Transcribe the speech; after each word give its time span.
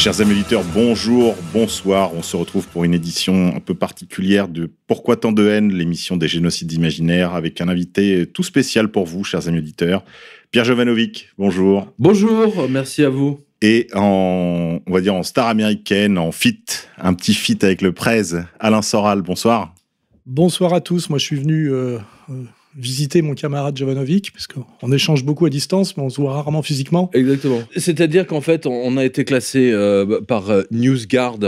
Chers 0.00 0.22
amis 0.22 0.32
auditeurs, 0.32 0.64
bonjour, 0.72 1.36
bonsoir. 1.52 2.14
On 2.14 2.22
se 2.22 2.34
retrouve 2.34 2.66
pour 2.66 2.84
une 2.84 2.94
édition 2.94 3.54
un 3.54 3.60
peu 3.60 3.74
particulière 3.74 4.48
de 4.48 4.70
Pourquoi 4.86 5.16
tant 5.16 5.30
de 5.30 5.46
haine, 5.46 5.70
l'émission 5.74 6.16
des 6.16 6.26
génocides 6.26 6.72
imaginaires, 6.72 7.34
avec 7.34 7.60
un 7.60 7.68
invité 7.68 8.24
tout 8.24 8.42
spécial 8.42 8.90
pour 8.90 9.04
vous, 9.04 9.24
chers 9.24 9.46
amis 9.46 9.58
auditeurs. 9.58 10.02
Pierre 10.52 10.64
Jovanovic, 10.64 11.28
bonjour. 11.36 11.92
Bonjour, 11.98 12.66
merci 12.70 13.04
à 13.04 13.10
vous. 13.10 13.40
Et 13.60 13.88
en, 13.92 14.78
on 14.86 14.90
va 14.90 15.02
dire 15.02 15.14
en 15.14 15.22
star 15.22 15.48
américaine, 15.48 16.16
en 16.16 16.32
fit, 16.32 16.64
un 16.96 17.12
petit 17.12 17.34
fit 17.34 17.58
avec 17.60 17.82
le 17.82 17.92
prez, 17.92 18.22
Alain 18.58 18.80
Soral, 18.80 19.20
bonsoir. 19.20 19.74
Bonsoir 20.24 20.72
à 20.72 20.80
tous. 20.80 21.10
Moi, 21.10 21.18
je 21.18 21.26
suis 21.26 21.36
venu 21.36 21.70
euh, 21.70 21.98
euh, 22.30 22.44
visiter 22.76 23.22
mon 23.22 23.34
camarade 23.34 23.76
Jovanovic, 23.76 24.32
parce 24.32 24.46
qu'on 24.46 24.92
échange 24.92 25.24
beaucoup 25.24 25.46
à 25.46 25.50
distance, 25.50 25.96
mais 25.96 26.02
on 26.02 26.08
se 26.08 26.20
voit 26.20 26.34
rarement 26.34 26.62
physiquement. 26.62 27.10
Exactement. 27.14 27.62
C'est-à-dire 27.76 28.26
qu'en 28.26 28.40
fait, 28.40 28.66
on 28.66 28.96
a 28.96 29.04
été 29.04 29.24
classé 29.24 29.70
euh, 29.72 30.20
par 30.20 30.50
euh, 30.50 30.62
NewsGuard, 30.70 31.38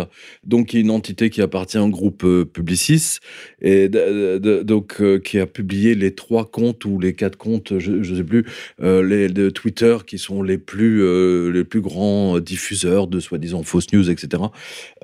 donc 0.44 0.68
qui 0.68 0.78
est 0.78 0.80
une 0.80 0.90
entité 0.90 1.30
qui 1.30 1.40
appartient 1.40 1.78
au 1.78 1.88
groupe 1.88 2.24
euh, 2.24 2.44
Publicis, 2.44 3.18
et 3.62 3.88
de- 3.88 4.38
de- 4.38 4.62
donc 4.62 4.96
euh, 5.00 5.18
qui 5.18 5.38
a 5.38 5.46
publié 5.46 5.94
les 5.94 6.14
trois 6.14 6.44
comptes 6.50 6.84
ou 6.84 6.98
les 7.00 7.14
quatre 7.14 7.36
comptes, 7.36 7.78
je 7.78 7.92
ne 7.92 8.16
sais 8.16 8.24
plus, 8.24 8.44
euh, 8.82 9.02
les, 9.02 9.28
de 9.28 9.48
Twitter 9.50 9.96
qui 10.06 10.18
sont 10.18 10.42
les 10.42 10.58
plus 10.58 11.02
euh, 11.02 11.50
les 11.52 11.64
plus 11.64 11.80
grands 11.80 12.38
diffuseurs 12.40 13.06
de 13.06 13.20
soi-disant 13.20 13.62
fausses 13.62 13.92
news, 13.92 14.10
etc. 14.10 14.42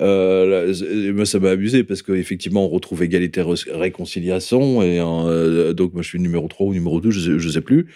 Euh, 0.01 0.65
là, 0.67 1.11
moi, 1.13 1.25
ça 1.25 1.39
m'a 1.39 1.51
amusé 1.51 1.83
parce 1.83 2.01
qu'effectivement, 2.01 2.65
on 2.65 2.69
retrouve 2.69 3.01
égalité 3.03 3.41
Ré- 3.41 3.71
réconciliation 3.71 4.81
et 4.83 4.99
euh, 4.99 5.73
donc 5.73 5.93
moi 5.93 6.01
je 6.01 6.07
suis 6.09 6.19
numéro 6.19 6.47
3 6.47 6.67
ou 6.67 6.73
numéro 6.73 6.99
2, 7.01 7.11
je 7.11 7.19
sais, 7.19 7.31
je 7.39 7.49
sais 7.49 7.61
plus. 7.61 7.87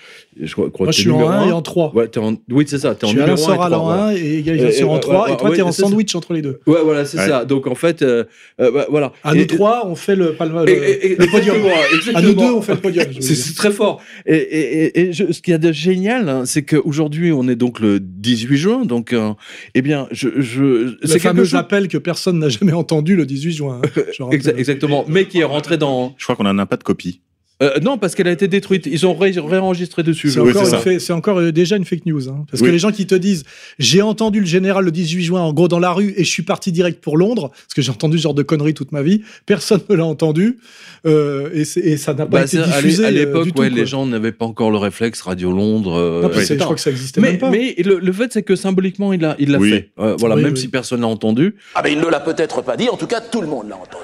Je 0.41 0.52
crois, 0.53 0.69
crois 0.72 0.86
Moi, 0.86 0.91
que 0.91 0.95
je 0.97 1.02
suis 1.02 1.09
en 1.11 1.17
numéro 1.17 1.31
1 1.31 1.47
et 1.50 1.52
en 1.52 1.61
3. 1.61 1.94
Ouais, 1.95 2.08
t'es 2.08 2.19
en... 2.19 2.36
Oui, 2.52 2.66
c'est 2.67 2.78
ça. 2.80 2.95
T'es 2.95 3.08
Je 3.08 3.11
en 3.11 3.16
numéro 3.16 3.31
1 3.31 3.34
et 3.34 3.38
Soral 3.38 3.72
3, 3.72 3.78
en 3.80 3.84
voilà. 3.86 4.03
1 4.06 4.16
et 4.16 4.34
égalisation 4.39 4.88
Et- 4.88 4.91
et- 4.91 4.95
en 4.95 5.00
3. 5.00 5.25
ouais, 5.28 5.34
et 5.34 5.38
toi, 5.38 5.50
ouais, 5.50 5.56
t'es 5.56 5.61
en 5.61 5.72
sandwich 5.72 6.16
entre 6.16 6.34
les 6.34 6.41
deux. 6.41 6.59
Ouais, 6.67 6.80
voilà, 6.84 7.06
c'est 7.06 7.17
Ouais. 7.17 7.28
ça. 7.28 7.45
Donc 7.45 7.67
en 7.67 7.75
fait, 7.75 8.02
euh, 8.02 8.23
euh, 8.59 8.72
bah, 8.72 8.86
voilà. 8.89 9.11
À 9.23 9.36
Et- 9.36 9.39
nous 9.39 9.45
trois, 9.45 9.88
on 9.88 9.95
fait 9.95 10.16
le, 10.16 10.34
palme, 10.34 10.52
le, 10.52 10.53
et- 10.68 10.72
et- 10.72 11.12
et- 11.12 11.16
le 11.16 11.28
podium. 11.28 11.56
exactement, 11.58 12.18
À 12.18 12.22
nous 12.22 12.34
deux, 12.34 12.54
on 12.54 12.62
fait 12.62 12.73
le 12.76 12.80
podium. 12.82 13.06
C'est 13.14 13.20
dire. 13.20 13.38
c'est 13.38 13.56
très 13.56 13.72
fort. 13.72 14.02
Et, 14.26 14.36
et- 14.36 14.86
et- 14.86 15.00
et 15.02 15.14
je- 15.14 15.32
ce 15.32 15.42
qu'il 15.42 15.52
y 15.52 15.56
a 15.56 15.58
de 15.58 15.72
génial, 15.72 16.30
hein, 16.30 16.44
c'est 16.46 16.64
qu'aujourd'hui, 16.64 17.32
on 17.32 17.48
est 17.48 17.56
donc 17.56 17.80
le 17.80 18.00
18 18.00 18.58
juin. 18.58 18.86
Donc, 18.86 19.14
euh, 19.14 19.31
eh 19.76 19.81
bien, 19.81 20.08
je, 20.12 20.30
je, 20.42 20.64
Le 20.64 20.98
c'est 21.04 21.14
quelque 21.14 21.22
fameux 21.22 21.44
chose. 21.44 21.56
appel 21.56 21.88
que 21.88 21.98
personne 21.98 22.40
n'a 22.40 22.50
jamais 22.50 22.74
entendu 22.74 23.16
le 23.16 23.26
18 23.26 23.52
juin. 23.54 23.81
hein. 23.84 24.30
Exactement. 24.31 25.06
Mais 25.08 25.26
qui 25.26 25.40
est 25.40 25.44
rentré 25.44 25.78
dans. 25.78 26.14
Je 26.18 26.24
crois 26.24 26.36
qu'on 26.36 26.46
en 26.46 26.58
a 26.59 26.66
pas 26.66 26.78
de 26.78 26.84
copie. 26.84 27.22
Euh, 27.64 27.80
non, 27.81 27.97
parce 27.97 28.14
qu'elle 28.14 28.28
a 28.28 28.31
été 28.31 28.47
détruite. 28.47 28.86
Ils 28.86 29.06
ont 29.08 29.14
ré- 29.16 29.33
réenregistré 29.38 30.03
dessus. 30.03 30.30
C'est 30.30 30.39
Oui, 30.39 30.52
encore, 31.11 31.39
une 31.39 31.47
euh, 31.47 31.52
déjà 31.52 31.75
une 31.78 31.86
fake 31.86 32.06
news. 32.06 32.30
hein. 32.30 32.45
Parce 32.52 32.61
Oui. 32.61 32.67
que 32.67 32.72
les 32.73 32.80
gens 32.80 32.92
qui 32.92 33.08
te 33.08 33.16
disent 33.16 33.44
j'ai 33.80 34.02
entendu 34.02 34.39
le 34.42 34.45
général 34.45 34.83
le 34.86 34.92
18 34.92 35.23
juin 35.23 35.42
en 35.42 35.53
gros 35.53 35.67
dans 35.67 35.80
la 35.80 35.91
rue 35.91 36.14
et 36.17 36.23
je 36.23 36.30
suis 36.30 36.44
parti 36.44 36.72
direct 36.72 37.02
pour 37.02 37.18
Londres, 37.18 37.50
parce 37.50 37.73
que 37.75 37.81
j'ai 37.81 37.91
entendu 37.91 38.18
ce 38.18 38.23
genre 38.23 38.34
de 38.34 38.44
conneries 38.44 38.73
toute 38.73 38.91
ma 38.91 39.02
vie, 39.02 39.22
personne 39.46 39.81
ne 39.90 39.96
l'a 39.96 40.06
entendu 40.06 40.57
euh, 41.06 41.50
et, 41.53 41.63
ça 41.97 42.13
n'a 42.13 42.25
pas 42.25 42.40
Bah, 42.40 42.46
été 42.46 42.57
diffusé 42.62 43.06
à 43.06 43.12
l'époque, 43.12 43.47
ouais, 43.57 43.69
les 43.69 43.85
gens 43.85 44.06
n'avaient 44.06 44.31
pas 44.31 44.46
encore 44.46 44.72
le 44.72 44.78
réflexe 44.78 45.22
Radio 45.22 45.52
Londres. 45.52 45.94
euh, 45.97 46.22
Non, 46.23 46.29
je 46.34 46.53
crois 46.56 46.75
que 46.75 46.81
ça 46.81 46.91
existait 46.91 47.22
mais, 47.22 47.31
même 47.31 47.38
pas. 47.40 47.50
mais 47.50 47.75
le, 47.84 48.00
le 48.00 48.12
fait, 48.13 48.31
c'est 48.34 48.44
que 48.44 48.56
symboliquement, 48.56 49.13
il 49.13 49.22
l'a 49.22 49.35
il 49.40 49.56
Oui. 49.57 49.69
fait. 49.69 49.90
Euh, 50.00 50.16
voilà, 50.19 50.35
Oui, 50.35 50.44
même 50.44 50.53
oui. 50.53 50.59
si 50.59 50.68
personne 50.68 51.02
n'a 51.02 51.07
entendu. 51.07 51.56
Ah 51.75 51.81
ben 51.81 51.90
il 51.91 52.00
ne 52.00 52.07
l'a 52.07 52.19
peut-être 52.19 52.62
pas 52.62 52.78
dit, 52.78 52.90
en 52.90 52.97
tout 52.97 53.07
cas 53.07 53.22
tout 53.22 53.41
le 53.41 53.47
monde 53.47 53.69
l'a 53.69 53.75
entendu. 53.75 54.03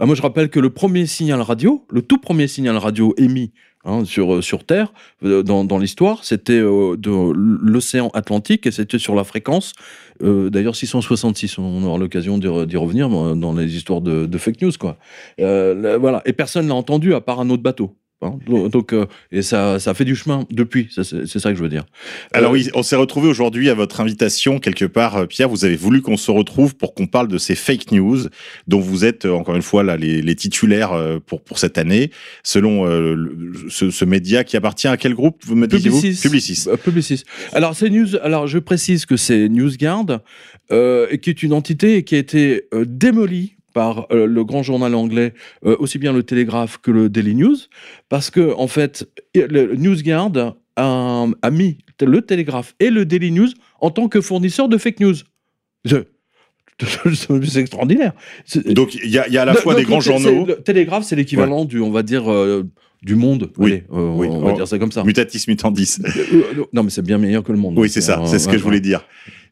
Ah, 0.00 0.06
moi, 0.06 0.14
je 0.14 0.22
rappelle 0.22 0.48
que 0.50 0.60
le 0.60 0.70
premier 0.70 1.06
signal 1.06 1.40
radio, 1.40 1.84
le 1.90 2.02
tout 2.02 2.18
premier 2.18 2.48
signal 2.48 2.76
radio 2.76 3.14
émis 3.16 3.52
hein, 3.84 4.04
sur, 4.04 4.34
euh, 4.34 4.42
sur 4.42 4.64
Terre, 4.64 4.92
euh, 5.24 5.42
dans, 5.42 5.64
dans 5.64 5.78
l'histoire, 5.78 6.24
c'était 6.24 6.58
euh, 6.58 6.96
de 6.96 7.10
l'océan 7.34 8.08
Atlantique 8.14 8.66
et 8.66 8.70
c'était 8.70 8.98
sur 8.98 9.14
la 9.14 9.24
fréquence, 9.24 9.72
d'ailleurs 10.20 10.76
666. 10.76 11.58
On 11.58 11.82
aura 11.84 11.98
l'occasion 11.98 12.38
d'y 12.38 12.46
re- 12.46 12.66
d'y 12.66 12.76
revenir 12.76 13.08
dans, 13.08 13.52
les 13.52 13.76
histoires 13.76 14.00
de, 14.00 14.38
fake 14.38 14.62
news, 14.62 14.72
quoi. 14.78 14.96
Là, 15.38 15.98
voilà. 15.98 16.22
Et 16.24 16.32
personne 16.32 16.68
l'a 16.68 16.74
entendu 16.74 17.14
à 17.14 17.20
part 17.20 17.40
un 17.40 17.50
autre 17.50 17.62
bateau. 17.62 17.96
Hein. 18.22 18.38
Donc, 18.48 18.92
euh, 18.92 19.06
et 19.32 19.42
ça, 19.42 19.78
ça 19.78 19.94
fait 19.94 20.04
du 20.04 20.16
chemin 20.16 20.46
depuis, 20.50 20.88
c'est 20.90 21.38
ça 21.38 21.50
que 21.50 21.56
je 21.58 21.62
veux 21.62 21.68
dire. 21.68 21.84
Alors 22.32 22.50
Euh, 22.50 22.54
oui, 22.54 22.68
on 22.74 22.82
s'est 22.82 22.96
retrouvé 22.96 23.28
aujourd'hui 23.28 23.68
à 23.70 23.74
votre 23.74 24.00
invitation 24.00 24.58
quelque 24.58 24.84
part, 24.84 25.16
euh, 25.16 25.26
Pierre. 25.26 25.48
Vous 25.48 25.64
avez 25.64 25.76
voulu 25.76 26.00
qu'on 26.02 26.16
se 26.16 26.30
retrouve 26.30 26.74
pour 26.76 26.94
qu'on 26.94 27.06
parle 27.06 27.28
de 27.28 27.38
ces 27.38 27.54
fake 27.54 27.92
news 27.92 28.18
dont 28.66 28.80
vous 28.80 29.04
êtes 29.04 29.24
encore 29.26 29.54
une 29.56 29.62
fois 29.62 29.82
là 29.82 29.96
les, 29.96 30.22
les 30.22 30.34
titulaires 30.34 30.92
pour 31.26 31.42
pour 31.42 31.58
cette 31.58 31.76
année, 31.78 32.10
selon 32.42 32.86
euh, 32.86 33.14
le- 33.14 33.54
ce, 33.68 33.90
ce 33.90 34.04
média 34.04 34.44
qui 34.44 34.56
appartient 34.56 34.88
à 34.88 34.96
quel 34.96 35.14
groupe 35.14 35.42
Vous 35.44 35.56
me 35.56 35.66
Publicis. 35.68 36.18
Publicis. 36.22 36.66
Publicis. 36.82 37.24
Alors, 37.52 37.74
c'est 37.74 37.90
news. 37.90 38.16
Alors, 38.22 38.46
je 38.46 38.58
précise 38.58 39.06
que 39.06 39.16
c'est 39.16 39.48
NewsGuard, 39.48 40.20
qui 40.70 41.30
est 41.30 41.42
une 41.42 41.52
entité 41.52 42.04
qui 42.04 42.14
a 42.14 42.18
été 42.18 42.64
démolie 42.86 43.53
par 43.74 44.06
euh, 44.10 44.26
le 44.26 44.44
grand 44.44 44.62
journal 44.62 44.94
anglais, 44.94 45.34
euh, 45.66 45.76
aussi 45.78 45.98
bien 45.98 46.14
le 46.14 46.22
Télégraphe 46.22 46.78
que 46.78 46.90
le 46.90 47.10
Daily 47.10 47.34
News, 47.34 47.56
parce 48.08 48.30
que 48.30 48.54
en 48.54 48.68
fait, 48.68 49.06
le 49.34 49.74
NewsGuard 49.76 50.54
a, 50.76 51.26
a 51.42 51.50
mis 51.50 51.78
le 52.00 52.22
Télégraphe 52.22 52.74
et 52.80 52.88
le 52.88 53.04
Daily 53.04 53.30
News 53.30 53.50
en 53.80 53.90
tant 53.90 54.08
que 54.08 54.22
fournisseurs 54.22 54.68
de 54.70 54.78
fake 54.78 55.00
news. 55.00 55.16
C'est 56.80 57.60
extraordinaire. 57.60 58.12
Donc 58.66 58.94
il 58.94 59.10
y 59.10 59.18
a, 59.18 59.28
il 59.28 59.34
y 59.34 59.38
a 59.38 59.42
à 59.42 59.44
la 59.44 59.54
fois 59.54 59.74
des 59.74 59.84
grands 59.84 60.00
journaux, 60.00 60.46
Le 60.46 60.56
Télégraphe, 60.56 61.04
c'est 61.04 61.16
l'équivalent 61.16 61.64
du, 61.64 61.80
on 61.80 61.90
va 61.90 62.02
dire, 62.02 62.30
euh, 62.30 62.64
du 63.04 63.14
monde. 63.14 63.50
Oui. 63.58 63.72
Allez, 63.72 63.82
euh, 63.92 64.10
Oui. 64.14 64.26
On 64.30 64.40
va 64.40 64.52
Oh. 64.52 64.56
dire 64.56 64.66
ça 64.68 64.78
comme 64.78 64.92
ça. 64.92 65.04
mutatis 65.04 65.44
mutandis. 65.48 65.98
Euh, 66.04 66.08
euh, 66.32 66.64
non, 66.72 66.82
mais 66.82 66.90
c'est 66.90 67.02
bien 67.02 67.18
meilleur 67.18 67.42
que 67.44 67.52
le 67.52 67.58
monde. 67.58 67.78
Oui, 67.78 67.88
c'est 67.88 68.00
ça, 68.00 68.22
c'est 68.26 68.38
ce 68.38 68.48
que 68.48 68.56
je 68.58 68.62
voulais 68.62 68.80
dire. 68.80 69.04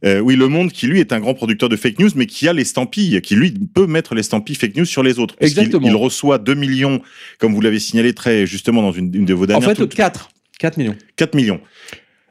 Euh, 0.04 0.18
oui, 0.18 0.34
Le 0.34 0.48
Monde, 0.48 0.72
qui 0.72 0.88
lui 0.88 0.98
est 0.98 1.12
un 1.12 1.20
grand 1.20 1.32
producteur 1.34 1.68
de 1.68 1.76
fake 1.76 2.00
news, 2.00 2.08
mais 2.16 2.26
qui 2.26 2.48
a 2.48 2.52
l'estampille, 2.52 3.20
qui 3.22 3.36
lui 3.36 3.52
peut 3.52 3.86
mettre 3.86 4.16
l'estampille 4.16 4.56
fake 4.56 4.76
news 4.76 4.84
sur 4.84 5.04
les 5.04 5.20
autres. 5.20 5.36
Exactement. 5.40 5.86
Il, 5.86 5.94
reçoit 5.94 6.38
2 6.38 6.54
millions, 6.54 7.00
comme 7.38 7.54
vous 7.54 7.60
l'avez 7.60 7.78
signalé 7.78 8.12
très 8.12 8.44
justement 8.44 8.82
dans 8.82 8.90
une, 8.90 9.14
une 9.14 9.24
de 9.26 9.32
vos 9.34 9.44
En 9.44 9.46
dernières. 9.46 9.68
fait, 9.68 9.74
toutes- 9.76 9.94
4. 9.94 10.30
4 10.58 10.76
millions. 10.76 10.96
4 11.14 11.34
millions. 11.36 11.60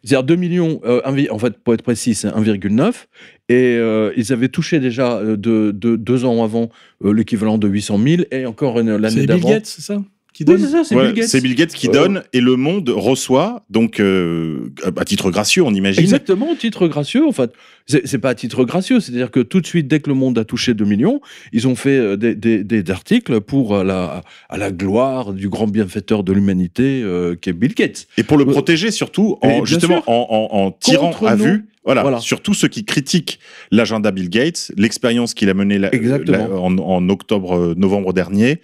C'est-à-dire 0.03 0.23
2 0.25 0.35
millions, 0.35 0.81
euh, 0.83 1.01
en 1.29 1.39
fait, 1.39 1.59
pour 1.63 1.73
être 1.73 1.81
précis, 1.83 2.13
c'est 2.15 2.27
1,9. 2.27 3.07
Et 3.47 3.75
euh, 3.77 4.11
ils 4.17 4.33
avaient 4.33 4.49
touché 4.49 4.79
déjà 4.81 5.21
de, 5.23 5.35
de- 5.71 5.95
deux 5.95 6.25
ans 6.25 6.43
avant 6.43 6.69
euh, 7.05 7.13
l'équivalent 7.13 7.57
de 7.57 7.67
800 7.69 7.99
000 8.05 8.23
et 8.31 8.45
encore 8.45 8.81
l'année 8.81 9.09
C'est 9.09 9.15
Bill 9.17 9.25
d'avant. 9.27 9.49
Gates, 9.49 9.65
c'est 9.67 9.81
ça? 9.81 10.01
Qui 10.44 10.52
Oui, 10.52 10.57
donne 10.57 10.66
c'est 10.66 10.72
ça, 10.72 10.84
c'est 10.84 10.96
Ouais, 10.96 11.07
Bill 11.07 11.16
Gates. 11.16 11.28
C'est 11.29 11.41
Bill 11.41 11.56
Gates 11.56 11.74
qui 11.74 11.88
Euh, 11.88 11.91
donne 11.91 12.24
et 12.34 12.41
Le 12.41 12.56
Monde 12.56 12.90
reçoit, 12.90 13.63
donc 13.69 14.00
euh, 14.00 14.72
à 14.97 15.06
titre 15.06 15.31
gracieux, 15.31 15.63
on 15.63 15.74
imagine. 15.74 16.02
Exactement, 16.03 16.56
titre 16.56 16.88
gracieux, 16.88 17.25
en 17.28 17.31
fait. 17.31 17.52
C'est 17.88 18.06
c'est 18.07 18.19
pas 18.19 18.29
à 18.29 18.35
titre 18.35 18.63
gracieux, 18.63 19.00
c'est-à-dire 19.00 19.31
que 19.31 19.40
tout 19.40 19.59
de 19.62 19.66
suite, 19.68 19.88
dès 19.88 20.00
que 20.00 20.09
le 20.09 20.16
monde 20.16 20.38
a 20.38 20.46
touché 20.46 20.74
2 20.74 20.85
millions, 20.85 21.19
ils 21.51 21.68
ont 21.68 21.75
fait 21.75 21.97
euh, 21.97 22.16
des, 22.16 22.35
des- 22.35 22.63
des 22.63 22.91
articles 22.91 23.41
pour 23.41 23.75
euh, 23.75 23.84
la, 23.84 24.22
à 24.50 24.57
la 24.57 24.72
gloire 24.72 25.34
du 25.34 25.50
grand 25.50 25.68
bienfaiteur 25.68 26.24
de 26.24 26.31
l'humanité 26.34 27.01
euh, 27.03 27.35
qui 27.35 27.50
est 27.50 27.53
Bill 27.53 27.74
Gates. 27.74 28.07
Et 28.18 28.24
pour 28.24 28.38
le 28.38 28.46
Euh, 28.46 28.51
protéger 28.51 28.92
surtout, 28.92 29.38
en, 29.42 29.65
justement, 29.65 30.01
sûr. 30.04 30.10
en, 30.10 30.50
en- 30.51 30.57
en 30.57 30.71
tirant 30.71 31.07
Contre 31.12 31.27
à 31.27 31.36
nous. 31.36 31.44
vue, 31.45 31.65
voilà, 31.83 32.01
Voilà. 32.04 32.19
surtout 32.19 32.54
ceux 32.54 32.68
qui 32.68 32.86
critiquent 32.86 33.39
l'agenda 33.72 34.12
Bill 34.12 34.30
Gates, 34.30 34.72
l'expérience 34.78 35.33
qu'il 35.33 35.50
a 35.50 35.54
menée 35.56 35.80
la- 35.80 35.89
la- 36.25 36.50
en, 36.51 36.78
en 36.78 37.10
octobre, 37.10 37.57
euh, 37.57 37.74
novembre 37.75 38.13
dernier, 38.13 38.62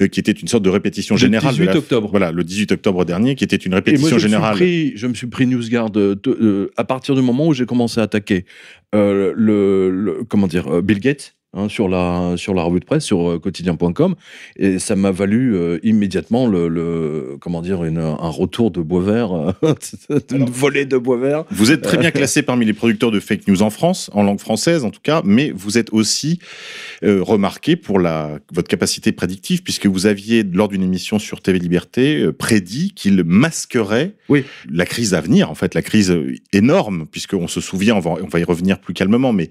euh, 0.00 0.06
qui 0.08 0.18
était 0.20 0.32
une 0.32 0.48
sorte 0.48 0.62
de 0.62 0.70
répétition 0.70 1.14
Le 1.16 1.20
générale. 1.20 1.50
de 1.54 1.58
18 1.58 1.66
la- 1.66 1.76
octobre. 1.76 2.08
Voilà, 2.10 2.32
le 2.32 2.42
18 2.44 2.72
octobre 2.72 3.04
dernier, 3.04 3.34
qui 3.34 3.44
était 3.44 3.56
une 3.56 3.72
Et 3.72 3.74
moi, 3.74 3.76
répétition 3.84 4.18
je 4.18 4.26
me, 4.26 4.30
générale. 4.32 4.54
pris, 4.54 4.92
je 4.96 5.06
me 5.06 5.14
suis 5.14 5.26
pris 5.26 5.46
NewsGuard 5.46 5.90
euh, 5.96 6.14
de- 6.22 6.70
à 6.76 6.84
partir 6.84 7.14
du 7.14 7.20
moment 7.22 7.46
où 7.48 7.52
j'ai 7.52 7.66
commencé 7.66 8.00
à 8.00 8.04
attaquer 8.04 8.46
euh, 8.94 9.32
le, 9.36 9.90
le- 9.90 10.24
comment 10.26 10.46
dire, 10.46 10.82
Bill 10.82 11.00
Gates 11.00 11.34
hein, 11.54 11.68
sur, 11.68 11.88
la, 11.88 12.34
sur 12.36 12.54
la 12.54 12.62
revue 12.62 12.80
de 12.80 12.84
presse, 12.84 13.04
sur 13.04 13.30
euh, 13.30 13.38
quotidien.com. 13.38 14.14
Et 14.56 14.78
ça 14.78 14.96
m'a 14.96 15.10
valu 15.10 15.54
euh, 15.56 15.78
immédiatement 15.82 16.46
le, 16.46 16.68
le- 16.68 17.36
comment 17.40 17.62
dire, 17.62 17.84
une- 17.84 17.98
un 17.98 18.28
retour 18.30 18.70
de 18.70 18.80
bois 18.80 19.02
vert, 19.02 19.32
euh, 19.32 19.52
une 20.32 20.48
volée 20.50 20.84
de 20.84 20.96
bois 20.98 21.16
vert. 21.18 21.44
Vous 21.50 21.70
êtes 21.72 21.82
très 21.82 21.96
bien 21.98 22.10
classé 22.12 22.42
parmi 22.42 22.64
les 22.64 22.72
producteurs 22.72 23.10
de 23.10 23.20
fake 23.20 23.48
news 23.48 23.62
en 23.62 23.70
France, 23.70 24.10
en 24.12 24.22
langue 24.22 24.40
française 24.40 24.84
en 24.84 24.90
tout 24.90 25.00
cas, 25.02 25.22
mais 25.24 25.50
vous 25.54 25.78
êtes 25.78 25.92
aussi 25.92 26.38
euh, 27.04 27.22
remarqué 27.22 27.76
pour 27.76 27.98
la, 27.98 28.38
votre 28.52 28.68
capacité 28.68 29.12
prédictive, 29.12 29.62
puisque 29.62 29.86
vous 29.86 30.06
aviez, 30.06 30.42
lors 30.42 30.68
d'une 30.68 30.82
émission 30.82 31.18
sur 31.18 31.40
TV 31.40 31.58
Liberté, 31.58 32.20
euh, 32.22 32.32
prédit 32.32 32.92
qu'il 32.94 33.22
masquerait 33.24 34.14
Oui. 34.28 34.44
la 34.70 34.84
crise 34.86 35.14
à 35.14 35.20
venir, 35.20 35.50
en 35.50 35.54
fait, 35.54 35.74
la 35.74 35.82
crise 35.82 36.14
énorme, 36.52 37.06
puisqu'on 37.10 37.48
se 37.48 37.60
souvient, 37.60 37.94
on 37.96 38.00
va, 38.00 38.10
on 38.22 38.28
va 38.28 38.38
y 38.40 38.44
revenir 38.44 38.78
plus 38.80 38.94
calmement, 38.94 39.32
mais 39.32 39.50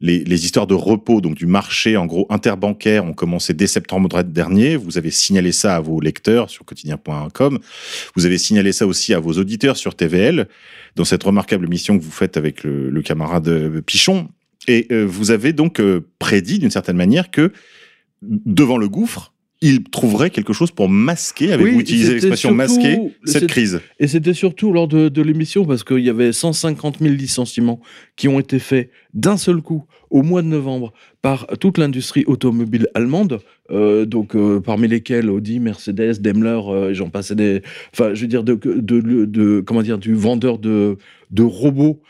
les, 0.00 0.24
les 0.24 0.44
histoires 0.44 0.66
de 0.66 0.74
repos, 0.74 1.20
donc 1.20 1.34
du 1.34 1.46
marché 1.46 1.96
en 1.96 2.06
gros 2.06 2.26
interbancaire, 2.30 3.04
ont 3.04 3.12
commencé 3.12 3.54
dès 3.54 3.66
septembre 3.66 4.22
dernier. 4.22 4.76
Vous 4.76 4.98
avez 4.98 5.10
signalé 5.10 5.52
ça 5.52 5.76
à 5.76 5.80
vos 5.80 6.00
lecteurs 6.00 6.50
sur 6.50 6.64
quotidien.com. 6.64 7.58
Vous 8.14 8.26
avez 8.26 8.38
signalé 8.38 8.72
ça 8.72 8.86
aussi 8.86 9.14
à 9.14 9.20
vos 9.20 9.32
auditeurs 9.32 9.76
sur 9.76 9.94
TVL, 9.94 10.48
dans 10.96 11.04
cette 11.04 11.22
remarquable 11.22 11.68
mission 11.68 11.98
que 11.98 12.04
vous 12.04 12.10
faites 12.10 12.36
avec 12.36 12.64
le, 12.64 12.90
le 12.90 13.02
camarade 13.02 13.48
euh, 13.48 13.80
Pichon. 13.80 14.28
Et 14.68 14.86
euh, 14.90 15.04
vous 15.04 15.30
avez 15.30 15.52
donc 15.52 15.80
euh, 15.80 16.06
prédit 16.18 16.58
d'une 16.58 16.70
certaine 16.70 16.96
manière 16.96 17.30
que 17.30 17.52
devant 18.22 18.78
le 18.78 18.88
gouffre, 18.88 19.32
il 19.62 19.84
trouverait 19.84 20.30
quelque 20.30 20.52
chose 20.52 20.70
pour 20.70 20.88
masquer, 20.88 21.52
avez-vous 21.52 21.76
Oui, 21.76 21.80
utilisé 21.80 22.04
c'était 22.04 22.14
l'expression 22.14 22.52
masquer, 22.52 22.98
cette 23.24 23.46
crise? 23.46 23.80
Et 23.98 24.06
c'était 24.06 24.34
surtout 24.34 24.70
lors 24.72 24.86
de, 24.86 25.08
de 25.08 25.22
l'émission 25.22 25.64
parce 25.64 25.82
qu'il 25.82 26.00
y 26.00 26.10
avait 26.10 26.32
150 26.32 26.98
000 27.00 27.14
licenciements 27.14 27.80
qui 28.16 28.28
ont 28.28 28.40
été 28.40 28.58
faits 28.58 28.90
d'un 29.14 29.36
seul 29.36 29.60
coup 29.60 29.84
au 30.10 30.22
mois 30.22 30.42
de 30.42 30.46
novembre 30.48 30.92
par 31.22 31.46
toute 31.60 31.78
l'industrie 31.78 32.24
automobile 32.26 32.88
allemande, 32.94 33.40
euh, 33.70 34.06
donc 34.06 34.34
euh, 34.34 34.60
parmi 34.60 34.88
lesquels 34.88 35.28
Audi, 35.28 35.60
Mercedes, 35.60 36.20
Daimler, 36.20 36.60
euh, 36.68 36.94
j'en 36.94 37.10
passais 37.10 37.34
des, 37.34 37.62
enfin 37.92 38.14
je 38.14 38.22
veux 38.22 38.26
dire 38.28 38.42
de, 38.44 38.54
de, 38.54 39.24
de- 39.24 39.60
comment 39.60 39.82
dire 39.82 39.98
du 39.98 40.14
vendeur 40.14 40.58
de 40.58 40.96
de 41.30 41.42
robots 41.42 42.00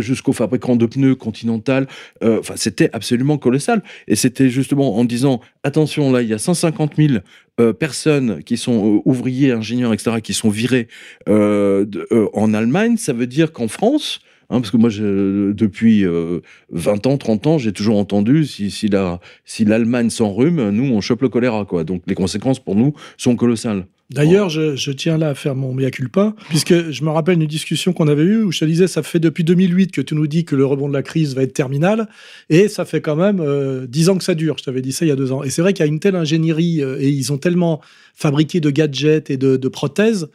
jusqu'au 0.00 0.32
fabricant 0.34 0.76
de 0.76 0.84
pneus 0.84 1.14
Continental. 1.14 1.86
Enfin, 2.22 2.54
c'était 2.56 2.90
absolument 2.92 3.38
colossal. 3.38 3.82
Et 4.06 4.14
c'était 4.14 4.50
justement 4.50 4.96
en 4.98 5.04
disant 5.04 5.40
attention, 5.62 6.12
là, 6.12 6.20
il 6.20 6.28
y 6.28 6.34
a 6.34 6.38
150 6.38 6.96
000 6.96 7.14
euh, 7.58 7.72
personnes 7.72 8.42
qui 8.42 8.58
sont 8.58 9.00
ouvriers, 9.06 9.52
ingénieurs, 9.52 9.94
etc., 9.94 10.20
qui 10.22 10.34
sont 10.34 10.50
virés 10.50 10.88
en 11.26 12.54
Allemagne. 12.54 12.96
Ça 12.98 13.12
veut 13.14 13.26
dire 13.26 13.52
qu'en 13.52 13.68
France, 13.68 14.20
hein, 14.50 14.60
parce 14.60 14.70
que 14.70 14.76
moi, 14.76 14.90
depuis 14.90 16.04
euh, 16.04 16.40
20 16.70 17.06
ans, 17.06 17.16
30 17.16 17.46
ans, 17.46 17.58
j'ai 17.58 17.72
toujours 17.72 17.96
entendu 17.98 18.44
si, 18.44 18.70
si 18.70 18.88
la- 18.88 19.20
si 19.44 19.64
l'Allemagne 19.64 20.10
s'enrhume, 20.10 20.70
nous, 20.70 20.92
on 20.92 21.00
chope 21.00 21.22
le 21.22 21.28
choléra. 21.28 21.64
Quoi. 21.64 21.84
Donc, 21.84 22.02
les 22.06 22.14
conséquences 22.14 22.60
pour 22.60 22.74
nous 22.76 22.92
sont 23.16 23.36
colossales. 23.36 23.86
D'ailleurs, 24.12 24.48
je, 24.48 24.90
tiens 24.90 25.18
là 25.18 25.28
à 25.28 25.34
faire 25.36 25.54
mon 25.54 25.72
mea 25.72 25.92
culpa, 25.92 26.34
puisque 26.48 26.90
je 26.90 27.04
me 27.04 27.10
rappelle 27.10 27.40
une 27.40 27.46
discussion 27.46 27.92
qu'on 27.92 28.08
avait 28.08 28.24
eue 28.24 28.42
où 28.42 28.50
je 28.50 28.58
te 28.58 28.64
disais, 28.64 28.88
ça 28.88 29.04
fait 29.04 29.20
depuis 29.20 29.44
2008 29.44 29.92
que 29.92 30.00
tu 30.00 30.16
nous 30.16 30.26
dis 30.26 30.44
que 30.44 30.56
le 30.56 30.66
rebond 30.66 30.88
de 30.88 30.92
la 30.92 31.04
crise 31.04 31.36
va 31.36 31.44
être 31.44 31.52
terminal, 31.52 32.08
et 32.48 32.66
ça 32.66 32.84
fait 32.84 33.00
quand 33.00 33.14
même 33.14 33.38
euh, 33.38 33.86
10 33.86 34.08
ans 34.08 34.18
que 34.18 34.24
ça 34.24 34.34
dure. 34.34 34.56
Je 34.58 34.64
t'avais 34.64 34.82
dit 34.82 34.90
ça 34.90 35.04
il 35.04 35.10
y 35.10 35.12
a 35.12 35.16
deux 35.16 35.30
ans. 35.30 35.44
Et 35.44 35.50
c'est 35.50 35.62
vrai 35.62 35.74
qu'il 35.74 35.84
y 35.86 35.88
a 35.88 35.92
une 35.92 36.00
telle 36.00 36.16
ingénierie, 36.16 36.82
euh, 36.82 36.96
et 37.00 37.08
ils 37.08 37.32
ont 37.32 37.38
tellement 37.38 37.80
fabriqué 38.16 38.58
de 38.58 38.70
gadgets 38.70 39.30
et 39.30 39.36
de 39.36 39.68
prothèses, 39.68 40.28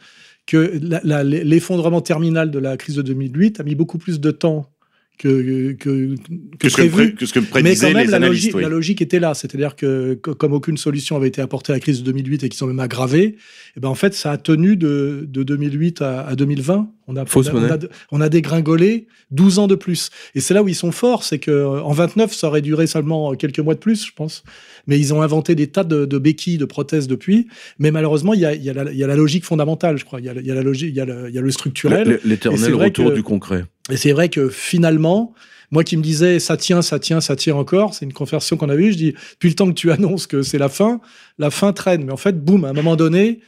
que 0.46 0.78
l'effondrement 1.22 2.00
terminal 2.00 2.50
de 2.50 2.58
la 2.58 2.76
crise 2.76 2.96
de 2.96 3.02
2008 3.02 3.60
a 3.60 3.62
mis 3.64 3.74
beaucoup 3.74 3.98
plus 3.98 4.20
de 4.20 4.30
temps 4.30 4.70
que, 5.18 5.72
que, 5.72 6.14
que 6.14 6.14
que 6.58 6.68
ce 6.68 6.76
que, 6.76 6.82
prévu. 6.82 6.92
pré- 6.92 7.14
que 7.14 7.26
ce 7.26 7.32
que 7.32 7.40
Mais 7.62 7.74
quand 7.76 7.86
même, 7.92 7.98
les 7.98 8.10
la 8.10 8.16
analystes. 8.16 8.44
logique, 8.44 8.54
oui. 8.56 8.62
la 8.62 8.68
logique 8.68 9.02
était 9.02 9.18
là. 9.20 9.34
C'est-à-dire 9.34 9.74
que, 9.76 10.14
co- 10.14 10.34
comme 10.34 10.52
aucune 10.52 10.76
solution 10.76 11.16
avait 11.16 11.28
été 11.28 11.40
apportée 11.40 11.72
à 11.72 11.76
la 11.76 11.80
crise 11.80 12.00
de 12.00 12.04
2008 12.04 12.44
et 12.44 12.48
qu'ils 12.48 12.62
ont 12.64 12.66
même 12.68 12.80
aggravé, 12.80 13.36
et 13.76 13.80
ben 13.80 13.88
en 13.88 13.94
fait, 13.94 14.14
ça 14.14 14.30
a 14.32 14.36
tenu 14.38 14.76
de, 14.76 15.26
de 15.28 15.42
2008 15.42 16.02
à, 16.02 16.26
à 16.26 16.34
2020. 16.34 16.90
On 17.08 17.14
a, 17.16 17.24
Fausse 17.24 17.50
on 17.52 17.56
a, 17.58 17.60
on 17.60 17.72
a, 17.72 17.78
on 18.12 18.20
a 18.20 18.28
dégringolé 18.28 19.06
12 19.30 19.58
ans 19.60 19.66
de 19.68 19.74
plus. 19.76 20.10
Et 20.34 20.40
c'est 20.40 20.54
là 20.54 20.62
où 20.62 20.68
ils 20.68 20.74
sont 20.74 20.90
forts, 20.92 21.22
c'est 21.22 21.38
que 21.38 21.50
euh, 21.52 21.80
en 21.82 21.92
29, 21.92 22.34
ça 22.34 22.48
aurait 22.48 22.62
duré 22.62 22.86
seulement 22.88 23.34
quelques 23.34 23.60
mois 23.60 23.74
de 23.74 23.78
plus, 23.80 24.04
je 24.06 24.12
pense. 24.14 24.42
Mais 24.88 24.98
ils 24.98 25.14
ont 25.14 25.22
inventé 25.22 25.54
des 25.54 25.68
tas 25.68 25.84
de, 25.84 26.04
de 26.04 26.18
béquilles, 26.18 26.58
de 26.58 26.64
prothèses 26.64 27.06
depuis. 27.06 27.46
Mais 27.78 27.90
malheureusement, 27.90 28.34
il 28.34 28.40
y 28.40 28.44
a, 28.44 28.54
il 28.54 28.62
y 28.64 28.70
a, 28.70 28.72
la, 28.72 28.90
il 28.90 28.98
y 28.98 29.04
a 29.04 29.06
la 29.06 29.16
logique 29.16 29.44
fondamentale, 29.44 29.98
je 29.98 30.04
crois. 30.04 30.20
Il 30.20 30.26
y 30.26 30.28
a, 30.28 30.34
y 30.34 30.50
a 30.50 30.54
la 30.54 30.62
logique, 30.62 30.90
il 30.90 30.96
y 30.96 31.00
a 31.00 31.04
le, 31.04 31.28
il 31.28 31.34
y 31.34 31.38
a 31.38 31.40
le 31.42 31.50
structurel. 31.50 32.18
L'éternel 32.24 32.74
retour 32.74 33.10
que- 33.10 33.14
du 33.14 33.22
concret. 33.22 33.64
Et 33.90 33.96
c'est 33.96 34.12
vrai 34.12 34.28
que 34.28 34.48
finalement, 34.48 35.34
moi 35.70 35.84
qui 35.84 35.96
me 35.96 36.02
disais 36.02 36.38
ça 36.38 36.56
tient, 36.56 36.82
ça 36.82 36.98
tient, 36.98 37.20
ça 37.20 37.36
tient 37.36 37.56
encore, 37.56 37.94
c'est 37.94 38.04
une 38.04 38.12
conversation 38.12 38.56
qu'on 38.56 38.68
a 38.68 38.74
eue. 38.74 38.92
Je 38.92 38.96
dis, 38.96 39.12
depuis 39.32 39.48
le 39.48 39.54
temps 39.54 39.68
que 39.68 39.74
tu 39.74 39.90
annonces 39.92 40.26
que 40.26 40.42
c'est 40.42 40.58
la 40.58 40.68
fin, 40.68 41.00
la 41.38 41.50
fin 41.50 41.72
traîne. 41.72 42.04
Mais 42.04 42.12
en 42.12 42.16
fait, 42.16 42.44
boum, 42.44 42.64
à 42.64 42.70
un 42.70 42.72
moment 42.72 42.96
donné, 42.96 43.40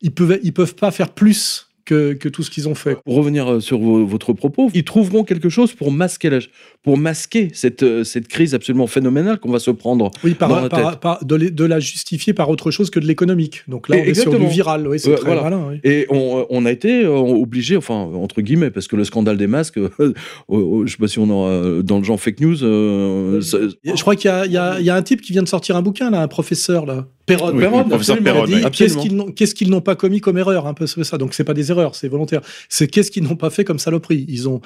ils 0.00 0.12
peuvent, 0.12 0.38
ils 0.42 0.52
peuvent 0.52 0.74
pas 0.74 0.90
faire 0.90 1.10
plus 1.10 1.69
que, 1.84 2.12
que 2.14 2.28
tout 2.28 2.42
ce 2.42 2.50
qu'ils 2.50 2.68
ont 2.68 2.74
fait. 2.74 2.96
Pour 3.04 3.14
revenir 3.16 3.50
euh, 3.52 3.60
sur 3.60 3.78
votre 3.80 4.32
propos, 4.32 4.70
ils 4.74 4.84
trouveront 4.84 5.24
quelque 5.24 5.48
chose 5.48 5.72
pour 5.74 5.90
masquer, 5.92 6.30
la, 6.30 6.38
pour 6.82 6.96
masquer 6.98 7.48
cette, 7.52 7.82
euh, 7.82 8.04
cette 8.04 8.28
crise 8.28 8.54
absolument 8.54 8.86
phénoménale 8.86 9.38
qu'on 9.38 9.50
va 9.50 9.58
se 9.58 9.70
prendre. 9.70 10.10
Oui, 10.24 10.34
par, 10.34 10.48
Dans 10.48 10.60
la 10.60 10.68
par- 10.68 10.90
tête. 10.92 11.00
par- 11.00 11.24
de, 11.24 11.34
les- 11.34 11.50
de 11.50 11.64
la 11.64 11.80
justifier 11.80 12.32
par 12.32 12.48
autre 12.50 12.70
chose 12.70 12.90
que 12.90 13.00
de 13.00 13.06
l'économique. 13.06 13.62
Donc 13.68 13.88
là, 13.88 13.96
on 13.96 13.98
est 14.00 14.02
sur 14.14 14.24
exactement. 14.24 14.44
du 14.48 14.50
viral. 14.52 14.86
Oui, 14.88 14.98
c'est 14.98 15.10
Ouais, 15.10 15.16
très 15.16 15.26
voilà. 15.26 15.42
malin. 15.42 15.66
oui. 15.70 15.80
Et 15.84 16.06
on, 16.10 16.46
on 16.50 16.64
a 16.66 16.70
été 16.70 17.04
euh, 17.04 17.10
obligé, 17.16 17.76
enfin, 17.76 17.94
entre 17.94 18.40
guillemets, 18.42 18.70
parce 18.70 18.86
que 18.88 18.96
le 18.96 19.04
scandale 19.04 19.36
des 19.36 19.46
masques, 19.46 19.78
euh, 19.78 19.90
euh, 20.00 20.12
je 20.86 20.92
sais 20.92 20.98
pas 20.98 21.08
si 21.08 21.18
on 21.18 21.28
aura, 21.30 21.48
euh, 21.50 21.82
dans 21.82 21.98
le 21.98 22.04
genre 22.04 22.20
fake 22.20 22.40
news, 22.40 22.62
euh, 22.62 23.40
Je 23.40 24.00
crois 24.00 24.16
qu'il 24.16 24.30
y 24.30 24.52
y 24.52 24.56
a 24.90 24.94
un 24.94 25.02
type 25.02 25.20
qui 25.20 25.32
vient 25.32 25.42
de 25.42 25.48
sortir 25.48 25.76
un 25.76 25.82
bouquin, 25.82 26.10
là, 26.10 26.22
un 26.22 26.28
professeur, 26.28 26.86
là. 26.86 27.06
Perron. 27.26 27.52
Oui, 27.52 27.60
Perron, 27.60 27.78
le 27.82 27.88
professeur 27.88 28.16
absolument. 28.16 28.24
Perron, 28.44 28.46
Il 28.48 28.56
dit, 28.58 28.64
oui. 28.64 28.70
qu'est-ce 28.72 28.96
qu'ils 28.98 29.14
n'ont 29.16 29.30
qu'est-ce 29.30 29.54
qu'ils 29.54 29.70
n'ont 29.70 29.80
pas 29.80 29.94
commis 29.94 30.20
comme 30.20 30.38
erreur 30.38 30.66
un 30.66 30.74
peu 30.74 30.86
ça 30.86 31.18
donc 31.18 31.34
c'est 31.34 31.44
pas 31.44 31.54
des 31.54 31.70
erreurs 31.70 31.94
c'est 31.94 32.08
volontaire 32.08 32.40
c'est 32.68 32.86
qu'est-ce 32.88 33.10
qu'ils 33.10 33.22
n'ont 33.22 33.36
pas 33.36 33.50
fait 33.50 33.64
comme 33.64 33.78
saloperie 33.78 34.24
ils 34.28 34.48
ont 34.48 34.60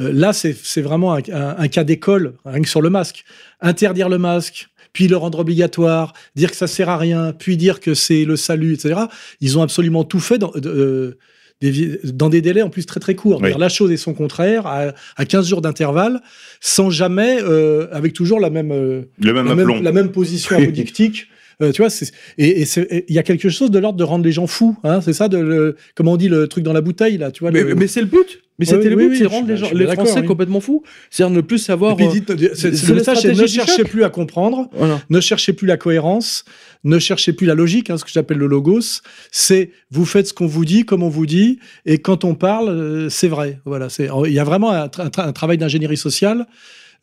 euh, 0.00 0.10
là 0.12 0.32
c'est 0.32 0.56
c'est 0.60 0.80
vraiment 0.82 1.14
un, 1.14 1.20
un- 1.32 1.54
un 1.58 1.68
cas 1.68 1.84
d'école 1.84 2.34
rien 2.44 2.60
que 2.62 2.68
sur 2.68 2.80
le 2.82 2.90
masque 2.90 3.24
interdire 3.60 4.08
le 4.08 4.18
masque 4.18 4.68
puis 4.92 5.06
le 5.06 5.16
rendre 5.16 5.38
obligatoire 5.38 6.12
dire 6.34 6.50
que 6.50 6.56
ça 6.56 6.66
sert 6.66 6.88
à 6.88 6.96
rien 6.98 7.32
puis 7.38 7.56
dire 7.56 7.78
que 7.78 7.94
c'est 7.94 8.24
le 8.24 8.36
salut 8.36 8.74
etc 8.74 9.02
ils 9.40 9.58
ont 9.58 9.62
absolument 9.62 10.02
tout 10.04 10.20
fait 10.20 10.38
dans 10.38 10.50
euh, 10.64 11.16
des, 11.60 11.98
dans 12.04 12.28
des 12.28 12.40
délais 12.40 12.62
en 12.62 12.70
plus 12.70 12.86
très 12.86 13.00
très 13.00 13.16
courts. 13.16 13.40
Oui. 13.42 13.50
La 13.58 13.68
chose 13.68 13.90
et 13.90 13.96
son 13.96 14.14
contraire 14.14 14.66
à, 14.68 14.92
à 15.16 15.24
15 15.24 15.48
jours 15.48 15.60
d'intervalle, 15.60 16.20
sans 16.60 16.88
jamais, 16.88 17.38
euh, 17.42 17.88
avec 17.90 18.12
toujours 18.12 18.38
la 18.38 18.48
même, 18.48 18.70
euh, 18.70 19.02
Le 19.20 19.32
même 19.32 19.46
la 19.46 19.52
aplomb. 19.54 19.74
même, 19.74 19.82
la 19.82 19.90
même 19.90 20.12
position 20.12 20.56
apodictique. 20.56 21.26
Euh, 21.60 21.72
tu 21.72 21.82
vois, 21.82 21.90
c'est- 21.90 22.12
et 22.38 22.64
il 23.08 23.14
y 23.14 23.18
a 23.18 23.22
quelque 23.24 23.48
chose 23.48 23.70
de 23.72 23.78
l'ordre 23.80 23.98
de 23.98 24.04
rendre 24.04 24.24
les 24.24 24.30
gens 24.32 24.46
fous. 24.46 24.76
Hein, 24.84 25.00
c'est 25.00 25.12
ça, 25.12 25.28
de 25.28 25.38
le, 25.38 25.76
comment 25.96 26.12
on 26.12 26.16
dit 26.16 26.28
le 26.28 26.46
truc 26.46 26.62
dans 26.62 26.72
la 26.72 26.80
bouteille 26.80 27.18
là, 27.18 27.32
tu 27.32 27.40
vois. 27.42 27.50
Mais, 27.50 27.64
le- 27.64 27.74
mais 27.74 27.88
c'est 27.88 28.00
le 28.00 28.06
but. 28.06 28.42
Mais 28.60 28.64
c'était 28.64 28.90
le 28.90 28.96
oui, 28.96 29.04
but, 29.06 29.10
oui, 29.10 29.18
c'est 29.18 29.26
rendre 29.26 29.46
les, 29.48 29.56
gens, 29.56 29.70
les 29.72 29.86
Français 29.86 30.20
oui. 30.20 30.26
complètement 30.26 30.60
fous. 30.60 30.82
C'est-à-dire 31.10 31.34
ne 31.36 31.40
plus 31.40 31.58
savoir. 31.58 31.96
Euh, 32.00 32.10
dites- 32.12 32.36
c'est- 32.36 32.54
c'est 32.56 32.74
c'est- 32.76 32.88
le 32.88 32.94
message, 32.96 33.18
c'est 33.20 33.32
ne 33.34 33.46
cherchez 33.46 33.84
plus 33.84 34.02
à 34.04 34.10
comprendre, 34.10 34.68
voilà. 34.72 35.00
ne 35.10 35.20
cherchez 35.20 35.52
plus 35.52 35.66
la 35.66 35.76
cohérence, 35.76 36.44
ne 36.84 36.98
cherchez 36.98 37.32
plus 37.32 37.46
la 37.46 37.54
logique, 37.54 37.88
hein, 37.90 37.96
ce 37.98 38.04
que 38.04 38.10
j'appelle 38.12 38.38
le 38.38 38.46
logos. 38.48 39.00
C'est 39.30 39.70
vous 39.92 40.04
faites 40.04 40.26
ce 40.28 40.32
qu'on 40.34 40.46
vous 40.48 40.64
dit, 40.64 40.84
comme 40.84 41.02
on 41.04 41.08
vous 41.08 41.26
dit, 41.26 41.58
et 41.86 41.98
quand 41.98 42.24
on 42.24 42.34
parle, 42.34 42.68
euh, 42.68 43.08
c'est 43.08 43.28
vrai. 43.28 43.60
Voilà, 43.64 43.88
c'est 43.88 44.08
il 44.26 44.32
y 44.32 44.40
a 44.40 44.44
vraiment 44.44 44.70
un, 44.70 44.86
tra- 44.86 45.02
un 45.02 45.08
tra- 45.08 45.26
un 45.28 45.32
travail 45.32 45.58
d'ingénierie 45.58 45.96
sociale. 45.96 46.46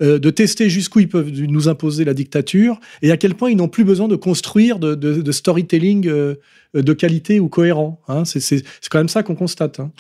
Euh, 0.02 0.20
de 0.20 0.30
tester 0.30 0.70
jusqu'où 0.70 1.00
ils 1.00 1.10
peuvent 1.10 1.32
nous 1.32 1.70
imposer 1.70 2.04
la 2.04 2.14
dictature 2.14 2.80
et 3.02 3.12
à 3.12 3.18
quel 3.18 3.36
point 3.36 3.50
ils 3.50 3.58
n'ont 3.58 3.70
plus 3.70 3.84
besoin 3.84 4.08
de 4.08 4.16
construire 4.16 4.80
de, 4.80 5.32
storytelling 5.32 6.08
euh, 6.08 6.36
de 6.74 6.94
qualité 6.94 7.40
ou 7.40 7.48
cohérent. 7.48 8.02
hein. 8.08 8.26
C'est 8.26 8.64
quand 8.90 8.98
même 8.98 9.10
ça 9.10 9.24
qu'on 9.24 9.36
constate. 9.36 9.80
hein. 9.80 9.92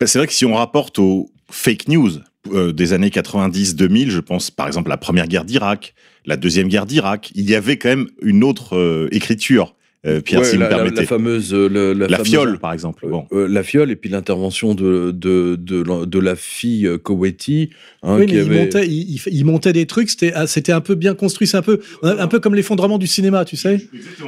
Bah, 0.00 0.06
c'est 0.06 0.18
vrai 0.18 0.26
que 0.26 0.32
si 0.32 0.44
on 0.44 0.54
rapporte 0.54 0.98
aux 0.98 1.30
fake 1.50 1.88
news 1.88 2.10
euh, 2.52 2.72
des 2.72 2.92
années 2.92 3.08
90-2000, 3.08 4.10
je 4.10 4.20
pense 4.20 4.50
par 4.50 4.66
exemple 4.66 4.88
à 4.88 4.94
la 4.94 4.96
première 4.96 5.28
guerre 5.28 5.44
d'Irak, 5.44 5.94
la 6.24 6.36
deuxième 6.36 6.68
guerre 6.68 6.86
d'Irak, 6.86 7.30
il 7.34 7.48
y 7.48 7.54
avait 7.54 7.76
quand 7.76 7.88
même 7.88 8.08
une 8.22 8.42
autre 8.42 8.76
euh, 8.76 9.08
écriture. 9.12 9.75
Euh, 10.06 10.20
Pierre, 10.20 10.40
Ouais, 10.40 10.46
si 10.46 10.54
vous 10.56 10.60
la, 10.60 10.66
me 10.66 10.70
la- 10.70 10.76
permettez. 10.76 11.00
la 11.00 11.06
fameuse. 11.06 11.52
euh, 11.52 11.68
la, 11.94 12.06
La 12.06 12.16
fameuse- 12.18 12.28
fiole, 12.30 12.58
par 12.58 12.72
exemple. 12.72 13.06
Bon. 13.08 13.26
Euh, 13.32 13.48
la 13.48 13.62
fiole 13.62 13.90
et 13.90 13.96
puis 13.96 14.08
l'intervention 14.08 14.74
de, 14.74 15.10
de, 15.10 15.56
de, 15.56 15.82
la- 15.82 16.06
de 16.06 16.18
la 16.18 16.36
fille 16.36 16.88
Koweti. 17.02 17.70
hein, 18.02 18.16
oui, 18.18 18.26
qui 18.26 18.34
mais 18.34 18.38
il 18.40 18.46
avait- 18.46 18.58
montait, 18.60 18.86
il, 18.88 19.44
montait 19.44 19.72
des 19.72 19.86
trucs, 19.86 20.10
c'était 20.10 20.32
ah, 20.34 20.46
c'était 20.46 20.72
un 20.72 20.80
peu 20.80 20.94
bien 20.94 21.14
construit, 21.14 21.46
c'est 21.46 21.56
un 21.56 21.62
peu, 21.62 21.80
un 22.02 22.28
peu 22.28 22.38
comme 22.40 22.54
l'effondrement 22.54 22.98
du 22.98 23.06
cinéma, 23.06 23.44
tu 23.44 23.56
sais. 23.56 23.80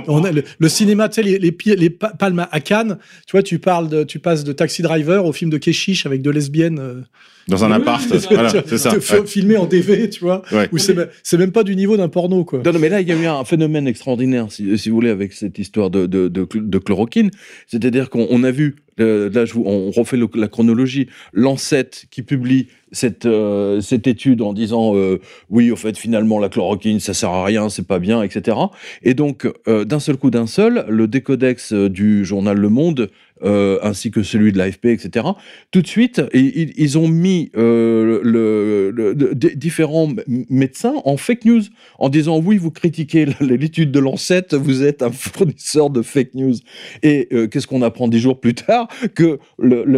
On 0.08 0.24
a 0.24 0.32
le, 0.32 0.42
le 0.58 0.68
cinéma, 0.68 1.08
tu 1.08 1.16
sais, 1.16 1.22
les, 1.22 1.38
les, 1.38 1.56
les 1.76 1.90
pa- 1.90 2.12
palmes 2.18 2.46
à 2.50 2.60
Cannes, 2.60 2.98
tu 3.26 3.32
vois, 3.32 3.42
tu 3.42 3.58
parles 3.58 3.88
de, 3.88 4.02
tu 4.04 4.18
passes 4.18 4.44
de 4.44 4.52
Taxi 4.52 4.82
Driver 4.82 5.24
au 5.24 5.32
film 5.32 5.50
de 5.50 5.58
Keshish 5.58 6.06
avec 6.06 6.22
de 6.22 6.30
lesbiennes. 6.30 6.78
euh, 6.80 7.00
Dans 7.48 7.64
un 7.64 7.72
appart. 7.72 8.06
voilà, 8.30 8.50
c'est 8.66 8.78
ça. 8.78 8.92
ouais. 8.94 9.26
Filmé 9.26 9.56
en 9.56 9.66
DV, 9.66 10.10
tu 10.10 10.20
vois. 10.20 10.42
Ouais. 10.52 10.68
Où 10.70 10.78
c'est 10.78 10.94
même- 10.94 11.08
c'est 11.22 11.38
même 11.38 11.50
pas 11.52 11.64
du 11.64 11.74
niveau 11.76 11.96
d'un 11.96 12.08
porno, 12.08 12.44
quoi. 12.44 12.60
Non, 12.64 12.72
non, 12.72 12.78
mais 12.78 12.88
là, 12.90 13.00
il 13.00 13.08
y 13.08 13.12
a 13.12 13.16
eu 13.16 13.26
un 13.26 13.44
phénomène 13.44 13.88
extraordinaire, 13.88 14.46
si, 14.50 14.76
si 14.78 14.90
vous 14.90 14.94
voulez, 14.96 15.10
avec 15.10 15.32
cette 15.32 15.58
histoire 15.58 15.90
de, 15.90 16.06
de, 16.06 16.28
de, 16.28 16.46
de 16.54 16.78
chloroquine. 16.78 17.30
C'est-à-dire 17.66 18.10
qu'on 18.10 18.26
on 18.30 18.44
a 18.44 18.50
vu, 18.50 18.76
euh, 19.00 19.30
là 19.32 19.44
je 19.44 19.54
vous- 19.54 19.64
on 19.66 19.90
refait 19.90 20.16
le- 20.16 20.28
la 20.34 20.48
chronologie, 20.48 21.08
Lancet 21.32 21.88
qui 22.10 22.22
publie 22.22 22.66
cette, 22.90 23.26
euh, 23.26 23.80
cette 23.80 24.06
étude 24.06 24.40
en 24.42 24.52
disant 24.52 24.96
euh, 24.96 25.20
oui, 25.50 25.70
au 25.70 25.76
fait, 25.76 25.96
finalement, 25.98 26.38
la 26.38 26.48
chloroquine, 26.48 27.00
ça 27.00 27.14
sert 27.14 27.30
à 27.30 27.44
rien, 27.44 27.68
c'est 27.68 27.86
pas 27.86 27.98
bien, 27.98 28.22
etc. 28.22 28.56
Et 29.02 29.14
donc, 29.14 29.46
euh, 29.68 29.84
d'un 29.84 30.00
seul 30.00 30.16
coup, 30.16 30.30
d'un 30.30 30.46
seul, 30.46 30.84
le 30.88 31.06
décodex 31.06 31.72
du 31.72 32.24
journal 32.24 32.56
Le 32.58 32.68
Monde, 32.68 33.10
euh, 33.42 33.78
ainsi 33.82 34.10
que 34.10 34.22
celui 34.22 34.52
de 34.52 34.58
l'AFP, 34.58 34.86
etc., 34.86 35.26
tout 35.70 35.82
de 35.82 35.86
suite, 35.86 36.22
ils 36.34 36.98
ont 36.98 37.08
mis 37.08 37.50
euh, 37.56 38.20
le, 38.22 38.90
le- 38.90 39.34
différents 39.54 40.08
médecins 40.50 40.94
en 41.04 41.16
fake 41.16 41.44
news, 41.44 41.62
en 41.98 42.08
disant 42.08 42.40
oui, 42.40 42.56
vous 42.56 42.70
critiquez 42.70 43.26
l'étude 43.40 43.90
de 43.90 43.98
Lancet, 44.00 44.46
vous 44.52 44.82
êtes 44.82 45.02
un 45.02 45.10
fournisseur 45.12 45.90
de 45.90 46.02
fake 46.02 46.34
news. 46.34 46.54
Et 47.02 47.28
euh, 47.32 47.46
qu'est-ce 47.46 47.66
qu'on 47.66 47.82
apprend 47.82 48.08
dix 48.08 48.18
jours 48.20 48.40
plus 48.40 48.54
tard? 48.54 48.88
Que 49.14 49.38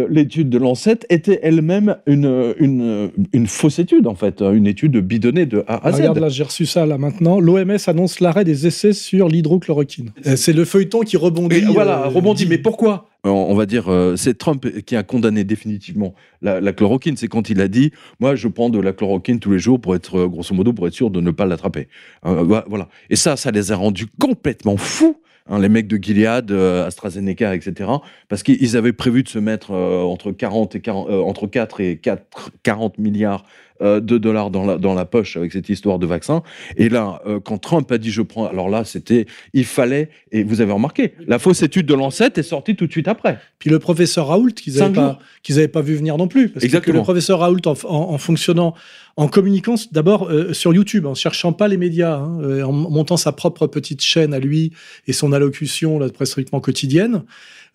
l'étude 0.09 0.49
de 0.49 0.57
Lancet 0.57 0.99
était 1.09 1.39
elle-même 1.43 1.97
une, 2.07 2.53
une, 2.59 3.11
une 3.33 3.47
fausse 3.47 3.79
étude, 3.79 4.07
en 4.07 4.15
fait, 4.15 4.41
une 4.41 4.67
étude 4.67 4.97
bidonnée 4.97 5.45
de 5.45 5.63
A 5.67 5.85
à 5.87 5.91
Z. 5.91 5.95
Regarde, 5.97 6.19
là, 6.19 6.29
j'ai 6.29 6.43
reçu 6.43 6.65
ça 6.65 6.85
là 6.85 6.97
maintenant. 6.97 7.39
L'OMS 7.39 7.77
annonce 7.87 8.19
l'arrêt 8.19 8.43
des 8.43 8.67
essais 8.67 8.93
sur 8.93 9.27
l'hydrochloroquine. 9.27 10.11
C'est 10.35 10.53
le 10.53 10.65
feuilleton 10.65 11.01
qui 11.01 11.17
rebondit. 11.17 11.57
Et 11.57 11.61
voilà, 11.65 12.03
euh, 12.03 12.07
rebondit. 12.07 12.43
dit- 12.43 12.49
Mais 12.49 12.57
pourquoi? 12.57 13.07
On, 13.23 13.29
on 13.29 13.55
va 13.55 13.65
dire, 13.65 13.89
euh, 13.91 14.15
c'est 14.15 14.37
Trump 14.37 14.67
qui 14.85 14.95
a 14.95 15.03
condamné 15.03 15.43
définitivement 15.43 16.15
la, 16.41 16.73
chloroquine. 16.73 17.17
C'est 17.17 17.27
quand 17.27 17.49
il 17.49 17.61
a 17.61 17.67
dit, 17.67 17.91
moi, 18.19 18.35
je 18.35 18.47
prends 18.47 18.69
de 18.69 18.79
la 18.79 18.93
chloroquine 18.93 19.39
tous 19.39 19.51
les 19.51 19.59
jours 19.59 19.79
pour 19.79 19.95
être, 19.95 20.19
euh, 20.19 20.27
grosso 20.27 20.53
modo, 20.55 20.73
pour 20.73 20.87
être 20.87 20.93
sûr 20.93 21.11
de 21.11 21.21
ne 21.21 21.31
pas 21.31 21.45
l'attraper. 21.45 21.87
Euh, 22.25 22.43
vo- 22.43 22.63
voilà. 22.67 22.89
Et 23.09 23.15
ça, 23.15 23.37
ça 23.37 23.51
les 23.51 23.71
a 23.71 23.75
rendus 23.75 24.07
complètement 24.19 24.77
fous. 24.77 25.17
Hein, 25.49 25.59
les 25.59 25.69
mecs 25.69 25.87
de 25.87 25.97
Gilead, 25.97 26.51
euh, 26.51 26.85
AstraZeneca, 26.87 27.55
etc., 27.55 27.89
parce 28.29 28.43
qu'ils 28.43 28.77
avaient 28.77 28.93
prévu 28.93 29.23
de 29.23 29.29
se 29.29 29.39
mettre 29.39 29.71
euh, 29.71 30.01
entre 30.03 30.31
40 30.31 30.75
et 30.75 30.79
40, 30.81 31.09
euh, 31.09 31.21
entre 31.21 31.47
4 31.47 31.81
et 31.81 31.97
4, 31.97 32.51
40 32.63 32.97
milliards 32.97 33.43
de 33.83 34.19
dollars 34.19 34.51
dans 34.51 34.63
la, 34.63 34.77
dans 34.77 34.93
la 34.93 35.05
poche 35.05 35.37
avec 35.37 35.51
cette 35.51 35.67
histoire 35.67 35.97
de 35.97 36.05
vaccin. 36.05 36.43
Et 36.77 36.87
là, 36.87 37.19
euh, 37.25 37.39
quand 37.39 37.57
Trump 37.57 37.91
a 37.91 37.97
dit 37.97 38.11
je 38.11 38.21
prends, 38.21 38.45
alors 38.45 38.69
là, 38.69 38.83
c'était, 38.85 39.25
il 39.53 39.65
fallait, 39.65 40.09
et 40.31 40.43
vous 40.43 40.61
avez 40.61 40.71
remarqué, 40.71 41.13
la 41.25 41.39
fausse 41.39 41.63
étude 41.63 41.87
de 41.87 41.95
Lancet 41.95 42.29
est 42.35 42.43
sortie 42.43 42.75
tout 42.75 42.85
de 42.85 42.91
suite 42.91 43.07
après. 43.07 43.39
Puis 43.57 43.71
le 43.71 43.79
professeur 43.79 44.27
Raoult, 44.27 44.51
qu'ils 44.53 44.75
n'avaient 44.75 44.93
pas, 44.93 45.17
qu'ils 45.41 45.83
vu 45.83 45.95
venir 45.95 46.17
non 46.17 46.27
plus. 46.27 46.49
Parce 46.49 46.61
que 46.61 46.65
Exactement. 46.67 46.97
le 46.99 47.03
professeur 47.03 47.39
Raoult, 47.39 47.57
en, 47.65 47.73
en- 47.85 48.13
en 48.13 48.17
fonctionnant, 48.19 48.75
en 49.17 49.27
communiquant 49.27 49.75
d'abord 49.91 50.29
euh, 50.29 50.53
sur 50.53 50.73
YouTube, 50.73 51.05
en 51.05 51.15
cherchant 51.15 51.53
pas 51.53 51.67
les 51.67 51.77
médias, 51.77 52.15
hein, 52.15 52.41
euh, 52.41 52.63
en 52.63 52.71
montant 52.71 53.17
sa 53.17 53.31
propre 53.31 53.67
petite 53.67 54.01
chaîne 54.01 54.33
à 54.33 54.39
lui 54.39 54.71
et 55.07 55.13
son 55.13 55.33
allocution 55.33 55.99
là, 55.99 56.07
strictement 56.23 56.59
quotidienne, 56.61 57.23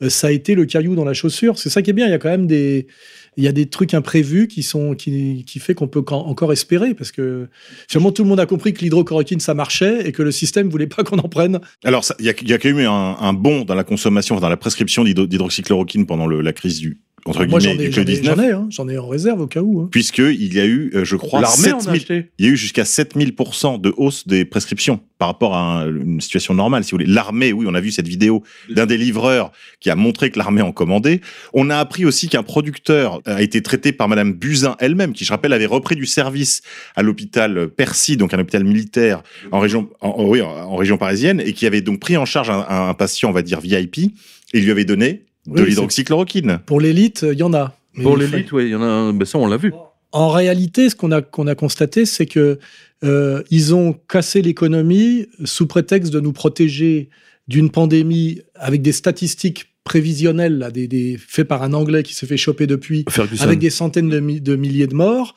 euh, 0.03 0.09
ça 0.09 0.29
a 0.29 0.31
été 0.31 0.55
le 0.55 0.67
caillou 0.67 0.95
dans 0.95 1.05
la 1.05 1.15
chaussure. 1.15 1.59
C'est 1.59 1.71
ça 1.71 1.83
qui 1.83 1.91
est 1.91 1.93
bien. 1.93 2.07
Il 2.07 2.11
y 2.11 2.15
a 2.15 2.19
quand 2.19 2.29
même 2.29 2.47
des, 2.47 2.87
il 3.37 3.45
y 3.45 3.49
a 3.49 3.53
des 3.53 3.67
trucs 3.67 3.95
imprévus 3.95 4.49
qui 4.49 4.63
sont, 4.63 4.95
qui, 4.95 5.45
qui 5.47 5.59
fait 5.59 5.75
qu'on 5.75 5.89
peut 5.89 6.05
encore 6.11 6.53
espérer 6.53 6.95
parce 6.95 7.13
que 7.13 7.49
finalement 7.89 8.13
tout 8.13 8.23
le 8.23 8.29
monde 8.29 8.41
a 8.41 8.47
compris 8.47 8.73
que 8.73 8.81
l'hydrochloroquine 8.81 9.41
ça 9.41 9.55
marchait 9.55 10.09
et 10.09 10.13
que 10.13 10.23
le 10.23 10.31
système 10.31 10.69
voulait 10.69 10.87
pas 10.87 11.03
qu'on 11.05 11.19
en 11.19 11.29
prenne. 11.29 11.61
Alors, 11.85 12.05
il 12.19 12.25
y 12.25 12.31
a, 12.31 12.59
quand 12.59 12.69
même 12.69 12.79
eu 12.79 12.87
un, 12.87 13.17
un 13.21 13.33
bond 13.33 13.65
dans 13.65 13.75
la 13.75 13.85
consommation, 13.85 14.39
dans 14.41 14.49
la 14.49 14.57
prescription 14.57 15.05
d'hydro- 15.05 15.27
d'hydroxychloroquine 15.27 16.07
pendant 16.07 16.27
la 16.27 16.53
crise 16.53 16.79
du, 16.79 17.01
entre 17.29 17.45
Moi 17.47 17.61
j'en 17.61 17.71
guillemets, 17.71 17.85
ai, 17.87 17.93
j'en 17.93 18.03
ai, 18.05 18.15
j'en 18.23 18.35
Covid-19, 18.35 18.41
ai, 18.45 18.51
hein. 18.53 18.67
j'en 18.71 18.89
ai 18.89 18.99
en 18.99 19.09
réserve 19.09 19.41
au 19.41 19.47
cas 19.47 19.61
où. 19.61 19.81
hein. 19.81 19.89
puisqu'il 19.91 20.55
y 20.55 20.61
a 20.61 20.65
eu, 20.67 20.91
euh, 20.95 21.05
je 21.05 21.17
crois, 21.17 21.41
L'armée 21.41 21.73
en 21.73 21.79
a 21.79 21.81
7000 21.81 21.97
acheté. 22.01 22.31
il 22.39 22.47
y 22.47 22.49
a 22.49 22.53
eu 22.53 22.57
jusqu'à 22.57 22.85
7000% 22.85 23.81
de 23.81 23.93
hausse 23.97 24.27
des 24.27 24.45
prescriptions 24.45 25.01
par 25.19 25.29
rapport 25.29 25.55
à 25.55 25.61
un- 25.83 25.87
une 25.89 26.21
situation 26.21 26.53
normale, 26.55 26.85
si 26.85 26.91
vous 26.91 26.97
voulez. 26.99 27.07
L'armée, 27.11 27.53
oui, 27.53 27.67
on 27.69 27.75
a 27.75 27.81
vu 27.81 27.91
cette 27.91 28.07
vidéo 28.09 28.43
d'un 28.71 28.85
des 28.87 28.99
livreurs 28.99 29.51
qui 29.81 29.89
a 29.91 29.97
montré 29.97 30.31
que 30.31 30.39
l'armée 30.39 30.61
en 30.63 30.73
commandait. 30.73 31.21
On 31.55 31.71
a 31.71 31.77
appris 31.79 32.05
aussi 32.05 32.29
qu'un 32.29 32.43
producteur 32.43 33.21
a 33.25 33.41
été 33.43 33.63
traité 33.63 33.93
par 33.93 34.09
Madame 34.09 34.33
Buzyn 34.35 34.77
elle-même, 34.79 35.13
qui, 35.15 35.25
je 35.25 35.31
rappelle, 35.33 35.53
avait 35.55 35.67
repris 35.67 35.97
du 35.97 36.07
service 36.07 36.63
à 36.97 37.03
l'hôpital 37.03 37.69
Percy, 37.69 38.17
donc 38.17 38.35
un 38.35 38.39
hôpital 38.39 38.65
militaire 38.65 39.23
en 39.53 39.61
région, 39.61 39.89
en, 40.01 40.25
oui, 40.25 40.43
en, 40.43 40.49
en 40.49 40.77
région 40.77 40.99
parisienne, 40.99 41.41
et 41.41 41.53
qui 41.55 41.67
avait 41.67 41.81
donc 41.81 42.01
pris 42.01 42.17
en 42.17 42.27
charge 42.27 42.51
un, 42.51 42.67
un 42.69 42.95
patient, 42.95 43.31
on 43.31 43.33
va 43.33 43.43
dire 43.43 43.61
VIP, 43.61 43.99
et 44.53 44.61
lui 44.61 44.71
avait 44.71 44.85
donné 44.85 45.23
de 45.47 45.61
Oui, 45.63 45.69
l'hydroxychloroquine. 45.69 46.61
Pour 46.67 46.81
l'élite, 46.81 47.25
il 47.31 47.39
y 47.39 47.43
en 47.43 47.55
a. 47.55 47.77
Mais 47.95 48.03
Pour 48.03 48.17
l'élite, 48.17 48.53
oui, 48.53 48.65
il 48.65 48.71
y 48.71 48.75
en 48.75 48.83
a 48.83 49.13
ben 49.13 49.25
ça, 49.25 49.39
on 49.39 49.47
l'a 49.47 49.57
vu. 49.57 49.73
En 50.13 50.29
réalité, 50.31 50.89
ce 50.91 50.95
qu'on 50.97 51.13
a, 51.13 51.21
qu'on 51.23 51.47
a 51.47 51.55
constaté, 51.55 52.07
c'est 52.07 52.27
que 52.27 52.59
euh, 53.05 53.43
ils 53.51 53.75
ont 53.75 53.93
cassé 54.09 54.41
l'économie 54.43 55.27
sous 55.45 55.67
prétexte 55.67 56.13
de 56.13 56.21
nous 56.21 56.33
protéger 56.33 57.11
d'une 57.49 57.71
pandémie 57.71 58.41
avec 58.55 58.83
des 58.83 58.93
statistiques 58.93 59.67
prévisionnelles, 59.85 60.59
là, 60.59 60.71
des, 60.71 60.89
des, 60.89 61.17
faits 61.19 61.47
par 61.47 61.63
un 61.63 61.73
Anglais 61.73 62.03
qui 62.03 62.15
s'est 62.15 62.27
fait 62.27 62.37
choper 62.37 62.67
depuis, 62.67 63.05
Ferguson. 63.09 63.45
avec 63.45 63.59
des 63.61 63.71
centaines 63.71 64.09
de, 64.09 64.19
mi- 64.21 64.41
de 64.41 64.57
milliers 64.57 64.87
de 64.89 64.95
morts. 64.95 65.35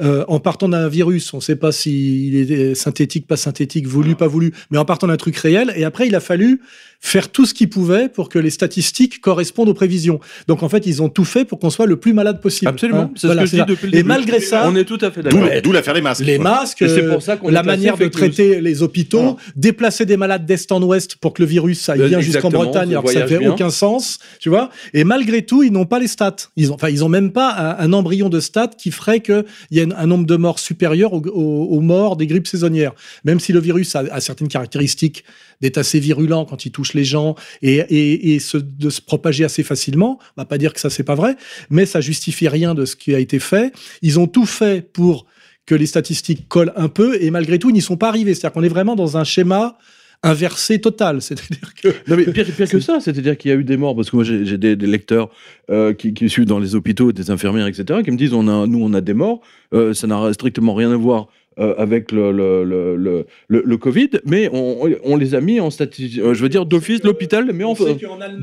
Euh, 0.00 0.24
en 0.28 0.38
partant 0.38 0.68
d'un 0.68 0.88
virus, 0.88 1.34
on 1.34 1.38
ne 1.38 1.42
sait 1.42 1.56
pas 1.56 1.72
s'il 1.72 2.52
est 2.52 2.74
synthétique, 2.76 3.26
pas 3.26 3.36
synthétique, 3.36 3.88
voulu, 3.88 4.14
pas 4.14 4.28
voulu, 4.28 4.52
mais 4.70 4.78
en 4.78 4.84
partant 4.84 5.08
d'un 5.08 5.16
truc 5.16 5.36
réel. 5.36 5.72
Et 5.74 5.84
après, 5.84 6.06
il 6.06 6.14
a 6.14 6.20
fallu 6.20 6.60
faire 7.02 7.30
tout 7.30 7.44
ce 7.46 7.54
qu'ils 7.54 7.68
pouvaient 7.70 8.08
pour 8.08 8.28
que 8.28 8.38
les 8.38 8.50
statistiques 8.50 9.20
correspondent 9.20 9.68
aux 9.70 9.74
prévisions. 9.74 10.20
Donc 10.48 10.62
en 10.62 10.68
fait, 10.68 10.86
ils 10.86 11.02
ont 11.02 11.08
tout 11.08 11.24
fait 11.24 11.44
pour 11.44 11.58
qu'on 11.58 11.70
soit 11.70 11.86
le 11.86 11.96
plus 11.96 12.12
malade 12.12 12.40
possible. 12.40 12.68
Absolument. 12.68 13.00
Hein 13.00 13.10
c'est 13.16 13.26
Voilà, 13.26 13.46
ce 13.46 13.46
que 13.46 13.46
je 13.46 13.50
c'est 13.50 13.56
dis 13.56 13.60
ça. 13.62 13.66
depuis 13.66 13.90
le 13.90 13.98
Et 13.98 14.02
malgré 14.04 14.38
ça, 14.40 14.68
on 14.68 14.76
est 14.76 14.84
tout 14.84 14.98
à 15.00 15.10
fait 15.10 15.22
D'où 15.22 15.38
d'accord. 15.40 15.62
d'où 15.64 15.72
l'affaire 15.72 15.94
des 15.94 16.02
masques. 16.02 16.24
les 16.24 16.36
quoi. 16.36 16.44
masques, 16.44 16.82
euh, 16.82 17.10
pour 17.12 17.22
ça 17.22 17.36
qu'on 17.36 17.48
la 17.48 17.62
manière 17.62 17.96
de 17.96 18.06
traiter 18.06 18.60
les 18.60 18.82
hôpitaux, 18.82 19.20
Voilà. 19.22 19.36
déplacer 19.56 20.04
des 20.06 20.16
malades 20.18 20.46
d'est 20.46 20.70
en 20.72 20.82
ouest 20.82 21.16
pour 21.16 21.32
que 21.32 21.42
le 21.42 21.48
virus 21.48 21.88
aille 21.88 22.02
Euh, 22.02 22.08
bien 22.08 22.20
jusqu'en 22.20 22.50
Bretagne, 22.50 22.90
ça 22.90 22.90
alors 22.92 23.04
que 23.04 23.12
ça 23.12 23.24
bien. 23.26 23.50
aucun 23.50 23.70
sens, 23.70 24.18
tu 24.38 24.50
vois. 24.50 24.68
Et 24.94 25.02
malgré 25.04 25.42
tout, 25.42 25.62
ils 25.62 25.72
n'ont 25.72 25.86
pas 25.86 25.98
les 25.98 26.06
stats. 26.06 26.36
Ils 26.56 26.70
ont, 26.70 26.74
enfin, 26.74 26.90
ils 26.90 27.02
ont 27.02 27.08
même 27.08 27.32
pas 27.32 27.76
un, 27.80 27.84
un 27.86 27.92
embryon 27.94 28.28
de 28.28 28.38
stats 28.40 28.68
qui 28.78 28.90
ferait 28.90 29.20
qu'il 29.20 29.44
y 29.70 29.79
un, 29.82 30.06
nombre 30.06 30.26
de 30.26 30.36
morts 30.36 30.58
supérieur 30.58 31.12
aux, 31.12 31.80
morts 31.80 32.16
des 32.16 32.26
grippes 32.26 32.46
saisonnières. 32.46 32.92
Même 33.24 33.40
si 33.40 33.52
le 33.52 33.60
virus 33.60 33.94
a, 33.96 34.20
certaines 34.20 34.48
caractéristiques 34.48 35.24
d'être 35.60 35.78
assez 35.78 36.00
virulent 36.00 36.44
quand 36.44 36.64
il 36.64 36.70
touche 36.70 36.94
les 36.94 37.04
gens 37.04 37.34
et 37.62 38.38
se- 38.38 38.56
de 38.56 38.90
se 38.90 39.00
propager 39.00 39.44
assez 39.44 39.62
facilement. 39.62 40.18
On 40.36 40.40
va 40.40 40.46
pas 40.46 40.58
dire 40.58 40.72
que 40.72 40.80
ça 40.80 40.90
c'est 40.90 41.02
pas 41.04 41.14
vrai, 41.14 41.36
mais 41.68 41.86
ça 41.86 42.00
justifie 42.00 42.48
rien 42.48 42.74
de 42.74 42.84
ce 42.84 42.96
qui 42.96 43.14
a 43.14 43.18
été 43.18 43.38
fait. 43.38 43.72
Ils 44.02 44.18
ont 44.18 44.26
tout 44.26 44.46
fait 44.46 44.82
pour 44.92 45.26
que 45.66 45.74
les 45.74 45.86
statistiques 45.86 46.48
collent 46.48 46.72
un 46.76 46.88
peu 46.88 47.22
et 47.22 47.30
malgré 47.30 47.58
tout 47.58 47.70
ils 47.70 47.74
n'y 47.74 47.82
sont 47.82 47.96
pas 47.96 48.08
arrivés. 48.08 48.34
C'est-à-dire 48.34 48.52
qu'on 48.52 48.62
est 48.62 48.68
vraiment 48.68 48.96
dans 48.96 49.16
un 49.16 49.24
schéma 49.24 49.78
inversé 50.22 50.80
total. 50.80 51.22
C'est-à-dire 51.22 51.74
que 51.74 51.88
Non, 52.08 52.16
mais 52.16 52.24
pire, 52.24 52.46
pire 52.46 52.68
que 52.68 52.80
ça, 52.80 53.00
c'est-à-dire 53.00 53.36
qu'il 53.36 53.50
y 53.50 53.54
a 53.54 53.56
eu 53.56 53.64
des 53.64 53.76
morts, 53.76 53.96
parce 53.96 54.10
que 54.10 54.16
moi 54.16 54.24
j'ai 54.24 54.58
des, 54.58 54.76
des 54.76 54.86
lecteurs 54.86 55.30
euh, 55.70 55.92
qui, 55.92 56.14
qui 56.14 56.28
suivent 56.28 56.46
dans 56.46 56.58
les 56.58 56.74
hôpitaux, 56.74 57.12
des 57.12 57.30
infirmières, 57.30 57.66
etc., 57.66 58.00
qui 58.04 58.10
me 58.10 58.16
disent 58.16 58.32
on 58.32 58.48
a, 58.48 58.66
nous 58.66 58.82
on 58.82 58.92
a 58.94 59.00
des 59.00 59.14
morts, 59.14 59.40
euh, 59.72 59.94
ça 59.94 60.06
n'a 60.06 60.32
strictement 60.32 60.74
rien 60.74 60.92
à 60.92 60.96
voir 60.96 61.28
euh, 61.58 61.74
avec 61.78 62.12
le, 62.12 62.30
le, 62.32 62.64
le, 62.64 63.26
le, 63.48 63.76
Covid, 63.76 64.10
mais 64.24 64.48
on, 64.52 64.88
on 65.04 65.16
les 65.16 65.34
a 65.34 65.40
mis 65.40 65.58
en 65.58 65.70
statistique, 65.70 66.22
je 66.22 66.42
veux 66.42 66.48
dire 66.48 66.64
d'office, 66.64 67.02
l'hôpital, 67.02 67.50
mais 67.52 67.64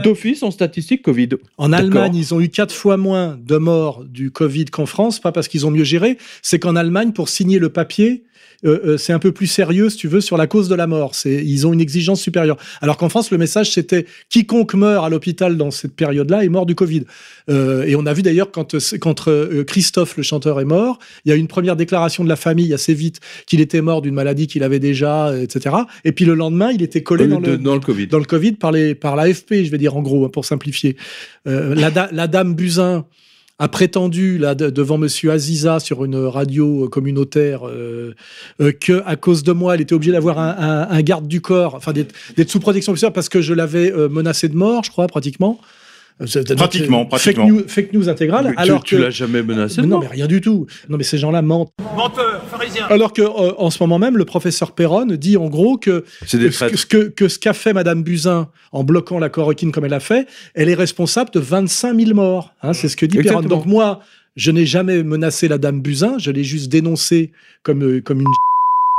d'office 0.04 0.44
en 0.44 0.52
statistique 0.52 1.04
Covid. 1.04 1.30
En. 1.58 1.72
Allemagne, 1.72 2.16
ils 2.16 2.34
ont 2.34 2.42
eu 2.42 2.50
quatre 2.50 2.74
fois 2.74 2.98
moins 2.98 3.40
de 3.42 3.58
morts 3.58 4.04
du 4.04 4.30
Covid 4.30 4.66
qu'en 4.66 4.86
France, 4.86 5.20
pas 5.20 5.32
parce 5.32 5.48
qu'ils 5.48 5.66
ont 5.66 5.72
mieux 5.72 5.86
géré, 5.86 6.18
c'est 6.42 6.60
qu'en 6.60 6.76
Allemagne, 6.76 7.12
pour 7.12 7.30
signer 7.30 7.60
le 7.60 7.70
papier, 7.70 8.24
euh, 8.66 8.80
euh, 8.86 8.98
c'est 8.98 9.14
un 9.14 9.20
peu 9.20 9.32
plus 9.32 9.48
sérieux, 9.48 9.90
si 9.90 9.98
tu 9.98 10.08
veux, 10.08 10.22
sur 10.22 10.38
la 10.38 10.48
cause 10.48 10.70
de 10.70 10.76
la 10.76 10.88
mort. 10.88 11.16
C'est, 11.16 11.44
ils 11.46 11.68
ont 11.68 11.74
une 11.74 11.82
exigence 11.82 12.22
supérieure. 12.22 12.58
Alors 12.82 12.98
qu'en 12.98 13.10
France, 13.10 13.32
le 13.32 13.38
message, 13.38 13.72
c'était 13.72 14.06
quiconque 14.30 14.74
meurt 14.74 15.06
à 15.06 15.10
l'hôpital 15.10 15.58
dans 15.58 15.72
cette 15.72 15.96
période-là 15.96 16.44
est 16.44 16.50
mort 16.50 16.66
du 16.66 16.76
Covid. 16.76 17.04
Euh, 17.50 17.84
et 17.84 17.96
on 17.96 18.06
a 18.06 18.14
vu 18.14 18.22
d'ailleurs 18.24 18.52
quand, 18.52 18.76
quand 19.00 19.28
euh, 19.28 19.64
Christophe, 19.64 20.18
le 20.18 20.24
chanteur, 20.24 20.60
est 20.60 20.66
mort, 20.66 21.00
il 21.26 21.30
y 21.30 21.32
a 21.32 21.36
eu 21.36 21.40
une 21.40 21.48
première 21.48 21.76
déclaration 21.76 22.24
de 22.24 22.30
la 22.30 22.36
famille 22.36 22.74
assez 22.74 22.94
vite 22.94 23.20
qu'il 23.46 23.62
était 23.62 23.82
mort 23.82 24.02
d'une 24.02 24.14
maladie 24.16 24.48
qu'il 24.48 24.64
avait 24.64 24.80
déjà, 24.80 25.32
etc. 25.38 25.76
Et 26.04 26.12
puis 26.12 26.26
le 26.26 26.34
lendemain, 26.34 26.72
il 26.72 26.82
était 26.82 27.04
collé 27.04 27.28
dans 27.28 27.40
de- 27.40 27.52
le, 27.52 27.58
dans 27.58 27.74
le 27.76 27.80
Covid. 27.80 28.08
dans 28.08 28.20
le 28.20 28.26
Covid 28.26 28.54
par, 28.54 28.72
les, 28.72 28.96
par 28.96 29.16
l'AFP, 29.16 29.64
je 29.64 29.70
vais 29.72 29.78
dire 29.78 29.96
en 29.96 30.02
gros, 30.02 30.26
hein, 30.26 30.30
pour 30.30 30.46
simplifier. 30.46 30.96
La, 31.46 31.92
da- 31.92 32.10
la 32.12 32.28
dame 32.28 32.56
Buzyn 32.56 33.06
a 33.60 33.68
prétendu 33.68 34.38
là, 34.38 34.54
de- 34.56 34.70
devant 34.70 34.98
Monsieur 34.98 35.32
Aziza 35.32 35.80
sur 35.80 36.06
une 36.06 36.16
radio 36.16 36.86
euh, 36.86 36.88
communautaire 36.90 37.68
euh, 37.68 38.14
euh, 38.62 38.72
que 38.72 39.02
à 39.06 39.16
cause 39.16 39.44
de 39.44 39.52
moi, 39.52 39.76
elle 39.76 39.82
était 39.82 39.96
obligée 39.96 40.12
d'avoir 40.12 40.38
un, 40.38 41.02
garde 41.02 41.28
du 41.28 41.42
corps, 41.42 41.74
enfin 41.76 41.92
d'être 41.94 42.50
sous 42.50 42.60
protection 42.60 42.94
parce 43.14 43.30
que 43.30 43.42
je 43.42 43.54
l'avais 43.54 43.92
euh, 43.92 44.10
menacé 44.10 44.48
de 44.48 44.56
mort, 44.56 44.84
je 44.84 44.92
crois, 44.92 45.08
pratiquement. 45.08 45.60
Pratiquement, 46.56 47.06
pratiquement. 47.06 47.46
Fake 47.46 47.54
news, 47.54 47.64
fake 47.68 47.94
news 47.94 48.10
intégrale. 48.10 48.46
Mais 48.46 48.52
tu- 48.56 48.58
alors 48.60 48.84
tu 48.84 48.96
que 48.96 49.02
l'as 49.02 49.10
jamais 49.12 49.44
menacé 49.44 49.82
Mais 49.82 49.88
non, 49.88 50.00
mais 50.00 50.08
rien 50.08 50.26
du 50.28 50.42
tout. 50.42 50.66
Non, 50.90 50.98
mais 50.98 51.04
ces 51.04 51.18
gens-là 51.18 51.42
mentent. 51.42 51.72
Menteur, 51.96 52.44
pharisien. 52.50 52.86
Alors 52.90 53.14
que 53.14 53.22
euh, 53.22 53.54
en 53.58 53.70
ce 53.70 53.82
moment 53.84 54.00
même, 54.00 54.18
le 54.18 54.26
professeur 54.26 54.72
Perron 54.74 55.06
dit 55.06 55.38
en 55.38 55.48
gros 55.48 55.78
que 55.78 56.06
C'est 56.26 56.38
des 56.40 56.48
que 56.48 56.52
ce, 56.54 56.66
que, 56.66 56.78
ce 56.78 56.86
que, 56.86 56.98
que 57.10 57.28
ce 57.28 57.38
qu'a 57.40 57.54
fait 57.54 57.74
Madame 57.74 58.04
Buzyn 58.04 58.48
en 58.72 58.84
bloquant 58.84 59.20
la 59.20 59.30
chloroquine 59.30 59.72
comme 59.72 59.86
elle 59.86 59.94
a 59.94 60.00
fait, 60.00 60.28
elle 60.56 60.70
est 60.70 60.74
responsable 60.76 61.30
de 61.32 61.40
25 61.40 61.96
000 62.00 62.14
morts. 62.16 62.54
Hein, 62.64 62.74
c'est 62.74 62.90
ce 62.90 62.98
que 62.98 63.06
dit 63.06 63.18
Perron. 63.20 63.42
Donc 63.42 63.66
moi, 63.66 64.00
je 64.36 64.52
n'ai 64.52 64.66
jamais 64.66 65.04
menacé 65.04 65.48
la 65.48 65.58
Dame 65.58 65.82
Buzyn, 65.82 66.18
je 66.20 66.32
l'ai 66.32 66.44
juste 66.44 66.70
dénoncée 66.72 67.32
comme, 67.64 67.84
euh, 67.84 68.02
comme 68.02 68.20
une 68.22 68.28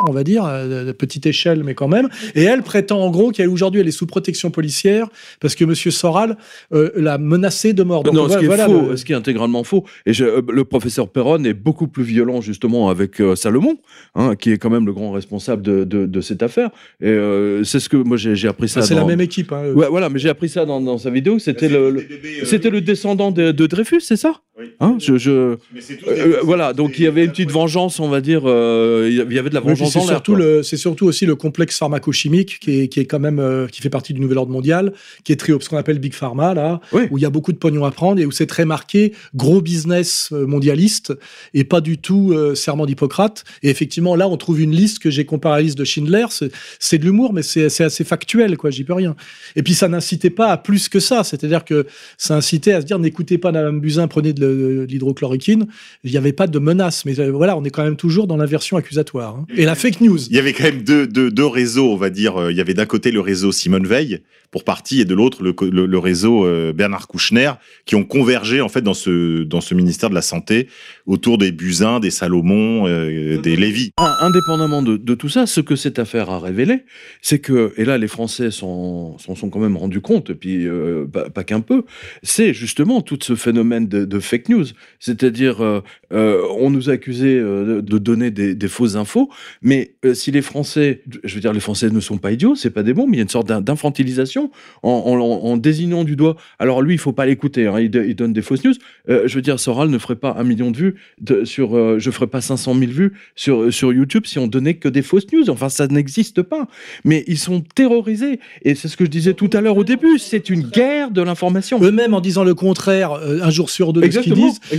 on 0.07 0.12
va 0.12 0.23
dire, 0.23 0.45
euh, 0.45 0.85
de 0.87 0.93
petite 0.93 1.26
échelle, 1.26 1.64
mais 1.64 1.75
quand 1.75 1.88
même. 1.88 2.09
Et 2.37 2.45
elle 2.45 2.62
prétend 2.62 3.00
en 3.00 3.11
gros 3.11 3.33
qu'aujourd'hui, 3.33 3.81
elle 3.81 3.88
est 3.88 3.93
sous 3.93 4.07
protection 4.07 4.50
policière 4.50 5.09
parce 5.40 5.55
que 5.57 5.64
Monsieur 5.64 5.90
Soral 5.90 6.37
euh, 6.73 6.90
l'a 6.95 7.19
menacée 7.19 7.73
de 7.73 7.83
mort. 7.83 8.05
Donc, 8.05 8.14
non, 8.14 8.23
ce 8.25 8.26
voilà- 8.28 8.38
qui 8.38 8.45
est 8.45 8.47
voilà 8.49 8.67
faux, 8.67 8.90
le- 8.90 8.97
ce 8.97 9.05
qui 9.05 9.12
est 9.12 9.17
intégralement 9.17 9.64
faux. 9.64 9.85
Et 10.07 10.12
je- 10.12 10.25
euh, 10.25 10.43
le 10.49 10.64
professeur 10.64 11.09
Perron 11.09 11.43
est 11.45 11.52
beaucoup 11.55 11.88
plus 11.88 12.05
violent 12.05 12.40
justement 12.40 12.90
avec 12.90 13.21
euh, 13.21 13.35
Salomon, 13.35 13.76
hein, 14.14 14.37
qui 14.37 14.52
est 14.52 14.59
quand 14.59 14.71
même 14.71 14.87
le 14.87 14.93
grand 14.93 15.11
responsable 15.11 15.62
de, 15.62 15.83
de, 15.85 16.07
de 16.07 16.21
cette 16.21 16.43
affaire. 16.45 16.71
Et 17.00 17.09
euh, 17.09 17.64
c'est 17.64 17.81
ce 17.81 17.88
que 17.88 17.97
moi 17.97 18.17
j'ai 18.17 18.37
j'ai 18.37 18.47
appris 18.49 18.69
ça. 18.69 18.83
c'est 18.83 18.95
la 18.95 19.05
même 19.05 19.21
équipe. 19.21 19.50
hein. 19.52 19.73
Ouais, 19.75 19.88
voilà, 19.88 20.09
mais 20.09 20.21
j'ai 20.21 20.28
appris 20.28 20.49
ça 20.49 20.64
dans, 20.64 20.81
dans 20.81 20.99
sa 20.99 21.11
vidéo. 21.11 21.38
C'était 21.40 21.69
le, 21.69 21.90
le- 21.90 22.07
c'était 22.45 22.71
le 22.71 22.81
descendant 22.81 23.33
de, 23.33 23.50
de 23.50 23.67
Dreyfus, 23.67 24.00
c'est 24.00 24.17
ça? 24.17 24.35
Hein, 24.81 24.97
je, 25.00 25.17
je- 25.19 25.31
euh, 25.31 26.37
voilà, 26.43 26.73
donc 26.73 26.99
il 26.99 27.05
y 27.05 27.07
avait 27.07 27.25
une 27.25 27.31
petite 27.31 27.50
vengeance, 27.50 28.00
on 28.00 28.09
va 28.09 28.21
dire. 28.21 28.43
euh, 28.47 29.07
il 29.11 29.33
y 29.33 29.38
avait 29.38 29.50
de 29.50 29.55
la 29.55 29.61
Oui, 29.61 29.69
vengeance 29.69 29.93
c'est 29.93 29.99
en 29.99 30.03
l'air. 30.03 30.11
surtout 30.11 30.35
le, 30.35 30.62
surtout 30.62 31.07
aussi 31.07 31.27
le 31.27 31.37
complexe 31.37 31.79
pharmacochimique 31.79 32.59
qui 32.61 32.81
est, 32.81 32.88
qui 32.88 33.00
est 33.00 33.05
quand 33.05 33.21
même 33.21 33.38
euh, 33.38 33.67
qui 33.69 33.81
fait 33.83 33.91
partie 33.91 34.15
du 34.15 34.21
nouvel 34.21 34.38
ordre 34.38 34.50
mondial, 34.53 34.93
qui 35.25 35.33
est 35.33 35.37
très 35.37 35.53
ce 35.61 35.69
qu'on 35.69 35.77
appelle 35.77 35.99
big 35.99 36.12
pharma 36.15 36.55
là, 36.55 36.81
Oui. 36.93 37.03
où 37.11 37.19
il 37.19 37.23
y 37.23 37.25
a 37.25 37.31
beaucoup 37.31 37.53
de 37.53 37.59
pognon 37.59 37.85
à 37.85 37.91
prendre 37.91 38.21
et 38.21 38.27
où 38.27 38.31
c'est 38.33 38.47
très 38.47 38.65
marqué 38.65 39.12
gros 39.35 39.61
business 39.61 40.31
euh, 40.33 40.47
mondialiste 40.47 41.12
et 41.55 41.65
pas 41.65 41.81
du 41.81 41.99
tout 41.99 42.33
euh, 42.33 42.55
serment 42.55 42.85
d'Hippocrate. 42.87 43.45
Et 43.62 43.71
effectivement 43.71 44.17
là, 44.17 44.29
on 44.29 44.37
trouve 44.37 44.61
une 44.61 44.73
liste 44.75 44.99
que 44.99 45.11
j'ai 45.11 45.25
comparée 45.25 45.55
à 45.55 45.57
la 45.59 45.62
liste 45.62 45.79
de 45.79 45.85
Schindler. 45.85 46.27
C'est, 46.31 46.50
c'est 46.81 46.99
de 46.99 47.05
l'humour, 47.05 47.33
mais 47.33 47.43
c'est, 47.43 47.69
c'est 47.69 47.85
assez 47.85 48.03
factuel 48.05 48.57
quoi. 48.57 48.71
J'y 48.71 48.83
peux 48.85 48.95
rien. 48.95 49.15
Et 49.57 49.62
puis 49.62 49.75
ça 49.75 49.88
n'incitait 49.88 50.31
pas 50.31 50.49
à 50.49 50.57
plus 50.57 50.88
que 50.88 50.99
ça. 51.00 51.23
C'est-à-dire 51.23 51.65
que 51.65 51.87
ça 52.17 52.35
incitait 52.37 52.73
à 52.73 52.81
se 52.81 52.87
dire 52.87 52.99
n'écoutez 52.99 53.38
pas 53.38 53.53
Madame 53.53 53.81
Buzyn, 53.81 54.09
prenez 54.09 54.33
de, 54.33 54.41
le- 54.41 54.48
de 54.49 54.87
l'hydrochloroquine. 54.88 55.67
Il 56.05 56.11
n'y 56.11 56.17
avait 56.17 56.33
pas 56.33 56.47
de 56.47 56.59
menace, 56.59 57.05
mais 57.05 57.19
euh, 57.21 57.31
voilà, 57.31 57.57
on 57.57 57.64
est 57.64 57.71
quand 57.71 57.85
même 57.85 57.97
toujours 57.97 58.26
dans 58.26 58.37
l'inversion 58.37 58.76
accusatoire. 58.76 59.37
hein. 59.37 59.47
Et 59.57 59.64
la 59.64 59.75
fake 59.75 60.00
news. 60.00 60.19
Il 60.31 60.37
y 60.37 60.38
avait 60.38 60.52
quand 60.52 60.64
même 60.64 60.83
deux, 60.83 61.07
deux, 61.07 61.31
deux 61.31 61.47
réseaux, 61.47 61.93
on 61.93 61.97
va 61.97 62.11
dire. 62.11 62.37
Euh, 62.37 62.50
Il 62.52 62.57
y 62.57 62.61
avait 62.61 62.75
d'un 62.75 62.87
côté 62.87 63.11
le 63.11 63.21
réseau 63.21 63.52
Simone 63.52 63.87
Veil, 63.87 64.21
pour 64.50 64.64
partie, 64.64 65.00
et 65.00 65.05
de 65.05 65.14
l'autre 65.14 65.43
le, 65.43 65.55
le, 65.71 65.85
le 65.87 65.99
réseau 65.99 66.47
euh, 66.47 66.73
Bernard 66.73 67.07
Kouchner, 67.07 67.52
qui 67.85 67.97
ont 67.97 68.05
convergé 68.05 68.61
en 68.62 68.69
fait 68.69 68.81
dans 68.81 68.95
ce, 68.95 69.43
dans 69.43 69.61
ce 69.61 69.75
ministère 69.75 70.09
de 70.09 70.14
la 70.14 70.23
Santé 70.23 70.69
autour 71.07 71.37
des 71.37 71.52
Buzyn, 71.52 72.00
des 72.00 72.11
Salomon, 72.11 72.87
euh, 72.87 73.38
des 73.40 73.57
Lévy. 73.57 73.93
In- 73.99 74.17
Indépendamment 74.21 74.83
de, 74.83 74.97
de 74.97 75.14
tout 75.14 75.28
ça, 75.28 75.47
ce 75.47 75.61
que 75.61 75.76
cette 75.76 75.99
affaire 75.99 76.31
a 76.31 76.38
révélé, 76.40 76.85
c'est 77.21 77.38
que, 77.40 77.73
et 77.76 77.85
là 77.85 77.99
les 77.99 78.09
Français 78.09 78.50
s'en 78.50 79.17
sont 79.19 79.50
quand 79.50 79.61
même 79.61 79.76
rendus 79.76 80.00
compte, 80.00 80.31
et 80.31 80.35
puis 80.35 80.67
euh, 80.67 81.05
pas, 81.07 81.28
pas 81.31 81.45
qu'un 81.45 81.61
peu, 81.61 81.85
c'est 82.23 82.55
justement 82.55 83.02
tout 83.02 83.19
ce 83.23 83.35
phénomène 83.35 83.87
de, 83.87 84.05
de 84.07 84.19
fake 84.19 84.38
news. 84.49 84.64
C'est-à-dire, 85.00 85.62
euh, 85.62 85.80
euh, 86.12 86.42
on 86.59 86.71
nous 86.71 86.90
a 86.90 86.95
accusés 86.95 87.38
euh, 87.38 87.80
de, 87.83 87.99
donner 87.99 88.30
des, 88.30 88.54
des 88.54 88.68
fausses 88.68 88.97
infos, 88.97 89.28
mais 89.62 89.95
si 90.14 90.30
les 90.30 90.42
Français, 90.42 91.02
je 91.25 91.35
veux 91.35 91.40
dire, 91.40 91.52
les 91.52 91.61
Français 91.61 91.90
ne 91.90 92.00
sont 92.00 92.18
pas 92.18 92.33
idiots, 92.33 92.54
c'est 92.54 92.71
pas 92.71 92.83
des 92.83 92.95
bons, 92.95 93.07
mais 93.07 93.16
il 93.16 93.18
y 93.18 93.21
a 93.21 93.23
une 93.23 93.28
sorte 93.28 93.49
d'in- 93.49 93.61
d'infantilisation 93.61 94.50
en, 94.83 94.90
en- 94.90 95.18
en 95.21 95.57
désignant 95.57 96.04
du 96.04 96.16
doigt. 96.16 96.37
Alors 96.59 96.83
lui, 96.83 96.95
il 96.95 96.99
faut 96.99 97.12
pas 97.12 97.26
l'écouter, 97.26 97.66
hein, 97.66 97.80
il, 97.80 97.90
do- 97.90 98.02
il 98.02 98.14
donne 98.14 98.33
des 98.33 98.42
fausses 98.42 98.64
news. 98.64 98.75
Je 99.09 99.35
veux 99.35 99.42
dire, 99.42 99.59
Soral 99.59 99.88
ne 99.90 99.99
ferait 99.99 100.16
pas 100.16 100.37
un 100.38 100.45
million 100.45 100.71
de 100.71 100.76
vues 100.76 100.95
de- 101.21 101.45
sur, 101.45 101.99
je 101.99 102.11
ferais 102.11 102.26
pas 102.26 102.40
500 102.40 102.75
000 102.75 102.92
vues 102.92 103.12
sur, 103.35 103.73
sur 103.73 103.92
YouTube 103.92 104.25
si 104.26 104.38
on 104.38 104.47
donnait 104.47 104.75
que 104.75 104.88
des 104.88 105.02
fausses 105.02 105.26
news. 105.33 105.49
Enfin, 105.50 105.68
ça 105.68 105.87
n'existe 105.87 106.42
pas. 106.42 106.68
Mais 107.04 107.25
ils 107.26 107.38
sont 107.38 107.61
terrorisés. 107.75 108.40
Et 108.62 108.75
c'est 108.75 108.88
ce 108.88 108.97
que 108.97 109.04
je 109.04 109.11
disais 109.11 109.35
tout 109.35 109.50
à 109.52 109.61
l'heure 109.61 109.76
au 109.76 109.85
début. 109.85 110.18
C'est 110.18 110.50
une 110.50 110.62
guerre 110.62 111.11
de 111.11 111.23
l'information. 111.23 111.83
Eux-mêmes, 111.83 112.14
en 112.14 112.21
disant 112.21 112.45
le 112.45 112.54
contraire, 112.54 113.12
euh, 113.12 113.40
un 113.42 113.50
jour 113.50 113.71
sur 113.71 113.92
deux 113.92 114.02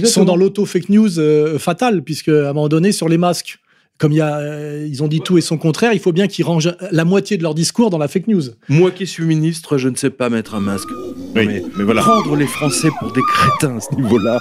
sont 0.05 0.25
dans 0.25 0.35
l'auto-fake 0.35 0.89
news 0.89 1.19
euh, 1.19 1.59
fatale, 1.59 2.03
puisque 2.03 2.29
à 2.29 2.49
un 2.49 2.53
moment 2.53 2.69
donné, 2.69 2.91
sur 2.91 3.09
les 3.09 3.17
masques, 3.17 3.59
comme 3.99 4.11
il 4.13 4.17
y 4.17 4.21
a, 4.21 4.37
euh, 4.37 4.87
ils 4.89 5.03
ont 5.03 5.07
dit 5.07 5.19
tout 5.21 5.37
et 5.37 5.41
son 5.41 5.57
contraire, 5.57 5.93
il 5.93 5.99
faut 5.99 6.11
bien 6.13 6.27
qu'ils 6.27 6.45
rangent 6.45 6.73
la 6.91 7.05
moitié 7.05 7.37
de 7.37 7.43
leur 7.43 7.53
discours 7.53 7.89
dans 7.91 7.97
la 7.99 8.07
fake 8.07 8.27
news. 8.27 8.41
Moi 8.69 8.89
qui 8.91 9.05
suis 9.05 9.25
ministre, 9.25 9.77
je 9.77 9.89
ne 9.89 9.95
sais 9.95 10.09
pas 10.09 10.29
mettre 10.29 10.55
un 10.55 10.61
masque. 10.61 10.87
Oui, 11.35 11.45
mais 11.45 11.63
mais 11.77 11.83
voilà. 11.83 12.01
prendre 12.01 12.35
les 12.35 12.47
Français 12.47 12.87
pour 12.99 13.11
des 13.11 13.21
crétins 13.21 13.77
à 13.77 13.79
ce 13.79 13.93
niveau-là. 13.95 14.39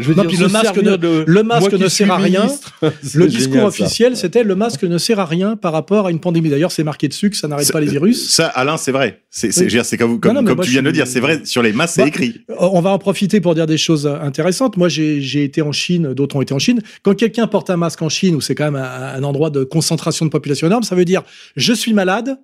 Je 0.00 0.08
veux 0.08 0.14
Non, 0.14 0.24
dire, 0.24 0.40
le 0.40 0.48
masque 0.48 0.76
ne- 0.76 0.96
de- 0.96 1.24
le 1.26 1.42
masque 1.42 1.72
ne 1.72 1.88
sert 1.88 2.10
à 2.12 2.16
rien. 2.18 2.46
Le 3.14 3.26
discours 3.28 3.52
génial, 3.54 3.66
officiel, 3.66 4.16
c'était 4.16 4.42
le 4.44 4.54
masque 4.54 4.82
ne 4.84 4.98
sert 4.98 5.18
à 5.20 5.24
rien 5.26 5.56
par 5.56 5.72
rapport 5.72 6.06
à 6.06 6.10
une 6.10 6.20
pandémie. 6.20 6.50
D'ailleurs, 6.50 6.72
c'est 6.72 6.84
marqué 6.84 7.08
dessus 7.08 7.30
que 7.30 7.36
ça 7.36 7.48
n'arrête 7.48 7.70
pas 7.72 7.80
les 7.80 7.86
virus. 7.86 8.30
Ça, 8.30 8.48
Alain, 8.48 8.76
c'est 8.76 8.92
vrai. 8.92 9.20
C'est 9.30 9.48
Oui. 9.58 9.96
comme, 9.98 10.20
comme, 10.20 10.32
Non, 10.32 10.40
non, 10.40 10.42
mais 10.42 10.48
comme 10.48 10.56
moi, 10.56 10.64
tu 10.64 10.72
viens 10.72 10.82
de 10.82 10.86
le 10.86 10.92
dire. 10.92 11.06
C'est 11.06 11.20
vrai, 11.20 11.40
sur 11.44 11.62
les 11.62 11.72
masses, 11.72 11.94
c'est 11.94 12.02
Bah, 12.02 12.08
écrit. 12.08 12.40
On 12.58 12.80
va 12.80 12.90
en 12.90 12.98
profiter 12.98 13.40
pour 13.40 13.54
dire 13.54 13.66
des 13.66 13.78
choses 13.78 14.06
intéressantes. 14.06 14.76
Moi, 14.76 14.88
j'ai 14.88 15.20
j'ai 15.20 15.44
été 15.44 15.62
en 15.62 15.72
Chine, 15.72 16.12
d'autres 16.14 16.36
ont 16.36 16.42
été 16.42 16.52
en 16.52 16.58
Chine. 16.58 16.80
Quand 17.02 17.14
quelqu'un 17.14 17.46
porte 17.46 17.70
un 17.70 17.76
masque 17.76 18.02
en 18.02 18.08
Chine, 18.08 18.34
où 18.34 18.40
c'est 18.40 18.54
quand 18.54 18.64
même 18.64 18.71
un, 18.76 19.14
un 19.14 19.22
endroit 19.22 19.50
de 19.50 19.64
concentration 19.64 20.24
de 20.24 20.30
population 20.30 20.66
énorme, 20.66 20.82
ça 20.82 20.94
veut 20.94 21.04
dire 21.04 21.22
je 21.56 21.72
suis 21.72 21.92
malade. 21.92 22.38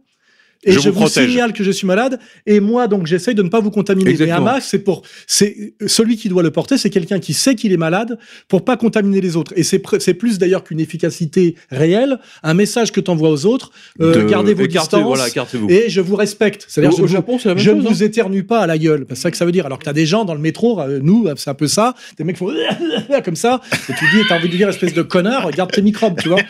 Et 0.64 0.72
Je 0.72 0.80
je, 0.80 0.90
vous 0.90 1.06
signale 1.06 1.52
que 1.52 1.62
je 1.62 1.70
suis 1.70 1.86
malade, 1.86 2.18
et 2.44 2.58
moi 2.58 2.88
donc 2.88 3.06
j'essaye 3.06 3.34
de 3.36 3.42
ne 3.42 3.48
pas 3.48 3.60
vous 3.60 3.70
contaminer. 3.70 4.10
Exactement. 4.10 4.40
Mais 4.44 4.50
un 4.50 4.52
masque, 4.54 4.66
c'est 4.70 4.80
pour, 4.80 5.02
c'est 5.26 5.74
celui 5.86 6.16
qui 6.16 6.28
doit 6.28 6.42
le 6.42 6.50
porter, 6.50 6.76
c'est 6.78 6.90
quelqu'un 6.90 7.20
qui 7.20 7.32
sait 7.32 7.54
qu'il 7.54 7.72
est 7.72 7.76
malade 7.76 8.18
pour 8.48 8.64
pas 8.64 8.76
contaminer 8.76 9.20
les 9.20 9.36
autres. 9.36 9.52
Et 9.56 9.62
c'est 9.62 9.80
c'est 10.00 10.14
plus 10.14 10.38
d'ailleurs 10.38 10.64
qu'une 10.64 10.80
efficacité 10.80 11.54
réelle, 11.70 12.18
un 12.42 12.54
message 12.54 12.90
que 12.90 13.00
tu 13.00 13.08
envoies 13.10 13.30
aux 13.30 13.46
autres. 13.46 13.70
euh, 14.00 14.14
De- 14.24 14.28
gardez 14.28 14.52
vos 14.54 14.64
écartez- 14.64 14.96
distances 14.96 15.02
Voilà, 15.04 15.26
et 15.68 15.88
je 15.88 16.00
vous 16.00 16.16
respecte. 16.16 16.64
C'est-à-dire 16.68 16.92
Au- 16.92 16.96
je 16.98 17.02
au 17.02 17.06
Japon, 17.06 17.38
c'est 17.38 17.48
la 17.50 17.54
même 17.54 17.62
je 17.64 17.70
chose, 17.70 17.78
ne 17.82 17.86
hein. 17.86 17.90
vous 17.92 18.02
éternue 18.02 18.42
pas 18.42 18.58
à 18.60 18.66
la 18.66 18.78
gueule. 18.78 19.06
C'est 19.10 19.14
ça 19.16 19.30
que 19.30 19.36
ça 19.36 19.44
veut 19.44 19.52
dire. 19.52 19.64
Alors 19.66 19.78
que 19.78 19.84
t'as 19.84 19.92
des 19.92 20.06
gens 20.06 20.24
dans 20.24 20.34
le 20.34 20.40
métro, 20.40 20.80
euh, 20.80 20.98
nous, 21.02 21.28
c'est 21.36 21.50
un 21.50 21.54
peu 21.54 21.68
ça. 21.68 21.94
Des 22.18 22.24
mecs 22.24 22.36
font 22.36 22.48
comme 23.24 23.36
ça. 23.36 23.60
Et 23.88 23.92
tu 23.94 24.04
dis, 24.12 24.22
t'as 24.28 24.36
envie 24.38 24.48
de 24.48 24.56
dire, 24.56 24.68
espèce 24.68 24.92
de 24.94 25.02
connard, 25.02 25.46
regarde 25.46 25.70
tes 25.70 25.82
microbes, 25.82 26.18
tu 26.20 26.28
vois. 26.30 26.40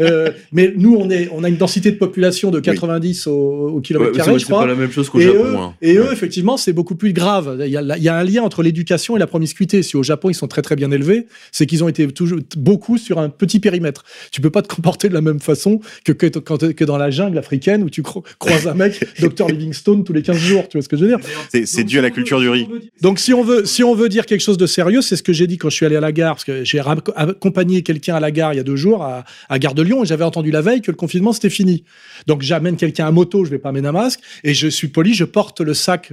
Euh, 0.00 0.30
mais 0.52 0.72
nous, 0.76 0.96
on, 0.96 1.08
est, 1.08 1.28
on 1.32 1.42
a 1.44 1.48
une 1.48 1.56
densité 1.56 1.90
de 1.90 1.96
population 1.96 2.50
de 2.50 2.60
90 2.60 3.26
au, 3.26 3.53
au 3.54 3.70
Ouais, 3.76 3.82
kilomètre 3.82 4.12
c'est- 4.12 4.18
carré, 4.18 4.32
ouais, 4.32 4.38
je 4.38 4.44
c'est 4.44 4.50
pas 4.50 4.56
crois. 4.56 4.66
la 4.66 4.74
même 4.74 4.90
chose 4.90 5.08
qu'au 5.08 5.20
Japon. 5.20 5.38
eux, 5.44 5.56
hein. 5.56 5.74
et 5.82 5.94
eux, 5.96 6.02
Ouais. 6.06 6.12
effectivement, 6.12 6.56
c'est 6.56 6.72
beaucoup 6.72 6.94
plus 6.96 7.12
grave. 7.12 7.56
Il 7.64 7.70
y, 7.70 7.76
a, 7.76 7.96
il 7.96 8.02
y 8.02 8.08
a 8.08 8.16
un 8.16 8.24
lien 8.24 8.42
entre 8.42 8.62
l'éducation 8.62 9.16
et 9.16 9.18
la 9.20 9.26
promiscuité. 9.26 9.82
Si 9.82 9.96
au 9.96 10.02
Japon, 10.02 10.30
ils 10.30 10.34
sont 10.34 10.48
très 10.48 10.62
très 10.62 10.76
bien 10.76 10.90
élevés, 10.90 11.26
c'est 11.52 11.66
qu'ils 11.66 11.82
ont 11.84 11.88
été 11.88 12.06
toujours 12.08 12.38
beaucoup 12.56 12.98
sur 12.98 13.18
un 13.18 13.28
petit 13.28 13.60
périmètre. 13.60 14.04
Tu 14.32 14.40
peux 14.40 14.50
pas 14.50 14.62
te 14.62 14.68
comporter 14.68 15.08
de 15.08 15.14
la 15.14 15.20
même 15.20 15.40
façon 15.40 15.80
que, 16.04 16.84
dans 16.84 16.96
la 16.96 17.10
jungle 17.10 17.38
africaine 17.38 17.82
où 17.82 17.90
tu 17.90 18.02
cro- 18.02 18.24
croises 18.38 18.66
un 18.66 18.74
mec, 18.74 19.04
Dr 19.20 19.48
Livingstone, 19.48 20.04
tous 20.04 20.12
les 20.12 20.22
15 20.22 20.36
jours. 20.36 20.68
Tu 20.68 20.76
vois 20.78 20.82
ce 20.82 20.88
que 20.88 20.96
je 20.96 21.02
veux 21.04 21.08
dire? 21.08 21.18
C'est 21.64 21.84
dû 21.84 21.98
à 21.98 22.02
la 22.02 22.10
culture 22.10 22.40
du 22.40 22.48
riz. 22.48 22.66
donc 23.00 23.18
si 23.18 23.32
on 23.32 23.42
veut 23.42 23.64
si 23.64 23.82
on 23.84 23.94
veut 23.94 24.08
dire 24.08 24.26
quelque 24.26 24.40
chose 24.40 24.58
de 24.58 24.66
sérieux, 24.66 25.02
c'est 25.02 25.16
ce 25.16 25.22
que 25.22 25.32
j'ai 25.32 25.46
dit 25.46 25.58
quand 25.58 25.70
je 25.70 25.76
suis 25.76 25.86
allé 25.86 25.96
à 25.96 26.00
la 26.00 26.12
gare 26.12 26.34
parce 26.34 26.44
que 26.44 26.64
j'ai 26.64 26.80
accompagné 27.16 27.82
quelqu'un 27.82 28.14
à 28.16 28.20
la 28.20 28.30
gare 28.30 28.52
il 28.52 28.56
y 28.56 28.60
a 28.60 28.62
deux 28.64 28.76
jours 28.76 29.02
à, 29.02 29.24
à 29.48 29.58
Gare 29.58 29.74
de 29.74 29.82
Lyon 29.82 30.02
et 30.02 30.06
j'avais 30.06 30.24
entendu 30.24 30.50
la 30.50 30.60
veille 30.60 30.80
que 30.80 30.90
le 30.90 30.96
confinement 30.96 31.32
c'était 31.32 31.50
fini. 31.50 31.84
Donc 32.26 32.42
j'amène 32.42 32.76
quelqu'un 32.76 33.06
à 33.06 33.10
moto, 33.10 33.43
je 33.44 33.50
vais 33.50 33.58
pas 33.58 33.70
amener 33.70 33.88
un 33.88 33.92
masque. 33.92 34.20
Et 34.42 34.54
je 34.54 34.68
suis 34.68 34.88
poli, 34.88 35.14
je 35.14 35.24
porte 35.24 35.60
le 35.60 35.74
sac, 35.74 36.12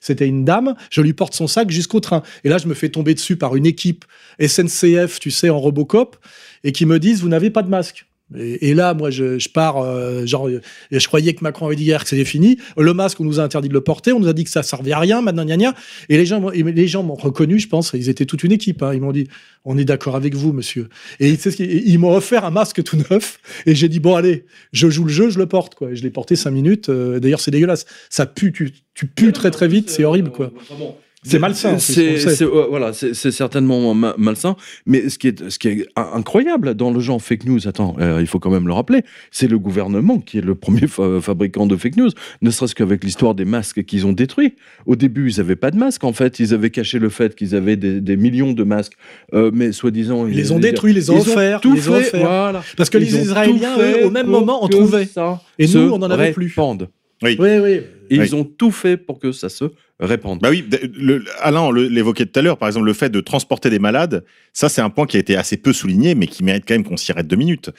c'était 0.00 0.26
une 0.26 0.44
dame, 0.44 0.74
je 0.90 1.00
lui 1.00 1.12
porte 1.12 1.34
son 1.34 1.46
sac 1.46 1.70
jusqu'au 1.70 2.00
train. 2.00 2.22
Et 2.44 2.48
là 2.48 2.58
je 2.58 2.66
me 2.66 2.74
fais 2.74 2.88
tomber 2.88 3.14
dessus 3.14 3.36
par 3.36 3.56
une 3.56 3.66
équipe 3.66 4.04
SNCF, 4.40 5.18
tu 5.20 5.30
sais 5.30 5.50
en 5.50 5.58
Robocop 5.58 6.16
et 6.64 6.72
qui 6.72 6.84
me 6.84 6.98
disent 6.98 7.22
vous 7.22 7.28
n'avez 7.28 7.50
pas 7.50 7.62
de 7.62 7.68
masque. 7.68 8.06
Et, 8.34 8.70
et 8.70 8.74
là, 8.74 8.92
moi, 8.92 9.10
je, 9.10 9.38
je 9.38 9.48
pars, 9.48 9.78
euh, 9.78 10.26
genre, 10.26 10.48
euh, 10.48 10.60
je 10.90 11.06
croyais 11.06 11.32
que 11.34 11.44
Macron 11.44 11.66
avait 11.66 11.76
dit 11.76 11.84
hier 11.84 12.02
que 12.02 12.08
c'était 12.08 12.24
fini. 12.24 12.58
Le 12.76 12.92
masque, 12.92 13.20
on 13.20 13.24
nous 13.24 13.38
a 13.38 13.42
interdit 13.44 13.68
de 13.68 13.72
le 13.74 13.80
porter, 13.82 14.12
on 14.12 14.18
nous 14.18 14.26
a 14.26 14.32
dit 14.32 14.42
que 14.42 14.50
ça 14.50 14.64
servait 14.64 14.90
à 14.92 14.98
rien, 14.98 15.22
maintenant, 15.22 15.44
gna, 15.44 15.56
gna. 15.56 15.74
Et 16.08 16.16
les 16.16 16.26
gens, 16.26 16.40
m'ont- 16.40 16.50
et 16.50 16.62
les 16.64 16.88
gens 16.88 17.04
m'ont 17.04 17.14
reconnu, 17.14 17.60
je 17.60 17.68
pense, 17.68 17.92
ils 17.94 18.08
étaient 18.08 18.26
toute 18.26 18.42
une 18.42 18.50
équipe. 18.52 18.82
hein. 18.82 18.92
Ils 18.94 19.00
m'ont 19.00 19.12
dit, 19.12 19.28
on 19.64 19.78
est 19.78 19.84
d'accord 19.84 20.16
avec 20.16 20.34
vous, 20.34 20.52
monsieur. 20.52 20.88
Et 21.20 21.36
ce 21.36 21.50
ils 21.62 21.98
m'ont 21.98 22.14
offert 22.16 22.44
un 22.44 22.50
masque 22.50 22.82
tout 22.82 22.98
neuf. 23.10 23.38
Et 23.64 23.74
j'ai 23.76 23.88
dit, 23.88 24.00
bon, 24.00 24.16
allez, 24.16 24.44
je 24.72 24.90
joue 24.90 25.04
le 25.04 25.12
jeu, 25.12 25.30
je 25.30 25.38
le 25.38 25.46
porte, 25.46 25.76
quoi. 25.76 25.92
Et 25.92 25.96
je 25.96 26.02
l'ai 26.02 26.10
porté 26.10 26.34
cinq 26.34 26.50
minutes. 26.50 26.88
Euh, 26.88 27.20
D'ailleurs, 27.20 27.40
c'est 27.40 27.52
dégueulasse. 27.52 27.86
Ça 28.10 28.26
pue, 28.26 28.50
tu, 28.52 28.72
tu 28.94 29.06
pues 29.06 29.32
très, 29.32 29.50
très 29.52 29.68
vite, 29.68 29.88
c'est 29.88 30.04
horrible, 30.04 30.30
quoi. 30.32 30.50
C'est 30.68 30.74
malsain. 30.74 30.94
C'est 31.22 31.40
sait. 31.54 32.18
c'est- 32.18 32.44
voilà, 32.44 32.92
c'est 32.92 33.30
certainement 33.32 33.94
ma- 33.94 34.14
malsain. 34.16 34.54
Mais 34.86 35.08
ce 35.08 35.18
qui 35.18 35.28
est, 35.28 35.50
ce 35.50 35.58
qui 35.58 35.68
est 35.68 35.86
in- 35.96 36.10
incroyable 36.14 36.74
dans 36.74 36.92
le 36.92 37.00
genre 37.00 37.20
fake 37.20 37.46
news, 37.46 37.66
attends, 37.66 37.96
euh, 37.98 38.18
il 38.20 38.28
faut 38.28 38.38
quand 38.38 38.50
même 38.50 38.68
le 38.68 38.72
rappeler, 38.72 39.02
c'est 39.32 39.48
le 39.48 39.58
gouvernement 39.58 40.18
qui 40.20 40.38
est 40.38 40.42
le 40.42 40.54
premier 40.54 40.86
fa- 40.86 41.20
fabricant 41.20 41.66
de 41.66 41.74
fake 41.76 41.96
news, 41.96 42.10
ne 42.42 42.50
serait-ce 42.52 42.76
qu'avec 42.76 43.02
l'histoire 43.02 43.34
des 43.34 43.44
masques 43.44 43.82
qu'ils 43.84 44.06
ont 44.06 44.12
détruits. 44.12 44.54
Au 44.84 44.94
début, 44.94 45.28
ils 45.30 45.38
n'avaient 45.38 45.56
pas 45.56 45.72
de 45.72 45.76
masques, 45.78 46.04
en 46.04 46.12
fait, 46.12 46.38
ils 46.38 46.54
avaient 46.54 46.70
caché 46.70 47.00
le 47.00 47.08
fait 47.08 47.34
qu'ils 47.34 47.56
avaient 47.56 47.76
des, 47.76 48.00
des 48.00 48.16
millions 48.16 48.52
de 48.52 48.62
masques, 48.62 48.92
euh, 49.34 49.50
mais 49.52 49.72
soi-disant... 49.72 50.28
Ils 50.28 50.36
les 50.36 50.52
ont 50.52 50.60
détruits, 50.60 50.92
ils 50.92 50.96
les 50.96 51.10
ont 51.10 51.18
offerts, 51.18 51.60
tout 51.60 51.74
ils 51.74 51.80
les 51.80 51.88
ont 51.88 51.94
fait, 52.00 52.20
voilà. 52.20 52.62
Parce 52.76 52.88
que 52.88 52.98
Ils 52.98 53.04
les 53.04 53.16
Israéliens, 53.22 53.76
eux, 53.80 54.06
au 54.06 54.10
même 54.10 54.28
moment, 54.28 54.62
en 54.62 54.68
trouvaient. 54.68 55.06
ça 55.06 55.40
Et 55.58 55.66
nous, 55.66 55.90
on 55.90 55.94
en 56.02 56.10
avait 56.10 56.30
plus. 56.32 56.46
répande. 56.46 56.88
Oui, 57.22 57.36
oui. 57.40 57.80
Et 58.10 58.18
Oui. 58.20 58.26
ils 58.26 58.36
ont 58.36 58.44
tout 58.44 58.70
fait 58.70 58.96
pour 58.96 59.18
que 59.18 59.32
ça 59.32 59.48
se 59.48 59.64
répande. 60.00 60.40
Bah 60.40 60.50
oui, 60.50 60.64
le- 60.94 61.24
Alain 61.40 61.72
l'évoquait 61.72 62.26
tout 62.26 62.38
à 62.38 62.42
l'heure, 62.42 62.58
par 62.58 62.68
exemple, 62.68 62.86
le 62.86 62.92
fait 62.92 63.10
de 63.10 63.20
transporter 63.20 63.70
des 63.70 63.78
malades, 63.78 64.24
ça 64.52 64.68
c'est 64.68 64.80
un 64.82 64.90
point 64.90 65.06
qui 65.06 65.16
a 65.16 65.20
été 65.20 65.36
assez 65.36 65.56
peu 65.56 65.72
souligné, 65.72 66.14
mais 66.14 66.26
qui 66.26 66.44
mérite 66.44 66.64
quand 66.66 66.74
même 66.74 66.84
qu'on 66.84 66.96
s'y 66.96 67.12
arrête 67.12 67.26
deux 67.26 67.36
minutes. 67.36 67.70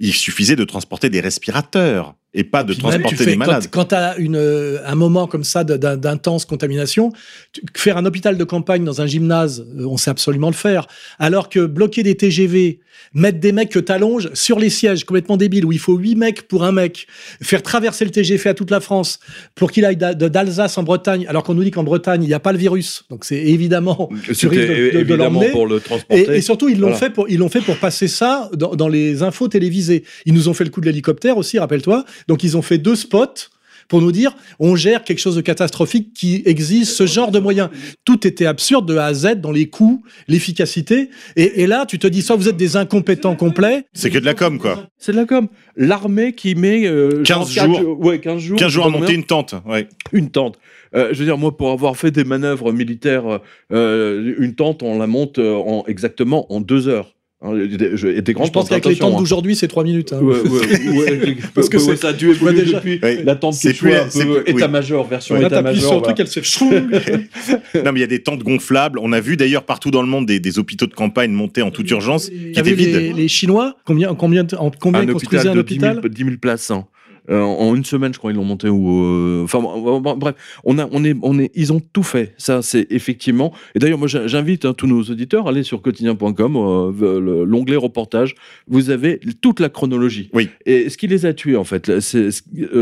il 0.00 0.12
suffisait 0.14 0.56
de 0.56 0.64
transporter 0.64 1.10
des 1.10 1.20
respirateurs 1.20 2.14
et 2.34 2.44
pas 2.44 2.64
de 2.64 2.72
Puis 2.72 2.80
transporter 2.80 3.16
fais- 3.16 3.26
des 3.26 3.36
malades. 3.36 3.66
Quand, 3.70 3.86
tu 3.86 3.94
as 3.94 4.16
une, 4.16 4.36
euh, 4.36 4.78
un 4.86 4.94
moment 4.94 5.26
comme 5.26 5.44
ça 5.44 5.64
d'intense 5.64 6.44
contamination, 6.44 7.12
tu- 7.52 7.62
faire 7.76 7.96
un 7.96 8.06
hôpital 8.06 8.36
de 8.38 8.44
campagne 8.44 8.84
dans 8.84 9.00
un 9.00 9.06
gymnase, 9.06 9.66
euh, 9.78 9.84
on 9.86 9.96
sait 9.96 10.10
absolument 10.10 10.48
le 10.48 10.54
faire. 10.54 10.86
Alors 11.18 11.48
que 11.48 11.66
bloquer 11.66 12.02
des 12.02 12.14
TGV, 12.14 12.80
mettre 13.14 13.38
des 13.40 13.52
mecs 13.52 13.68
que 13.70 13.78
t'allonges 13.78 14.30
sur 14.34 14.58
les 14.58 14.70
sièges, 14.70 15.04
complètement 15.04 15.36
débile, 15.36 15.64
où 15.66 15.72
il 15.72 15.78
faut 15.78 15.96
8 15.96 16.14
mecs 16.14 16.42
pour 16.48 16.64
un 16.64 16.72
mec, 16.72 17.06
faire 17.42 17.62
traverser 17.62 18.04
le 18.04 18.10
TGV 18.10 18.48
à 18.50 18.54
toute 18.54 18.70
la 18.70 18.80
France 18.80 19.18
pour 19.54 19.70
qu'il 19.70 19.84
aille 19.84 19.96
d'Alsace 19.96 20.78
en 20.78 20.82
Bretagne, 20.84 21.26
alors 21.28 21.42
qu'on 21.42 21.54
nous 21.54 21.64
dit 21.64 21.70
qu'en 21.70 21.84
Bretagne, 21.84 22.22
il 22.22 22.28
n'y 22.28 22.34
a 22.34 22.40
pas 22.40 22.52
le 22.52 22.58
virus. 22.58 23.04
Donc 23.10 23.24
c'est 23.24 23.36
évidemment, 23.38 24.08
C'était 24.32 24.56
de, 24.56 24.90
de- 24.94 24.98
évidemment 25.00 25.42
pour 25.52 25.66
le 25.66 25.80
transporter. 25.80 26.32
Et, 26.32 26.36
et 26.38 26.40
surtout, 26.40 26.68
ils 26.68 26.78
l'ont 26.78 26.88
Voilà. 26.88 26.96
fait 26.96 27.10
pour 27.10 27.28
ils 27.28 27.38
l'ont 27.38 27.48
fait 27.48 27.60
pour 27.60 27.76
passer 27.76 28.08
ça 28.08 28.50
dans, 28.54 28.74
dans 28.74 28.88
les 28.88 29.22
infos 29.22 29.48
télévisées. 29.48 30.04
Ils 30.26 30.32
nous 30.34 30.48
ont 30.48 30.54
fait 30.54 30.64
le 30.64 30.70
coup 30.70 30.80
de 30.80 30.86
l'hélicoptère 30.86 31.36
aussi, 31.36 31.58
rappelle-toi. 31.58 32.04
Donc 32.28 32.42
ils 32.44 32.56
ont 32.56 32.62
fait 32.62 32.78
deux 32.78 32.96
spots 32.96 33.48
pour 33.88 34.00
nous 34.00 34.12
dire 34.12 34.34
on 34.58 34.74
gère 34.76 35.04
quelque 35.04 35.18
chose 35.18 35.36
de 35.36 35.40
catastrophique 35.42 36.14
qui 36.14 36.42
exige 36.46 36.86
ce 36.86 37.04
genre 37.06 37.30
de 37.30 37.38
moyens. 37.38 37.68
Tout 38.04 38.26
était 38.26 38.46
absurde 38.46 38.86
de 38.88 38.96
A 38.96 39.06
à 39.06 39.14
Z 39.14 39.34
dans 39.40 39.52
les 39.52 39.68
coûts, 39.68 40.02
l'efficacité. 40.28 41.10
Et, 41.36 41.62
et 41.62 41.66
là, 41.66 41.84
tu 41.86 41.98
te 41.98 42.06
dis 42.06 42.22
soit 42.22 42.36
vous 42.36 42.48
êtes 42.48 42.56
des 42.56 42.76
incompétents 42.76 43.36
complets. 43.36 43.84
C'est 43.92 44.08
que 44.10 44.18
de 44.18 44.24
la 44.24 44.34
com, 44.34 44.58
quoi. 44.58 44.86
C'est 44.98 45.12
de 45.12 45.16
la 45.18 45.26
com. 45.26 45.48
L'armée 45.76 46.32
qui 46.34 46.54
met 46.54 46.86
euh, 46.86 47.22
15 47.22 47.26
genre 47.26 47.48
quatre- 47.54 47.80
jours. 47.80 48.00
ouais, 48.00 48.20
15 48.20 48.38
jours. 48.40 48.58
15 48.58 48.68
je 48.68 48.70
sais 48.70 48.74
jours 48.74 48.86
à 48.86 48.90
monter 48.90 49.14
une 49.14 49.24
tente. 49.24 49.54
Ouais. 49.66 49.88
une 50.12 50.30
tente. 50.30 50.58
Euh, 50.94 51.08
je 51.12 51.18
veux 51.18 51.24
dire, 51.24 51.38
moi, 51.38 51.56
pour 51.56 51.70
avoir 51.70 51.96
fait 51.96 52.10
des 52.10 52.24
manœuvres 52.24 52.72
militaires, 52.72 53.40
euh, 53.72 54.34
une 54.38 54.54
tente, 54.54 54.82
on 54.82 54.98
la 54.98 55.06
monte 55.06 55.38
euh, 55.38 55.54
en, 55.54 55.84
exactement 55.86 56.52
en 56.52 56.60
deux 56.60 56.86
heures. 56.88 57.14
Hein, 57.44 57.54
des, 57.56 57.96
je- 57.96 58.06
et 58.06 58.22
des 58.22 58.34
grandes 58.34 58.46
Je 58.46 58.52
pense 58.52 58.68
qu'avec 58.68 58.86
les 58.86 58.94
tentes 58.96 59.14
hein. 59.14 59.18
d'aujourd'hui, 59.18 59.56
c'est 59.56 59.66
trois 59.66 59.82
minutes. 59.82 60.12
hein. 60.12 60.20
Ouais, 60.20 60.40
ouais, 60.42 60.96
ouais, 60.96 61.36
Parce 61.54 61.68
que 61.68 61.78
ça 61.78 62.08
a 62.08 62.12
dû 62.12 62.30
évoluer 62.30 62.60
déjà- 62.62 62.76
depuis. 62.76 63.00
Ouais. 63.02 63.24
La 63.24 63.34
tente 63.34 63.54
C'est 63.54 63.74
plus- 63.74 63.92
un 63.94 64.08
c'est 64.08 64.24
peu 64.24 64.44
oui. 64.46 64.52
état-major, 64.56 65.06
version 65.08 65.34
Là, 65.34 65.50
t'appuies 65.50 65.56
état-major. 65.56 65.82
sur 65.82 65.92
le 65.94 65.98
voilà. 65.98 66.14
truc, 66.14 66.20
elle 66.20 66.28
se. 66.28 67.78
Non, 67.84 67.92
mais 67.92 67.98
il 67.98 68.02
y 68.02 68.04
a 68.04 68.08
des 68.08 68.22
tentes 68.22 68.42
gonflables. 68.44 68.98
On 69.02 69.12
a 69.12 69.20
vu 69.20 69.36
d'ailleurs 69.36 69.64
partout 69.64 69.90
dans 69.90 70.02
le 70.02 70.08
monde 70.08 70.26
des, 70.26 70.38
des 70.40 70.58
hôpitaux 70.58 70.86
de 70.86 70.94
campagne 70.94 71.32
monter 71.32 71.62
en 71.62 71.70
toute 71.70 71.90
urgence 71.90 72.28
qui 72.28 72.50
étaient 72.50 72.62
vu 72.62 72.74
les, 72.76 72.98
vides. 73.08 73.16
les 73.16 73.28
Chinois 73.28 73.76
Combien, 73.84 74.14
combien, 74.14 74.46
en 74.58 74.70
combien 74.70 75.00
un 75.00 75.04
ils 75.04 75.12
construisaient 75.12 75.48
hôpital 75.48 75.50
un 75.50 75.54
de 75.56 75.62
10 75.62 75.78
000, 75.80 75.92
hôpital 75.98 76.10
10 76.12 76.24
000 76.24 76.36
places. 76.40 76.70
hein. 76.70 76.86
Euh, 77.30 77.40
en 77.40 77.74
une 77.76 77.84
semaine, 77.84 78.12
je 78.12 78.18
crois, 78.18 78.32
ils 78.32 78.36
l'ont 78.36 78.44
monté. 78.44 78.68
Ou 78.68 79.04
euh, 79.04 79.44
enfin, 79.44 79.60
bref, 80.16 80.34
on 80.64 80.78
a, 80.78 80.88
on 80.90 81.04
est, 81.04 81.14
on 81.22 81.38
est, 81.38 81.50
ils 81.54 81.72
ont 81.72 81.80
tout 81.92 82.02
fait. 82.02 82.34
Ça, 82.36 82.62
c'est 82.62 82.86
effectivement. 82.90 83.52
Et 83.74 83.78
d'ailleurs, 83.78 83.98
moi, 83.98 84.08
j'in- 84.08 84.26
j'invite 84.26 84.64
hein, 84.64 84.74
tous 84.76 84.86
nos 84.88 85.02
auditeurs 85.02 85.46
à 85.46 85.50
aller 85.50 85.62
sur 85.62 85.82
quotidien.com, 85.82 86.56
euh, 86.56 87.20
le- 87.20 87.44
l'onglet 87.44 87.76
reportage. 87.76 88.34
Vous 88.66 88.90
avez 88.90 89.20
toute 89.40 89.60
la 89.60 89.68
chronologie. 89.68 90.30
Oui. 90.32 90.48
Et 90.66 90.88
ce 90.90 90.98
qui 90.98 91.06
les 91.06 91.24
a 91.26 91.32
tués, 91.32 91.56
en 91.56 91.64
fait, 91.64 92.00
c'est 92.00 92.28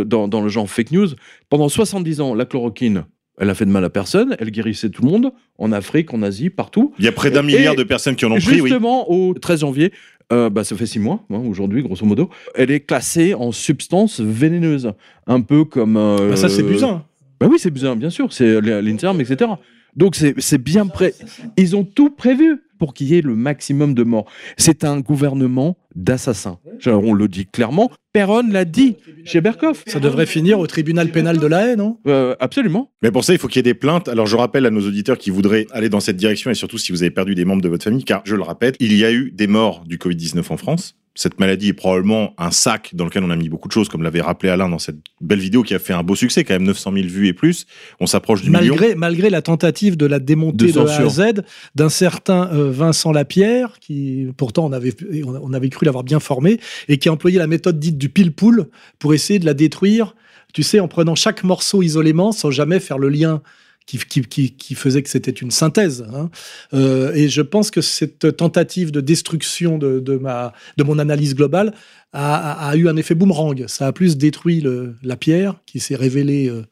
dans, 0.06 0.26
dans 0.28 0.40
le 0.40 0.48
genre 0.48 0.68
fake 0.70 0.92
news. 0.92 1.08
Pendant 1.48 1.68
70 1.68 2.20
ans, 2.20 2.34
la 2.34 2.44
chloroquine. 2.46 3.04
Elle 3.42 3.48
a 3.48 3.54
fait 3.54 3.64
de 3.64 3.70
mal 3.70 3.82
à 3.86 3.88
personne, 3.88 4.36
elle 4.38 4.50
guérissait 4.50 4.90
tout 4.90 5.02
le 5.02 5.08
monde, 5.10 5.32
en 5.56 5.72
Afrique, 5.72 6.12
en 6.12 6.20
Asie, 6.22 6.50
partout. 6.50 6.92
Il 6.98 7.06
y 7.06 7.08
a 7.08 7.12
près 7.12 7.30
d'un 7.30 7.40
milliard 7.40 7.74
de 7.74 7.84
personnes 7.84 8.14
qui 8.14 8.26
en 8.26 8.32
ont 8.32 8.36
pris, 8.36 8.60
oui. 8.60 8.68
Justement, 8.68 9.10
au 9.10 9.32
13 9.32 9.60
janvier, 9.60 9.92
euh, 10.32 10.50
bah, 10.50 10.64
ça 10.64 10.76
fait 10.76 10.86
six 10.86 10.98
mois, 10.98 11.24
hein, 11.30 11.42
aujourd'hui, 11.48 11.82
grosso 11.82 12.04
modo, 12.06 12.30
elle 12.54 12.70
est 12.70 12.80
classée 12.80 13.34
en 13.34 13.52
substance 13.52 14.20
vénéneuse. 14.20 14.92
Un 15.26 15.40
peu 15.40 15.64
comme. 15.64 15.96
euh, 15.96 16.30
Bah, 16.30 16.36
Ça, 16.36 16.48
c'est 16.48 16.62
Buzyn. 16.62 17.02
Bah 17.40 17.46
oui, 17.50 17.58
c'est 17.58 17.70
Buzyn, 17.70 17.96
bien 17.96 18.10
sûr, 18.10 18.32
c'est 18.32 18.60
l'Interm, 18.60 19.20
etc. 19.20 19.50
Donc 19.96 20.14
c'est 20.14 20.34
c'est 20.38 20.58
bien 20.62 20.86
prêt. 20.86 21.14
Ils 21.56 21.74
ont 21.74 21.84
tout 21.84 22.10
prévu 22.10 22.60
pour 22.80 22.94
qu'il 22.94 23.08
y 23.08 23.16
ait 23.16 23.20
le 23.20 23.36
maximum 23.36 23.94
de 23.94 24.02
morts. 24.02 24.24
C'est 24.56 24.82
un 24.82 24.98
gouvernement 24.98 25.76
d'assassins. 25.94 26.58
On 26.86 27.12
le 27.12 27.28
dit 27.28 27.46
clairement. 27.46 27.90
Perron 28.12 28.42
l'a 28.50 28.64
dit 28.64 28.96
chez 29.24 29.40
Berkoff. 29.40 29.84
Ça 29.86 30.00
devrait 30.00 30.26
finir 30.26 30.58
au 30.58 30.66
tribunal 30.66 31.12
pénal 31.12 31.38
de 31.38 31.46
la 31.46 31.66
haie, 31.66 31.76
non? 31.76 31.98
Euh, 32.08 32.34
absolument. 32.40 32.90
Mais 33.02 33.12
pour 33.12 33.22
ça, 33.22 33.32
il 33.32 33.38
faut 33.38 33.46
qu'il 33.46 33.58
y 33.58 33.60
ait 33.60 33.62
des 33.62 33.74
plaintes. 33.74 34.08
Alors, 34.08 34.26
je 34.26 34.34
rappelle 34.34 34.66
à 34.66 34.70
nos 34.70 34.80
auditeurs 34.80 35.18
qui 35.18 35.30
voudraient 35.30 35.66
aller 35.70 35.88
dans 35.88 36.00
cette 36.00 36.16
direction 36.16 36.50
et 36.50 36.54
surtout 36.54 36.78
si 36.78 36.90
vous 36.90 37.02
avez 37.02 37.10
perdu 37.10 37.34
des 37.34 37.44
membres 37.44 37.62
de 37.62 37.68
votre 37.68 37.84
famille, 37.84 38.04
car 38.04 38.22
je 38.24 38.34
le 38.34 38.42
répète, 38.42 38.76
il 38.80 38.96
y 38.96 39.04
a 39.04 39.12
eu 39.12 39.30
des 39.30 39.46
morts 39.46 39.84
du 39.86 39.98
Covid-19 39.98 40.42
en 40.50 40.56
France. 40.56 40.96
Cette 41.20 41.38
maladie 41.38 41.68
est 41.68 41.74
probablement 41.74 42.32
un 42.38 42.50
sac 42.50 42.94
dans 42.94 43.04
lequel 43.04 43.22
on 43.24 43.28
a 43.28 43.36
mis 43.36 43.50
beaucoup 43.50 43.68
de 43.68 43.74
choses, 43.74 43.90
comme 43.90 44.02
l'avait 44.02 44.22
rappelé 44.22 44.48
Alain 44.48 44.70
dans 44.70 44.78
cette 44.78 44.96
belle 45.20 45.38
vidéo 45.38 45.62
qui 45.62 45.74
a 45.74 45.78
fait 45.78 45.92
un 45.92 46.02
beau 46.02 46.14
succès, 46.14 46.44
quand 46.44 46.54
même 46.54 46.62
900 46.62 46.94
000 46.94 47.08
vues 47.08 47.28
et 47.28 47.34
plus. 47.34 47.66
On 48.00 48.06
s'approche 48.06 48.40
du 48.40 48.48
million. 48.48 48.74
malgré, 48.74 48.94
malgré 48.94 49.28
la 49.28 49.42
tentative 49.42 49.98
de 49.98 50.06
la 50.06 50.18
démonter 50.18 50.68
De 50.68 50.72
de, 50.72 50.78
A 50.78 50.96
à. 50.96 51.08
Z 51.10 51.42
d'un 51.74 51.90
certain 51.90 52.48
euh, 52.54 52.70
Vincent 52.70 53.12
Lapierre, 53.12 53.76
qui 53.82 54.28
pourtant 54.38 54.64
on 54.64 54.72
avait, 54.72 54.94
on 55.26 55.38
on 55.42 55.52
avait 55.52 55.68
cru 55.68 55.84
l'avoir 55.84 56.04
bien 56.04 56.20
formé, 56.20 56.58
et 56.88 56.96
qui 56.96 57.10
a 57.10 57.12
employé 57.12 57.36
la 57.36 57.46
méthode 57.46 57.78
dite 57.78 57.98
du 57.98 58.08
pile-poule 58.08 58.68
pour 58.98 59.12
essayer 59.12 59.38
de 59.38 59.44
la 59.44 59.52
détruire, 59.52 60.14
tu 60.54 60.62
sais, 60.62 60.80
en 60.80 60.88
prenant 60.88 61.16
chaque 61.16 61.44
morceau 61.44 61.82
isolément 61.82 62.32
sans 62.32 62.50
jamais 62.50 62.80
faire 62.80 62.96
le 62.96 63.10
lien. 63.10 63.42
Qui, 63.86 64.74
faisait 64.76 65.02
que 65.02 65.08
c'était 65.08 65.32
une 65.32 65.50
synthèse. 65.50 66.06
hein. 66.14 66.30
Euh, 66.74 67.12
et 67.12 67.28
je 67.28 67.42
pense 67.42 67.72
que 67.72 67.80
cette 67.80 68.36
tentative 68.36 68.92
de 68.92 69.00
destruction 69.00 69.78
de, 69.78 70.16
ma, 70.16 70.52
de 70.76 70.84
mon 70.84 71.00
analyse 71.00 71.34
globale 71.34 71.74
a, 72.12 72.72
eu 72.76 72.88
un 72.88 72.96
effet 72.96 73.16
boomerang. 73.16 73.64
Ça 73.66 73.88
a 73.88 73.92
plus 73.92 74.16
détruit 74.16 74.64
la 75.02 75.16
pierre, 75.16 75.56
qui 75.66 75.80
s'est 75.80 75.96
révélée 75.96 76.48
euh, 76.48 76.62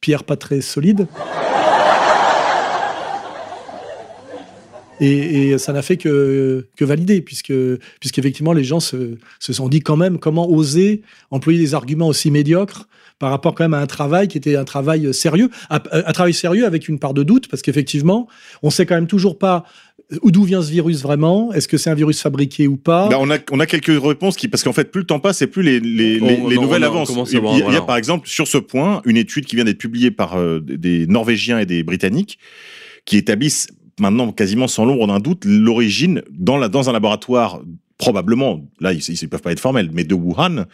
pierre 0.00 0.24
pas 0.24 0.36
très 0.36 0.60
solide. 0.60 1.06
Et, 5.00 5.50
et 5.50 5.58
ça 5.58 5.72
n'a 5.72 5.82
fait 5.82 5.96
que, 5.96 6.66
que 6.76 6.84
valider, 6.84 7.20
puisque, 7.20 7.52
puisqu'effectivement, 8.00 8.52
les 8.52 8.64
gens 8.64 8.80
se, 8.80 9.16
se 9.38 9.52
sont 9.52 9.68
dit 9.68 9.80
quand 9.80 9.96
même 9.96 10.18
comment 10.18 10.50
oser 10.50 11.02
employer 11.30 11.58
des 11.58 11.74
arguments 11.74 12.08
aussi 12.08 12.30
médiocres 12.30 12.88
par 13.18 13.30
rapport 13.30 13.54
quand 13.54 13.64
même 13.64 13.74
à 13.74 13.80
un 13.80 13.86
travail 13.86 14.28
qui 14.28 14.38
était 14.38 14.56
un 14.56 14.64
travail 14.64 15.12
sérieux, 15.12 15.50
un, 15.70 15.80
un 15.92 16.12
travail 16.12 16.34
sérieux 16.34 16.66
avec 16.66 16.88
une 16.88 16.98
part 16.98 17.14
de 17.14 17.22
doute, 17.22 17.48
parce 17.48 17.62
qu'effectivement, 17.62 18.28
on 18.62 18.70
sait 18.70 18.86
quand 18.86 18.94
même 18.94 19.06
toujours 19.08 19.38
pas 19.38 19.64
d'où 20.24 20.44
vient 20.44 20.62
ce 20.62 20.70
virus 20.70 21.02
vraiment, 21.02 21.52
est-ce 21.52 21.68
que 21.68 21.76
c'est 21.76 21.90
un 21.90 21.94
virus 21.94 22.22
fabriqué 22.22 22.66
ou 22.66 22.76
pas 22.78 23.08
Bah, 23.08 23.18
on, 23.20 23.28
a, 23.30 23.36
on 23.50 23.60
a 23.60 23.66
quelques 23.66 24.02
réponses 24.02 24.36
qui, 24.36 24.48
parce 24.48 24.62
qu'en 24.62 24.72
fait, 24.72 24.90
plus 24.90 25.00
le 25.00 25.06
temps 25.06 25.20
passe 25.20 25.42
et 25.42 25.46
plus 25.46 25.62
les, 25.62 25.80
les, 25.80 26.18
les- 26.18 26.40
On- 26.40 26.48
les 26.48 26.56
on- 26.56 26.62
nouvelles 26.62 26.84
avancent. 26.84 27.10
Il 27.10 27.34
y, 27.34 27.36
a- 27.36 27.40
il 27.52 27.58
y 27.58 27.60
a 27.60 27.64
voilà. 27.64 27.80
par 27.82 27.96
exemple 27.98 28.26
sur 28.28 28.48
ce 28.48 28.56
point 28.56 29.02
une 29.04 29.16
étude 29.18 29.44
qui 29.44 29.56
vient 29.56 29.64
d'être 29.66 29.76
publiée 29.78 30.10
par 30.10 30.36
euh, 30.38 30.60
des- 30.60 30.78
des 30.78 31.06
Norvégiens 31.06 31.58
et 31.58 31.66
des 31.66 31.82
Britanniques 31.82 32.38
qui 33.04 33.16
établissent 33.18 33.66
maintenant 34.00 34.32
quasiment 34.32 34.68
sans 34.68 34.84
l'ombre 34.86 35.06
d'un 35.08 35.18
doute 35.18 35.44
l'origine 35.44 36.22
dans, 36.30 36.56
la, 36.56 36.68
dans 36.68 36.88
un 36.88 36.92
laboratoire 36.92 37.60
probablement, 37.98 38.64
là 38.80 38.92
ils 38.92 39.02
ne 39.22 39.26
peuvent 39.26 39.42
pas 39.42 39.50
être 39.52 39.60
formels, 39.60 39.90
mais 39.92 40.04
de 40.04 40.14
Wuhan, 40.14 40.64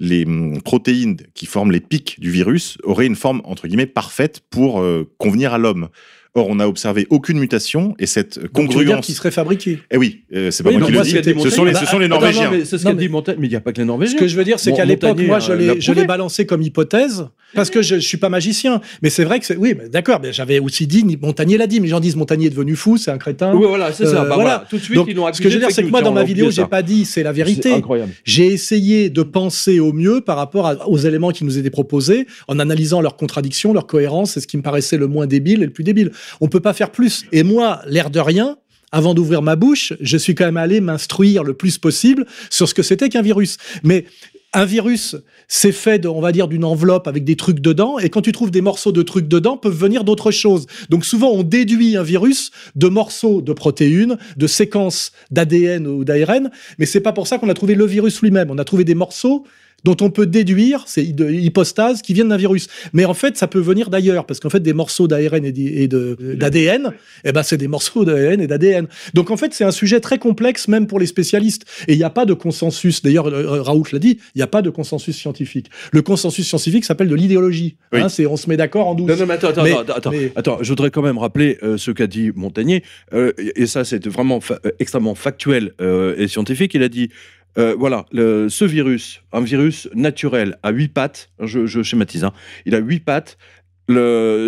les 0.00 0.24
hum, 0.24 0.60
protéines 0.62 1.18
qui 1.34 1.46
forment 1.46 1.70
les 1.70 1.80
pics 1.80 2.18
du 2.18 2.30
virus 2.30 2.78
auraient 2.82 3.06
une 3.06 3.16
forme 3.16 3.42
entre 3.44 3.68
guillemets 3.68 3.86
parfaite 3.86 4.40
pour 4.50 4.80
euh, 4.80 5.08
convenir 5.18 5.54
à 5.54 5.58
l'homme. 5.58 5.88
Or, 6.34 6.48
on 6.48 6.54
n'a 6.54 6.68
observé 6.68 7.08
aucune 7.10 7.38
mutation 7.40 7.96
et 7.98 8.06
cette 8.06 8.46
congruence. 8.52 9.04
qu'il 9.06 9.16
serait 9.16 9.32
fabriqué? 9.32 9.80
Eh 9.90 9.96
oui, 9.96 10.20
euh, 10.32 10.52
c'est 10.52 10.62
pas 10.62 10.70
Oui, 10.70 10.76
moi 10.76 10.86
qui 10.86 10.92
moi, 10.92 11.02
le 11.02 11.08
ce 11.08 11.16
dis. 11.18 11.40
Ce 11.40 11.50
sont 11.50 11.64
les, 11.64 11.74
ce 11.74 11.86
sont 11.86 11.98
les 11.98 12.06
Bah, 12.06 12.14
attends, 12.16 12.20
Norvégiens. 12.26 12.50
Non, 12.52 12.56
mais 12.58 12.64
c'est 12.64 12.78
ce 12.78 12.84
qu'a 12.84 12.92
dit 12.94 13.08
Montaigne, 13.08 13.36
mais 13.40 13.48
il 13.48 13.50
n'y 13.50 13.56
a 13.56 13.60
pas 13.60 13.72
que 13.72 13.78
les 13.80 13.84
Norvégiens. 13.84 14.14
Ce 14.16 14.20
que 14.20 14.28
je 14.28 14.36
veux 14.36 14.44
dire, 14.44 14.60
c'est 14.60 14.70
Bon, 14.70 14.76
qu'à 14.76 14.84
l'époque, 14.84 15.10
Montagnier, 15.10 15.26
moi, 15.26 15.38
euh, 15.38 15.40
je 15.40 15.52
l'a 15.52 15.58
l'ai, 15.74 15.80
je 15.80 15.88
l'ai 15.88 15.94
prouvé. 15.94 16.06
balancé 16.06 16.46
comme 16.46 16.62
hypothèse, 16.62 17.26
parce 17.54 17.68
que 17.68 17.82
je, 17.82 17.96
je 17.96 18.00
suis 18.06 18.16
pas 18.18 18.28
magicien. 18.28 18.80
Mais 19.02 19.10
c'est 19.10 19.24
vrai 19.24 19.40
que 19.40 19.46
c'est, 19.46 19.56
oui, 19.56 19.74
d'accord, 19.92 20.20
mais 20.22 20.32
j'avais 20.32 20.60
aussi 20.60 20.86
dit, 20.86 21.04
Montagnier 21.20 21.58
l'a 21.58 21.66
dit, 21.66 21.80
mais 21.80 21.86
les 21.86 21.90
gens 21.90 21.98
disent 21.98 22.14
Montagnier 22.14 22.46
est 22.46 22.50
devenu 22.50 22.76
fou, 22.76 22.96
c'est 22.96 23.10
un 23.10 23.18
crétin. 23.18 23.52
Oui, 23.52 23.66
voilà, 23.66 23.92
c'est 23.92 24.04
Euh, 24.04 24.10
ça. 24.12 24.14
Bah, 24.20 24.26
voilà. 24.26 24.34
voilà. 24.42 24.66
Tout 24.70 24.76
de 24.76 24.82
suite, 24.82 24.94
Donc, 24.96 25.08
ils 25.10 25.16
l'ont 25.16 25.32
ce 25.32 25.40
que 25.42 25.48
je 25.48 25.54
veux 25.54 25.60
dire, 25.60 25.72
c'est 25.72 25.82
que 25.82 25.88
moi, 25.88 26.00
dans 26.02 26.12
ma 26.12 26.22
vidéo, 26.22 26.52
j'ai 26.52 26.64
pas 26.64 26.82
dit 26.82 27.06
c'est 27.06 27.24
la 27.24 27.30
C'est 27.30 27.36
vérité. 27.36 27.72
incroyable. 27.72 28.12
J'ai 28.24 28.46
essayé 28.46 29.10
de 29.10 29.22
penser 29.24 29.80
au 29.80 29.92
mieux 29.92 30.20
par 30.20 30.36
rapport 30.36 30.68
à- 30.68 30.88
aux 30.88 30.98
éléments 30.98 31.32
qui 31.32 31.44
nous 31.44 31.58
étaient 31.58 31.70
proposés, 31.70 32.28
en 32.46 32.60
analysant 32.60 33.00
leurs 33.00 33.16
contradictions, 33.16 33.72
leur 33.72 33.88
cohérence, 33.88 34.34
c'est 34.34 34.40
ce 34.40 34.46
qui 34.46 34.56
me 34.56 34.62
paraissait 34.62 34.96
le 34.96 35.08
moins 35.08 35.26
débile 35.26 35.62
et 35.62 35.66
le 35.66 35.72
plus 35.72 35.82
débile. 35.84 36.12
On 36.40 36.48
peut 36.48 36.60
pas 36.60 36.72
faire 36.72 36.90
plus. 36.90 37.24
Et 37.32 37.42
moi, 37.42 37.80
l'air 37.86 38.10
de 38.10 38.20
rien, 38.20 38.56
avant 38.92 39.14
d'ouvrir 39.14 39.42
ma 39.42 39.56
bouche, 39.56 39.92
je 40.00 40.16
suis 40.16 40.34
quand 40.34 40.44
même 40.44 40.56
allé 40.56 40.80
m'instruire 40.80 41.44
le 41.44 41.54
plus 41.54 41.78
possible 41.78 42.26
sur 42.50 42.68
ce 42.68 42.74
que 42.74 42.82
c'était 42.82 43.08
qu'un 43.08 43.22
virus. 43.22 43.56
Mais 43.84 44.04
un 44.52 44.64
virus, 44.64 45.16
c'est 45.46 45.72
fait, 45.72 46.00
de, 46.00 46.08
on 46.08 46.20
va 46.20 46.32
dire, 46.32 46.48
d'une 46.48 46.64
enveloppe 46.64 47.06
avec 47.06 47.24
des 47.24 47.36
trucs 47.36 47.60
dedans, 47.60 47.98
et 47.98 48.10
quand 48.10 48.22
tu 48.22 48.32
trouves 48.32 48.50
des 48.50 48.60
morceaux 48.60 48.90
de 48.90 49.02
trucs 49.02 49.28
dedans, 49.28 49.56
peuvent 49.56 49.76
venir 49.76 50.02
d'autres 50.02 50.32
choses. 50.32 50.66
Donc 50.88 51.04
souvent, 51.04 51.30
on 51.30 51.44
déduit 51.44 51.96
un 51.96 52.02
virus 52.02 52.50
de 52.74 52.88
morceaux 52.88 53.42
de 53.42 53.52
protéines, 53.52 54.18
de 54.36 54.46
séquences 54.48 55.12
d'ADN 55.30 55.86
ou 55.86 56.04
d'ARN, 56.04 56.50
mais 56.78 56.86
c'est 56.86 57.00
pas 57.00 57.12
pour 57.12 57.28
ça 57.28 57.38
qu'on 57.38 57.48
a 57.48 57.54
trouvé 57.54 57.76
le 57.76 57.86
virus 57.86 58.20
lui-même. 58.22 58.50
On 58.50 58.58
a 58.58 58.64
trouvé 58.64 58.82
des 58.84 58.96
morceaux 58.96 59.44
dont 59.84 59.96
on 60.00 60.10
peut 60.10 60.26
déduire, 60.26 60.84
c'est 60.86 61.04
de 61.14 61.30
hypostases 61.30 62.02
qui 62.02 62.14
viennent 62.14 62.28
d'un 62.28 62.36
virus. 62.36 62.68
Mais 62.92 63.04
en 63.04 63.14
fait, 63.14 63.36
ça 63.36 63.46
peut 63.46 63.60
venir 63.60 63.90
d'ailleurs, 63.90 64.26
parce 64.26 64.40
qu'en 64.40 64.50
fait, 64.50 64.60
des 64.60 64.72
morceaux 64.72 65.08
d'ARN 65.08 65.44
et 65.44 65.88
d'ADN, 65.88 66.92
eh 67.24 67.32
ben, 67.32 67.42
c'est 67.42 67.56
des 67.56 67.68
morceaux 67.68 68.04
d'ARN 68.04 68.40
et 68.40 68.46
d'ADN. 68.46 68.86
Donc 69.14 69.30
en 69.30 69.36
fait, 69.36 69.52
c'est 69.54 69.64
un 69.64 69.70
sujet 69.70 70.00
très 70.00 70.18
complexe, 70.18 70.68
même 70.68 70.86
pour 70.86 70.98
les 70.98 71.06
spécialistes. 71.06 71.64
Et 71.88 71.92
il 71.94 71.98
n'y 71.98 72.04
a 72.04 72.10
pas 72.10 72.26
de 72.26 72.34
consensus. 72.34 73.02
D'ailleurs, 73.02 73.26
euh, 73.28 73.62
Raoult 73.62 73.84
l'a 73.92 73.98
dit, 73.98 74.18
il 74.34 74.38
n'y 74.38 74.42
a 74.42 74.46
pas 74.46 74.62
de 74.62 74.70
consensus 74.70 75.16
scientifique. 75.16 75.66
Le 75.92 76.02
consensus 76.02 76.46
scientifique 76.46 76.84
s'appelle 76.84 77.08
de 77.08 77.14
l'idéologie. 77.14 77.76
Oui. 77.92 78.00
Hein, 78.00 78.08
c'est 78.08 78.26
on 78.26 78.36
se 78.36 78.48
met 78.48 78.56
d'accord 78.56 78.86
en 78.88 78.94
douce. 78.94 79.08
Non, 79.08 79.16
non, 79.16 79.26
mais 79.26 79.34
attends, 79.34 79.48
attends, 79.48 79.62
Mais- 79.64 79.72
attends, 79.72 79.92
attends, 79.94 80.10
mais- 80.10 80.32
attends, 80.36 80.58
je 80.62 80.68
voudrais 80.68 80.90
quand 80.90 81.02
même 81.02 81.18
rappeler 81.18 81.58
euh, 81.62 81.76
ce 81.76 81.90
qu'a 81.90 82.06
dit 82.06 82.30
Montagnier, 82.34 82.82
euh, 83.12 83.32
et 83.56 83.66
ça 83.66 83.84
c'est 83.84 84.06
vraiment 84.06 84.40
fa- 84.40 84.60
euh, 84.66 84.70
extrêmement 84.78 85.14
factuel 85.14 85.72
euh, 85.80 86.14
et 86.18 86.28
scientifique. 86.28 86.74
Il 86.74 86.82
a 86.82 86.88
dit 86.88 87.10
euh, 87.58 87.74
voilà, 87.78 88.06
le- 88.12 88.48
ce 88.48 88.64
virus, 88.64 89.22
un 89.32 89.40
virus 89.40 89.88
naturel 89.94 90.56
à 90.62 90.70
huit 90.70 90.88
pattes, 90.88 91.30
je, 91.40 91.66
je 91.66 91.82
schématise, 91.82 92.24
hein, 92.24 92.32
il 92.66 92.74
a 92.74 92.78
huit 92.78 93.00
pattes. 93.00 93.36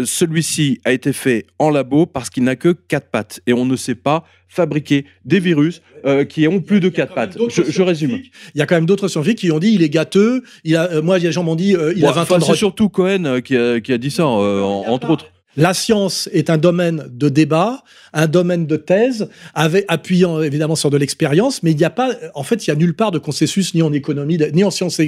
Celui-ci 0.05 0.81
a 0.85 0.93
été 0.93 1.13
fait 1.13 1.47
en 1.59 1.71
labo 1.71 2.07
parce 2.07 2.31
qu'il 2.31 2.45
n'a 2.45 2.57
que 2.57 2.71
quatre 2.73 3.11
pattes 3.11 3.41
et 3.47 3.53
on 3.53 3.65
ne 3.65 3.77
sait 3.77 3.95
pas 3.95 4.25
fabriquer 4.49 5.05
des 5.25 5.41
virus 5.41 5.83
euh, 6.05 6.25
qui 6.25 6.47
ont 6.47 6.61
plus 6.61 6.81
de 6.81 6.89
quatre 6.89 7.15
pattes. 7.15 7.37
Je, 7.49 7.63
je 7.69 7.83
résume. 7.83 8.19
Il 8.55 8.59
y 8.59 8.63
a 8.63 8.67
quand 8.67 8.75
même 8.75 8.87
d'autres 8.87 9.09
scientifiques 9.09 9.39
qui 9.39 9.51
ont 9.51 9.59
dit 9.59 9.73
il 9.73 9.83
est 9.83 9.89
gâteux. 9.89 10.43
Il 10.65 10.77
a, 10.77 10.91
euh, 10.93 11.03
moi, 11.03 11.19
des 11.19 11.33
gens 11.33 11.43
m'ont 11.43 11.55
dit 11.57 11.71
il 11.97 12.03
Bon, 12.03 12.09
a 12.09 12.13
20 12.13 12.23
enfin, 12.23 12.37
ans 12.37 12.41
c'est 12.41 12.55
surtout 12.55 12.89
Cohen 12.89 13.41
qui 13.43 13.57
a, 13.57 13.81
qui 13.81 13.93
a 13.93 13.99
dit 13.99 14.11
ça, 14.11 14.27
en- 14.27 14.85
entre 14.87 15.11
autres. 15.11 15.27
La 15.57 15.75
science 15.75 16.31
est 16.33 16.49
un 16.49 16.57
domaine 16.57 17.07
de 17.11 17.29
débat, 17.29 17.85
un 18.15 18.27
domaine 18.27 18.67
de 18.67 18.77
thèse, 18.77 19.29
appuyant 19.55 20.41
évidemment 20.41 20.77
sur 20.77 20.89
de 20.89 20.97
l'expérience, 20.97 21.63
mais 21.63 21.73
il 21.73 21.77
n'y 21.77 21.85
a 21.85 21.91
pas, 21.91 22.13
en 22.35 22.43
fait, 22.43 22.67
il 22.67 22.71
y 22.71 22.73
a 22.73 22.77
nulle 22.77 22.95
part 22.95 23.11
de 23.11 23.19
consensus 23.19 23.75
ni 23.75 23.83
en 23.83 23.93
économie, 23.93 24.39
ni 24.55 24.65
en 24.65 24.71
sciences. 24.71 25.01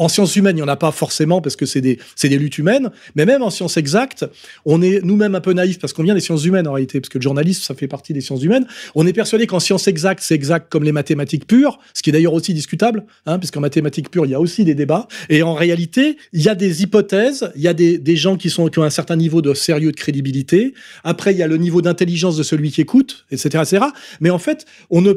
En 0.00 0.08
sciences 0.08 0.34
humaines, 0.34 0.56
il 0.56 0.62
n'y 0.62 0.64
en 0.64 0.72
a 0.72 0.76
pas 0.76 0.92
forcément 0.92 1.42
parce 1.42 1.56
que 1.56 1.66
c'est 1.66 1.82
des, 1.82 1.98
des 2.22 2.38
luttes 2.38 2.56
humaines, 2.56 2.90
mais 3.16 3.26
même 3.26 3.42
en 3.42 3.50
sciences 3.50 3.76
exactes, 3.76 4.24
on 4.64 4.80
est 4.80 5.04
nous-mêmes 5.04 5.34
un 5.34 5.42
peu 5.42 5.52
naïfs 5.52 5.78
parce 5.78 5.92
qu'on 5.92 6.02
vient 6.02 6.14
des 6.14 6.22
sciences 6.22 6.46
humaines 6.46 6.66
en 6.66 6.72
réalité, 6.72 7.02
parce 7.02 7.10
que 7.10 7.18
le 7.18 7.22
journalisme, 7.22 7.62
ça 7.62 7.74
fait 7.74 7.86
partie 7.86 8.14
des 8.14 8.22
sciences 8.22 8.42
humaines. 8.42 8.66
On 8.94 9.06
est 9.06 9.12
persuadé 9.12 9.46
qu'en 9.46 9.60
sciences 9.60 9.88
exactes, 9.88 10.22
c'est 10.22 10.34
exact 10.34 10.72
comme 10.72 10.84
les 10.84 10.92
mathématiques 10.92 11.46
pures, 11.46 11.78
ce 11.92 12.02
qui 12.02 12.08
est 12.08 12.14
d'ailleurs 12.14 12.32
aussi 12.32 12.54
discutable, 12.54 13.04
hein, 13.26 13.38
puisqu'en 13.38 13.60
mathématiques 13.60 14.10
pures, 14.10 14.24
il 14.24 14.30
y 14.30 14.34
a 14.34 14.40
aussi 14.40 14.64
des 14.64 14.74
débats. 14.74 15.06
Et 15.28 15.42
en 15.42 15.52
réalité, 15.52 16.16
il 16.32 16.40
y 16.40 16.48
a 16.48 16.54
des 16.54 16.82
hypothèses, 16.82 17.52
il 17.54 17.60
y 17.60 17.68
a 17.68 17.74
des, 17.74 17.98
des 17.98 18.16
gens 18.16 18.38
qui, 18.38 18.48
sont, 18.48 18.68
qui 18.68 18.78
ont 18.78 18.84
un 18.84 18.88
certain 18.88 19.16
niveau 19.16 19.42
de 19.42 19.52
sérieux, 19.52 19.92
de 19.92 19.96
crédibilité. 19.96 20.72
Après, 21.04 21.34
il 21.34 21.36
y 21.36 21.42
a 21.42 21.46
le 21.46 21.58
niveau 21.58 21.82
d'intelligence 21.82 22.38
de 22.38 22.42
celui 22.42 22.70
qui 22.70 22.80
écoute, 22.80 23.26
etc., 23.30 23.64
etc. 23.64 23.84
Mais 24.20 24.30
en 24.30 24.38
fait, 24.38 24.64
on 24.88 25.02
ne, 25.02 25.12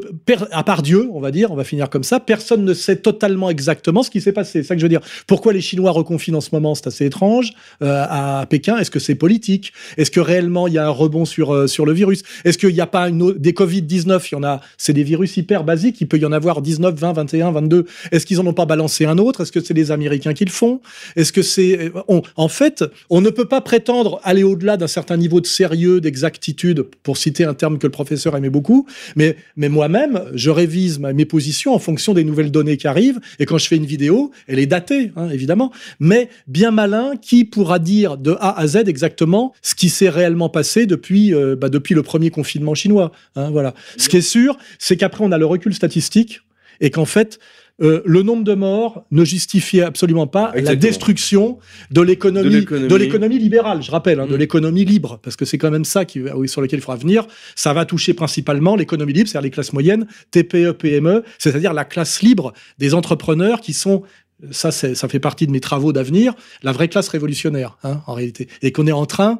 à 0.50 0.62
part 0.62 0.82
Dieu, 0.82 1.08
on 1.10 1.20
va 1.20 1.30
dire, 1.30 1.52
on 1.52 1.56
va 1.56 1.64
finir 1.64 1.88
comme 1.88 2.04
ça, 2.04 2.20
personne 2.20 2.66
ne 2.66 2.74
sait 2.74 2.96
totalement 2.96 3.48
exactement 3.48 4.02
ce 4.02 4.10
qui 4.10 4.20
s'est 4.20 4.32
passé. 4.32 4.62
Je 4.78 4.84
veux 4.84 4.88
dire. 4.88 5.00
Pourquoi 5.26 5.52
les 5.52 5.60
Chinois 5.60 5.90
reconfinent 5.90 6.36
en 6.36 6.40
ce 6.40 6.50
moment 6.52 6.74
C'est 6.74 6.86
assez 6.86 7.06
étrange. 7.06 7.52
Euh, 7.82 8.04
à 8.08 8.46
Pékin, 8.48 8.76
est-ce 8.78 8.90
que 8.90 8.98
c'est 8.98 9.14
politique? 9.14 9.72
Est-ce 9.96 10.10
que 10.10 10.20
réellement 10.20 10.66
il 10.68 10.74
y 10.74 10.78
a 10.78 10.86
un 10.86 10.90
rebond 10.90 11.24
sur, 11.24 11.54
euh, 11.54 11.66
sur 11.66 11.86
le 11.86 11.92
virus? 11.92 12.22
Est-ce 12.44 12.58
qu'il 12.58 12.72
n'y 12.74 12.80
a 12.80 12.86
pas 12.86 13.10
des 13.10 13.52
Covid-19 13.52 14.28
Il 14.30 14.34
y 14.34 14.36
en 14.36 14.42
a, 14.44 14.60
c'est 14.78 14.92
des 14.92 15.02
virus 15.04 15.36
hyper 15.36 15.64
basiques. 15.64 16.00
Il 16.00 16.08
peut 16.08 16.18
y 16.18 16.24
en 16.26 16.32
avoir 16.32 16.62
19, 16.62 16.94
20, 16.94 17.12
21, 17.12 17.50
22. 17.52 17.86
Est-ce 18.12 18.26
qu'ils 18.26 18.40
en 18.40 18.46
ont 18.46 18.52
pas 18.54 18.66
balancé 18.66 19.04
un 19.06 19.18
autre? 19.18 19.42
Est-ce 19.42 19.52
que 19.52 19.60
c'est 19.60 19.74
les 19.74 19.90
Américains 19.90 20.34
qui 20.34 20.44
le 20.44 20.50
font? 20.50 20.80
Est-ce 21.16 21.32
que 21.32 21.42
c'est. 21.42 21.90
on- 22.08 22.22
En 22.36 22.48
fait, 22.48 22.84
on 23.10 23.20
ne 23.20 23.30
peut 23.30 23.44
pas 23.46 23.60
prétendre 23.60 24.20
aller 24.24 24.42
au-delà 24.42 24.76
d'un 24.76 24.86
certain 24.86 25.16
niveau 25.16 25.40
de 25.40 25.46
sérieux, 25.46 26.00
d'exactitude, 26.00 26.86
pour 27.02 27.16
citer 27.16 27.44
un 27.44 27.54
terme 27.54 27.78
que 27.78 27.86
le 27.86 27.90
professeur 27.92 28.36
aimait 28.36 28.50
beaucoup. 28.50 28.86
Mais, 29.16 29.36
mais 29.56 29.68
moi-même, 29.68 30.22
je 30.34 30.50
révise 30.50 30.98
mes 30.98 31.24
positions 31.24 31.74
en 31.74 31.78
fonction 31.78 32.14
des 32.14 32.24
nouvelles 32.24 32.50
données 32.50 32.76
qui 32.76 32.86
arrivent. 32.86 33.20
Et 33.38 33.46
quand 33.46 33.58
je 33.58 33.66
fais 33.68 33.76
une 33.76 33.86
vidéo, 33.86 34.30
elle 34.48 34.58
est 34.58 34.63
datée, 34.66 35.12
hein, 35.16 35.28
évidemment. 35.30 35.72
Mais 36.00 36.28
bien 36.46 36.70
malin, 36.70 37.14
qui 37.20 37.44
pourra 37.44 37.78
dire 37.78 38.16
de 38.16 38.32
A 38.40 38.58
à 38.58 38.66
Z 38.66 38.76
exactement 38.86 39.52
ce 39.62 39.74
qui 39.74 39.88
s'est 39.88 40.08
réellement 40.08 40.48
passé 40.48 40.86
depuis, 40.86 41.34
euh, 41.34 41.56
bah, 41.56 41.68
depuis 41.68 41.94
le 41.94 42.02
premier 42.02 42.30
confinement 42.30 42.74
chinois. 42.74 43.12
hein, 43.36 43.50
voilà. 43.50 43.74
Ce 43.96 44.08
qui 44.08 44.16
est 44.16 44.20
sûr, 44.22 44.56
c'est 44.78 44.96
qu'après, 44.96 45.24
on 45.24 45.32
a 45.32 45.38
le 45.38 45.46
recul 45.46 45.74
statistique 45.74 46.40
et 46.80 46.90
qu'en 46.90 47.04
fait, 47.04 47.38
euh, 47.82 48.02
le 48.06 48.22
nombre 48.22 48.44
de 48.44 48.54
morts 48.54 49.04
ne 49.10 49.24
justifie 49.24 49.80
absolument 49.80 50.28
pas 50.28 50.52
la 50.54 50.76
destruction 50.76 51.58
de 51.90 52.00
l'économie 52.02 52.64
De 52.64 52.94
l'économie. 52.96 53.38
libérale, 53.40 53.82
je 53.82 53.90
rappelle, 53.90 54.20
hein, 54.20 54.26
de 54.28 54.34
Mm. 54.36 54.38
l'économie 54.38 54.84
libre, 54.84 55.18
parce 55.24 55.34
que 55.34 55.44
c'est 55.44 55.58
quand 55.58 55.72
même 55.72 55.84
ça 55.84 56.04
qui, 56.04 56.20
oui, 56.20 56.48
sur 56.48 56.60
lequel 56.60 56.78
il 56.78 56.82
faudra 56.82 56.96
venir. 56.98 57.26
Ça 57.56 57.72
va 57.72 57.84
toucher 57.84 58.14
principalement 58.14 58.76
l'économie 58.76 59.12
libre, 59.12 59.28
c'est-à-dire 59.28 59.44
les 59.46 59.50
classes 59.50 59.72
moyennes, 59.72 60.06
TPE, 60.30 60.70
PME, 60.72 61.24
c'est-à-dire 61.38 61.72
la 61.72 61.84
classe 61.84 62.22
libre 62.22 62.52
des 62.78 62.94
entrepreneurs 62.94 63.60
qui 63.60 63.72
sont 63.72 64.02
ça, 64.50 64.70
ça 64.72 65.08
fait 65.08 65.20
partie 65.20 65.46
de 65.46 65.52
mes 65.52 65.60
travaux 65.60 65.92
d'avenir, 65.92 66.34
la 66.62 66.72
vraie 66.72 66.88
classe 66.88 67.08
révolutionnaire, 67.08 67.76
hein, 67.84 68.00
en 68.06 68.14
réalité. 68.14 68.48
Et 68.62 68.72
qu'on 68.72 68.86
est 68.86 68.92
en 68.92 69.06
train, 69.06 69.38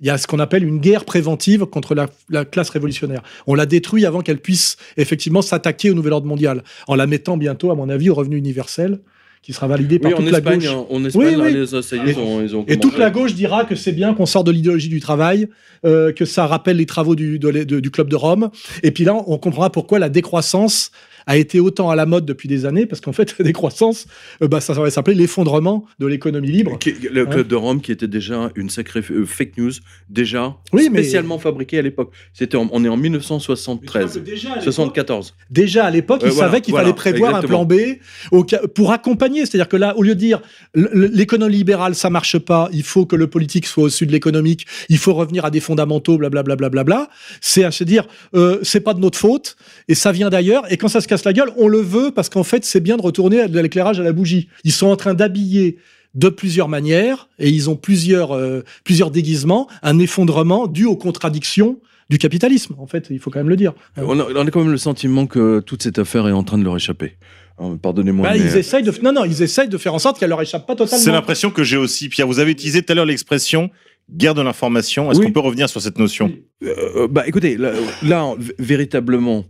il 0.00 0.06
y 0.06 0.10
a 0.10 0.18
ce 0.18 0.26
qu'on 0.26 0.40
appelle 0.40 0.64
une 0.64 0.78
guerre 0.80 1.04
préventive 1.04 1.64
contre 1.66 1.94
la, 1.94 2.08
la 2.28 2.44
classe 2.44 2.70
révolutionnaire. 2.70 3.22
On 3.46 3.54
la 3.54 3.66
détruit 3.66 4.04
avant 4.04 4.20
qu'elle 4.20 4.40
puisse 4.40 4.76
effectivement 4.96 5.42
s'attaquer 5.42 5.90
au 5.90 5.94
nouvel 5.94 6.12
ordre 6.12 6.26
mondial, 6.26 6.64
en 6.88 6.94
la 6.96 7.06
mettant 7.06 7.36
bientôt, 7.36 7.70
à 7.70 7.74
mon 7.76 7.88
avis, 7.88 8.10
au 8.10 8.14
revenu 8.14 8.36
universel, 8.36 8.98
qui 9.42 9.52
sera 9.52 9.66
validé 9.66 9.98
par 9.98 10.12
Oui, 10.12 10.16
toute 10.18 10.30
la 10.30 10.40
gauche. 10.40 10.66
hein, 10.66 10.86
en 10.88 11.04
Espagne, 11.04 11.26
Oui, 11.26 11.36
là, 11.36 11.44
oui. 11.44 11.52
les 11.52 11.74
ont, 12.18 12.40
ils 12.42 12.54
ont 12.56 12.64
Et 12.68 12.78
toute 12.78 12.96
la 12.96 13.10
gauche 13.10 13.34
dira 13.34 13.64
que 13.64 13.74
c'est 13.74 13.90
bien 13.90 14.14
qu'on 14.14 14.24
sort 14.26 14.44
de 14.44 14.52
l'idéologie 14.52 14.88
du 14.88 15.00
travail, 15.00 15.48
euh, 15.84 16.12
que 16.12 16.24
ça 16.24 16.46
rappelle 16.46 16.76
les 16.76 16.86
travaux 16.86 17.16
du, 17.16 17.40
de 17.40 17.48
l'é- 17.48 17.64
de- 17.64 17.80
du 17.80 17.90
Club 17.90 18.08
de 18.08 18.14
Rome. 18.14 18.50
Et 18.84 18.92
puis 18.92 19.02
là, 19.02 19.14
on 19.26 19.38
comprendra 19.38 19.70
pourquoi 19.70 19.98
la 19.98 20.08
décroissance 20.08 20.92
a 21.26 21.36
été 21.36 21.60
autant 21.60 21.90
à 21.90 21.96
la 21.96 22.06
mode 22.06 22.24
depuis 22.26 22.48
des 22.48 22.66
années, 22.66 22.86
parce 22.86 23.00
qu'en 23.00 23.12
fait, 23.12 23.34
la 23.38 23.44
décroissance, 23.44 24.06
euh, 24.42 24.48
bah, 24.48 24.60
ça 24.60 24.72
va 24.74 24.90
s'appeler 24.90 25.16
l'effondrement 25.16 25.84
de 25.98 26.06
l'économie 26.06 26.50
libre. 26.50 26.78
Qui- 26.78 26.92
Le 27.10 27.22
Hein 27.22 27.26
Club 27.26 27.48
de 27.48 27.56
Rome, 27.56 27.80
qui 27.80 27.92
était 27.92 28.08
déjà 28.08 28.50
une 28.56 28.70
sacrée 28.70 29.02
euh, 29.10 29.24
fake 29.26 29.56
news, 29.58 29.72
déjà 30.08 30.56
Oui, 30.72 30.88
mais- 30.90 31.02
spécialement 31.02 31.38
fabriquée 31.38 31.78
à 31.78 31.82
l'époque. 31.82 32.12
C'était 32.32 32.56
on 32.56 32.84
est 32.84 32.88
en 32.88 32.96
1973, 32.96 34.22
74. 34.60 35.34
Déjà 35.50 35.84
à 35.86 35.90
l'époque, 35.90 36.22
Euh, 36.22 36.28
ils 36.28 36.32
voilà, 36.32 36.48
savaient 36.50 36.60
qu'il 36.60 36.72
voilà, 36.72 36.84
fallait 36.88 36.94
prévoir 36.96 37.30
exactement. 37.36 37.62
un 37.62 37.66
plan 37.66 37.76
B 37.76 37.98
au 38.30 38.44
pour 38.74 38.92
accompagner. 38.92 39.40
C'est-à-dire 39.46 39.68
que 39.68 39.76
là, 39.76 39.96
au 39.96 40.02
lieu 40.02 40.14
de 40.14 40.20
dire 40.20 40.40
l'économie 40.74 41.54
libérale, 41.56 41.94
ça 41.94 42.10
marche 42.10 42.38
pas, 42.38 42.68
il 42.72 42.82
faut 42.82 43.06
que 43.06 43.16
le 43.16 43.26
politique 43.26 43.66
soit 43.66 43.84
au-dessus 43.84 44.06
de 44.06 44.12
l'économique, 44.12 44.66
il 44.88 44.98
faut 44.98 45.14
revenir 45.14 45.44
à 45.44 45.50
des 45.50 45.60
fondamentaux, 45.60 46.18
blablabla, 46.18 46.56
blablabla, 46.56 47.08
c'est 47.40 47.64
à 47.64 47.70
se 47.70 47.84
dire, 47.84 48.06
euh, 48.34 48.58
c'est 48.62 48.80
pas 48.80 48.94
de 48.94 49.00
notre 49.00 49.18
faute 49.18 49.56
et 49.88 49.94
ça 49.94 50.12
vient 50.12 50.30
d'ailleurs. 50.30 50.70
Et 50.72 50.76
quand 50.76 50.88
ça 50.88 51.00
se 51.00 51.08
casse 51.12 51.24
la 51.24 51.32
gueule, 51.32 51.50
on 51.56 51.68
le 51.68 51.78
veut 51.78 52.10
parce 52.10 52.28
qu'en 52.28 52.42
fait, 52.44 52.64
c'est 52.64 52.80
bien 52.80 52.96
de 52.96 53.02
retourner 53.02 53.40
à 53.40 53.48
de 53.48 53.60
l'éclairage 53.60 54.00
à 54.00 54.02
la 54.02 54.12
bougie. 54.12 54.48
Ils 54.64 54.72
sont 54.72 54.86
en 54.88 54.96
train 54.96 55.14
d'habiller 55.14 55.76
de 56.14 56.28
plusieurs 56.28 56.68
manières 56.68 57.28
et 57.38 57.48
ils 57.48 57.68
ont 57.70 57.76
plusieurs, 57.76 58.32
euh, 58.32 58.62
plusieurs 58.84 59.10
déguisements, 59.10 59.68
un 59.82 59.98
effondrement 59.98 60.66
dû 60.66 60.84
aux 60.84 60.96
contradictions 60.96 61.78
du 62.10 62.18
capitalisme. 62.18 62.74
En 62.78 62.86
fait, 62.86 63.06
il 63.10 63.18
faut 63.18 63.30
quand 63.30 63.38
même 63.40 63.48
le 63.48 63.56
dire. 63.56 63.72
On 63.96 64.18
a, 64.20 64.24
on 64.34 64.46
a 64.46 64.50
quand 64.50 64.60
même 64.60 64.70
le 64.72 64.76
sentiment 64.78 65.26
que 65.26 65.60
toute 65.60 65.82
cette 65.82 65.98
affaire 65.98 66.28
est 66.28 66.32
en 66.32 66.42
train 66.42 66.58
de 66.58 66.64
leur 66.64 66.76
échapper. 66.76 67.16
Hein, 67.58 67.78
Pardonnez-moi. 67.80 68.26
Bah, 68.28 68.34
mais- 68.34 68.40
ils 68.44 68.56
essayent 68.56 68.82
de 68.82 68.92
non 69.02 69.12
non 69.12 69.24
ils 69.24 69.42
essayent 69.42 69.68
de 69.68 69.78
faire 69.78 69.94
en 69.94 69.98
sorte 69.98 70.18
qu'elle 70.18 70.30
leur 70.30 70.42
échappe 70.42 70.66
pas 70.66 70.74
totalement. 70.74 71.02
C'est 71.02 71.12
l'impression 71.12 71.50
que 71.50 71.62
j'ai 71.64 71.76
aussi. 71.78 72.08
Pierre, 72.08 72.26
vous 72.26 72.38
avez 72.38 72.50
utilisé 72.52 72.82
tout 72.82 72.92
à 72.92 72.94
l'heure 72.96 73.06
l'expression 73.06 73.70
guerre 74.10 74.34
de 74.34 74.42
l'information. 74.42 75.10
Est-ce 75.10 75.20
Oui. 75.20 75.26
qu'on 75.26 75.32
peut 75.32 75.40
revenir 75.40 75.68
sur 75.70 75.80
cette 75.80 75.98
notion? 75.98 76.32
Euh, 76.62 77.08
bah 77.08 77.22
écoutez, 77.26 77.56
là, 77.56 78.34
véritablement, 78.58 79.44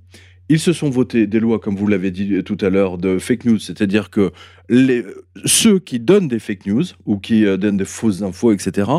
ils 0.52 0.58
se 0.58 0.74
sont 0.74 0.90
votés 0.90 1.26
des 1.26 1.40
lois, 1.40 1.58
comme 1.58 1.76
vous 1.76 1.86
l'avez 1.86 2.10
dit 2.10 2.44
tout 2.44 2.58
à 2.60 2.68
l'heure, 2.68 2.98
de 2.98 3.18
fake 3.18 3.46
news, 3.46 3.58
c'est-à-dire 3.58 4.10
que 4.10 4.32
les, 4.68 5.02
ceux 5.46 5.78
qui 5.78 5.98
donnent 5.98 6.28
des 6.28 6.38
fake 6.38 6.66
news 6.66 6.84
ou 7.06 7.16
qui 7.16 7.46
euh, 7.46 7.56
donnent 7.56 7.78
des 7.78 7.86
fausses 7.86 8.20
infos, 8.20 8.52
etc., 8.52 8.90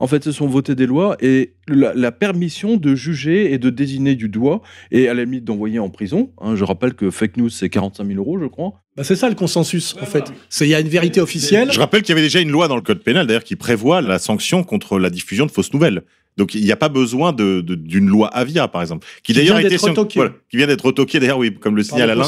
en 0.00 0.06
fait, 0.06 0.24
se 0.24 0.32
sont 0.32 0.46
votés 0.46 0.74
des 0.74 0.86
lois 0.86 1.18
et 1.20 1.52
la, 1.68 1.92
la 1.92 2.12
permission 2.12 2.78
de 2.78 2.94
juger 2.94 3.52
et 3.52 3.58
de 3.58 3.68
désigner 3.68 4.14
du 4.14 4.30
doigt 4.30 4.62
et 4.90 5.06
à 5.08 5.12
la 5.12 5.24
limite 5.24 5.44
d'envoyer 5.44 5.78
en 5.78 5.90
prison. 5.90 6.30
hein. 6.40 6.56
je 6.56 6.64
rappelle 6.64 6.94
que 6.94 7.10
fake 7.10 7.36
news, 7.36 7.50
c'est 7.50 7.68
45 7.68 8.06
000 8.06 8.18
euros, 8.18 8.38
je 8.40 8.46
crois. 8.46 8.82
Bah, 8.96 9.04
c'est 9.04 9.16
ça 9.16 9.28
le 9.28 9.34
consensus 9.34 9.94
en 10.00 10.06
fait. 10.06 10.24
C'est 10.48 10.66
il 10.66 10.70
y 10.70 10.74
a 10.74 10.80
une 10.80 10.88
vérité 10.88 11.20
officielle. 11.20 11.70
Je 11.72 11.80
rappelle 11.80 12.00
qu'il 12.00 12.10
y 12.10 12.18
avait 12.18 12.22
déjà 12.26 12.40
une 12.40 12.50
loi 12.50 12.68
dans 12.68 12.76
le 12.76 12.82
code 12.82 13.02
pénal, 13.02 13.26
d'ailleurs, 13.26 13.44
qui 13.44 13.56
prévoit 13.56 14.00
la 14.00 14.18
sanction 14.18 14.64
contre 14.64 14.98
la 14.98 15.10
diffusion 15.10 15.44
de 15.44 15.50
fausses 15.50 15.74
nouvelles. 15.74 16.02
Donc 16.38 16.54
il 16.54 16.64
n'y 16.64 16.72
a 16.72 16.76
pas 16.76 16.88
besoin 16.88 17.32
de- 17.32 17.60
de- 17.60 17.74
d'une 17.74 18.06
loi 18.08 18.28
Avia, 18.28 18.66
par 18.68 18.80
exemple, 18.80 19.06
qui 19.22 19.32
Qui 19.32 19.38
d'ailleurs 19.38 19.58
vient 19.58 19.66
été 19.66 19.74
d'être 19.76 19.82
voilà, 20.18 20.32
qui 20.50 20.56
vient 20.56 20.66
d'être 20.66 20.84
retoquée 20.86 21.20
d'ailleurs, 21.20 21.38
oui, 21.38 21.54
comme 21.54 21.76
le 21.76 21.82
signale 21.82 22.06
le 22.08 22.12
Alain, 22.12 22.22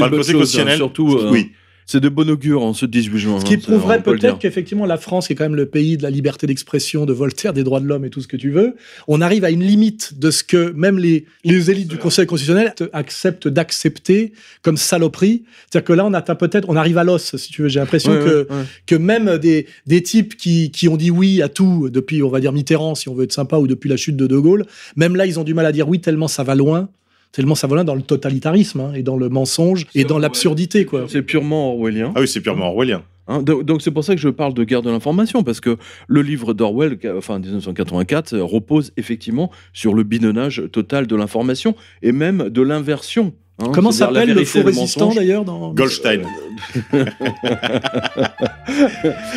par 0.00 0.10
le 0.10 0.16
Conseil 0.16 0.32
chose, 0.32 0.40
constitutionnel. 0.40 0.76
surtout, 0.76 1.16
euh, 1.18 1.30
oui. 1.30 1.52
C'est 1.90 2.00
de 2.00 2.08
bon 2.10 2.28
augure 2.30 2.62
en 2.62 2.74
ce 2.74 2.86
18 2.86 3.18
juin. 3.18 3.40
Ce 3.40 3.44
qui 3.46 3.54
hein, 3.54 3.58
prouverait 3.62 4.02
peut 4.02 4.14
peut-être 4.16 4.38
qu'effectivement 4.38 4.84
la 4.86 4.98
France, 4.98 5.26
qui 5.26 5.32
est 5.32 5.36
quand 5.36 5.44
même 5.44 5.54
le 5.56 5.66
pays 5.66 5.96
de 5.96 6.02
la 6.04 6.10
liberté 6.10 6.46
d'expression, 6.46 7.06
de 7.06 7.12
Voltaire, 7.14 7.52
des 7.54 7.64
droits 7.64 7.80
de 7.80 7.86
l'homme 7.86 8.04
et 8.04 8.10
tout 8.10 8.20
ce 8.20 8.28
que 8.28 8.36
tu 8.36 8.50
veux, 8.50 8.76
on 9.08 9.20
arrive 9.22 9.42
à 9.44 9.50
une 9.50 9.64
limite 9.64 10.18
de 10.18 10.30
ce 10.30 10.44
que 10.44 10.70
même 10.72 10.98
les, 10.98 11.24
les 11.44 11.70
élites 11.70 11.88
du 11.88 11.96
Conseil 11.96 12.26
constitutionnel 12.26 12.74
te- 12.76 12.84
acceptent 12.92 13.48
d'accepter 13.48 14.32
comme 14.62 14.76
saloperie. 14.76 15.44
C'est-à-dire 15.70 15.86
que 15.86 15.92
là, 15.94 16.04
on 16.06 16.12
atteint 16.12 16.34
peut-être, 16.34 16.68
on 16.68 16.76
arrive 16.76 16.98
à 16.98 17.04
l'os, 17.04 17.34
si 17.36 17.50
tu 17.50 17.62
veux. 17.62 17.68
J'ai 17.68 17.80
l'impression 17.80 18.12
Ouais, 18.12 18.18
que 18.18 18.24
ouais, 18.50 18.56
ouais. 18.58 18.64
que 18.86 18.94
même 18.94 19.38
des, 19.38 19.66
des 19.86 20.02
types 20.02 20.36
qui, 20.36 20.70
qui 20.70 20.88
ont 20.88 20.96
dit 20.98 21.10
oui 21.10 21.40
à 21.40 21.48
tout 21.48 21.88
depuis, 21.90 22.22
on 22.22 22.28
va 22.28 22.40
dire, 22.40 22.52
Mitterrand, 22.52 22.94
si 22.94 23.08
on 23.08 23.14
veut 23.14 23.24
être 23.24 23.32
sympa, 23.32 23.56
ou 23.56 23.66
depuis 23.66 23.88
la 23.88 23.96
chute 23.96 24.16
de 24.16 24.26
De 24.26 24.36
Gaulle, 24.38 24.66
même 24.96 25.16
là, 25.16 25.24
ils 25.24 25.40
ont 25.40 25.44
du 25.44 25.54
mal 25.54 25.64
à 25.64 25.72
dire 25.72 25.88
oui 25.88 26.00
tellement 26.00 26.28
ça 26.28 26.42
va 26.44 26.54
loin, 26.54 26.90
tellement 27.32 27.54
ça 27.54 27.66
va 27.66 27.74
loin 27.76 27.84
dans 27.84 27.94
le 27.94 28.02
totalitarisme, 28.02 28.80
hein, 28.80 28.92
et 28.94 29.02
dans 29.02 29.16
le 29.16 29.28
mensonge, 29.28 29.86
et 29.94 30.04
dans 30.04 30.18
l'absurdité, 30.18 30.84
quoi. 30.84 31.04
C'est 31.08 31.22
purement 31.22 31.72
orwellien. 31.72 32.12
Ah 32.14 32.20
oui, 32.20 32.28
c'est 32.28 32.40
purement 32.40 32.68
orwellien. 32.68 33.02
Hein, 33.30 33.42
donc 33.42 33.82
c'est 33.82 33.90
pour 33.90 34.04
ça 34.04 34.14
que 34.14 34.20
je 34.22 34.30
parle 34.30 34.54
de 34.54 34.64
guerre 34.64 34.80
de 34.80 34.90
l'information, 34.90 35.42
parce 35.42 35.60
que 35.60 35.76
le 36.06 36.22
livre 36.22 36.54
d'Orwell, 36.54 36.98
enfin 37.16 37.38
1984, 37.38 38.32
euh, 38.32 38.42
repose 38.42 38.92
effectivement 38.96 39.50
sur 39.74 39.92
le 39.92 40.02
bidonnage 40.02 40.62
total 40.72 41.06
de 41.06 41.14
l'information 41.14 41.74
et 42.02 42.12
même 42.12 42.48
de 42.48 42.62
l'inversion. 42.62 43.34
hein, 43.58 43.70
Comment 43.74 43.90
la 43.90 43.94
s'appelle 43.96 44.32
le 44.32 44.44
faux 44.46 44.60
le 44.60 44.64
résistant 44.66 45.12
d'ailleurs 45.14 45.44
dans... 45.44 45.74
Goldstein. 45.74 46.22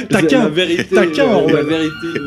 Taquin. 0.09 0.39
La 0.43 0.49
vérité, 0.49 0.83
Taquin, 0.95 1.25
la 1.25 1.35
Orwell. 1.35 1.65
vérité. 1.65 2.19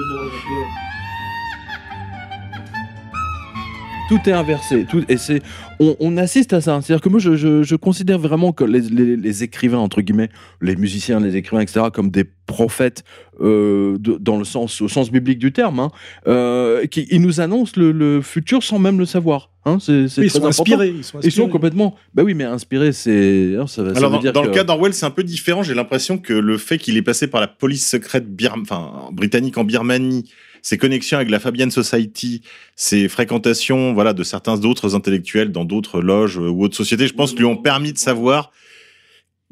Tout 4.09 4.21
est 4.27 4.33
inversé. 4.33 4.85
Tout, 4.89 5.03
et 5.09 5.17
c'est, 5.17 5.43
on, 5.81 5.97
on 6.01 6.17
assiste 6.17 6.53
à 6.53 6.61
ça. 6.61 6.81
C'est-à-dire 6.83 7.03
que 7.03 7.09
moi, 7.09 7.19
je, 7.21 7.37
je- 7.37 7.63
je 7.63 7.77
considère 7.77 8.19
vraiment 8.19 8.53
que 8.53 8.65
les, 8.65 8.81
les- 8.81 9.17
les 9.17 9.43
écrivains, 9.43 9.79
entre 9.79 10.01
guillemets, 10.03 10.29
les 10.61 10.77
musiciens, 10.77 11.21
les 11.21 11.37
écrivains, 11.37 11.63
etc., 11.63 11.87
comme 11.93 12.11
des 12.11 12.25
prophètes 12.47 13.05
euh, 13.41 13.97
de- 13.99 14.19
dans 14.21 14.37
le 14.37 14.45
sens, 14.45 14.81
au 14.81 14.89
sens 14.89 15.11
biblique 15.11 15.39
du 15.39 15.53
terme, 15.53 15.81
hein, 15.81 15.91
euh, 16.27 16.87
qui 16.87 17.07
ils 17.11 17.21
nous 17.21 17.41
annoncent 17.41 17.73
le, 17.77 17.91
le 17.93 18.21
futur 18.21 18.63
sans 18.63 18.79
même 18.79 18.99
le 18.99 19.07
savoir. 19.07 19.51
Hein, 19.67 19.79
c'est 19.81 20.09
c'est 20.09 20.21
Oui, 20.21 20.27
ils 20.27 20.31
sont 20.31 20.45
inspirés. 20.45 20.89
Ils 20.91 21.03
sont 21.05 21.19
Ils 21.21 21.23
sont 21.33 21.43
inspirés. 21.43 21.49
complètement. 21.51 21.97
Bah 22.15 22.23
oui, 22.23 22.35
mais 22.35 22.45
inspirés, 22.45 22.93
c'est. 22.93 23.55
hein, 23.59 23.67
Ça, 23.67 23.83
ça 23.95 23.99
Alors, 23.99 24.11
veut 24.11 24.17
dans, 24.17 24.21
dire 24.21 24.33
dans 24.35 24.43
que... 24.43 24.49
le 24.49 24.53
cas 24.53 24.65
d'Orwell, 24.65 24.93
c'est 24.93 25.07
un 25.07 25.11
peu 25.11 25.25
différent. 25.25 25.63
J'ai 25.63 25.73
l'impression 25.75 26.19
que 26.19 26.35
le 26.35 26.59
fait 26.59 26.77
qu'il 26.79 26.97
est 26.99 27.03
passé 27.03 27.27
par 27.29 27.41
la 27.41 27.49
police 27.49 27.89
secrète 27.89 28.27
Birm- 28.29 28.61
enfin, 28.63 29.09
britannique 29.13 29.57
en 29.57 29.65
Birmanie, 29.65 30.31
ses 30.65 30.79
connexions 30.79 31.19
avec 31.19 31.31
la 31.31 31.39
Fabian 31.39 31.69
Society, 31.71 32.41
ses 32.75 33.09
fréquentations 33.09 33.93
voilà, 33.93 34.15
de 34.15 34.25
certains 34.25 34.57
d'autres 34.57 34.97
intellectuels 34.97 35.53
dans 35.53 35.67
d'autres 35.67 36.01
loges 36.01 36.39
euh, 36.39 36.49
ou 36.49 36.65
autres 36.65 36.75
sociétés, 36.75 37.07
je 37.07 37.13
pense, 37.13 37.37
lui 37.37 37.45
ont 37.45 37.57
permis 37.57 37.93
de 37.93 37.99
savoir 37.99 38.51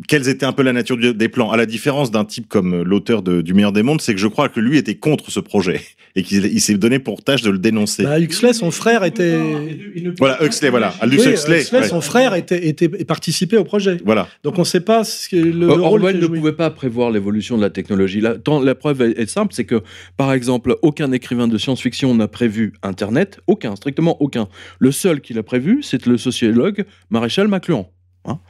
quelles 0.08 0.28
étaient 0.28 0.46
un 0.46 0.52
peu 0.52 0.62
la 0.62 0.72
nature 0.72 0.96
des 0.96 1.28
plans. 1.28 1.50
À 1.50 1.56
la 1.56 1.66
différence 1.66 2.10
d'un 2.10 2.24
type 2.24 2.48
comme 2.48 2.74
euh, 2.74 2.82
l'auteur 2.84 3.22
de- 3.22 3.40
du 3.42 3.54
meilleur 3.54 3.72
des 3.72 3.82
mondes, 3.82 4.00
c'est 4.00 4.14
que 4.14 4.20
je 4.20 4.26
crois 4.28 4.48
que 4.48 4.60
lui 4.60 4.78
était 4.78 4.94
contre 4.96 5.30
ce 5.30 5.40
projet 5.40 5.80
et 6.16 6.22
qu'il 6.22 6.44
il 6.46 6.60
s'est 6.60 6.74
donné 6.76 6.98
pour 6.98 7.22
tâche 7.22 7.42
de 7.42 7.50
le 7.50 7.58
dénoncer. 7.58 8.04
Bah, 8.04 8.20
Huxley, 8.20 8.52
son 8.52 8.70
frère 8.70 9.04
était. 9.04 9.38
voilà, 10.18 10.42
Huxley, 10.44 10.70
voilà. 10.70 10.94
Aldous 11.00 11.18
Oui, 11.18 11.32
Huxley. 11.32 11.60
Huxley, 11.62 11.80
ouais. 11.80 11.88
son 11.88 12.00
frère 12.00 12.34
était, 12.34 12.66
était 12.68 12.90
et 12.98 13.04
participait 13.04 13.56
au 13.56 13.64
projet. 13.64 13.98
Voilà. 14.04 14.28
Donc 14.42 14.56
on 14.58 14.62
ne 14.62 14.66
sait 14.66 14.80
pas 14.80 15.04
ce 15.04 15.28
que 15.28 15.36
le, 15.36 15.66
Or- 15.66 15.76
le 15.76 15.82
rôle 15.82 16.00
Orwell 16.02 16.18
qu'il 16.20 16.30
ne 16.30 16.36
pouvait 16.36 16.52
pas 16.52 16.70
prévoir 16.70 17.10
l'évolution 17.10 17.56
de 17.56 17.62
la 17.62 17.70
technologie. 17.70 18.20
La, 18.20 18.34
tant- 18.38 18.60
la 18.60 18.74
preuve 18.74 19.02
est, 19.02 19.18
est 19.18 19.26
simple, 19.26 19.52
c'est 19.54 19.64
que, 19.64 19.82
par 20.16 20.32
exemple, 20.32 20.76
aucun 20.82 21.12
écrivain 21.12 21.48
de 21.48 21.58
science-fiction 21.58 22.14
n'a 22.14 22.28
prévu 22.28 22.72
Internet, 22.82 23.40
aucun, 23.46 23.76
strictement 23.76 24.20
aucun. 24.22 24.48
Le 24.78 24.92
seul 24.92 25.20
qui 25.20 25.34
l'a 25.34 25.42
prévu, 25.42 25.82
c'est 25.82 26.06
le 26.06 26.16
sociologue 26.18 26.84
Maréchal 27.10 27.48
McLuhan. 27.48 27.90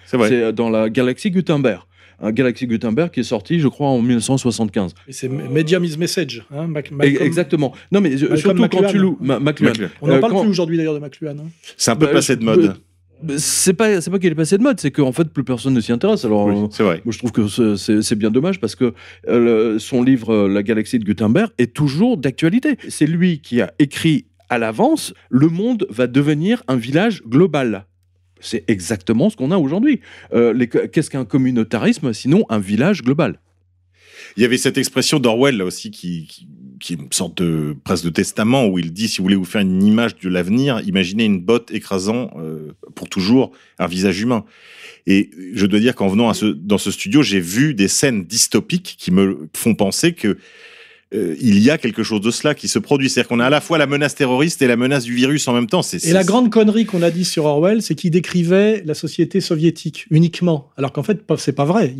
C'est 0.06 0.16
vrai. 0.16 0.28
C'est 0.28 0.52
dans 0.52 0.70
la 0.70 0.88
galaxie 0.90 1.30
Gutenberg. 1.30 1.82
Un 2.24 2.30
Galaxy 2.30 2.68
Gutenberg 2.68 3.11
qui 3.11 3.18
est 3.20 3.24
sorti, 3.24 3.58
je 3.58 3.66
crois, 3.66 3.88
en 3.88 4.00
1975. 4.00 4.94
Et 5.08 5.12
C'est 5.12 5.28
Medium 5.28 5.82
is 5.85 5.96
Message. 5.98 6.44
Hein, 6.54 6.68
Mac- 6.68 6.92
Malcolm- 6.92 7.20
Exactement. 7.20 7.72
Non, 7.90 8.00
mais 8.00 8.11
euh, 8.11 8.28
Malcolm 8.28 8.37
surtout 8.37 8.56
quand 8.68 8.76
McLuhan. 8.76 8.90
tu 8.90 8.98
loues 8.98 9.18
Ma- 9.20 9.40
McLuhan. 9.40 9.70
McLuhan. 9.70 9.88
On 10.00 10.06
n'en 10.06 10.14
Euh, 10.14 10.18
parle 10.20 10.32
quand- 10.35 10.40
plus 10.42 10.50
aujourd'hui 10.50 10.76
d'ailleurs 10.76 10.94
de 10.94 11.00
McLuhan. 11.00 11.32
hein. 11.40 11.48
C'est 11.76 11.90
un 11.90 11.96
peu 11.96 12.06
Bah, 12.06 12.12
passé 12.12 12.37
de 12.37 12.42
je- 12.42 12.46
mode. 12.46 12.76
C'est 13.38 13.72
pas, 13.74 14.00
c'est 14.00 14.11
pas 14.11 14.18
qu'il 14.20 14.30
est 14.30 14.37
passé 14.37 14.56
de 14.58 14.62
mode, 14.62 14.78
c'est 14.80 14.90
qu'en 14.92 15.11
fait, 15.12 15.28
plus 15.30 15.42
personne 15.44 15.74
ne 15.74 15.80
s'y 15.80 15.90
intéresse. 15.92 16.24
Alors, 16.24 16.46
Oui, 16.46 16.54
euh, 16.56 16.66
c'est 16.70 16.82
vrai. 16.85 17.00
Moi, 17.04 17.12
je 17.12 17.18
trouve 17.18 17.32
que 17.32 17.46
c'est- 17.76 18.14
bien 18.14 18.30
dommage 18.30 18.61
parce 18.61 18.76
que 18.76 18.94
euh, 19.28 19.72
le- 19.74 19.78
son 19.80 20.02
livre 20.02 20.48
La 20.48 20.62
galaxie 20.62 20.98
de 21.00 21.04
Gutenberg 21.04 21.50
est 21.58 21.72
toujours 21.74 22.18
d'actualité. 22.18 22.76
C'est 22.88 23.06
lui 23.06 23.40
qui 23.40 23.61
a 23.61 23.72
écrit 23.80 24.26
à 24.48 24.58
l'avance 24.58 25.12
Le 25.30 25.48
monde 25.48 25.87
va 25.88 26.06
devenir 26.06 26.62
un 26.68 26.76
village 26.76 27.22
global. 27.26 27.87
C'est 28.42 28.64
exactement 28.68 29.31
ce 29.31 29.37
qu'on 29.37 29.50
a 29.50 29.57
aujourd'hui. 29.57 30.00
Euh, 30.35 30.66
Qu'est-ce 30.92 31.11
qu'un 31.11 31.24
communautarisme 31.24 32.12
sinon 32.12 32.44
un 32.50 32.59
village 32.59 33.02
global? 33.02 33.40
Il 34.37 34.42
y 34.42 34.46
avait 34.46 34.59
cette 34.59 34.78
expression 34.78 35.18
d'Orwell 35.18 35.57
là 35.57 35.64
aussi 35.64 35.90
qui, 35.90 36.46
est 36.90 36.94
une 36.94 37.12
sorte 37.12 37.42
de 37.42 37.76
presque 37.85 38.05
de 38.05 38.11
testament 38.11 38.66
où 38.66 38.78
il 38.78 38.92
dit 38.92 39.09
si 39.09 39.18
vous 39.18 39.24
voulez 39.24 39.37
vous 39.37 39.44
faire 39.44 39.61
une 39.61 39.83
image 39.83 40.16
de 40.18 40.28
l'avenir, 40.28 40.81
imaginez 40.87 41.24
une 41.24 41.40
botte 41.40 41.70
écrasant 41.70 42.31
euh, 42.38 42.72
pour 42.94 43.09
toujours 43.09 43.52
un 43.78 43.87
visage 43.87 44.20
humain. 44.20 44.44
Et 45.07 45.31
je 45.55 45.66
dois 45.66 45.81
dire 45.81 45.94
qu'en 45.94 46.09
venant 46.09 46.33
dans 46.57 46.78
ce 46.78 46.90
studio, 46.90 47.22
j'ai 47.22 47.40
vu 47.40 47.74
des 47.74 47.88
scènes 47.88 48.24
dystopiques 48.24 48.96
qui 48.98 49.11
me 49.11 49.48
font 49.55 49.74
penser 49.74 50.12
que 50.12 50.38
euh, 51.14 51.37
il 51.40 51.59
y 51.59 51.70
a 51.70 51.79
quelque 51.79 52.03
chose 52.03 52.20
de 52.20 52.31
cela 52.31 52.55
qui 52.55 52.68
se 52.68 52.79
produit. 52.79 53.11
C'est-à-dire 53.11 53.29
qu'on 53.29 53.40
a 53.40 53.46
à 53.46 53.51
la 53.51 53.61
fois 53.61 53.79
la 53.79 53.87
menace 53.87 54.14
terroriste 54.14 54.62
et 54.62 54.66
la 54.66 54.77
menace 54.77 55.05
du 55.05 55.14
virus 55.14 55.46
en 55.48 55.53
même 55.53 55.66
temps. 55.66 55.83
C'est, 55.83 56.05
Et 56.07 56.12
la 56.12 56.25
grande 56.25 56.51
connerie 56.51 56.87
qu'on 56.87 57.03
a 57.03 57.11
dit 57.11 57.25
sur 57.25 57.44
Orwell, 57.44 57.83
c'est 57.83 57.94
qu'il 57.94 58.11
décrivait 58.11 58.83
la 58.87 58.94
société 58.94 59.40
soviétique 59.40 60.07
uniquement. 60.11 60.70
Alors 60.77 60.92
qu'en 60.92 61.03
fait, 61.03 61.20
c'est 61.37 61.53
pas 61.53 61.64
vrai. 61.64 61.94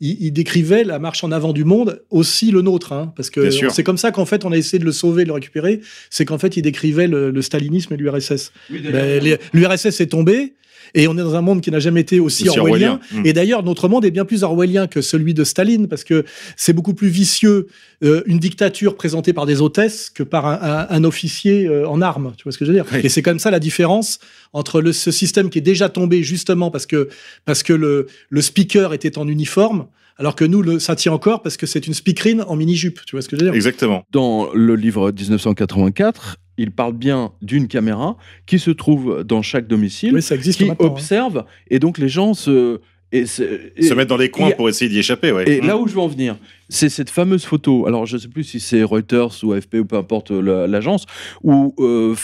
Il, 0.00 0.32
décrivait 0.32 0.84
la 0.84 0.98
marche 0.98 1.24
en 1.24 1.32
avant 1.32 1.52
du 1.52 1.64
monde, 1.64 2.02
aussi 2.10 2.50
le 2.50 2.62
nôtre. 2.62 2.92
hein, 2.92 3.12
parce 3.16 3.30
que 3.30 3.50
c'est 3.50 3.82
comme 3.82 3.98
ça 3.98 4.12
qu'en 4.12 4.26
fait, 4.26 4.44
on 4.44 4.52
a 4.52 4.56
essayé 4.56 4.78
de 4.78 4.84
le 4.84 4.92
sauver, 4.92 5.24
de 5.24 5.28
le 5.28 5.34
récupérer. 5.34 5.80
C'est 6.10 6.24
qu'en 6.24 6.38
fait, 6.38 6.56
il 6.56 6.62
décrivait 6.62 7.08
le, 7.08 7.30
le 7.30 7.42
stalinisme 7.42 7.94
et 7.94 7.96
l'URSS. 7.96 8.52
Ben, 8.70 9.38
L'URSS 9.52 10.00
est 10.00 10.10
tombé. 10.10 10.54
Et 10.94 11.08
on 11.08 11.12
est 11.14 11.22
dans 11.22 11.34
un 11.34 11.40
monde 11.40 11.60
qui 11.62 11.70
n'a 11.70 11.78
jamais 11.78 12.00
été 12.02 12.20
aussi, 12.20 12.48
Aussi 12.48 12.58
orwellien. 12.58 13.00
orwellien. 13.10 13.24
Et 13.24 13.32
d'ailleurs, 13.32 13.62
notre 13.62 13.88
monde 13.88 14.04
est 14.04 14.10
bien 14.10 14.24
plus 14.26 14.42
orwellien 14.42 14.86
que 14.86 15.00
celui 15.00 15.32
de 15.34 15.42
Staline, 15.44 15.88
parce 15.88 16.04
que 16.04 16.24
c'est 16.56 16.72
beaucoup 16.74 16.92
plus 16.94 17.08
vicieux 17.08 17.66
euh, 18.04 18.22
une 18.26 18.38
dictature 18.38 18.94
présentée 18.96 19.32
par 19.32 19.46
des 19.46 19.60
hôtesses 19.62 20.10
que 20.10 20.22
par 20.22 20.46
un, 20.46 20.58
un- 20.60 20.86
un 20.90 21.04
officier 21.04 21.66
euh, 21.66 21.88
en 21.88 22.02
armes. 22.02 22.32
Tu 22.36 22.42
vois 22.44 22.52
ce 22.52 22.58
que 22.58 22.64
je 22.66 22.72
veux 22.72 22.76
dire? 22.76 22.84
Oui. 22.92 23.00
Et 23.04 23.08
c'est 23.08 23.22
comme 23.22 23.38
ça 23.38 23.50
la 23.50 23.58
différence 23.60 24.18
entre 24.52 24.80
le, 24.82 24.92
ce 24.92 25.10
système 25.10 25.48
qui 25.50 25.58
est 25.58 25.62
déjà 25.62 25.88
tombé 25.88 26.22
justement 26.22 26.70
parce 26.70 26.84
que, 26.86 27.08
parce 27.44 27.62
que 27.62 27.72
le, 27.72 28.06
le 28.28 28.42
speaker 28.42 28.92
était 28.92 29.16
en 29.18 29.26
uniforme, 29.28 29.86
alors 30.18 30.36
que 30.36 30.44
nous, 30.44 30.60
le, 30.60 30.78
ça 30.78 30.94
tient 30.94 31.12
encore 31.12 31.40
parce 31.42 31.56
que 31.56 31.64
c'est 31.66 31.86
une 31.86 31.94
speakerine 31.94 32.42
en 32.46 32.54
mini-jupe. 32.54 33.00
Tu 33.06 33.16
vois 33.16 33.22
ce 33.22 33.28
que 33.30 33.36
je 33.36 33.40
veux 33.40 33.46
dire? 33.46 33.54
Exactement. 33.54 34.04
Dans 34.12 34.52
le 34.52 34.76
livre 34.76 35.10
1984, 35.10 36.36
il 36.58 36.70
parle 36.70 36.92
bien 36.92 37.32
d'une 37.42 37.66
caméra 37.68 38.16
qui 38.46 38.58
se 38.58 38.70
trouve 38.70 39.24
dans 39.24 39.42
chaque 39.42 39.66
domicile, 39.66 40.14
Oui, 40.14 40.22
ça 40.22 40.34
existe 40.34 40.58
qui 40.58 40.70
hein. 40.70 40.76
observe, 40.78 41.44
et 41.70 41.78
donc 41.78 41.98
les 41.98 42.08
gens 42.08 42.34
se... 42.34 42.80
Et 43.14 43.26
c'est- 43.26 43.74
et- 43.76 43.82
Se 43.82 43.92
mettre 43.92 44.08
dans 44.08 44.16
des 44.16 44.30
coins 44.30 44.48
et- 44.48 44.54
pour 44.54 44.70
essayer 44.70 44.88
d'y 44.90 44.98
échapper, 44.98 45.32
ouais. 45.32 45.44
Et 45.46 45.60
Mm. 45.60 45.66
là 45.66 45.76
où 45.76 45.86
je 45.86 45.92
veux 45.92 46.00
en 46.00 46.06
venir, 46.08 46.36
c'est 46.70 46.88
cette 46.88 47.10
fameuse 47.10 47.44
photo. 47.44 47.86
Alors, 47.86 48.06
je 48.06 48.16
ne 48.16 48.20
sais 48.22 48.28
plus 48.28 48.42
si 48.42 48.58
c'est 48.58 48.82
Reuters 48.82 49.32
ou 49.42 49.52
AFP 49.52 49.80
ou 49.80 49.84
peu 49.84 49.96
importe 49.96 50.30
la- 50.30 50.66
l'agence, 50.66 51.04
où 51.42 51.74
euh, 51.78 52.14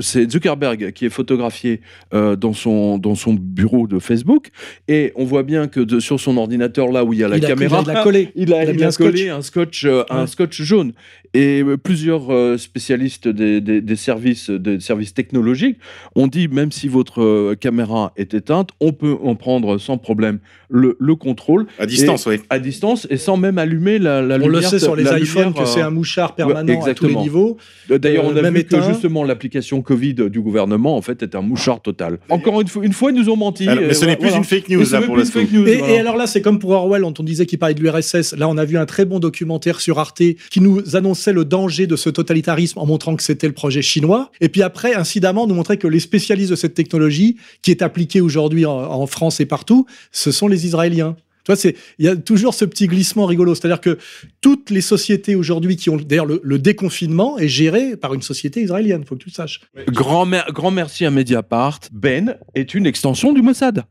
c'est 0.00 0.30
Zuckerberg 0.30 0.92
qui 0.92 1.04
est 1.06 1.10
photographié 1.10 1.80
euh, 2.12 2.36
dans, 2.36 2.52
son, 2.52 2.96
dans 2.98 3.14
son 3.14 3.34
bureau 3.34 3.86
de 3.88 3.98
Facebook. 3.98 4.48
Et 4.88 5.12
on 5.16 5.24
voit 5.24 5.42
bien 5.42 5.66
que 5.66 5.80
de- 5.80 5.98
sur 6.00 6.20
son 6.20 6.36
ordinateur, 6.36 6.90
là 6.92 7.04
où 7.04 7.12
il 7.12 7.18
y 7.18 7.24
a 7.24 7.28
la 7.28 7.38
Il 7.38 7.44
a- 7.44 7.48
caméra, 7.48 7.82
il 7.84 7.90
a 7.90 8.02
collé. 8.02 8.30
il 8.36 8.52
a, 8.54 8.62
Il 8.62 8.68
a 8.68 8.72
il 8.72 8.76
mis 8.76 8.82
a 8.84 8.88
un 8.88 8.90
scotch. 8.92 9.10
collé 9.10 9.28
un 9.30 9.42
scotch, 9.42 9.84
euh, 9.84 10.02
un 10.10 10.20
Ouais. 10.22 10.26
scotch 10.28 10.62
jaune. 10.62 10.92
Et 11.36 11.62
euh, 11.62 11.76
plusieurs 11.76 12.32
euh, 12.32 12.56
spécialistes 12.56 13.26
des, 13.26 13.60
des- 13.60 13.80
des 13.80 13.96
services, 13.96 14.50
des 14.50 14.78
services 14.78 15.14
technologiques 15.14 15.78
ont 16.14 16.28
dit 16.28 16.46
même 16.46 16.70
si 16.70 16.86
votre 16.86 17.22
euh, 17.22 17.56
caméra 17.58 18.12
est 18.16 18.34
éteinte, 18.34 18.70
on 18.80 18.92
peut 18.92 19.16
en 19.24 19.34
prendre 19.34 19.78
sans 19.78 19.98
problème 19.98 20.38
le, 20.70 20.96
le 21.00 21.14
contrôle 21.16 21.66
À 21.80 21.86
distance, 21.86 22.26
oui. 22.26 22.36
à 22.50 22.58
distance 22.60 23.06
et 23.10 23.16
sans 23.16 23.36
même 23.36 23.58
allumer 23.58 23.98
la, 23.98 24.22
la 24.22 24.36
On 24.36 24.38
lumière. 24.38 24.60
le 24.60 24.62
sait 24.62 24.78
sur 24.78 24.94
les 24.94 25.02
iPhones 25.04 25.46
lumière, 25.46 25.54
que 25.54 25.68
c'est 25.68 25.82
euh, 25.82 25.86
un 25.86 25.90
mouchard 25.90 26.36
permanent 26.36 26.60
à 26.60 26.62
tous 26.62 26.66
les 26.68 26.74
exactement. 26.76 27.22
niveaux. 27.22 27.56
D'ailleurs, 27.88 28.24
on 28.26 28.34
euh, 28.34 28.38
a 28.38 28.42
même 28.42 28.54
vu 28.54 28.62
que 28.64 28.76
éteint. 28.76 28.88
justement 28.92 29.24
l'application 29.24 29.63
Covid 29.82 30.14
du 30.14 30.40
gouvernement 30.40 30.96
en 30.96 31.02
fait 31.02 31.22
est 31.22 31.34
un 31.34 31.40
mouchard 31.40 31.80
total. 31.80 32.18
Encore 32.28 32.60
une 32.60 32.68
fois, 32.68 32.84
une 32.84 32.92
fois 32.92 33.10
ils 33.10 33.16
nous 33.16 33.28
ont 33.28 33.36
menti. 33.36 33.68
Alors, 33.68 33.84
mais 33.84 33.94
ce 33.94 34.04
n'est 34.04 34.16
voilà. 34.16 34.30
plus 34.30 34.36
une 34.36 34.44
fake 34.44 34.68
news 34.68 34.84
là 34.92 35.02
pour 35.02 35.16
le 35.16 35.24
fake 35.24 35.52
news, 35.52 35.66
Et, 35.66 35.76
voilà. 35.76 35.94
et 35.94 35.98
alors 35.98 36.16
là, 36.16 36.26
c'est 36.26 36.42
comme 36.42 36.58
pour 36.58 36.70
Orwell, 36.70 37.02
dont 37.02 37.14
on 37.18 37.22
disait 37.22 37.46
qu'il 37.46 37.58
parlait 37.58 37.74
de 37.74 37.80
l'URSS. 37.82 38.34
Là, 38.36 38.48
on 38.48 38.56
a 38.56 38.64
vu 38.64 38.78
un 38.78 38.86
très 38.86 39.04
bon 39.04 39.18
documentaire 39.18 39.80
sur 39.80 39.98
Arte 39.98 40.22
qui 40.50 40.60
nous 40.60 40.96
annonçait 40.96 41.32
le 41.32 41.44
danger 41.44 41.86
de 41.86 41.96
ce 41.96 42.10
totalitarisme 42.10 42.78
en 42.78 42.86
montrant 42.86 43.16
que 43.16 43.22
c'était 43.22 43.46
le 43.46 43.52
projet 43.54 43.82
chinois. 43.82 44.30
Et 44.40 44.48
puis 44.48 44.62
après, 44.62 44.94
incidemment, 44.94 45.46
nous 45.46 45.54
montrait 45.54 45.76
que 45.76 45.88
les 45.88 46.00
spécialistes 46.00 46.50
de 46.50 46.56
cette 46.56 46.74
technologie, 46.74 47.36
qui 47.62 47.70
est 47.70 47.82
appliquée 47.82 48.20
aujourd'hui 48.20 48.66
en, 48.66 48.72
en 48.72 49.06
France 49.06 49.40
et 49.40 49.46
partout, 49.46 49.86
ce 50.12 50.30
sont 50.30 50.48
les 50.48 50.66
Israéliens. 50.66 51.16
Tu 51.44 51.52
vois, 51.52 51.56
c'est, 51.56 51.76
il 51.98 52.06
y 52.06 52.08
a 52.08 52.16
toujours 52.16 52.54
ce 52.54 52.64
petit 52.64 52.86
glissement 52.86 53.26
rigolo. 53.26 53.54
C'est-à-dire 53.54 53.80
que 53.80 53.98
toutes 54.40 54.70
les 54.70 54.80
sociétés 54.80 55.34
aujourd'hui 55.34 55.76
qui 55.76 55.90
ont, 55.90 55.96
d'ailleurs, 55.96 56.26
le, 56.26 56.40
le 56.42 56.58
déconfinement 56.58 57.38
est 57.38 57.48
géré 57.48 57.96
par 57.96 58.14
une 58.14 58.22
société 58.22 58.62
israélienne. 58.62 59.04
Faut 59.04 59.14
que 59.14 59.22
tu 59.24 59.28
le 59.28 59.34
saches. 59.34 59.60
Grand, 59.88 60.26
grand 60.52 60.70
merci 60.70 61.04
à 61.04 61.10
Mediapart. 61.10 61.80
Ben 61.92 62.36
est 62.54 62.74
une 62.74 62.86
extension 62.86 63.32
du 63.32 63.42
Mossad. 63.42 63.84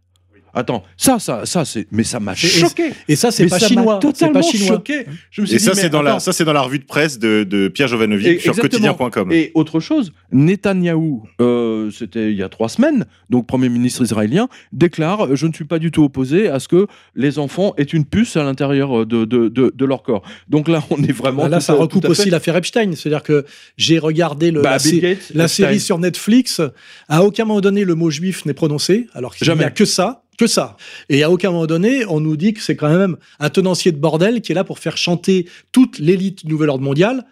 Attends, 0.53 0.83
ça, 0.97 1.17
ça, 1.19 1.45
ça, 1.45 1.65
c'est. 1.65 1.87
Mais 1.91 2.03
ça 2.03 2.19
m'a 2.19 2.33
et- 2.33 2.35
choqué. 2.35 2.91
Et 3.07 3.15
ça, 3.15 3.31
c'est 3.31 3.47
pas 3.47 3.59
m'a 3.59 3.67
chinois. 3.67 3.99
C'est 4.01 4.07
Totalement 4.07 4.33
pas 4.39 4.41
chinois. 4.45 4.67
choqué. 4.67 5.05
Je 5.31 5.41
me 5.41 5.45
suis 5.47 5.55
Et 5.55 5.59
dit, 5.59 5.63
ça, 5.65 5.71
mais 5.75 5.81
c'est 5.81 5.89
dans 5.89 6.01
la, 6.03 6.19
ça, 6.19 6.31
c'est 6.31 6.45
dans 6.45 6.53
la 6.53 6.61
revue 6.61 6.79
de 6.79 6.85
presse 6.85 7.17
de, 7.19 7.43
de 7.43 7.67
Pierre 7.69 7.87
Jovanovic 7.87 8.39
sur 8.41 8.55
quotidien.com. 8.55 9.31
Et 9.31 9.51
autre 9.55 9.79
chose, 9.79 10.11
Netanyahou, 10.31 11.23
euh, 11.41 11.89
c'était 11.91 12.31
il 12.31 12.37
y 12.37 12.43
a 12.43 12.49
trois 12.49 12.69
semaines, 12.69 13.05
donc 13.29 13.47
Premier 13.47 13.69
ministre 13.69 14.03
israélien, 14.03 14.47
déclare 14.71 15.25
euh, 15.25 15.35
Je 15.35 15.47
ne 15.47 15.53
suis 15.53 15.65
pas 15.65 15.79
du 15.79 15.89
tout 15.91 16.03
opposé 16.03 16.47
à 16.49 16.59
ce 16.59 16.67
que 16.67 16.87
les 17.15 17.39
enfants 17.39 17.73
aient 17.77 17.83
une 17.83 18.05
puce 18.05 18.37
à 18.37 18.43
l'intérieur 18.43 19.01
euh, 19.01 19.05
de, 19.05 19.25
de, 19.25 19.47
de, 19.49 19.73
de 19.75 19.85
leur 19.85 20.03
corps. 20.03 20.21
Donc 20.49 20.67
là, 20.67 20.83
on 20.91 21.01
est 21.03 21.11
vraiment. 21.11 21.43
Bah 21.43 21.49
là, 21.49 21.57
tout 21.57 21.63
ça 21.63 21.73
à- 21.73 21.77
recoupe 21.77 22.01
tout 22.03 22.07
à 22.07 22.11
aussi 22.11 22.29
l'affaire 22.29 22.55
Epstein. 22.55 22.91
C'est-à-dire 22.95 23.23
que 23.23 23.45
j'ai 23.77 23.97
regardé 23.99 24.51
le, 24.51 24.61
Bah, 24.61 24.71
la, 24.71 24.77
Bill 24.77 24.91
sé- 24.91 24.99
Gates, 25.01 25.31
la 25.33 25.45
Epstein. 25.45 25.47
série 25.65 25.79
sur 25.79 25.97
Netflix. 25.97 26.61
À 27.09 27.23
aucun 27.23 27.45
moment 27.45 27.61
donné, 27.61 27.83
le 27.85 27.95
mot 27.95 28.09
juif 28.09 28.45
n'est 28.45 28.53
prononcé, 28.53 29.07
alors 29.13 29.35
qu'il 29.35 29.51
n'y 29.51 29.63
a 29.63 29.71
que 29.71 29.85
ça. 29.85 30.22
Que 30.37 30.47
ça. 30.47 30.77
Et 31.09 31.23
à 31.23 31.29
aucun 31.29 31.51
moment 31.51 31.67
donné, 31.67 32.05
on 32.07 32.19
nous 32.19 32.35
dit 32.37 32.53
que 32.53 32.61
c'est 32.61 32.75
quand 32.75 32.89
même 32.95 33.17
un 33.39 33.49
tenancier 33.49 33.91
de 33.91 33.97
bordel 33.97 34.41
qui 34.41 34.51
est 34.51 34.55
là 34.55 34.63
pour 34.63 34.79
faire 34.79 34.97
chanter 34.97 35.45
toute 35.71 35.99
l'élite 35.99 36.45
du 36.45 36.51
nouvel 36.53 36.69
ordre 36.69 36.83
mondial 36.83 37.25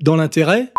dans 0.00 0.16
l'intérêt. 0.16 0.72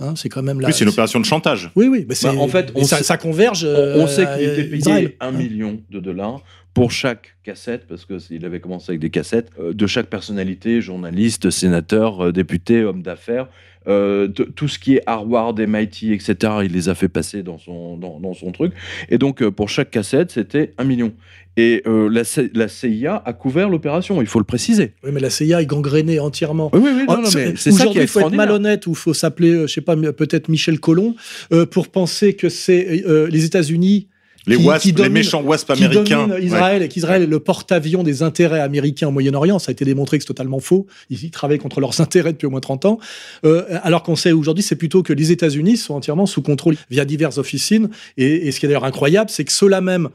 Hein, 0.00 0.14
c'est 0.16 0.28
quand 0.28 0.42
même 0.42 0.60
là. 0.60 0.68
Oui, 0.68 0.74
c'est 0.74 0.84
une 0.84 0.90
opération 0.90 1.18
de 1.20 1.24
chantage. 1.24 1.70
Oui, 1.74 1.86
oui. 1.88 2.04
mais 2.08 2.14
c'est- 2.14 2.28
Bah, 2.28 2.34
en 2.38 2.48
fait, 2.48 2.70
on 2.74 2.84
ça, 2.84 2.98
sait- 2.98 3.04
ça 3.04 3.16
converge. 3.16 3.64
On, 3.64 3.68
on 3.68 4.04
euh, 4.04 4.06
sait 4.06 4.26
qu'il 4.26 4.44
était 4.48 4.64
payé 4.64 4.76
Israël. 4.78 5.12
un 5.20 5.32
million 5.32 5.80
de 5.90 5.98
dollars 6.00 6.40
pour 6.74 6.92
chaque 6.92 7.34
cassette, 7.42 7.86
parce 7.88 8.04
qu'il 8.06 8.44
avait 8.44 8.60
commencé 8.60 8.90
avec 8.92 9.00
des 9.00 9.10
cassettes, 9.10 9.50
euh, 9.58 9.72
de 9.72 9.86
chaque 9.88 10.06
personnalité, 10.06 10.80
journaliste, 10.80 11.50
sénateur, 11.50 12.26
euh, 12.26 12.32
député, 12.32 12.84
homme 12.84 13.02
d'affaires, 13.02 13.48
euh, 13.88 14.28
tout 14.28 14.68
ce 14.68 14.78
qui 14.78 14.96
est 14.96 15.02
Harvard, 15.06 15.54
MIT, 15.58 16.12
etc., 16.12 16.36
il 16.64 16.72
les 16.72 16.88
a 16.88 16.94
fait 16.94 17.08
passer 17.08 17.42
dans 17.42 17.58
son, 17.58 17.96
dans, 17.96 18.20
dans 18.20 18.34
son 18.34 18.52
truc. 18.52 18.72
Et 19.08 19.18
donc, 19.18 19.42
euh, 19.42 19.50
pour 19.50 19.68
chaque 19.68 19.90
cassette, 19.90 20.32
c'était 20.32 20.72
un 20.78 20.84
million. 20.84 21.12
Et 21.58 21.82
euh, 21.88 22.08
la, 22.08 22.68
CIA 22.68 23.20
a 23.24 23.32
couvert 23.32 23.68
l'opération, 23.68 24.22
il 24.22 24.28
faut 24.28 24.38
le 24.38 24.44
préciser. 24.44 24.92
Oui, 25.02 25.10
mais 25.12 25.18
la 25.18 25.28
CIA 25.28 25.60
est 25.60 25.66
gangrénée 25.66 26.20
entièrement. 26.20 26.70
Oui, 26.72 26.80
oui, 26.80 26.90
oui, 26.94 27.04
non, 27.08 27.16
Oh, 27.18 27.22
non, 27.22 27.30
mais 27.34 27.54
c'est 27.56 27.72
ça 27.72 27.86
qui 27.86 27.98
est 27.98 28.02
il 28.02 28.06
faut 28.06 28.20
être 28.20 28.30
malhonnête 28.30 28.86
ou 28.86 28.90
il 28.90 28.96
faut 28.96 29.12
s'appeler, 29.12 29.62
je 29.62 29.66
sais 29.66 29.80
pas, 29.80 29.96
peut-être 29.96 30.48
Michel 30.48 30.78
Collomb, 30.78 31.16
euh, 31.52 31.66
pour 31.66 31.88
penser 31.88 32.34
que 32.34 32.48
c'est 32.48 33.02
euh, 33.04 33.26
les 33.28 33.44
États-Unis 33.44 34.06
Les, 34.48 34.56
qui- 34.56 34.64
wasps, 34.64 34.82
qui 34.82 34.92
les 34.92 35.08
méchants 35.08 35.42
wasps 35.42 35.70
américains. 35.70 36.26
domine 36.26 36.44
Israël 36.44 36.82
et 36.82 36.88
qu'Israël 36.88 37.22
est 37.22 37.26
le 37.26 37.38
porte-avions 37.38 38.02
des 38.02 38.22
intérêts 38.22 38.60
américains 38.60 39.08
au 39.08 39.10
Moyen-Orient. 39.12 39.58
Ça 39.58 39.70
a 39.70 39.72
été 39.72 39.84
démontré 39.84 40.18
que 40.18 40.24
c'est 40.24 40.28
totalement 40.28 40.58
faux. 40.60 40.86
Ils, 41.10 41.22
ils 41.24 41.30
travaillent 41.30 41.58
contre 41.58 41.80
leurs 41.80 42.00
intérêts 42.00 42.32
depuis 42.32 42.46
au 42.46 42.50
moins 42.50 42.60
30 42.60 42.84
ans. 42.86 42.98
Euh, 43.44 43.64
alors 43.82 44.02
qu'on 44.02 44.16
sait 44.16 44.32
aujourd'hui, 44.32 44.62
c'est 44.64 44.76
plutôt 44.76 45.02
que 45.02 45.12
les 45.12 45.30
États-Unis 45.32 45.76
sont 45.76 45.94
entièrement 45.94 46.26
sous 46.26 46.42
contrôle 46.42 46.76
via 46.90 47.04
diverses 47.04 47.38
officines. 47.38 47.90
Et, 48.16 48.48
et 48.48 48.52
ce 48.52 48.58
qui 48.60 48.66
est 48.66 48.68
d'ailleurs 48.68 48.84
incroyable, 48.84 49.30
c'est 49.30 49.44
que 49.44 49.52
ceux-là 49.52 49.80
même 49.80 50.08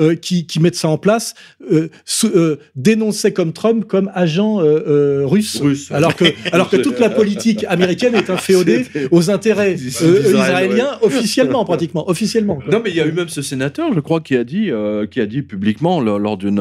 euh, 0.00 0.14
qui, 0.14 0.46
qui 0.46 0.60
mettent 0.60 0.74
ça 0.76 0.88
en 0.88 0.98
place 0.98 1.34
euh, 1.72 1.88
se- 2.04 2.26
euh, 2.26 2.58
dénonçaient 2.76 3.32
comme 3.32 3.52
Trump 3.52 3.84
comme 3.86 4.10
agent 4.14 4.60
euh, 4.60 4.64
euh, 4.86 5.22
russe. 5.26 5.60
Russe. 5.60 5.90
Alors 5.92 6.14
que, 6.16 6.24
alors 6.52 6.68
que 6.70 6.76
toute 6.76 6.98
la 6.98 7.10
politique 7.10 7.64
américaine 7.68 8.14
est 8.14 8.30
inféodée 8.30 8.86
aux 9.10 9.30
intérêts 9.30 9.76
euh, 10.02 10.20
israéliens 10.32 10.98
officiellement, 11.02 11.64
pratiquement, 11.64 12.08
officiellement. 12.08 12.58
Non, 12.70 12.80
mais 12.82 12.90
il 12.90 12.96
y 12.96 13.00
a 13.00 13.06
eu 13.06 13.12
même 13.12 13.28
ce 13.28 13.42
sénateur, 13.42 13.92
je 13.94 14.00
crois, 14.00 14.20
qui 14.20 14.36
a 14.36 14.44
dit, 14.44 14.70
euh, 14.70 15.06
qui 15.06 15.20
a 15.20 15.26
dit 15.26 15.42
publiquement 15.42 16.00
lors, 16.00 16.18
lors 16.18 16.36
d'une 16.36 16.58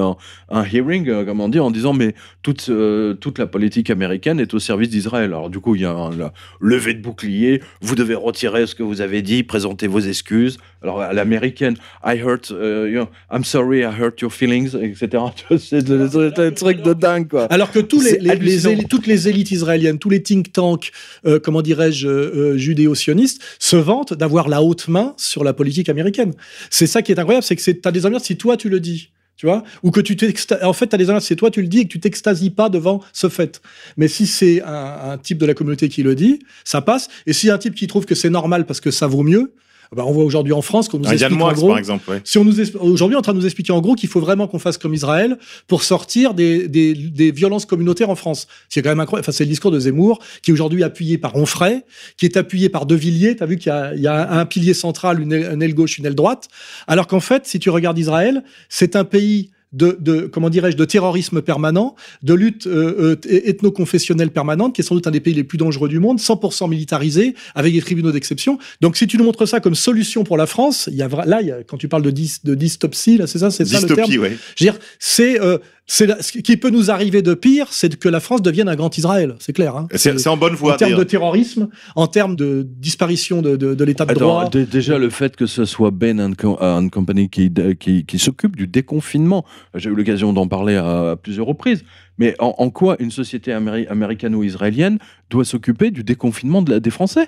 un, 0.49 0.63
hearing, 0.65 1.09
euh, 1.09 1.25
comment 1.25 1.49
dire, 1.49 1.65
en 1.65 1.71
disant 1.71 1.93
mais 1.93 2.13
toute 2.43 2.67
euh, 2.69 3.13
toute 3.13 3.39
la 3.39 3.47
politique 3.47 3.89
américaine 3.89 4.39
est 4.39 4.53
au 4.53 4.59
service 4.59 4.89
d'Israël. 4.89 5.25
Alors 5.31 5.49
du 5.49 5.59
coup, 5.59 5.75
il 5.75 5.81
y 5.81 5.85
a 5.85 5.91
un 5.91 6.11
levée 6.59 6.93
de 6.93 7.01
bouclier. 7.01 7.61
Vous 7.81 7.95
devez 7.95 8.15
retirer 8.15 8.65
ce 8.67 8.75
que 8.75 8.83
vous 8.83 9.01
avez 9.01 9.21
dit, 9.21 9.43
présenter 9.43 9.88
vos 9.88 9.99
excuses. 9.99 10.57
Alors 10.83 11.01
à 11.01 11.13
l'américaine, 11.13 11.75
I 12.05 12.17
hurt, 12.17 12.51
euh, 12.51 12.89
you 12.89 12.99
know, 13.01 13.09
I'm 13.30 13.43
sorry, 13.43 13.84
I 13.84 13.91
hurt 13.91 14.21
your 14.21 14.32
feelings, 14.32 14.73
etc. 14.75 15.23
C'est 15.59 15.84
des 15.84 16.53
trucs 16.53 16.82
de 16.82 16.93
dingue, 16.93 17.28
quoi. 17.28 17.45
Alors 17.45 17.71
que 17.71 17.80
tous 17.80 18.01
les, 18.01 18.59
C'est 18.59 18.88
toutes 18.88 19.05
les 19.05 19.28
élites 19.28 19.51
israéliennes, 19.51 19.99
tous 19.99 20.09
les 20.09 20.23
think 20.23 20.53
tanks, 20.53 20.91
euh, 21.25 21.39
comment 21.39 21.61
dirais-je, 21.61 22.07
euh, 22.07 22.53
euh, 22.53 22.57
judéo-sionistes, 22.57 23.41
se 23.59 23.75
vantent 23.75 24.13
d'avoir 24.13 24.47
la 24.47 24.61
haute 24.61 24.88
main 24.88 25.13
sur 25.17 25.43
la 25.43 25.53
politique 25.53 25.89
américaine. 25.89 26.34
C'est 26.69 26.88
ça 26.88 27.01
qui 27.01 27.11
est 27.11 27.19
incroyable, 27.19 27.43
c'est 27.43 27.57
que 27.57 27.61
tu 27.61 27.80
as 27.84 27.91
des 27.91 28.05
emmerdeurs 28.05 28.25
si 28.25 28.38
toi 28.38 28.55
tu 28.55 28.69
le 28.69 28.80
dis. 28.80 29.11
Tu 29.36 29.45
vois 29.45 29.63
Ou 29.84 29.91
que 29.91 29.99
tu 29.99 30.17
En 30.63 30.73
fait, 30.73 30.88
tu 30.88 30.95
as 30.95 30.97
des 30.97 31.19
si 31.19 31.36
toi 31.36 31.51
tu 31.51 31.61
le 31.61 31.67
dis 31.67 31.80
et 31.80 31.84
que 31.84 31.89
tu 31.89 31.99
t'extasies 31.99 32.49
pas 32.49 32.69
devant 32.69 33.03
ce 33.13 33.30
fait. 33.30 33.61
Mais 33.95 34.07
si 34.07 34.25
c'est 34.25 34.63
un, 34.63 35.11
un 35.11 35.17
type 35.19 35.38
de 35.38 35.45
la 35.45 35.53
communauté 35.53 35.89
qui 35.89 36.01
le 36.01 36.15
dit, 36.15 36.39
ça 36.63 36.82
passe. 36.82 37.07
Et 37.28 37.34
si 37.34 37.51
un 37.51 37.59
type 37.59 37.75
qui 37.75 37.86
trouve 37.86 38.05
que 38.05 38.15
c'est 38.15 38.32
normal 38.32 38.65
parce 38.65 38.80
que 38.80 38.89
ça 38.89 39.05
vaut 39.05 39.21
mieux, 39.21 39.53
bah, 39.95 40.03
on 40.05 40.11
voit 40.11 40.23
aujourd'hui 40.23 40.53
en 40.53 40.61
France 40.61 40.89
qu'on 40.89 40.97
nous 40.99 41.05
Yann 41.05 41.13
explique 41.13 41.41
en 41.41 41.51
gros. 41.53 41.69
par 41.69 41.77
exemple. 41.77 42.09
ouais. 42.09 42.21
Si 42.23 42.38
on 42.38 42.43
nous 42.43 42.59
aujourd'hui 42.79 43.17
en 43.17 43.21
train 43.21 43.33
de 43.33 43.39
nous 43.39 43.45
expliquer 43.45 43.71
en 43.71 43.81
gros 43.81 43.95
qu'il 43.95 44.09
faut 44.09 44.19
vraiment 44.19 44.47
qu'on 44.47 44.59
fasse 44.59 44.77
comme 44.77 44.93
Israël 44.93 45.38
pour 45.67 45.83
sortir 45.83 46.33
des, 46.33 46.67
des, 46.67 46.93
des 46.93 47.31
violences 47.31 47.65
communautaires 47.65 48.09
en 48.09 48.15
France. 48.15 48.47
C'est 48.69 48.81
quand 48.81 48.89
même 48.89 48.99
incroyable. 48.99 49.23
Enfin, 49.23 49.31
c'est 49.31 49.45
le 49.45 49.49
discours 49.49 49.71
de 49.71 49.79
Zemmour 49.79 50.19
qui 50.41 50.51
est 50.51 50.53
aujourd'hui 50.53 50.83
appuyé 50.83 51.17
par 51.17 51.35
Onfray, 51.35 51.83
qui 52.17 52.25
est 52.25 52.38
appuyé 52.38 52.69
par 52.69 52.85
De 52.85 52.95
Villiers. 52.95 53.35
T'as 53.35 53.45
vu 53.45 53.57
qu'il 53.57 53.71
y 53.71 53.75
a, 53.75 53.93
il 53.95 54.01
y 54.01 54.07
a 54.07 54.31
un 54.31 54.45
pilier 54.45 54.73
central, 54.73 55.21
une 55.21 55.31
aile, 55.31 55.51
une 55.53 55.61
aile 55.61 55.73
gauche, 55.73 55.97
une 55.97 56.05
aile 56.05 56.15
droite. 56.15 56.47
Alors 56.88 57.07
qu'en 57.07 57.19
fait, 57.19 57.45
si 57.45 57.59
tu 57.59 57.69
regardes 57.69 57.97
Israël, 57.97 58.43
c'est 58.69 58.95
un 58.95 59.03
pays 59.03 59.51
de, 59.74 59.97
de 59.99 60.22
comment 60.22 60.49
dirais-je 60.49 60.78
de 60.78 60.86
terrorisme 60.86 61.41
permanent, 61.41 61.95
de 62.24 62.34
lutte 62.34 62.68
euh, 62.68 63.15
euh, 63.26 63.47
ethno-confessionnelle 63.49 64.32
permanente, 64.32 64.74
qui 64.76 64.82
est 64.82 64.84
sans 64.84 64.95
doute 64.95 65.07
un 65.07 65.11
des 65.11 65.20
pays 65.20 65.34
les 65.34 65.43
plus 65.43 65.57
dangereux 65.57 65.89
du 65.89 65.99
monde, 65.99 66.20
100% 66.20 66.70
militarisé, 66.70 67.36
avec 67.55 67.74
des 67.74 67.82
tribunaux 67.82 68.11
d'exception. 68.11 68.57
Donc, 68.82 68.97
si 68.97 69.07
tu 69.07 69.18
nous 69.18 69.24
montres 69.24 69.47
ça 69.47 69.59
comme 69.59 69.76
solution 69.76 70.24
pour 70.24 70.38
la 70.38 70.45
France, 70.45 70.89
il 70.91 70.97
y 70.97 71.01
a 71.01 71.07
là, 71.26 71.41
il 71.41 71.47
y 71.47 71.51
a, 71.51 71.63
quand 71.63 71.78
tu 71.78 71.88
parles 71.88 72.03
de, 72.03 72.11
dys, 72.11 72.39
de 72.43 72.55
dystopsie, 72.55 73.18
là, 73.18 73.28
c'est 73.28 73.39
ça, 73.39 73.51
c'est 73.51 73.65
ça 73.65 73.82
le 73.82 73.88
terme? 73.88 74.07
Dystopie, 74.07 74.20
ouais. 74.20 74.38
Je 74.55 74.63
veux 74.63 74.72
dire, 74.72 74.80
c'est 74.99 75.41
euh, 75.41 75.57
la- 76.05 76.21
ce 76.21 76.38
qui 76.39 76.57
peut 76.57 76.69
nous 76.69 76.91
arriver 76.91 77.21
de 77.21 77.33
pire, 77.33 77.67
c'est 77.71 77.97
que 77.97 78.09
la 78.09 78.19
France 78.19 78.41
devienne 78.41 78.67
un 78.67 78.75
grand 78.75 78.97
Israël. 78.97 79.35
C'est 79.39 79.53
clair. 79.53 79.75
Hein 79.77 79.88
C'est 79.95 80.19
c'est 80.19 80.27
en 80.27 80.35
bonne 80.35 80.53
en 80.53 80.57
voie, 80.57 80.75
termes 80.75 80.97
de 80.97 81.03
terrorisme, 81.03 81.69
en 81.95 82.07
termes 82.07 82.35
de 82.35 82.67
disparition 82.69 83.41
de, 83.41 83.55
de, 83.55 83.73
de 83.73 83.83
l'état 83.85 84.05
de 84.05 84.13
droit. 84.13 84.49
Déjà 84.49 84.97
le 84.97 85.09
fait 85.09 85.35
que 85.38 85.45
ce 85.45 85.63
soit 85.63 85.91
Ben 85.91 86.19
and, 86.19 86.33
Co- 86.38 86.57
and 86.61 86.89
Company 86.89 87.29
qui, 87.29 87.49
qui, 87.79 88.05
qui 88.05 88.19
s'occupe 88.19 88.57
du 88.57 88.67
déconfinement, 88.67 89.45
j'ai 89.75 89.89
eu 89.89 89.95
l'occasion 89.95 90.33
d'en 90.33 90.47
parler 90.47 90.75
à, 90.75 91.11
à 91.11 91.15
plusieurs 91.15 91.45
reprises, 91.45 91.83
mais 92.18 92.36
en, 92.39 92.55
en 92.57 92.70
quoi 92.70 92.95
une 92.99 93.11
société 93.11 93.51
améri- 93.51 93.88
américano-israélienne 93.88 94.97
doit 95.30 95.45
s'occuper 95.45 95.91
du 95.91 96.03
déconfinement 96.03 96.61
de 96.61 96.72
la- 96.72 96.80
des 96.80 96.89
Français? 96.89 97.28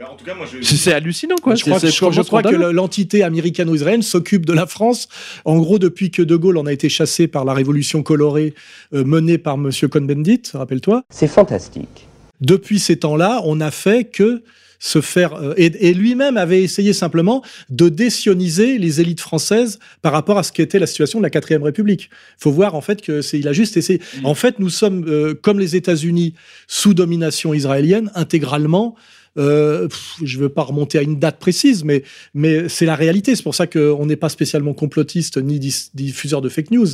Je- 0.62 0.76
C'est 0.76 0.94
hallucinant, 0.94 1.36
quoi. 1.42 1.56
je 1.56 1.64
crois, 1.64 1.80
que, 1.80 1.88
je, 1.88 1.96
crois- 1.96 2.12
je 2.12 2.22
vraiment 2.22 2.42
crois 2.42 2.52
que 2.52 2.72
l'entité 2.72 3.24
américano-israélienne 3.24 4.02
s'occupe 4.02 4.46
de 4.46 4.54
la 4.54 4.66
France. 4.68 5.08
En 5.46 5.58
gros, 5.58 5.80
depuis 5.80 6.12
que 6.12 6.22
De 6.22 6.36
Gaulle 6.36 6.58
en 6.58 6.66
a 6.66 6.74
été 6.74 6.90
chassé 6.90 7.28
par 7.28 7.46
la 7.46 7.54
révolution 7.54 8.04
colorée 8.04 8.54
euh, 8.94 9.04
menée 9.04 9.38
par 9.38 9.58
Monsieur 9.58 9.88
Cohn-Bendit, 9.88 10.42
rappelle-toi. 10.54 11.04
C'est 11.10 11.28
fantastique. 11.28 12.08
Depuis 12.42 12.80
ces 12.80 12.98
temps-là, 12.98 13.42
on 13.44 13.58
n'a 13.58 13.72
fait 13.72 14.06
que 14.06 14.44
se 14.80 15.02
faire 15.02 15.34
euh, 15.34 15.54
et, 15.58 15.90
et 15.90 15.94
lui-même 15.94 16.38
avait 16.38 16.64
essayé 16.64 16.94
simplement 16.94 17.44
de 17.70 17.90
désioniser 17.90 18.78
les 18.78 19.02
élites 19.02 19.20
françaises 19.20 19.80
par 20.02 20.14
rapport 20.14 20.38
à 20.38 20.44
ce 20.44 20.52
qu'était 20.52 20.80
la 20.80 20.88
situation 20.88 21.20
de 21.20 21.24
la 21.24 21.30
quatrième 21.30 21.64
République. 21.64 22.10
faut 22.38 22.52
voir 22.52 22.76
en 22.76 22.82
fait 22.82 23.02
que 23.02 23.22
c'est 23.22 23.40
il 23.40 23.48
a 23.48 23.54
juste 23.54 23.78
essayé. 23.78 24.02
En 24.24 24.36
fait, 24.36 24.60
nous 24.60 24.70
sommes 24.70 25.06
euh, 25.08 25.34
comme 25.34 25.60
les 25.60 25.76
États-Unis 25.76 26.34
sous 26.68 26.94
domination 26.94 27.54
israélienne 27.54 28.12
intégralement. 28.16 28.96
Euh, 29.40 29.88
pff, 29.88 30.18
je 30.24 30.38
veux 30.38 30.50
pas 30.50 30.64
remonter 30.64 30.98
à 30.98 31.02
une 31.02 31.18
date 31.18 31.40
précise, 31.40 31.84
mais 31.84 32.04
mais 32.34 32.70
c'est 32.70 32.86
la 32.86 32.96
réalité. 32.96 33.36
C'est 33.36 33.44
pour 33.44 33.56
ça 33.56 33.68
qu'on 33.68 34.06
n'est 34.06 34.16
pas 34.16 34.30
spécialement 34.30 34.74
complotiste 34.74 35.38
ni 35.38 35.60
diffuseur 35.60 36.42
de 36.42 36.50
fake 36.50 36.72
news. 36.72 36.88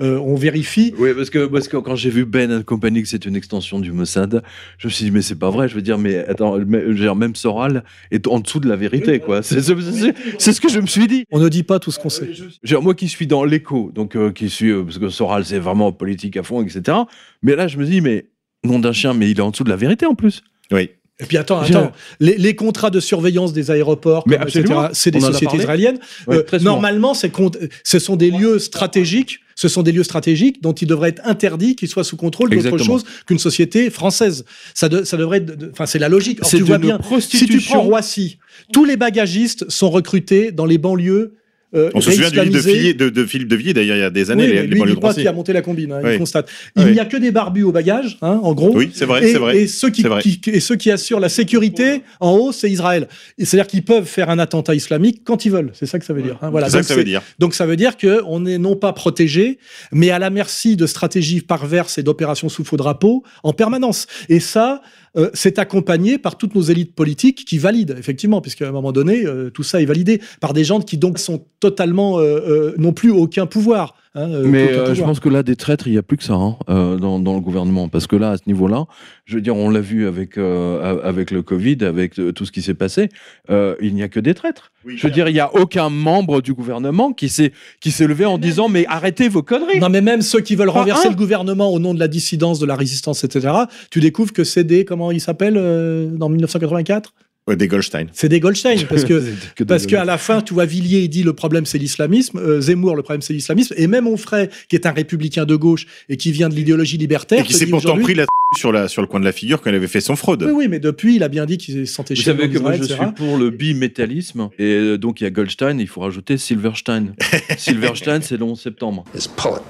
Euh, 0.00 0.18
on 0.18 0.34
vérifie. 0.34 0.94
Oui, 0.98 1.10
parce 1.14 1.30
que, 1.30 1.46
parce 1.46 1.68
que 1.68 1.76
quand 1.76 1.96
j'ai 1.96 2.10
vu 2.10 2.24
Ben 2.24 2.52
and 2.52 2.62
Company 2.64 3.02
que 3.02 3.08
c'est 3.08 3.24
une 3.24 3.36
extension 3.36 3.78
du 3.78 3.92
Mossad, 3.92 4.42
je 4.78 4.88
me 4.88 4.92
suis 4.92 5.04
dit, 5.06 5.10
mais 5.10 5.22
c'est 5.22 5.38
pas 5.38 5.50
vrai. 5.50 5.68
Je 5.68 5.74
veux 5.74 5.82
dire, 5.82 5.98
mais 5.98 6.18
attends, 6.26 6.58
même 6.58 7.34
Soral 7.36 7.84
est 8.10 8.26
en 8.26 8.40
dessous 8.40 8.60
de 8.60 8.68
la 8.68 8.76
vérité, 8.76 9.20
quoi. 9.20 9.42
C'est 9.42 9.62
ce 9.62 10.60
que 10.60 10.68
je 10.68 10.80
me 10.80 10.86
suis 10.86 11.06
dit. 11.06 11.24
On 11.30 11.38
ne 11.38 11.48
dit 11.48 11.62
pas 11.62 11.78
tout 11.78 11.90
ce 11.90 11.98
qu'on 11.98 12.10
sait. 12.10 12.32
Je 12.32 12.44
veux 12.44 12.50
dire, 12.64 12.82
moi 12.82 12.94
qui 12.94 13.08
suis 13.08 13.26
dans 13.26 13.44
l'écho, 13.44 13.90
donc 13.94 14.16
euh, 14.16 14.32
qui 14.32 14.50
suis, 14.50 14.70
euh, 14.70 14.82
parce 14.82 14.98
que 14.98 15.08
Soral 15.08 15.44
c'est 15.44 15.58
vraiment 15.58 15.92
politique 15.92 16.36
à 16.36 16.42
fond, 16.42 16.62
etc. 16.62 16.98
Mais 17.42 17.56
là, 17.56 17.68
je 17.68 17.78
me 17.78 17.84
dis, 17.84 18.00
mais 18.00 18.26
nom 18.64 18.78
d'un 18.78 18.92
chien, 18.92 19.14
mais 19.14 19.30
il 19.30 19.38
est 19.38 19.42
en 19.42 19.50
dessous 19.50 19.64
de 19.64 19.70
la 19.70 19.76
vérité 19.76 20.06
en 20.06 20.14
plus. 20.14 20.42
Oui. 20.70 20.90
Et 21.20 21.24
puis 21.26 21.36
attends, 21.36 21.60
attends, 21.60 21.92
les, 22.20 22.36
les 22.36 22.56
contrats 22.56 22.90
de 22.90 22.98
surveillance 22.98 23.52
des 23.52 23.70
aéroports, 23.70 24.24
comme, 24.24 24.32
etc., 24.48 24.64
c'est 24.92 25.10
des 25.10 25.18
sociétés 25.32 25.56
israéliennes. 25.62 25.98
Ouais, 26.26 26.36
Euh, 26.38 26.42
normalement, 26.64 27.14
ce 27.14 27.98
sont 27.98 28.16
des 28.16 28.30
lieux 28.30 28.58
stratégiques. 28.58 29.38
Ce 29.54 29.68
sont 29.68 29.82
des 29.82 29.92
lieux 29.92 30.02
stratégiques 30.02 30.62
dont 30.62 30.72
il 30.72 30.88
devrait 30.88 31.10
être 31.10 31.20
interdit 31.24 31.76
qu'ils 31.76 31.88
soient 31.88 32.02
sous 32.04 32.16
contrôle 32.16 32.48
d'autre 32.70 32.78
chose 32.86 33.04
qu'une 33.26 33.38
société 33.38 33.90
française. 33.90 34.44
Ça, 34.74 34.88
de- 34.88 35.04
ça 35.04 35.16
devrait, 35.18 35.38
être- 35.38 35.56
de- 35.56 35.70
enfin, 35.70 35.84
c'est 35.86 35.98
la 35.98 36.08
logique. 36.08 36.38
Or, 36.42 36.48
C'est 36.48 36.56
tu 36.56 36.62
vois 36.64 36.78
bien. 36.78 36.98
Si 37.20 37.46
tu 37.46 37.60
prends 37.60 37.82
Roissy, 37.82 38.38
tous 38.72 38.84
les 38.86 38.96
bagagistes 38.96 39.68
sont 39.70 39.90
recrutés 39.90 40.50
dans 40.50 40.64
les 40.66 40.78
banlieues. 40.78 41.34
Euh, 41.74 41.90
On 41.94 42.00
se 42.00 42.10
souvient 42.10 42.30
du 42.30 42.40
livre 42.40 42.92
de, 42.94 43.04
de, 43.04 43.08
de 43.10 43.24
Philippe 43.26 43.48
de 43.48 43.56
Villiers, 43.56 43.74
d'ailleurs, 43.74 43.96
il 43.96 44.00
y 44.00 44.04
a 44.04 44.10
des 44.10 44.30
années, 44.30 44.44
Oui, 44.44 44.52
les, 44.52 44.62
les 44.62 44.66
lui, 44.68 44.80
de 44.82 44.86
dis 44.94 44.96
pas 44.96 45.14
qui 45.14 45.26
a 45.26 45.32
monté 45.32 45.52
la 45.52 45.62
combine, 45.62 45.92
hein, 45.92 46.00
Oui. 46.02 46.10
il 46.14 46.18
constate. 46.18 46.48
Il 46.76 46.84
Oui. 46.84 46.92
n'y 46.92 47.00
a 47.00 47.04
que 47.04 47.16
des 47.16 47.30
barbus 47.30 47.62
au 47.64 47.72
bagage, 47.72 48.18
hein, 48.22 48.40
en 48.42 48.52
gros. 48.54 48.72
Oui, 48.76 48.90
c'est 48.92 49.04
vrai, 49.06 49.24
et, 49.28 49.32
c'est 49.32 49.38
vrai. 49.38 49.56
et 49.58 49.66
ceux 49.66 49.90
qui, 49.90 50.02
C'est 50.02 50.08
vrai. 50.08 50.22
qui- 50.22 50.40
et 50.46 50.60
ceux 50.60 50.76
qui 50.76 50.90
assurent 50.90 51.20
la 51.20 51.28
sécurité 51.28 52.02
en 52.20 52.32
haut, 52.32 52.52
c'est 52.52 52.70
Israël. 52.70 53.08
Et 53.38 53.44
C'est-à-dire 53.44 53.66
qu'ils 53.66 53.84
peuvent 53.84 54.06
faire 54.06 54.30
un 54.30 54.38
attentat 54.38 54.74
islamique 54.74 55.22
quand 55.24 55.44
ils 55.44 55.50
veulent. 55.52 55.70
C'est 55.74 55.86
ça 55.86 55.98
que 55.98 56.04
ça 56.04 56.12
veut 56.12 56.22
dire. 56.22 56.38
hein. 56.42 56.50
Voilà. 56.50 56.66
C'est 56.66 56.72
ça 56.72 56.78
Donc 56.78 56.82
que 56.82 56.88
ça 56.88 56.96
veut 56.96 57.04
dire. 57.04 57.22
Donc 57.38 57.54
ça 57.54 57.66
veut 57.66 57.76
dire 57.76 57.96
que 57.96 58.20
on 58.26 58.40
n'est 58.40 58.58
non 58.58 58.76
pas 58.76 58.92
protégé, 58.92 59.58
mais 59.92 60.10
à 60.10 60.18
la 60.18 60.30
merci 60.30 60.76
de 60.76 60.86
stratégies 60.86 61.40
perverses 61.40 61.98
et 61.98 62.02
d'opérations 62.02 62.48
sous 62.48 62.64
faux 62.64 62.76
drapeau 62.76 63.22
en 63.42 63.52
permanence. 63.52 64.06
Et 64.28 64.40
ça, 64.40 64.82
euh, 65.16 65.30
c'est 65.34 65.58
accompagné 65.58 66.18
par 66.18 66.38
toutes 66.38 66.54
nos 66.54 66.62
élites 66.62 66.94
politiques 66.94 67.44
qui 67.44 67.58
valident, 67.58 67.94
effectivement, 67.98 68.40
puisqu'à 68.40 68.68
un 68.68 68.72
moment 68.72 68.92
donné, 68.92 69.26
euh, 69.26 69.50
tout 69.50 69.62
ça 69.62 69.80
est 69.80 69.84
validé 69.84 70.20
par 70.40 70.52
des 70.52 70.64
gens 70.64 70.80
qui 70.80 70.96
donc 70.96 71.18
sont 71.18 71.44
totalement, 71.60 72.18
euh, 72.18 72.22
euh, 72.22 72.74
n'ont 72.78 72.92
plus 72.92 73.10
aucun 73.10 73.46
pouvoir. 73.46 73.94
Hein, 74.14 74.30
euh, 74.30 74.44
Mais 74.46 74.68
euh, 74.72 74.94
je 74.94 75.02
pense 75.02 75.20
que 75.20 75.28
là, 75.28 75.42
des 75.42 75.56
traîtres, 75.56 75.86
il 75.86 75.92
n'y 75.92 75.98
a 75.98 76.02
plus 76.02 76.16
que 76.16 76.24
ça 76.24 76.34
hein, 76.34 76.56
euh, 76.68 76.96
dans, 76.96 77.18
dans 77.18 77.34
le 77.34 77.40
gouvernement. 77.40 77.88
Parce 77.88 78.06
que 78.06 78.16
là, 78.16 78.30
à 78.30 78.36
ce 78.36 78.42
niveau-là, 78.46 78.86
je 79.24 79.36
veux 79.36 79.40
dire, 79.40 79.56
on 79.56 79.70
l'a 79.70 79.80
vu 79.80 80.06
avec, 80.06 80.36
euh, 80.36 81.00
avec 81.02 81.30
le 81.30 81.42
Covid, 81.42 81.78
avec 81.82 82.18
euh, 82.18 82.32
tout 82.32 82.44
ce 82.44 82.52
qui 82.52 82.62
s'est 82.62 82.74
passé, 82.74 83.08
euh, 83.50 83.76
il 83.80 83.94
n'y 83.94 84.02
a 84.02 84.08
que 84.08 84.20
des 84.20 84.34
traîtres. 84.34 84.72
je 84.86 85.06
veux 85.06 85.12
dire, 85.12 85.28
il 85.28 85.34
n'y 85.34 85.40
a 85.40 85.54
aucun 85.54 85.88
membre 85.90 86.42
du 86.42 86.54
gouvernement 86.54 87.12
qui 87.12 87.28
s'est 87.28 87.52
qui 87.80 87.90
s'est 87.90 88.06
levé 88.06 88.24
en 88.24 88.38
disant 88.38 88.68
Mais 88.68 88.84
arrêtez 88.88 89.28
vos 89.28 89.42
conneries 89.42 89.80
Non, 89.80 89.88
mais 89.88 90.00
même 90.00 90.22
ceux 90.22 90.40
qui 90.40 90.56
veulent 90.56 90.68
renverser 90.68 91.08
le 91.08 91.14
gouvernement 91.14 91.72
au 91.72 91.78
nom 91.78 91.94
de 91.94 92.00
la 92.00 92.08
dissidence, 92.08 92.58
de 92.58 92.66
la 92.66 92.76
résistance, 92.76 93.24
etc., 93.24 93.54
tu 93.90 94.00
découvres 94.00 94.32
que 94.32 94.44
c'est 94.44 94.64
des, 94.64 94.84
comment 94.84 95.10
ils 95.10 95.20
s'appellent, 95.20 95.56
euh, 95.56 96.10
dans 96.10 96.28
1984 96.28 97.14
Ouais, 97.48 97.56
des 97.56 97.66
Goldstein. 97.66 98.06
C'est 98.12 98.28
des 98.28 98.38
Goldstein, 98.38 98.86
parce 98.88 99.04
que 99.04 99.20
Que 99.56 99.64
Parce 99.64 99.86
qu'à 99.86 100.04
la 100.04 100.16
fin, 100.16 100.42
tu 100.42 100.54
vois, 100.54 100.64
Villiers, 100.64 101.00
il 101.00 101.08
dit 101.08 101.24
le 101.24 101.32
problème 101.32 101.66
c'est 101.66 101.78
l'islamisme, 101.78 102.38
euh, 102.38 102.60
Zemmour, 102.60 102.94
le 102.94 103.02
problème 103.02 103.22
c'est 103.22 103.32
l'islamisme, 103.32 103.74
et 103.76 103.88
même 103.88 104.06
Onfray, 104.06 104.48
qui 104.68 104.76
est 104.76 104.86
un 104.86 104.92
républicain 104.92 105.44
de 105.44 105.56
gauche 105.56 105.86
et 106.08 106.16
qui 106.16 106.30
vient 106.30 106.48
de 106.48 106.54
l'idéologie 106.54 106.98
libertaire. 106.98 107.40
Et 107.40 107.42
qui 107.44 107.54
s'est 107.54 107.66
pourtant 107.66 107.98
pris 107.98 108.14
la 108.14 108.26
sur, 108.56 108.70
la, 108.70 108.86
sur 108.86 109.02
le 109.02 109.08
coin 109.08 109.18
de 109.18 109.24
la 109.24 109.32
figure 109.32 109.60
quand 109.60 109.70
il 109.70 109.76
avait 109.76 109.88
fait 109.88 110.00
son 110.00 110.14
fraude. 110.14 110.42
Oui, 110.44 110.52
oui, 110.54 110.68
mais 110.68 110.78
depuis, 110.78 111.16
il 111.16 111.22
a 111.22 111.28
bien 111.28 111.46
dit 111.46 111.58
qu'il 111.58 111.86
se 111.86 111.92
sentait 111.92 112.14
Vous 112.14 112.22
savez 112.22 112.48
que 112.50 112.58
moi 112.58 112.74
je 112.74 112.84
suis 112.84 113.12
pour 113.16 113.36
le 113.36 113.50
bimétallisme 113.50 114.50
et 114.58 114.64
euh, 114.64 114.98
donc 114.98 115.20
il 115.20 115.24
y 115.24 115.26
a 115.26 115.30
Goldstein, 115.30 115.78
il 115.80 115.88
faut 115.88 116.00
rajouter 116.02 116.36
Silverstein. 116.36 117.14
Silverstein 117.58 118.20
c'est 118.22 118.36
le 118.36 118.44
11 118.44 118.60
septembre. 118.60 119.04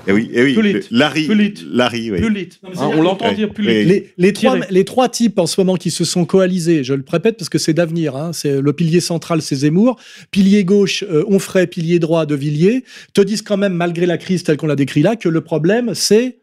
Et 0.06 0.12
oui, 0.12 0.30
et 0.32 0.42
oui. 0.42 0.54
Pulit. 0.54 0.80
Larry. 0.90 1.26
Pulit. 1.26 1.54
Larry, 1.70 2.10
oui. 2.10 2.20
Pulit. 2.20 2.48
Non, 2.62 2.70
Hein, 2.82 2.90
on 2.96 3.02
l'entend 3.02 3.32
dire. 3.32 3.50
Pulit. 3.52 3.84
Les, 3.84 4.12
les, 4.18 4.32
trois, 4.32 4.58
les 4.70 4.84
trois 4.84 5.08
types 5.08 5.38
en 5.38 5.46
ce 5.46 5.60
moment 5.60 5.76
qui 5.76 5.90
se 5.90 6.04
sont 6.04 6.24
coalisés, 6.24 6.84
je 6.84 6.94
le 6.94 7.04
répète 7.08 7.36
parce 7.36 7.48
que 7.48 7.58
c'est 7.62 7.72
d'avenir, 7.74 8.16
hein, 8.16 8.32
c'est 8.32 8.60
le 8.60 8.72
pilier 8.72 9.00
central, 9.00 9.40
c'est 9.40 9.56
Zemmour, 9.56 9.98
pilier 10.30 10.64
gauche, 10.64 11.02
euh, 11.08 11.24
Onfray, 11.28 11.66
pilier 11.66 11.98
droit 11.98 12.26
de 12.26 12.34
Villiers, 12.34 12.84
te 13.14 13.20
disent 13.22 13.42
quand 13.42 13.56
même, 13.56 13.72
malgré 13.74 14.04
la 14.06 14.18
crise 14.18 14.42
telle 14.42 14.56
qu'on 14.56 14.66
l'a 14.66 14.76
décrit 14.76 15.02
là, 15.02 15.16
que 15.16 15.28
le 15.28 15.40
problème, 15.40 15.94
c'est 15.94 16.38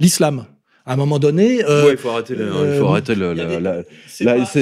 l'islam. 0.00 0.46
À 0.86 0.92
un 0.92 0.96
moment 0.96 1.18
donné, 1.18 1.64
euh, 1.64 1.86
Ouais, 1.86 1.92
il 1.92 1.96
faut 1.96 2.10
arrêter. 2.10 2.34
le- 2.34 2.44
il 2.44 2.48
euh, 2.52 2.78
faut 2.78 2.88
arrêter 2.88 3.14
le- 3.14 3.34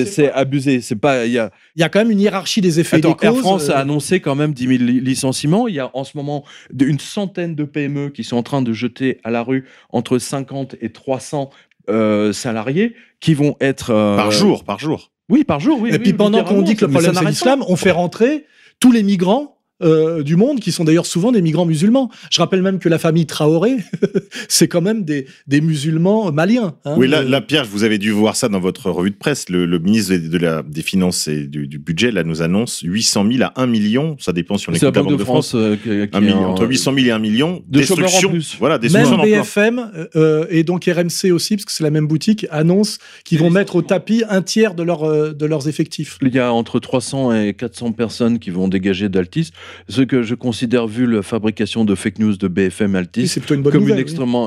c'est 0.06 0.30
abusé. 0.30 0.80
C'est 0.80 0.94
pas. 0.94 1.26
Il 1.26 1.32
y 1.32 1.38
a. 1.38 1.50
il 1.74 1.80
y 1.80 1.82
a 1.82 1.88
quand 1.88 1.98
même 1.98 2.12
une 2.12 2.20
hiérarchie 2.20 2.60
des 2.60 2.78
effets 2.78 2.98
Attends, 2.98 3.16
et 3.16 3.20
des 3.20 3.26
Air 3.26 3.32
causes. 3.32 3.40
France 3.40 3.68
a 3.70 3.78
euh, 3.78 3.80
annoncé 3.80 4.20
quand 4.20 4.36
même 4.36 4.52
10 4.54 4.68
000 4.68 4.84
li- 4.84 5.00
licenciements. 5.00 5.66
Il 5.66 5.74
y 5.74 5.80
a 5.80 5.90
en 5.94 6.04
ce 6.04 6.16
moment 6.16 6.44
une 6.78 7.00
centaine 7.00 7.56
de 7.56 7.64
PME 7.64 8.10
qui 8.10 8.22
sont 8.22 8.36
en 8.36 8.44
train 8.44 8.62
de 8.62 8.72
jeter 8.72 9.18
à 9.24 9.30
la 9.32 9.42
rue 9.42 9.64
entre 9.90 10.18
50 10.18 10.76
et 10.80 10.90
300 10.90 11.50
euh, 11.90 12.32
salariés 12.32 12.94
qui 13.18 13.34
vont 13.34 13.56
être 13.60 13.90
euh, 13.90 14.14
Par 14.16 14.30
jour, 14.30 14.62
par 14.62 14.78
jour. 14.78 15.10
Oui, 15.28 15.44
par 15.44 15.60
jour. 15.60 15.80
Oui. 15.80 15.90
Et 15.90 15.92
oui, 15.94 15.98
puis 15.98 16.12
pendant 16.12 16.44
qu'on 16.44 16.62
dit 16.62 16.76
que 16.76 16.84
le 16.84 16.90
problème 16.90 17.14
c'est 17.14 17.24
l'islam, 17.24 17.64
on 17.68 17.76
fait 17.76 17.90
rentrer 17.90 18.46
tous 18.80 18.92
les 18.92 19.02
migrants 19.02 19.58
euh, 19.82 20.22
du 20.22 20.36
monde, 20.36 20.60
qui 20.60 20.70
sont 20.72 20.84
d'ailleurs 20.84 21.06
souvent 21.06 21.32
des 21.32 21.42
migrants 21.42 21.66
musulmans. 21.66 22.10
Je 22.30 22.40
rappelle 22.40 22.62
même 22.62 22.78
que 22.78 22.88
la 22.88 22.98
famille 22.98 23.26
Traoré, 23.26 23.76
c'est 24.48 24.68
quand 24.68 24.80
même 24.80 25.04
des, 25.04 25.26
des 25.46 25.60
musulmans 25.60 26.30
maliens. 26.32 26.74
hein. 26.84 26.94
Oui, 26.96 27.08
là, 27.08 27.18
Euh, 27.20 27.28
là, 27.28 27.40
Pierre, 27.40 27.64
vous 27.64 27.82
avez 27.84 27.98
dû 27.98 28.10
voir 28.10 28.36
ça 28.36 28.48
dans 28.48 28.60
votre 28.60 28.90
revue 28.90 29.10
de 29.10 29.16
presse. 29.16 29.48
Le, 29.48 29.66
le 29.66 29.78
ministre 29.78 30.14
de 30.16 30.38
la, 30.38 30.62
des 30.62 30.82
Finances 30.82 31.26
et 31.28 31.46
du, 31.46 31.66
du 31.66 31.78
budget 31.78 32.10
là, 32.12 32.22
nous 32.22 32.42
annonce 32.42 32.80
800 32.84 33.26
000 33.32 33.42
à 33.42 33.60
1 33.60 33.66
million. 33.66 34.16
Ça 34.20 34.32
dépend 34.32 34.56
si 34.58 34.68
on 34.68 34.72
écoute 34.72 34.80
C'est 34.80 34.86
la 34.86 34.92
la 34.92 35.02
Banque 35.02 35.18
de 35.18 35.24
France, 35.24 35.54
euh, 35.54 35.76
qui, 35.76 36.08
qui 36.10 36.20
million, 36.20 36.38
en- 36.44 36.50
entre 36.52 36.66
800 36.66 36.94
000 36.94 37.06
et 37.06 37.10
1 37.10 37.18
million. 37.18 37.62
de 37.68 37.82
chômeurs 37.82 38.04
en 38.04 38.08
Destruction. 38.08 38.30
plus. 38.30 38.56
Voilà, 38.60 38.78
destruction 38.78 39.16
Même. 39.16 39.26
BFM 39.40 39.90
euh, 40.16 40.46
et 40.50 40.62
donc 40.64 40.84
RMC 40.84 41.32
aussi, 41.32 41.56
parce 41.56 41.64
que 41.64 41.72
c'est 41.72 41.84
la 41.84 41.90
même 41.90 42.06
boutique, 42.06 42.46
annonce 42.50 42.98
qu'ils 43.24 43.38
vont 43.38 43.50
mettre 43.50 43.76
au 43.76 43.82
tapis 43.82 44.22
un 44.28 44.42
tiers 44.42 44.74
de, 44.74 44.82
leur, 44.82 45.04
euh, 45.04 45.32
de 45.32 45.46
leurs 45.46 45.66
effectifs. 45.68 46.18
Il 46.22 46.34
y 46.34 46.38
a 46.38 46.52
entre 46.52 46.78
300 46.78 47.34
et 47.34 47.54
400 47.54 47.92
personnes 47.92 48.38
qui 48.38 48.50
vont 48.50 48.68
dégager 48.68 49.08
d'Altis. 49.08 49.50
Ce 49.88 50.02
que 50.02 50.22
je 50.22 50.34
considère, 50.34 50.86
vu 50.86 51.06
la 51.06 51.22
fabrication 51.22 51.84
de 51.84 51.94
fake 51.94 52.18
news 52.18 52.36
de 52.36 52.48
BFM 52.48 52.92
Oui, 52.92 52.98
Altis, 52.98 53.28
c'est 53.28 53.40
plutôt 53.40 53.54
une 53.54 53.62
comme 53.72 53.82
nouvelle. 53.82 53.98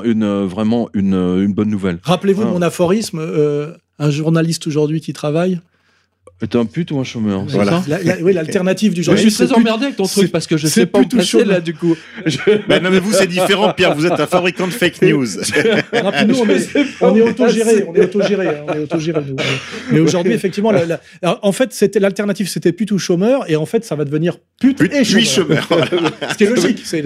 une 0.03 0.23
oui. 0.23 0.29
euh, 0.29 0.45
vraiment 0.45 0.89
une, 0.93 1.13
euh, 1.13 1.43
une 1.43 1.53
bonne 1.53 1.69
nouvelle. 1.69 1.99
Rappelez-vous 2.03 2.43
de 2.43 2.47
Ah. 2.49 2.51
mon 2.51 2.61
aphorisme, 2.61 3.19
euh, 3.19 3.73
un 3.99 4.09
journaliste 4.09 4.67
aujourd'hui 4.67 5.01
qui 5.01 5.13
travaille. 5.13 5.59
T'es 6.37 6.57
un 6.57 6.65
pute 6.65 6.91
ou 6.91 6.99
un 6.99 7.05
chômeur 7.05 7.45
Voilà. 7.47 7.71
ça 7.71 7.83
La- 7.87 8.03
la- 8.03 8.21
oui, 8.21 8.33
l'alternative 8.33 8.93
du 8.93 9.03
je 9.03 9.15
suis 9.15 9.31
très 9.31 9.53
emmerdé 9.53 9.85
avec 9.85 9.95
ton 9.95 10.03
truc 10.05 10.29
parce 10.33 10.47
que 10.47 10.57
je 10.57 10.67
sais 10.67 10.85
pas 10.85 10.99
où 10.99 11.01
plutôt 11.03 11.15
placer 11.17 11.45
là 11.45 11.61
du 11.61 11.73
coup. 11.73 11.95
Je- 12.25 12.37
Ben 12.67 12.83
non, 12.83 12.89
mais 12.91 12.99
vous, 12.99 13.13
c'est 13.13 13.25
différent, 13.25 13.71
Pierre. 13.71 13.95
Vous 13.95 14.05
êtes 14.05 14.19
un 14.19 14.27
fabricant 14.27 14.67
de 14.67 14.73
fake 14.73 15.01
news. 15.01 15.25
Non, 16.03 16.11
puis 16.11 16.25
nous, 16.27 16.35
on 16.39 16.49
est, 16.49 16.67
on 17.01 17.15
est 17.15 17.21
autogéré, 17.21 17.85
on 17.87 17.95
est 17.95 18.03
autogéré, 18.03 18.47
hein, 18.49 18.55
on 18.67 18.73
est 18.73 18.79
autogéré, 18.79 19.21
nous. 19.25 19.35
Mais 19.91 19.99
aujourd'hui, 19.99 20.33
effectivement, 20.33 20.71
la- 20.71 20.85
la- 20.85 21.01
alors, 21.21 21.39
en 21.41 21.51
fait, 21.53 21.71
c'était 21.71 21.99
l'alternative, 21.99 22.47
c'était 22.49 22.73
pute 22.73 22.91
ou 22.91 22.99
chômeur, 22.99 23.49
et 23.49 23.55
en 23.55 23.65
fait, 23.65 23.85
ça 23.85 23.95
va 23.95 24.03
devenir 24.03 24.37
pute, 24.59 24.77
Pute, 24.77 24.93
et 24.93 25.01
puis 25.03 25.25
chômeur. 25.25 25.63
chômeur. 25.63 25.87
Voilà. 25.89 26.11
Ce 26.31 26.35
qui 26.35 26.43
est 26.43 26.49
logique, 26.49 26.81
c'est 26.83 27.01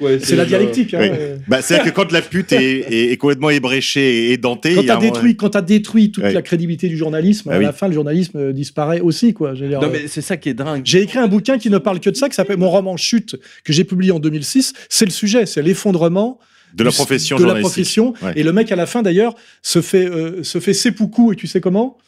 ouais, 0.00 0.18
la 0.34 0.42
le- 0.42 0.48
dialectique. 0.48 0.94
hein, 0.94 1.00
euh. 1.12 1.36
Bah, 1.46 1.60
C'est-à-dire 1.60 1.92
que 1.92 1.96
quand 1.96 2.10
la 2.10 2.22
pute 2.22 2.52
est, 2.52 2.62
est- 2.90 3.12
est 3.12 3.16
complètement 3.18 3.50
ébréchée 3.50 4.28
et 4.28 4.32
édentée, 4.32 4.74
Quand 4.74 4.84
t'as 4.86 4.96
détruit, 4.96 5.36
quand 5.36 5.56
détruit 5.62 6.10
toute 6.10 6.24
la 6.24 6.42
crédibilité 6.42 6.88
du 6.88 6.96
journalisme, 6.96 7.50
Ah 7.52 7.56
à 7.56 7.60
la 7.60 7.72
fin, 7.72 7.86
le 7.88 7.94
journalisme 7.94 8.38
euh, 8.38 8.52
disparaît 8.62 9.00
aussi, 9.00 9.34
quoi. 9.34 9.52
Dire, 9.52 9.80
Non 9.80 9.88
euh, 9.88 9.90
mais 9.92 10.08
c'est 10.08 10.22
ça 10.22 10.36
qui 10.36 10.48
est 10.48 10.54
dingue. 10.54 10.82
J'ai 10.84 11.02
écrit 11.02 11.18
un 11.18 11.28
bouquin 11.28 11.58
qui 11.58 11.70
ne 11.70 11.78
parle 11.78 12.00
que 12.00 12.10
de 12.10 12.16
ça, 12.16 12.28
qui 12.28 12.34
s'appelle 12.34 12.58
Mon 12.58 12.70
roman 12.70 12.96
Chute, 12.96 13.36
que 13.64 13.72
j'ai 13.72 13.84
publié 13.84 14.12
en 14.12 14.18
2006. 14.18 14.72
C'est 14.88 15.04
le 15.04 15.10
sujet, 15.10 15.46
c'est 15.46 15.62
l'effondrement 15.62 16.38
de 16.74 16.84
la 16.84 16.90
profession 16.90 17.36
de 17.36 17.44
la 17.44 17.56
profession. 17.56 18.14
Ouais. 18.22 18.32
Et 18.36 18.42
le 18.42 18.52
mec, 18.52 18.72
à 18.72 18.76
la 18.76 18.86
fin, 18.86 19.02
d'ailleurs, 19.02 19.34
se 19.62 19.82
fait, 19.82 20.06
euh, 20.06 20.42
se 20.42 20.58
fait 20.58 20.72
seppuku, 20.72 21.32
et 21.32 21.36
tu 21.36 21.46
sais 21.46 21.60
comment? 21.60 21.98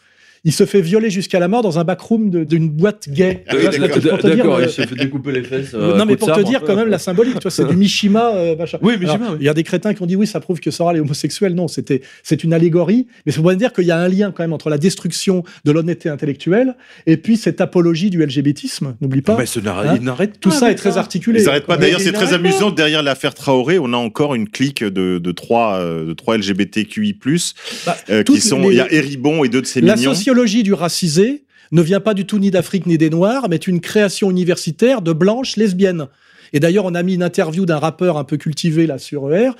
Il 0.44 0.52
se 0.52 0.66
fait 0.66 0.80
violer 0.82 1.10
jusqu'à 1.10 1.38
la 1.38 1.48
mort 1.48 1.62
dans 1.62 1.78
un 1.78 1.84
backroom 1.84 2.44
d'une 2.44 2.68
boîte 2.68 3.08
gay. 3.08 3.44
D'accord, 4.36 4.56
euh, 4.58 4.64
il 4.64 4.68
se 4.70 4.82
fait 4.82 4.94
découper 4.94 5.32
les 5.32 5.42
fesses. 5.42 5.72
euh, 5.74 5.96
non, 5.96 6.04
mais 6.04 6.16
pour 6.16 6.28
te 6.32 6.40
dire 6.42 6.62
quand 6.62 6.76
même 6.76 6.88
la 6.88 6.98
symbolique, 6.98 7.34
tu 7.34 7.40
vois, 7.42 7.50
c'est 7.50 7.66
du 7.66 7.76
Mishima, 7.76 8.34
euh, 8.34 8.56
machin. 8.56 8.78
Oui, 8.82 8.94
Mishima, 8.98 9.30
oui. 9.30 9.36
Il 9.40 9.46
y 9.46 9.48
a 9.48 9.54
des 9.54 9.62
crétins 9.62 9.94
qui 9.94 10.02
ont 10.02 10.06
dit 10.06 10.16
oui, 10.16 10.26
ça 10.26 10.40
prouve 10.40 10.60
que 10.60 10.70
Sora 10.70 10.94
est 10.94 11.00
homosexuel. 11.00 11.54
Non, 11.54 11.68
c'était 11.68 12.02
c'est 12.22 12.44
une 12.44 12.52
allégorie, 12.52 13.06
mais 13.24 13.32
c'est 13.32 13.40
pour 13.40 13.54
dire 13.54 13.72
qu'il 13.72 13.84
y 13.84 13.90
a 13.90 13.98
un 13.98 14.08
lien 14.08 14.32
quand 14.32 14.42
même 14.42 14.52
entre 14.52 14.68
la 14.70 14.78
destruction 14.78 15.44
de 15.64 15.72
l'honnêteté 15.72 16.08
intellectuelle 16.08 16.76
et 17.06 17.16
puis 17.16 17.36
cette 17.36 17.60
apologie 17.60 18.10
du 18.10 18.22
LGBTisme. 18.24 18.96
N'oublie 19.00 19.22
pas. 19.22 19.36
Mais 19.38 19.46
ce 19.46 19.60
n'arrête- 19.60 19.90
Hein 19.92 19.98
n'arrête 20.02 20.40
Tout 20.40 20.50
ça 20.50 20.70
est 20.70 20.74
très 20.74 20.98
articulé. 20.98 21.40
Ils 21.40 21.46
n'arrêtent 21.46 21.66
pas. 21.66 21.76
D'ailleurs, 21.76 22.00
c'est 22.00 22.12
très 22.12 22.32
amusant. 22.34 22.70
Derrière 22.70 23.02
l'affaire 23.02 23.34
Traoré, 23.34 23.78
on 23.78 23.92
a 23.92 23.96
encore 23.96 24.34
une 24.34 24.48
clique 24.48 24.84
de, 24.84 25.18
de 25.18 25.32
trois, 25.32 25.78
euh, 25.78 26.06
de 26.08 26.12
trois 26.12 26.36
LGBTQI+, 26.36 27.16
Bah, 27.86 27.96
euh, 28.10 28.22
qui 28.22 28.40
sont. 28.40 28.70
Il 28.70 28.76
y 28.76 28.80
a 28.80 28.92
Héribon 28.92 29.44
et 29.44 29.48
deux 29.48 29.60
de 29.62 29.66
ses 29.66 29.80
mignons. 29.82 30.14
Sociologie 30.34 30.64
du 30.64 30.72
racisé 30.72 31.44
ne 31.70 31.80
vient 31.80 32.00
pas 32.00 32.12
du 32.12 32.26
tout 32.26 32.40
ni 32.40 32.50
d'Afrique 32.50 32.86
ni 32.86 32.98
des 32.98 33.08
Noirs, 33.08 33.46
mais 33.48 33.54
est 33.54 33.68
une 33.68 33.80
création 33.80 34.32
universitaire 34.32 35.00
de 35.00 35.12
blanches 35.12 35.56
lesbiennes. 35.56 36.08
Et 36.52 36.58
d'ailleurs, 36.58 36.86
on 36.86 36.94
a 36.96 37.04
mis 37.04 37.14
une 37.14 37.22
interview 37.22 37.66
d'un 37.66 37.78
rappeur 37.78 38.18
un 38.18 38.24
peu 38.24 38.36
cultivé 38.36 38.88
là 38.88 38.98
sur 38.98 39.32
ER 39.32 39.52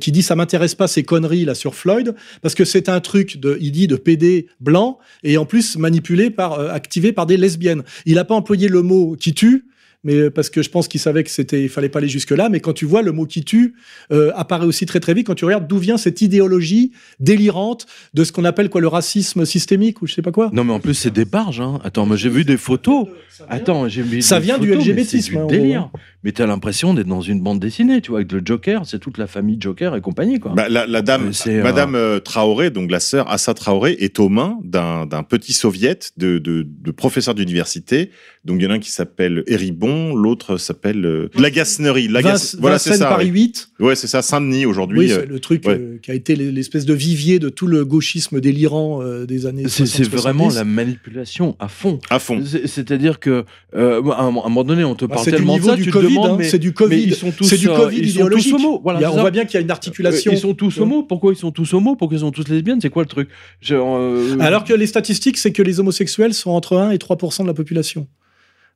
qui 0.00 0.12
dit 0.12 0.22
ça 0.22 0.34
m'intéresse 0.34 0.74
pas 0.74 0.88
ces 0.88 1.02
conneries 1.02 1.44
là 1.44 1.54
sur 1.54 1.74
Floyd 1.74 2.14
parce 2.40 2.54
que 2.54 2.64
c'est 2.64 2.88
un 2.88 3.00
truc 3.00 3.36
de 3.36 3.58
il 3.60 3.72
dit 3.72 3.88
de 3.88 3.96
PD 3.96 4.46
blanc 4.58 4.98
et 5.22 5.36
en 5.36 5.44
plus 5.44 5.76
manipulé 5.76 6.30
par 6.30 6.54
euh, 6.54 6.70
activé 6.70 7.12
par 7.12 7.26
des 7.26 7.36
lesbiennes. 7.36 7.82
Il 8.06 8.18
a 8.18 8.24
pas 8.24 8.34
employé 8.34 8.68
le 8.68 8.80
mot 8.80 9.16
qui 9.20 9.34
tue 9.34 9.66
mais 10.06 10.14
euh, 10.14 10.30
parce 10.30 10.48
que 10.48 10.62
je 10.62 10.70
pense 10.70 10.88
qu'il 10.88 11.00
savait 11.00 11.22
que 11.24 11.30
c'était 11.30 11.62
il 11.62 11.68
fallait 11.68 11.90
pas 11.90 11.98
aller 11.98 12.08
jusque 12.08 12.30
là 12.30 12.48
mais 12.48 12.60
quand 12.60 12.72
tu 12.72 12.86
vois 12.86 13.02
le 13.02 13.12
mot 13.12 13.26
qui 13.26 13.44
tue 13.44 13.74
euh, 14.12 14.30
apparaît 14.36 14.64
aussi 14.64 14.86
très 14.86 15.00
très 15.00 15.12
vite 15.12 15.26
quand 15.26 15.34
tu 15.34 15.44
regardes 15.44 15.66
d'où 15.66 15.76
vient 15.78 15.98
cette 15.98 16.22
idéologie 16.22 16.92
délirante 17.20 17.86
de 18.14 18.24
ce 18.24 18.32
qu'on 18.32 18.44
appelle 18.44 18.68
quoi 18.70 18.80
le 18.80 18.88
racisme 18.88 19.44
systémique 19.44 20.00
ou 20.02 20.06
je 20.06 20.14
sais 20.14 20.22
pas 20.22 20.32
quoi 20.32 20.50
Non, 20.52 20.64
mais 20.64 20.72
en 20.72 20.80
plus, 20.80 20.94
c'est 20.94 21.10
des 21.12 21.24
barges. 21.24 21.60
Hein. 21.60 21.80
Attends, 21.84 22.06
moi 22.06 22.16
j'ai 22.16 22.28
vu 22.30 22.44
des 22.44 22.56
photos. 22.56 23.08
Attends, 23.48 23.88
j'ai 23.88 24.02
vu 24.02 24.22
Ça 24.22 24.38
des 24.38 24.44
vient 24.46 24.58
photos, 24.58 24.76
mais 24.76 24.82
LGBTisme, 24.92 25.20
C'est 25.20 25.30
du 25.32 25.36
hein, 25.38 25.42
en 25.42 25.46
délire. 25.46 25.80
gros. 25.92 26.00
Mais 26.24 26.32
t'as 26.32 26.46
l'impression 26.46 26.94
d'être 26.94 27.06
dans 27.06 27.20
une 27.20 27.40
bande 27.40 27.60
dessinée, 27.60 28.00
tu 28.00 28.10
vois, 28.10 28.20
avec 28.20 28.32
le 28.32 28.40
Joker, 28.44 28.84
c'est 28.84 28.98
toute 28.98 29.18
la 29.18 29.26
famille 29.26 29.58
Joker 29.60 29.94
et 29.94 30.00
compagnie, 30.00 30.40
quoi. 30.40 30.52
Bah, 30.54 30.68
la, 30.68 30.86
la 30.86 31.02
dame, 31.02 31.30
Euh, 31.46 31.62
Madame 31.62 31.94
euh, 31.94 32.18
Traoré, 32.18 32.70
donc 32.70 32.90
la 32.90 33.00
sœur 33.00 33.30
Assa 33.30 33.54
Traoré, 33.54 33.92
est 34.00 34.18
aux 34.18 34.28
mains 34.28 34.58
d'un 34.64 35.06
petit 35.22 35.52
soviet 35.52 35.98
de, 36.16 36.38
de, 36.38 36.66
de 36.66 36.90
professeurs 36.90 37.34
d'université. 37.34 38.10
Donc 38.44 38.60
il 38.60 38.64
y 38.64 38.66
en 38.66 38.70
a 38.70 38.74
un 38.74 38.78
qui 38.78 38.90
s'appelle 38.90 39.44
Héribon, 39.46 39.95
l'autre 40.14 40.56
s'appelle 40.58 41.04
euh, 41.04 41.28
Lagasnerie. 41.38 42.08
Lagas... 42.08 42.32
Vince- 42.32 42.56
Voilà, 42.60 42.78
c'est 42.78 42.94
ça. 42.94 43.06
Paris 43.06 43.26
ouais. 43.26 43.32
8 43.32 43.68
Ouais, 43.80 43.94
c'est 43.94 44.06
ça. 44.06 44.22
Saint-Denis 44.22 44.66
aujourd'hui. 44.66 44.98
oui 44.98 45.12
euh, 45.12 45.18
c'est 45.20 45.26
le 45.26 45.40
truc 45.40 45.64
ouais. 45.66 45.74
euh, 45.78 45.98
qui 46.02 46.10
a 46.10 46.14
été 46.14 46.34
l'espèce 46.36 46.84
de 46.86 46.94
vivier 46.94 47.38
de 47.38 47.48
tout 47.48 47.66
le 47.66 47.84
gauchisme 47.84 48.40
délirant 48.40 49.02
euh, 49.02 49.26
des 49.26 49.46
années 49.46 49.64
C'est 49.64 49.86
60, 49.86 50.04
c'est 50.04 50.10
vraiment 50.10 50.50
70. 50.50 50.56
la 50.56 50.64
manipulation 50.64 51.56
à 51.58 51.68
fond. 51.68 51.98
à 52.10 52.18
fond. 52.18 52.42
C'est- 52.44 52.66
C'est-à-dire 52.66 53.20
que, 53.20 53.44
euh, 53.74 54.02
à, 54.10 54.22
un, 54.22 54.26
à 54.26 54.28
un 54.28 54.30
moment 54.30 54.64
donné, 54.64 54.84
on 54.84 54.94
te 54.94 55.04
Bah, 55.04 55.16
parle 55.16 55.26
tellement 55.30 55.58
de 55.58 55.62
ça, 55.64 55.76
du 55.76 55.82
tu 55.84 55.88
te 55.90 55.92
Covid, 55.92 56.08
demandes, 56.14 56.40
hein, 56.40 56.44
c'est 56.48 56.58
du 56.58 56.68
mais 56.68 56.72
Covid, 56.74 57.02
ils 57.02 57.14
sont 57.14 57.30
tous, 57.30 57.44
c'est 57.44 57.58
du 57.58 57.68
euh, 57.68 57.76
Covid 57.76 57.98
ils 57.98 58.12
sont 58.12 58.28
tous 58.28 58.52
homo. 58.52 58.80
Voilà, 58.82 59.00
Il 59.00 59.04
a- 59.04 59.12
on 59.12 59.20
voit 59.20 59.30
bien 59.30 59.44
qu'il 59.44 59.54
y 59.54 59.58
a 59.58 59.60
une 59.60 59.70
articulation. 59.70 60.32
Ils 60.32 60.38
sont 60.38 60.54
tous 60.54 60.78
homo. 60.78 61.02
Pourquoi 61.02 61.32
ils 61.32 61.36
sont 61.36 61.50
tous 61.50 61.72
homo 61.74 61.96
Pourquoi 61.96 62.16
ils 62.16 62.20
sont 62.20 62.30
tous 62.30 62.48
lesbiennes? 62.48 62.80
C'est 62.80 62.90
quoi 62.90 63.02
le 63.02 63.08
truc? 63.08 63.28
Euh, 63.70 64.36
Alors 64.40 64.64
que 64.64 64.72
les 64.74 64.86
statistiques, 64.86 65.38
c'est 65.38 65.52
que 65.52 65.62
les 65.62 65.80
homosexuels 65.80 66.34
sont 66.34 66.50
entre 66.50 66.76
1 66.76 66.90
et 66.90 66.96
3% 66.98 67.42
de 67.42 67.46
la 67.48 67.54
population. 67.54 68.06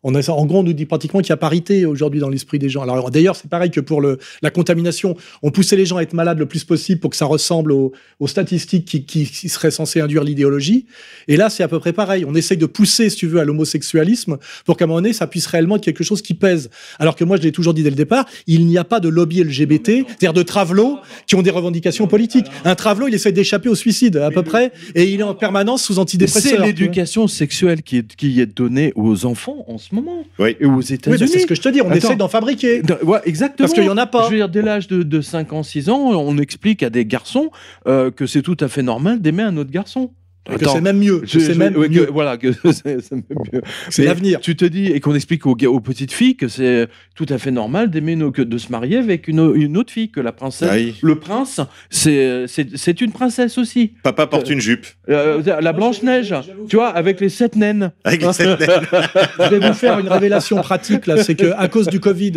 On 0.03 0.15
a 0.15 0.31
en 0.31 0.47
gros, 0.47 0.61
on 0.61 0.63
nous 0.63 0.73
dit 0.73 0.87
pratiquement 0.87 1.21
qu'il 1.21 1.29
y 1.29 1.33
a 1.33 1.37
parité 1.37 1.85
aujourd'hui 1.85 2.21
dans 2.21 2.31
l'esprit 2.31 2.59
des 2.59 2.71
gens. 2.71 2.83
Alors 2.83 3.11
d'ailleurs, 3.11 3.37
c'est 3.37 3.51
pareil 3.51 3.71
que 3.71 3.81
pour 3.81 4.01
le, 4.01 4.19
la 4.41 4.51
contamination. 4.51 5.15
On 5.43 5.51
poussait 5.51 5.77
les 5.77 5.85
gens 5.85 5.99
à 5.99 6.03
être 6.03 6.15
malades 6.15 6.39
le 6.39 6.47
plus 6.47 6.65
possible 6.65 7.01
pour 7.01 7.11
que 7.11 7.17
ça 7.17 7.27
ressemble 7.27 7.73
aux, 7.73 7.93
aux 8.19 8.27
statistiques 8.27 8.87
qui, 8.87 9.05
qui, 9.05 9.27
qui 9.27 9.49
seraient 9.51 9.71
censées 9.71 10.01
induire 10.01 10.25
l'idéologie. 10.25 10.87
Et 11.29 11.37
là, 11.37 11.51
c'est 11.51 11.63
à 11.63 11.69
peu 11.69 11.79
près 11.79 11.93
pareil. 11.93 12.25
On 12.27 12.35
essaye 12.35 12.57
de 12.57 12.67
pousser, 12.67 13.11
si 13.11 13.17
tu 13.17 13.27
veux, 13.27 13.41
à 13.41 13.45
l'homosexualisme 13.45 14.39
pour 14.65 14.79
qu'à 14.79 14.85
un 14.85 14.89
moment 14.89 15.01
donné, 15.03 15.13
ça 15.13 15.27
puisse 15.27 15.47
réellement 15.47 15.77
être 15.77 15.85
quelque 15.85 16.05
chose 16.05 16.23
qui 16.23 16.33
pèse. 16.33 16.71
Alors 16.99 17.15
que 17.15 17.25
moi, 17.25 17.37
je 17.37 17.43
l'ai 17.43 17.53
toujours 17.53 17.75
dit 17.75 17.83
dès 17.83 17.91
le 17.91 17.97
départ, 17.97 18.25
il 18.47 18.67
n'y 18.67 18.79
a 18.79 18.85
pas 18.85 19.01
de 19.01 19.09
lobby 19.09 19.43
LGBT, 19.43 20.07
c'est-à-dire 20.07 20.33
de 20.33 20.43
travelots 20.43 20.99
qui 21.27 21.35
ont 21.35 21.43
des 21.43 21.51
revendications 21.51 22.07
politiques. 22.07 22.47
Un 22.65 22.75
travelot, 22.75 23.09
il 23.09 23.15
essaie 23.15 23.33
d'échapper 23.33 23.69
au 23.69 23.75
suicide 23.75 24.17
à 24.17 24.31
peu 24.31 24.43
près, 24.43 24.73
et 24.95 25.05
il 25.05 25.21
est 25.21 25.25
en 25.25 25.35
permanence 25.35 25.85
sous 25.85 25.99
antidépresseurs. 25.99 26.53
C'est 26.59 26.67
l'éducation 26.67 27.29
sexuelle 27.29 27.83
qui 27.83 27.99
est, 27.99 28.17
qui 28.17 28.41
est 28.41 28.47
donnée 28.47 28.93
aux 28.97 29.27
enfants 29.27 29.65
en 29.69 29.77
ce 29.77 29.90
moment. 29.95 30.25
Oui. 30.39 30.57
Et 30.61 30.67
aux 30.67 30.71
Oui, 30.71 30.85
États-Unis. 30.93 31.29
c'est 31.29 31.39
ce 31.41 31.47
que 31.47 31.55
je 31.55 31.63
te 31.63 31.69
dis, 31.69 31.81
on 31.81 31.87
Attends. 31.87 31.97
essaie 31.97 32.17
d'en 32.17 32.29
fabriquer. 32.29 32.83
Ouais, 33.05 33.19
exactement. 33.25 33.67
Parce 33.67 33.73
qu'il 33.75 33.85
y 33.85 33.89
en 33.89 33.97
a 33.97 34.07
pas. 34.07 34.25
Je 34.27 34.31
veux 34.31 34.37
dire, 34.37 34.49
dès 34.49 34.63
l'âge 34.63 34.89
de, 34.89 35.03
de 35.03 35.21
5 35.21 35.53
ans, 35.53 35.63
6 35.63 35.89
ans, 35.91 35.99
on 35.99 36.39
explique 36.39 36.83
à 36.83 36.91
des 36.91 37.05
garçons 37.07 37.51
euh, 37.87 38.11
que 38.11 38.27
c'est 38.27 38.43
tout 38.43 38.57
à 38.61 38.69
fait 38.69 38.83
normal 38.83 39.21
d'aimer 39.21 39.43
un 39.43 39.57
autre 39.57 39.71
garçon. 39.71 40.11
Et 40.51 40.57
que 40.57 40.69
c'est 40.69 40.81
même 40.81 40.99
mieux. 40.99 41.23
c'est 41.27 41.39
je- 41.41 41.53
même 41.53 41.77
ouais, 41.77 41.89
que- 41.89 41.93
mieux. 41.93 42.09
voilà, 42.11 42.37
que 42.39 42.53
c'est 42.73 43.01
c'est 43.03 43.13
même 43.13 43.23
mieux. 43.53 43.61
C'est 43.91 44.03
Mais 44.03 44.09
l'avenir. 44.09 44.41
Tu 44.41 44.57
te 44.57 44.65
dis, 44.65 44.87
et 44.87 44.99
qu'on 44.99 45.15
explique 45.15 45.47
aux, 45.47 45.55
aux 45.55 45.81
petites 45.81 46.13
filles 46.13 46.37
que 46.37 46.49
c'est 46.49 46.89
tout 47.15 47.27
à 47.29 47.37
fait 47.39 47.51
normal 47.51 47.91
d'aimer 47.91 48.13
une- 48.13 48.33
que 48.33 48.41
de 48.43 48.59
se 48.59 48.73
marier 48.73 48.97
avec 48.97 49.29
une, 49.29 49.53
une 49.55 49.77
autre 49.77 49.93
fille, 49.93 50.11
que 50.11 50.19
la 50.21 50.33
princesse, 50.33 50.71
oui. 50.73 50.95
le 51.03 51.17
prince, 51.19 51.61
c'est 51.91 52.47
c'est- 52.49 52.77
c'est 52.77 53.01
une 53.03 53.13
princesse 53.13 53.59
aussi. 53.59 53.93
Papa 54.03 54.27
porte 54.27 54.49
une 54.49 54.61
jupe. 54.61 54.87
Euh, 55.09 55.43
la 55.61 55.73
Blanche-Neige, 55.73 56.35
tu 56.69 56.77
vois, 56.77 56.89
avec 56.89 57.21
les 57.21 57.29
sept 57.29 57.55
naines. 57.57 57.93
Avec 58.05 58.23
cette 58.33 58.59
Je 58.61 59.55
vais 59.55 59.69
vous 59.69 59.75
faire 59.75 59.99
une 59.99 60.09
révélation 60.09 60.57
pratique 60.63 61.07
là, 61.07 61.23
c'est 61.23 61.35
que 61.35 61.53
à 61.57 61.69
cause 61.69 61.87
du 61.89 62.01
Covid, 62.01 62.33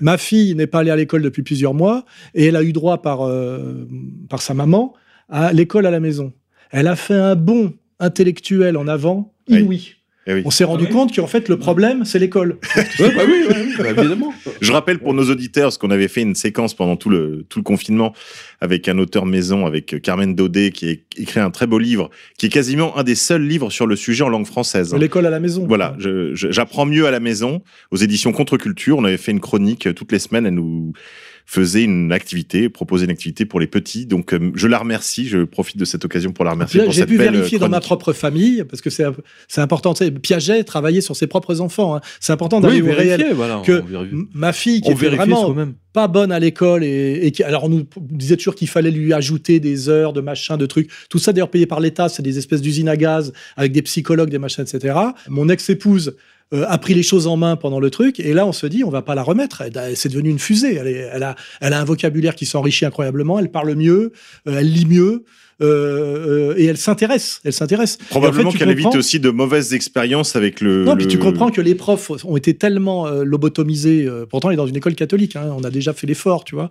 ma 0.00 0.18
fille 0.18 0.54
n'est 0.56 0.66
pas 0.66 0.80
allée 0.80 0.90
à 0.90 0.96
l'école 0.96 1.22
depuis 1.22 1.42
plusieurs 1.42 1.74
mois 1.74 2.04
et 2.34 2.46
elle 2.46 2.56
a 2.56 2.62
eu 2.62 2.72
droit 2.72 3.00
par 3.02 3.22
euh, 3.26 3.86
par 4.28 4.42
sa 4.42 4.52
maman 4.52 4.94
à 5.28 5.52
l'école 5.52 5.86
à 5.86 5.90
la 5.90 6.00
maison. 6.00 6.32
Elle 6.70 6.88
a 6.88 6.96
fait 6.96 7.14
un 7.14 7.34
bond 7.36 7.72
intellectuel 8.00 8.76
en 8.76 8.88
avant 8.88 9.32
Oui. 9.48 9.60
inouï. 9.60 9.92
Eh 10.28 10.34
oui. 10.34 10.42
On 10.44 10.50
s'est 10.50 10.64
rendu 10.64 10.88
compte 10.88 11.14
qu'en 11.14 11.28
fait 11.28 11.48
le 11.48 11.56
problème 11.56 12.04
c'est 12.04 12.18
l'école. 12.18 12.58
Ouais, 12.98 13.14
bah 13.14 13.22
oui, 13.28 13.44
ouais, 13.48 13.64
oui, 13.64 13.74
bah 13.78 13.90
évidemment. 13.90 14.34
Je 14.60 14.72
rappelle 14.72 14.98
pour 14.98 15.14
nos 15.14 15.30
auditeurs, 15.30 15.66
parce 15.66 15.78
qu'on 15.78 15.90
avait 15.92 16.08
fait 16.08 16.22
une 16.22 16.34
séquence 16.34 16.74
pendant 16.74 16.96
tout 16.96 17.10
le, 17.10 17.44
tout 17.48 17.60
le 17.60 17.62
confinement 17.62 18.12
avec 18.60 18.88
un 18.88 18.98
auteur 18.98 19.24
maison, 19.24 19.66
avec 19.66 20.00
Carmen 20.02 20.34
Daudet, 20.34 20.72
qui 20.72 20.88
a 20.88 21.20
écrit 21.20 21.38
un 21.38 21.50
très 21.50 21.68
beau 21.68 21.78
livre, 21.78 22.10
qui 22.38 22.46
est 22.46 22.48
quasiment 22.48 22.96
un 22.98 23.04
des 23.04 23.14
seuls 23.14 23.46
livres 23.46 23.70
sur 23.70 23.86
le 23.86 23.94
sujet 23.94 24.24
en 24.24 24.28
langue 24.28 24.46
française. 24.46 24.92
L'école 24.94 25.26
à 25.26 25.30
la 25.30 25.38
maison. 25.38 25.64
Voilà, 25.64 25.94
j'apprends 26.32 26.86
mieux 26.86 27.06
à 27.06 27.12
la 27.12 27.20
maison, 27.20 27.62
aux 27.92 27.96
éditions 27.96 28.32
Contre-Culture. 28.32 28.98
On 28.98 29.04
avait 29.04 29.18
fait 29.18 29.30
une 29.32 29.40
chronique 29.40 29.94
toutes 29.94 30.10
les 30.10 30.18
semaines. 30.18 30.46
Elle 30.46 30.54
nous 30.54 30.92
faisait 31.48 31.84
une 31.84 32.12
activité, 32.12 32.68
proposait 32.68 33.04
une 33.04 33.10
activité 33.12 33.46
pour 33.46 33.60
les 33.60 33.68
petits. 33.68 34.04
Donc, 34.04 34.34
euh, 34.34 34.50
je 34.54 34.66
la 34.66 34.78
remercie. 34.78 35.28
Je 35.28 35.44
profite 35.44 35.76
de 35.78 35.84
cette 35.84 36.04
occasion 36.04 36.32
pour 36.32 36.44
la 36.44 36.50
remercier 36.50 36.82
J'ai 36.90 37.06
pu 37.06 37.16
belle 37.16 37.32
vérifier 37.32 37.58
dans 37.58 37.68
ma 37.68 37.80
propre 37.80 38.12
famille, 38.12 38.64
parce 38.68 38.82
que 38.82 38.90
c'est 38.90 39.04
c'est 39.46 39.60
important. 39.60 39.94
Piaget 40.22 40.64
travaillait 40.64 41.00
sur 41.00 41.14
ses 41.16 41.28
propres 41.28 41.60
enfants. 41.60 41.94
hein. 41.96 42.00
C'est 42.20 42.32
important 42.32 42.60
d'aller 42.60 42.82
Oui, 42.82 42.90
au 42.90 42.94
réel. 42.94 43.32
voilà. 43.34 43.62
Que 43.64 43.82
ma 44.34 44.52
fille, 44.52 44.80
qui 44.80 44.90
on 44.90 44.92
était 44.96 45.08
vraiment 45.10 45.54
pas 45.92 46.08
bonne 46.08 46.30
à 46.32 46.38
l'école 46.38 46.84
et, 46.84 47.20
et 47.22 47.30
qui, 47.30 47.42
alors 47.42 47.64
on 47.64 47.68
nous 47.70 47.86
disait 48.00 48.36
toujours 48.36 48.54
qu'il 48.54 48.68
fallait 48.68 48.90
lui 48.90 49.14
ajouter 49.14 49.60
des 49.60 49.88
heures 49.88 50.12
de 50.12 50.20
machin, 50.20 50.56
de 50.58 50.66
trucs. 50.66 50.90
Tout 51.08 51.18
ça 51.18 51.32
d'ailleurs 51.32 51.48
payé 51.50 51.64
par 51.66 51.80
l'État, 51.80 52.08
c'est 52.10 52.22
des 52.22 52.36
espèces 52.38 52.60
d'usines 52.60 52.88
à 52.88 52.96
gaz 52.98 53.32
avec 53.56 53.72
des 53.72 53.82
psychologues, 53.82 54.28
des 54.30 54.38
machins, 54.38 54.64
etc. 54.64 54.94
Mon 55.28 55.48
ex-épouse 55.48 56.16
euh, 56.52 56.64
a 56.68 56.78
pris 56.78 56.94
les 56.94 57.02
choses 57.02 57.26
en 57.26 57.36
main 57.36 57.56
pendant 57.56 57.80
le 57.80 57.90
truc 57.90 58.20
et 58.20 58.32
là 58.32 58.46
on 58.46 58.52
se 58.52 58.66
dit 58.66 58.84
on 58.84 58.90
va 58.90 59.02
pas 59.02 59.14
la 59.16 59.22
remettre. 59.22 59.64
C'est 59.94 60.08
devenu 60.10 60.30
une 60.30 60.38
fusée. 60.38 60.76
Elle, 60.76 60.86
est- 60.86 61.08
elle 61.12 61.22
a, 61.24 61.34
elle 61.60 61.72
a 61.72 61.80
un 61.80 61.84
vocabulaire 61.84 62.34
qui 62.36 62.46
s'enrichit 62.46 62.84
incroyablement. 62.86 63.38
Elle 63.38 63.50
parle 63.50 63.74
mieux, 63.74 64.12
euh, 64.46 64.58
elle 64.58 64.72
lit 64.72 64.86
mieux. 64.86 65.24
euh, 65.62 66.54
et 66.58 66.66
elle 66.66 66.76
s'intéresse, 66.76 67.40
elle 67.44 67.54
s'intéresse. 67.54 67.96
En 68.02 68.06
Probablement 68.10 68.50
fait, 68.50 68.58
qu'elle 68.58 68.70
évite 68.70 68.94
aussi 68.94 69.18
de 69.20 69.30
mauvaises 69.30 69.72
expériences 69.72 70.36
avec 70.36 70.60
le. 70.60 70.84
non, 70.84 70.92
le- 70.92 70.98
puis 70.98 71.06
tu 71.08 71.18
comprends 71.18 71.50
que 71.50 71.62
les 71.62 71.74
profs 71.74 72.10
ont 72.24 72.36
été 72.36 72.54
tellement 72.54 73.08
lobotomisés. 73.08 74.06
pourtant, 74.30 74.50
elle 74.50 74.54
est 74.54 74.58
dans 74.58 74.66
une 74.66 74.76
école 74.76 74.94
catholique. 74.94 75.34
hein, 75.36 75.54
on 75.56 75.64
a 75.64 75.70
déjà 75.70 75.92
fait 75.94 76.06
l'effort, 76.06 76.44
tu 76.44 76.54
vois. 76.54 76.68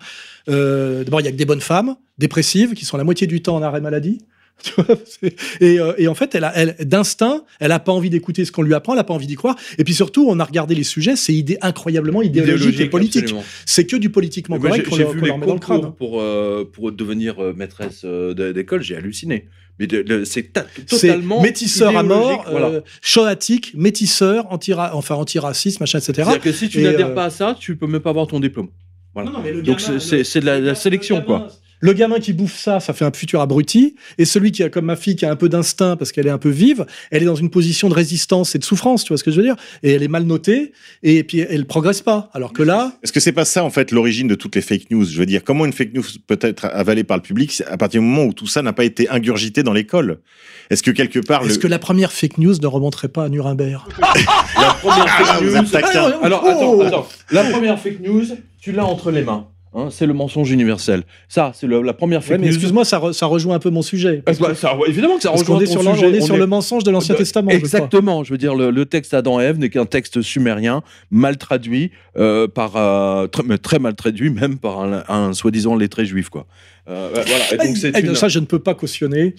D'abord, 0.48 1.20
il 1.22 1.26
y 1.26 1.28
a 1.28 1.32
que 1.32 1.38
des 1.38 1.46
bonnes 1.46 1.62
femmes 1.62 1.96
dépressives 2.18 2.74
qui 2.74 2.86
sont 2.86 2.98
la 2.98 3.04
moitié 3.04 3.28
du 3.28 3.42
temps 3.42 3.56
en 3.56 3.62
arrêt 3.64 3.82
maladie. 3.82 4.20
Et, 5.62 5.80
euh, 5.80 5.94
et 5.98 6.08
en 6.08 6.16
fait, 6.16 6.34
elle, 6.36 6.44
a, 6.44 6.52
elle 6.56 6.76
d'instinct, 6.80 7.44
elle 7.60 7.72
a 7.72 7.80
pas 7.80 7.92
envie 7.92 8.10
d'écouter 8.10 8.46
ce 8.46 8.52
qu'on 8.52 8.62
lui 8.64 8.74
apprend, 8.74 8.94
elle 8.94 9.00
a 9.00 9.04
pas 9.04 9.14
envie 9.14 9.28
d'y 9.28 9.36
croire. 9.36 9.56
Et 9.78 9.84
puis 9.84 9.94
surtout, 9.94 10.26
on 10.28 10.40
a 10.40 10.44
regardé 10.44 10.76
les 10.76 10.84
sujets, 10.84 11.16
c'est 11.16 11.34
idée 11.34 11.58
incroyablement 11.62 12.22
idéologique, 12.22 12.80
et 12.80 12.90
politique. 12.90 13.26
C'est 13.66 13.86
que 13.86 13.96
du 13.96 14.10
politiquement 14.10 14.58
correct 14.60 14.86
j'ai 14.86 14.90
qu'on 14.90 14.96
leur, 14.98 15.14
les 15.22 15.28
leur 15.28 15.38
met 15.38 15.46
dans 15.46 15.54
le 15.54 15.60
crâne. 15.60 15.92
pour, 15.98 16.20
euh, 16.22 16.70
pour 16.72 16.92
devenir 16.92 17.40
euh, 17.44 17.54
maîtresse 17.56 18.04
d'école, 18.06 18.82
j'ai 18.82 18.96
halluciné. 18.96 19.48
Mais 19.78 19.88
c'est 20.24 20.54
ta- 20.54 20.66
C'est 20.88 21.08
totalement 21.10 21.42
métisseur 21.42 21.98
à 21.98 22.04
mort, 22.04 22.46
voilà. 22.50 22.68
euh, 22.68 22.82
choatique, 23.02 23.74
métisseur, 23.76 24.46
anti 24.52 24.74
enfin 24.74 25.16
antiraciste, 25.16 25.80
machin, 25.82 26.00
etc. 26.00 26.14
C'est-à-dire 26.16 26.40
que 26.42 26.52
si 26.54 26.70
tu 26.70 26.82
n'adhères 26.82 27.14
pas 27.14 27.26
à 27.26 27.30
ça, 27.30 27.58
tu 27.60 27.76
peux 27.76 27.86
même 27.88 28.00
pas 28.02 28.12
avoir 28.12 28.26
ton 28.28 28.40
diplôme. 28.40 28.70
Voilà. 29.14 29.30
Non, 29.32 29.38
non, 29.38 29.44
mais 29.44 29.52
le 29.52 29.62
Donc 29.62 29.82
c'est- 29.82 30.40
de 30.40 30.46
la, 30.46 30.60
la 30.62 30.76
sélection, 30.76 31.18
le 31.18 31.24
quoi. 31.24 31.48
Le 31.86 31.94
gamin 31.94 32.20
qui 32.20 32.34
bouffe 32.34 32.58
ça, 32.58 32.80
ça 32.80 32.94
fait 32.94 33.06
un 33.06 33.12
futur 33.12 33.42
abruti. 33.42 33.96
Et 34.18 34.26
celui 34.26 34.52
qui 34.52 34.64
a, 34.64 34.70
comme 34.70 34.86
ma 34.86 34.96
fille, 34.96 35.16
qui 35.16 35.24
a 35.24 35.30
un 35.30 35.36
peu 35.36 35.50
d'instinct 35.50 35.98
parce 35.98 36.12
qu'elle 36.12 36.26
est 36.26 36.32
un 36.32 36.40
peu 36.40 36.50
vive, 36.50 36.84
elle 37.12 37.22
est 37.22 37.28
dans 37.28 37.36
une 37.36 37.52
position 37.52 37.90
de 37.90 37.94
résistance 37.94 38.56
et 38.56 38.58
de 38.58 38.64
souffrance, 38.64 39.04
tu 39.04 39.10
vois 39.10 39.20
ce 39.20 39.24
que 39.24 39.30
je 39.30 39.36
veux 39.36 39.44
dire? 39.44 39.56
Et 39.84 39.92
elle 39.92 40.02
est 40.02 40.08
mal 40.08 40.24
notée, 40.24 40.72
et 41.04 41.24
puis 41.24 41.42
elle 41.42 41.68
progresse 41.68 42.02
pas. 42.02 42.32
Alors 42.34 42.54
que 42.54 42.64
là, 42.64 42.94
Est-ce 43.04 43.14
que 43.14 43.20
c'est 43.20 43.34
pas 43.34 43.46
ça 43.46 43.64
en 43.64 43.70
fait 43.70 43.92
l'origine 43.92 44.28
de 44.28 44.34
toutes 44.34 44.56
les 44.56 44.64
fake 44.64 44.90
news? 44.90 45.06
Je 45.06 45.20
veux 45.20 45.28
dire, 45.28 45.44
comment 45.44 45.64
une 45.64 45.74
fake 45.74 45.94
news 45.94 46.04
peut 46.26 46.40
être 46.42 46.66
avalée 46.66 47.04
par 47.04 47.18
le 47.18 47.22
public 47.22 47.52
c'est 47.52 47.68
à 47.68 47.78
partir 47.78 48.02
du 48.02 48.08
moment 48.08 48.24
où 48.24 48.34
tout 48.34 48.48
ça 48.48 48.64
n'a 48.64 48.74
pas 48.74 48.84
été 48.84 49.08
ingurgité 49.10 49.62
dans 49.62 49.74
l'école? 49.74 50.22
Est-ce 50.72 50.82
que 50.82 50.90
quelque 50.90 51.20
part 51.20 51.44
est-ce 51.44 51.58
le... 51.58 51.62
que 51.62 51.68
la 51.68 51.78
première 51.78 52.12
fake 52.12 52.40
news 52.40 52.56
ne 52.60 52.68
remonterait 52.68 53.10
pas 53.10 53.26
à 53.26 53.30
Nuremberg? 53.30 53.84
La 54.60 54.74
première 54.74 55.06
Ah, 55.08 55.64
fake 55.64 55.94
news. 55.94 56.14
Alors 56.24 56.42
Oh 56.44 56.50
attends, 56.50 56.82
attends. 56.82 57.08
La 57.30 57.44
première 57.44 57.80
fake 57.80 58.00
news, 58.00 58.26
tu 58.60 58.72
l'as 58.72 58.86
entre 58.86 59.12
les 59.12 59.22
mains. 59.22 59.50
Hein, 59.76 59.90
c'est 59.92 60.06
le 60.08 60.14
mensonge 60.14 60.50
universel. 60.52 61.04
Ça, 61.30 61.52
c'est 61.54 61.68
la 61.68 61.94
première 61.94 62.22
Ouais, 62.22 62.26
fake 62.26 62.40
mais 62.40 62.48
news. 62.48 62.54
excuse-moi, 62.54 62.86
ça, 62.86 62.98
re- 63.00 63.14
ça 63.14 63.26
rejoint 63.28 63.56
un 63.56 63.60
peu 63.60 63.70
mon 63.70 63.82
sujet. 63.84 64.24
Parce 64.26 64.40
bah, 64.40 64.50
que- 64.50 64.54
ça- 64.56 64.76
évidemment 64.88 65.18
que 65.18 65.22
ça 65.24 65.30
parce 65.30 65.42
rejoint 65.42 65.58
qu'on 65.58 65.62
est 65.62 65.66
ton 65.66 65.72
sur, 65.82 65.94
sujet. 65.96 66.06
on 66.08 66.14
est 66.14 66.22
sur 66.22 66.36
on 66.36 66.38
le 66.38 66.48
mensonge 66.48 66.84
de 66.84 66.92
l'Ancien 66.92 67.14
Euh, 67.16 67.18
Testament. 67.20 67.52
je 67.52 67.58
crois. 67.58 67.66
Exactement. 67.68 68.24
Je 68.24 68.32
veux 68.32 68.38
dire, 68.38 68.56
le, 68.56 68.72
le 68.72 68.86
texte 68.86 69.14
Adam 69.14 69.40
et 69.40 69.44
Ève 69.44 69.60
n'est 69.60 69.70
qu'un 69.70 69.86
texte 69.86 70.22
sumérien, 70.22 70.82
mal 71.12 71.38
traduit, 71.38 71.92
euh, 72.18 72.48
par, 72.48 72.78
euh, 72.78 73.28
très, 73.28 73.44
mais 73.44 73.58
très 73.58 73.78
mal 73.80 73.94
traduit 73.96 74.30
même 74.30 74.58
par 74.58 74.80
un, 74.82 75.04
un 75.10 75.34
soi-disant 75.34 75.76
lettré 75.76 76.06
juif. 76.06 76.30
Quoi. 76.30 76.48
Euh, 76.90 77.10
voilà. 77.14 77.64
Et 77.64 77.68
donc, 77.68 77.78
c'est 77.78 77.92
Eh, 77.96 78.02
une- 78.06 78.16
Ça, 78.16 78.28
je 78.30 78.40
ne 78.40 78.46
peux 78.46 78.60
pas 78.60 78.74
cautionner. 78.76 79.36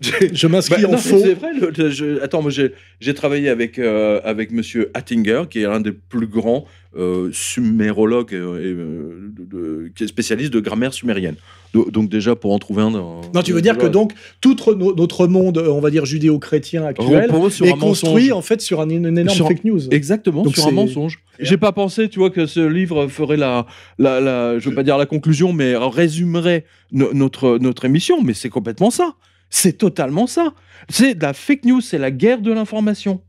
Je 0.32 0.46
m'inscris 0.46 0.82
Bah, 0.82 0.88
en 0.88 0.92
non, 0.92 0.98
faux. 0.98 1.18
C'est 1.22 1.34
vrai. 1.34 1.50
le- 1.52 1.70
le- 1.76 1.90
je- 1.90 2.20
attends, 2.22 2.40
moi 2.42 2.50
j'ai 2.50 3.14
travaillé 3.14 3.48
avec 3.50 3.78
euh, 3.78 4.20
avec 4.24 4.50
Monsieur 4.50 4.90
Hattinger, 4.94 5.42
qui 5.50 5.60
est 5.60 5.64
l'un 5.66 5.80
des 5.80 5.92
plus 5.92 6.26
grands 6.26 6.64
euh, 6.96 7.28
sumérologues 7.32 8.34
euh, 8.34 8.58
et, 8.58 8.72
euh, 8.72 9.30
de- 9.38 9.44
de- 9.84 9.88
qui 9.94 10.04
est 10.04 10.06
spécialiste 10.08 10.52
de 10.52 10.60
grammaire 10.60 10.94
sumérienne. 10.94 11.34
Do- 11.74 11.88
Donc 11.90 12.08
déjà 12.08 12.34
pour 12.34 12.52
en 12.52 12.58
trouver 12.58 12.82
un. 12.82 12.90
dans- 12.90 13.20
Non, 13.34 13.42
tu 13.42 13.52
veux 13.52 13.60
dire 13.62 13.76
que 13.78 13.86
donc 13.86 14.12
tout 14.40 14.56
no- 14.76 14.94
notre 14.94 15.26
monde, 15.26 15.58
euh, 15.58 15.68
on 15.68 15.80
va 15.80 15.90
dire 15.90 16.04
judéo-chrétien 16.06 16.84
actuel, 16.86 17.30
est 17.64 17.78
construit 17.78 18.32
en 18.32 18.42
fait 18.42 18.60
sur 18.62 18.80
un, 18.80 18.88
une 18.88 19.06
énorme 19.18 19.28
Sur- 19.36 19.48
fake 19.48 19.64
news. 19.64 19.80
Exactement, 19.90 20.42
Donc 20.42 20.54
sur 20.54 20.66
un 20.66 20.72
mensonge. 20.72 21.20
J'ai 21.38 21.56
pas 21.58 21.72
pensé, 21.72 22.08
tu 22.08 22.18
vois, 22.18 22.30
que 22.30 22.46
ce 22.46 22.60
livre 22.60 23.06
ferait 23.08 23.36
la, 23.36 23.66
la, 23.98 24.20
la 24.20 24.58
je 24.58 24.68
veux 24.68 24.74
pas 24.74 24.82
dire 24.82 24.98
la 24.98 25.06
conclusion, 25.06 25.52
mais 25.52 25.74
résumerait 25.76 26.64
no- 26.92 27.12
notre, 27.12 27.58
notre 27.58 27.84
émission, 27.84 28.22
mais 28.22 28.34
c'est 28.34 28.50
complètement 28.50 28.90
ça. 28.90 29.14
C'est 29.50 29.78
totalement 29.78 30.26
ça. 30.26 30.54
C'est 30.88 31.14
de 31.16 31.22
la 31.22 31.32
fake 31.32 31.64
news, 31.64 31.80
c'est 31.80 31.98
la 31.98 32.10
guerre 32.10 32.40
de 32.40 32.52
l'information. 32.52 33.22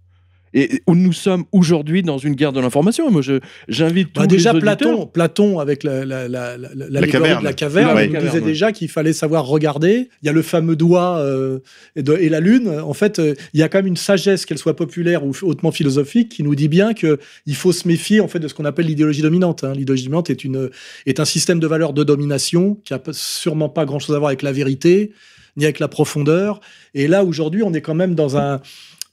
Et 0.54 0.82
où 0.88 0.96
nous 0.96 1.14
sommes 1.14 1.46
aujourd'hui 1.54 2.04
dans 2.04 2.18
une 2.18 2.36
guerre 2.36 2.52
de 2.52 2.60
l'information. 2.60 3.10
Moi, 3.10 3.22
je- 3.22 3.40
j'invite 3.70 4.14
Bah, 4.14 4.22
tous 4.24 4.28
déjà 4.28 4.52
les 4.52 4.58
auditeurs- 4.58 4.78
Platon, 4.78 5.06
Platon 5.08 5.60
avec 5.60 5.84
la, 5.84 6.04
la, 6.06 6.28
la, 6.28 6.58
la, 6.58 6.70
la- 6.76 6.90
l'allégorie 6.90 7.10
caverne. 7.12 7.40
de 7.40 7.46
la 7.46 7.54
caverne, 7.54 7.88
Caverne, 8.12 8.26
disait 8.26 8.42
déjà 8.42 8.72
qu'il 8.72 8.90
fallait 8.90 9.14
savoir 9.14 9.46
regarder. 9.48 10.10
Il 10.22 10.26
y 10.26 10.30
a 10.30 10.34
le 10.34 10.42
fameux 10.42 10.76
doigt 10.76 11.20
euh, 11.20 11.60
et, 11.96 12.04
de- 12.04 12.18
et 12.20 12.28
la 12.30 12.40
lune. 12.42 12.68
En 12.84 12.94
fait, 12.94 13.20
euh, 13.20 13.34
il 13.54 13.60
y 13.60 13.64
a 13.64 13.70
quand 13.70 13.78
même 13.80 13.88
une 13.88 13.96
sagesse, 13.98 14.46
qu'elle 14.46 14.58
soit 14.58 14.76
populaire 14.76 15.26
ou 15.26 15.32
hautement 15.44 15.72
philosophique, 15.72 16.30
qui 16.30 16.44
nous 16.44 16.56
dit 16.56 16.68
bien 16.68 16.94
que 16.94 17.18
il 17.46 17.56
faut 17.56 17.72
se 17.72 17.88
méfier 17.88 18.20
en 18.20 18.28
fait 18.28 18.40
de 18.40 18.48
ce 18.48 18.54
qu'on 18.54 18.66
appelle 18.66 18.88
l'idéologie 18.88 19.22
dominante. 19.22 19.64
hein. 19.64 19.74
L'idéologie 19.74 20.04
dominante 20.06 20.30
est 20.30 20.44
une 20.44 20.70
est 21.06 21.20
un 21.22 21.26
système 21.26 21.60
de 21.60 21.68
valeurs 21.68 21.94
de 21.94 22.04
domination 22.04 22.76
qui 22.84 22.94
a 22.94 23.02
sûrement 23.12 23.70
pas 23.70 23.86
grand 23.86 24.00
chose 24.00 24.16
à 24.16 24.20
voir 24.20 24.30
avec 24.30 24.42
la 24.42 24.52
vérité 24.52 25.12
ni 25.58 25.64
avec 25.66 25.80
la 25.80 25.88
profondeur. 25.88 26.60
Et 26.94 27.08
là 27.08 27.24
aujourd'hui, 27.24 27.62
on 27.64 27.74
est 27.74 27.82
quand 27.82 27.96
même 27.96 28.16
dans 28.16 28.38
un 28.38 28.62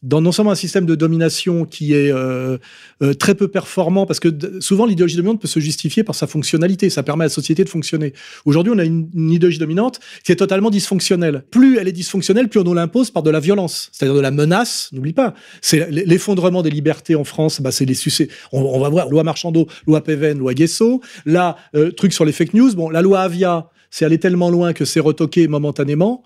dans 0.02 0.20
non 0.20 0.32
seulement 0.32 0.52
un 0.52 0.56
système 0.56 0.86
de 0.86 0.94
domination 0.94 1.64
qui 1.64 1.92
est 1.92 2.12
euh, 2.12 2.58
euh, 3.02 3.14
très 3.14 3.34
peu 3.34 3.48
performant, 3.48 4.06
parce 4.06 4.20
que 4.20 4.28
souvent 4.60 4.86
l'idéologie 4.86 5.16
dominante 5.16 5.40
peut 5.40 5.48
se 5.48 5.60
justifier 5.60 6.04
par 6.04 6.14
sa 6.14 6.26
fonctionnalité, 6.26 6.88
ça 6.90 7.02
permet 7.02 7.24
à 7.24 7.26
la 7.26 7.30
société 7.30 7.64
de 7.64 7.68
fonctionner. 7.68 8.12
Aujourd'hui, 8.44 8.72
on 8.74 8.78
a 8.78 8.84
une, 8.84 9.08
une 9.14 9.32
idéologie 9.32 9.58
dominante 9.58 10.00
qui 10.24 10.32
est 10.32 10.36
totalement 10.36 10.70
dysfonctionnelle. 10.70 11.44
Plus 11.50 11.78
elle 11.78 11.88
est 11.88 11.92
dysfonctionnelle, 11.92 12.48
plus 12.48 12.60
on 12.60 12.64
nous 12.64 12.74
l'impose 12.74 13.10
par 13.10 13.22
de 13.22 13.30
la 13.30 13.40
violence, 13.40 13.90
c'est-à-dire 13.92 14.14
de 14.14 14.20
la 14.20 14.30
menace. 14.30 14.90
N'oublie 14.92 15.12
pas, 15.12 15.34
c'est 15.60 15.90
l'effondrement 15.90 16.62
des 16.62 16.70
libertés 16.70 17.14
en 17.14 17.24
France. 17.24 17.60
Bah, 17.60 17.72
c'est 17.72 17.84
les 17.84 17.94
succès. 17.94 18.28
On, 18.52 18.78
va 18.78 18.88
voir 18.88 19.08
loi 19.08 19.24
Marchandeau, 19.24 19.66
loi 19.86 20.02
Péven, 20.02 20.38
loi 20.38 20.54
Guesso. 20.54 21.00
Là, 21.26 21.56
euh, 21.74 21.90
truc 21.90 22.12
sur 22.12 22.24
les 22.24 22.32
fake 22.32 22.54
news. 22.54 22.74
Bon, 22.74 22.90
la 22.90 23.02
loi 23.02 23.20
Avia. 23.20 23.70
C'est 23.90 24.04
allé 24.04 24.18
tellement 24.18 24.50
loin 24.50 24.72
que 24.72 24.84
c'est 24.84 25.00
retoqué 25.00 25.48
momentanément. 25.48 26.22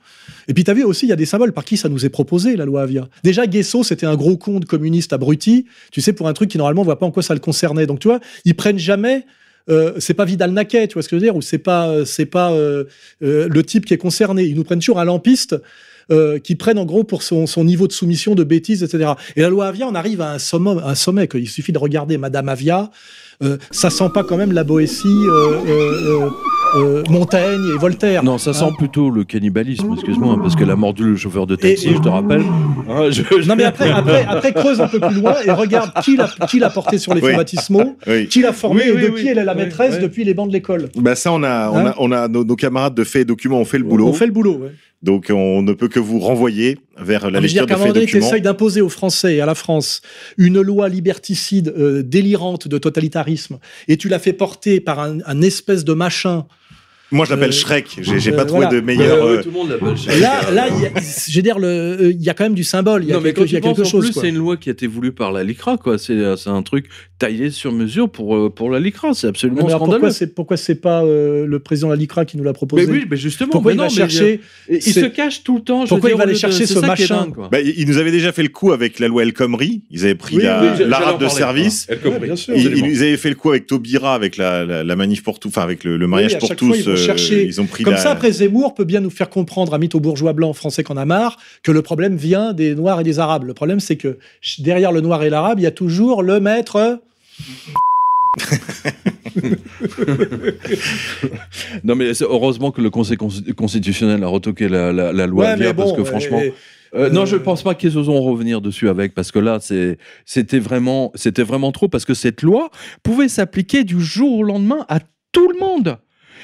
Et 0.49 0.55
puis, 0.55 0.65
tu 0.65 0.71
as 0.71 0.75
vu 0.75 0.85
aussi, 0.85 1.07
il 1.07 1.11
y 1.11 1.13
a 1.13 1.17
des 1.17 1.27
symboles 1.27 1.53
par 1.53 1.65
qui 1.65 1.77
ça 1.77 1.89
nous 1.89 2.05
est 2.05 2.09
proposé, 2.09 2.57
la 2.57 2.65
loi 2.65 2.83
Avia. 2.83 3.09
Déjà, 3.23 3.47
Guesso, 3.47 3.85
c'était 3.85 4.07
un 4.07 4.17
gros 4.17 4.37
con 4.37 4.59
de 4.59 4.65
communiste 4.65 5.13
abruti, 5.13 5.67
tu 5.91 6.01
sais, 6.01 6.13
pour 6.13 6.27
un 6.29 6.33
truc 6.33 6.51
qui, 6.51 6.59
normalement, 6.59 6.83
on 6.83 6.85
voit 6.85 6.99
pas 6.99 7.07
en 7.07 7.11
quoi 7.13 7.23
ça 7.23 7.35
le 7.35 7.41
concernait. 7.41 7.87
Donc, 7.87 8.01
tu 8.01 8.09
vois, 8.09 8.21
ils 8.45 8.55
prennent 8.57 8.79
jamais. 8.79 9.25
euh, 9.69 9.93
c'est 9.99 10.15
pas 10.15 10.25
Vidal 10.25 10.51
Naquet, 10.51 10.89
tu 10.89 10.95
vois 10.95 11.03
ce 11.03 11.09
que 11.09 11.17
je 11.17 11.21
veux 11.21 11.27
dire, 11.27 11.37
ou 11.37 11.43
c'est 11.43 11.59
pas, 11.59 11.89
euh, 11.89 12.05
c'est 12.05 12.27
pas 12.27 12.53
euh, 12.53 12.85
le 13.21 13.63
type 13.63 13.85
qui 13.87 13.95
est 13.95 13.99
concerné. 13.99 14.43
Ils 14.45 14.57
nous 14.57 14.65
prennent 14.65 14.81
toujours 14.81 14.99
un 14.99 15.05
lampiste 15.05 15.55
euh, 16.11 16.41
qui 16.41 16.57
prennent 16.57 16.79
en 16.79 16.85
gros 16.85 17.05
pour 17.05 17.23
son, 17.23 17.47
son 17.47 17.63
niveau 17.65 17.87
de 17.87 17.93
soumission, 17.93 18.35
de 18.35 18.43
bêtises, 18.43 18.83
etc. 18.83 19.13
Et 19.37 19.43
la 19.43 19.51
loi 19.51 19.69
Avia, 19.69 19.87
on 19.87 19.95
arrive 19.95 20.21
à 20.21 20.33
un 20.33 20.41
sommet, 20.41 20.81
un 20.83 20.97
sommet 20.97 21.29
que 21.29 21.39
il 21.39 21.49
suffit 21.49 21.71
de 21.71 21.79
regarder 21.79 22.19
Madame 22.19 22.49
Avia. 22.49 22.91
Ça 23.73 23.91
sent 23.91 24.11
pas 24.15 24.23
quand 24.23 24.37
même 24.37 24.53
la 24.53 24.63
Boétie 24.63 25.09
euh, 26.75 27.03
Montaigne 27.11 27.65
et 27.75 27.79
Voltaire. 27.79 28.23
Non, 28.25 28.39
ça 28.39 28.53
sent 28.53 28.65
Hein 28.65 28.75
plutôt 28.79 29.11
le 29.11 29.25
cannibalisme, 29.25 29.93
excuse-moi, 29.95 30.39
parce 30.41 30.57
qu'elle 30.57 30.71
a 30.71 30.77
mordu 30.77 31.05
le 31.05 31.17
chauffeur 31.17 31.47
de 31.47 31.57
taxi, 31.57 31.89
Et- 31.89 31.95
je 31.95 31.99
te 32.01 32.09
rappelle. 32.09 32.43
Hein, 32.89 33.11
je- 33.11 33.47
Non 33.49 33.57
mais 33.57 33.65
après, 33.65 33.91
après, 33.91 34.25
après 34.29 34.53
creuse 34.53 34.81
un 34.81 34.89
peu 34.89 35.01
plus 35.01 35.15
loin 35.17 35.35
et 35.45 35.51
regarde 35.51 35.91
qui 36.03 36.59
l'a 36.59 36.71
porté 36.71 36.99
sur 36.99 37.15
les 37.15 37.21
Oui. 37.23 37.31
fonds 37.33 37.37
baptismaux, 37.37 37.97
Oui. 38.07 38.27
qui 38.29 38.41
l'a 38.43 38.53
formé 38.53 38.83
Oui, 38.93 39.03
et 39.03 39.09
de 39.09 39.13
oui. 39.15 39.23
qui 39.23 39.29
elle 39.29 39.39
est 39.39 39.45
la 39.45 39.55
maîtresse 39.55 39.99
depuis 39.99 40.25
les 40.25 40.35
bancs 40.35 40.49
de 40.49 40.53
l'école. 40.53 40.89
Bah 40.97 41.15
ça, 41.15 41.33
on 41.33 41.43
a, 41.43 41.71
on 41.71 41.77
Hein 41.77 41.87
a, 41.87 41.95
on 41.99 42.13
a 42.13 42.29
nos, 42.29 42.45
nos 42.45 42.57
camarades 42.57 42.95
de 42.95 43.05
faits 43.05 43.23
et 43.23 43.25
documents 43.25 43.61
ont 43.61 43.65
fait 43.65 43.79
le 43.79 43.85
boulot. 43.85 44.07
On 44.09 44.13
fait 44.13 44.27
le 44.27 44.33
boulot. 44.33 44.59
Ouais. 44.63 44.71
Donc 45.03 45.27
on 45.35 45.63
ne 45.63 45.73
peut 45.73 45.89
que 45.89 45.99
vous 45.99 46.21
renvoyer 46.21 46.79
vers 46.97 47.25
la 47.29 47.39
Non, 47.39 47.41
mais 47.43 47.49
je 47.49 47.55
veux 47.55 47.61
lecture 47.61 47.67
dire 47.67 47.67
de 47.67 47.69
qu'à 47.69 47.75
un 47.75 47.77
faits 47.79 47.85
et 47.87 47.89
moment 47.89 47.95
donné, 47.95 48.07
tu 48.07 48.13
documents. 48.13 48.29
essayes 48.29 48.43
d'imposer 48.43 48.81
aux 48.83 48.89
Français 48.89 49.35
et 49.35 49.41
à 49.41 49.47
la 49.47 49.57
France 49.57 50.01
une 50.39 50.61
loi 50.61 50.89
liberticide 50.89 51.75
euh, 51.77 52.03
délirante 52.05 52.69
de 52.69 52.79
totalitarisme 52.79 53.59
et 53.89 53.97
tu 53.97 54.09
la 54.09 54.21
fais 54.21 54.33
porter 54.33 54.79
par 54.81 55.01
un, 55.01 55.19
un 55.27 55.43
espèce 55.43 55.85
de 55.85 55.93
machin. 55.93 56.45
Moi, 57.13 57.27
je 57.27 57.31
l'appelle 57.31 57.49
Euh, 57.51 57.53
Shrek. 57.53 57.99
J'ai 58.01 58.33
euh, 58.33 58.37
pas 58.37 58.45
trouvé 58.45 58.65
voilà. 58.67 58.81
de 58.81 58.85
meilleur. 58.85 59.19
Ouais, 59.25 59.31
ouais, 59.31 59.39
euh, 59.39 59.43
tout 59.43 59.51
le 59.51 59.55
monde 59.55 59.71
l'appelle 59.71 59.97
Shrek. 59.97 60.21
Là, 60.21 60.51
là, 60.51 60.67
il 60.69 60.83
y 60.83 60.87
a- 60.87 60.91
je 61.29 61.37
veux 61.37 61.43
dire, 61.43 61.57
euh, 61.61 62.11
il 62.13 62.23
y 62.23 62.31
a 62.31 62.35
quand 62.35 62.45
même 62.45 62.55
du 62.55 62.65
symbole, 62.65 63.05
il 63.05 63.11
y 63.11 63.13
a 63.13 63.17
non, 63.17 63.21
mais 63.21 63.29
quelque, 63.29 63.41
quand 63.41 63.47
il 63.47 63.53
y 63.53 63.57
a 63.57 63.61
quelque 63.61 63.81
en 63.83 63.85
chose. 63.85 64.07
plus, 64.07 64.13
quoi. 64.13 64.23
c'est 64.23 64.29
une 64.31 64.39
loi 64.39 64.57
qui 64.57 64.69
a 64.69 64.73
été 64.73 64.87
voulue 64.87 65.13
par 65.13 65.31
la 65.31 65.45
LICRA, 65.45 65.77
quoi. 65.77 65.99
C'est 65.99 66.15
un 66.47 66.63
truc 66.63 66.87
taillé 67.19 67.51
sur 67.51 67.73
mesure 67.73 68.11
pour, 68.11 68.53
pour 68.53 68.71
la 68.71 68.81
LICRA. 68.81 69.15
C'est 69.15 69.29
absolument 69.29 69.63
Mais 69.65 69.71
scandaleux. 69.71 69.91
pourquoi 69.91 70.11
c'est 70.11 70.35
pourquoi 70.35 70.57
c'est 70.57 70.75
pas 70.75 71.05
euh, 71.05 71.47
le 71.47 71.59
président 71.61 71.89
de 71.89 71.93
la 71.93 71.99
LICRA 71.99 72.25
qui 72.25 72.37
nous 72.37 72.45
l'a 72.45 72.53
proposé? 72.53 72.87
Mais 72.87 72.93
oui, 72.93 73.07
mais 73.11 73.17
justement. 73.17 73.51
Pourquoi 73.53 73.73
mais 73.73 73.77
il 73.77 73.79
va 73.79 73.85
non, 73.85 73.91
chercher 73.91 74.41
Il, 74.69 74.77
il 74.77 74.83
se 74.83 75.07
cache 75.07 75.45
tout 75.45 75.57
le 75.57 75.63
temps. 75.63 75.85
je 75.85 75.91
Pourquoi 75.91 76.11
il 76.11 76.17
va 76.17 76.25
aller 76.25 76.35
chercher 76.35 76.67
ce 76.67 76.79
machin? 76.79 77.23
dingue, 77.23 77.35
quoi. 77.35 77.49
Bah, 77.51 77.61
ils 77.61 77.87
nous 77.87 77.99
avaient 77.99 78.11
déjà 78.11 78.33
fait 78.33 78.43
le 78.43 78.49
coup 78.49 78.73
avec 78.73 78.99
la 78.99 79.09
loi 79.09 79.23
El 79.23 79.33
Khomri. 79.33 79.83
Ils 79.91 80.05
avaient 80.05 80.15
pris 80.15 80.37
l'arabe 80.39 81.17
en 81.17 81.19
de 81.19 81.29
service. 81.29 81.89
Ils, 82.55 82.85
nous 82.85 83.03
avaient 83.03 83.17
fait 83.17 83.29
le 83.29 83.35
coup 83.35 83.51
avec 83.51 83.67
Taubira, 83.67 84.15
avec 84.15 84.37
la, 84.37 84.97
manif 84.97 85.23
pour 85.23 85.39
tous, 85.39 85.49
enfin 85.49 85.63
avec 85.63 85.85
le, 85.85 86.07
mariage 86.07 86.39
pour 86.39 86.55
tous. 86.57 86.89
Ils 87.03 87.09
vont 87.11 87.17
chercher- 87.17 87.45
ils 87.47 87.61
ont 87.61 87.67
pris 87.67 87.85
Comme 87.85 87.95
la- 87.95 87.99
ça, 88.01 88.11
après 88.13 88.31
Zemmour 88.33 88.75
peut 88.75 88.85
bien 88.85 89.01
nous 89.01 89.11
faire 89.11 89.29
comprendre, 89.31 89.75
à 89.75 89.79
mythe 89.79 89.95
aux 89.95 90.01
bourgeois 90.01 90.33
blancs 90.33 90.55
français 90.55 90.83
qu'on 90.83 90.97
a 90.97 91.05
marre, 91.05 91.37
que 91.63 91.73
le 91.73 91.83
problème 91.83 92.17
vient 92.17 92.53
des 92.53 92.75
Noirs 92.75 93.01
et 93.01 93.05
des 93.05 93.19
Arabes. 93.19 93.45
Le 93.45 93.55
problème, 93.55 93.81
c'est 93.81 93.97
que 93.97 94.19
derrière 94.59 94.93
le 94.93 95.01
Noir 95.01 95.23
et 95.23 95.31
l'Arabe, 95.31 95.59
il 95.59 95.63
y 95.63 95.67
a 95.67 95.71
toujours 95.71 96.23
le 96.23 96.41
maître. 96.41 97.01
Non, 101.85 101.95
mais 101.95 102.13
heureusement 102.23 102.71
que 102.71 102.81
le 102.81 102.91
Conseil 102.91 103.17
consti- 103.17 103.53
constitutionnel 103.55 104.23
a 104.25 104.27
retoqué 104.27 104.69
la, 104.69 104.93
la, 104.93 105.13
la 105.13 105.27
loi 105.27 105.47
Ouais, 105.55 105.75
parce 105.75 105.91
bon, 105.93 105.97
que 105.97 106.01
euh, 106.03 106.15
euh, 106.33 106.51
Euh, 106.95 107.11
non, 107.11 107.23
Euh, 107.23 107.27
je 107.27 107.37
pense 107.37 107.63
pas 107.63 107.75
qu'ils 107.75 107.97
oseront 107.97 108.21
revenir 108.23 108.61
dessus 108.61 108.89
avec, 108.89 109.15
parce 109.15 109.33
que 109.33 109.39
là, 109.39 109.59
c'était 110.27 110.59
vraiment, 110.59 111.11
c'était 111.15 111.43
vraiment 111.43 111.73
trop, 111.73 111.89
parce 111.89 112.05
que 112.05 112.15
cette 112.15 112.43
loi 112.43 112.71
pouvait 113.03 113.29
s'appliquer 113.29 113.85
du 113.85 114.01
jour 114.01 114.39
au 114.39 114.43
lendemain 114.43 114.85
à 114.89 114.99
tout 115.33 115.49
le 115.51 115.59
monde. 115.59 115.97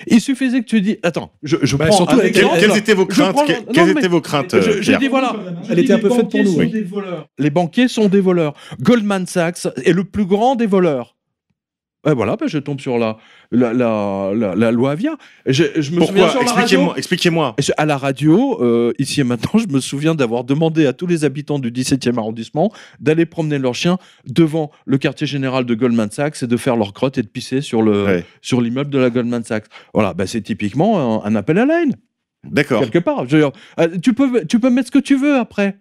Il 0.06 0.20
suffisait 0.20 0.60
que 0.60 0.66
tu 0.66 0.80
dis, 0.80 0.98
attends, 1.02 1.32
je, 1.42 1.56
je 1.62 1.76
Bah, 1.76 1.86
prends 1.86 1.96
surtout 1.96 2.18
Quelles, 2.20 2.32
quelles 2.32 2.76
étaient 2.76 2.94
vos 2.94 3.06
craintes 3.06 3.32
prends- 3.34 3.44
Que- 3.44 3.52
non, 3.52 3.58
Quelles 3.74 3.84
mais- 3.86 3.90
étaient 3.92 4.08
vos 4.08 4.20
craintes, 4.20 4.50
Je, 4.52 4.56
euh, 4.70 4.72
je 4.76 4.80
Pierre 4.80 4.98
dis 4.98 5.08
voilà, 5.08 5.34
Elle 5.68 5.78
était 5.80 5.92
un 5.94 5.98
peu 5.98 6.10
faite 6.10 6.30
pour 6.30 6.42
nous, 6.42 6.56
oui. 6.58 6.72
Les 7.38 7.50
banquiers 7.50 7.88
sont 7.88 8.08
des 8.08 8.20
voleurs. 8.20 8.54
Goldman 8.80 9.26
Sachs 9.26 9.66
est 9.84 9.92
le 9.92 10.04
plus 10.04 10.24
grand 10.24 10.54
des 10.54 10.66
voleurs. 10.66 11.16
Et 12.08 12.14
voilà, 12.14 12.36
ben, 12.36 12.46
je 12.48 12.58
tombe 12.58 12.80
sur 12.80 12.98
la, 12.98 13.18
la, 13.50 13.72
la, 13.72 14.32
la, 14.34 14.54
la 14.54 14.70
loi 14.72 14.92
Avia. 14.92 15.16
Je, 15.46 15.64
je 15.76 15.90
me 15.92 15.98
Pourquoi. 15.98 16.14
Expliquez-moi. 16.96 17.54
À 17.76 17.86
la 17.86 17.96
radio, 17.98 18.58
euh, 18.62 18.92
ici 18.98 19.20
et 19.20 19.24
maintenant, 19.24 19.58
je 19.68 19.72
me 19.72 19.80
souviens 19.80 20.14
d'avoir 20.14 20.44
demandé 20.44 20.86
à 20.86 20.92
tous 20.92 21.06
les 21.06 21.24
habitants 21.24 21.58
du 21.58 21.70
17e 21.70 22.16
arrondissement 22.18 22.72
d'aller 23.00 23.26
promener 23.26 23.58
leurs 23.58 23.74
chiens 23.74 23.98
devant 24.26 24.70
le 24.86 24.98
quartier 24.98 25.26
général 25.26 25.64
de 25.64 25.74
Goldman 25.74 26.10
Sachs 26.10 26.42
et 26.42 26.46
de 26.46 26.56
faire 26.56 26.76
leur 26.76 26.92
crotte 26.92 27.18
et 27.18 27.22
de 27.22 27.28
pisser 27.28 27.60
sur 27.60 27.82
le 27.82 28.04
Ouais. 28.04 28.24
sur 28.40 28.60
l'immeuble 28.60 28.90
de 28.90 28.98
la 28.98 29.10
Goldman 29.10 29.44
Sachs. 29.44 29.66
Voilà, 29.92 30.14
bah, 30.14 30.26
c'est 30.26 30.40
typiquement 30.40 31.22
un, 31.24 31.30
un 31.30 31.34
appel 31.36 31.58
à 31.58 31.66
la 31.66 31.82
haine 31.82 31.94
D'accord. 32.44 32.80
quelque 32.82 32.98
part. 33.00 33.26
Je 33.28 33.36
veux 33.36 33.42
dire, 33.42 33.52
euh, 33.80 33.88
tu 34.00 34.14
peux 34.14 34.44
tu 34.46 34.60
peux 34.60 34.70
mettre 34.70 34.86
ce 34.88 34.92
que 34.92 34.98
tu 35.00 35.16
veux 35.16 35.34
après. 35.36 35.76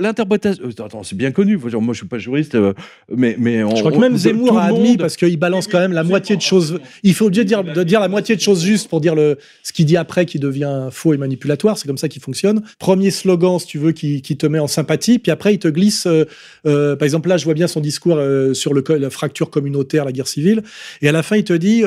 L'interprétation. 0.00 0.64
euh, 0.64 0.84
Attends, 0.84 1.02
c'est 1.02 1.16
bien 1.16 1.30
connu. 1.32 1.58
Faut 1.58 1.68
dire, 1.70 1.80
Moi, 1.80 1.94
je 1.94 1.98
suis 2.00 2.06
pas 2.06 2.18
juriste, 2.18 2.54
euh, 2.54 2.74
mais 3.14 3.36
mais 3.38 3.62
on- 3.64 3.74
Je 3.74 3.80
crois 3.80 3.92
que 3.92 3.98
même 3.98 4.16
Zemmour 4.16 4.58
a 4.58 4.64
admis 4.64 4.88
monde- 4.90 4.98
parce 4.98 5.16
qu'il 5.16 5.36
balance 5.38 5.66
quand 5.66 5.78
même 5.78 5.92
la 5.92 6.04
moitié 6.04 6.36
de 6.36 6.42
choses. 6.42 6.78
Il 7.02 7.14
faut 7.14 7.26
obligé 7.26 7.44
de 7.44 7.48
dire, 7.48 7.64
de 7.64 7.82
dire 7.82 8.00
la 8.00 8.08
moitié 8.08 8.36
de 8.36 8.40
choses 8.40 8.62
justes 8.62 8.88
pour 8.88 9.00
dire 9.00 9.14
le, 9.14 9.38
ce 9.62 9.72
qu'il 9.72 9.86
dit 9.86 9.96
après 9.96 10.26
qui 10.26 10.38
devient 10.38 10.88
faux 10.90 11.14
et 11.14 11.16
manipulatoire. 11.16 11.78
C'est 11.78 11.86
comme 11.86 11.98
ça 11.98 12.08
qu'il 12.08 12.22
fonctionne. 12.22 12.62
Premier 12.78 13.10
slogan, 13.10 13.58
si 13.58 13.66
tu 13.66 13.78
veux, 13.78 13.92
qui, 13.92 14.20
qui 14.22 14.36
te 14.36 14.46
met 14.46 14.58
en 14.58 14.66
sympathie. 14.66 15.18
Puis 15.18 15.32
après, 15.32 15.54
il 15.54 15.58
te 15.58 15.68
glisse. 15.68 16.06
euh, 16.06 16.24
euh, 16.66 16.96
par 16.96 17.04
exemple, 17.06 17.28
là, 17.30 17.36
je 17.38 17.44
vois 17.44 17.54
bien 17.54 17.66
son 17.66 17.80
discours 17.80 18.16
euh, 18.18 18.52
sur 18.54 18.74
le, 18.74 18.84
la 18.98 19.10
fracture 19.10 19.48
communautaire, 19.50 20.04
la 20.04 20.12
guerre 20.12 20.28
civile. 20.28 20.62
Et 21.02 21.08
à 21.08 21.12
la 21.12 21.22
fin, 21.22 21.36
il 21.36 21.44
te 21.44 21.54
dit 21.54 21.82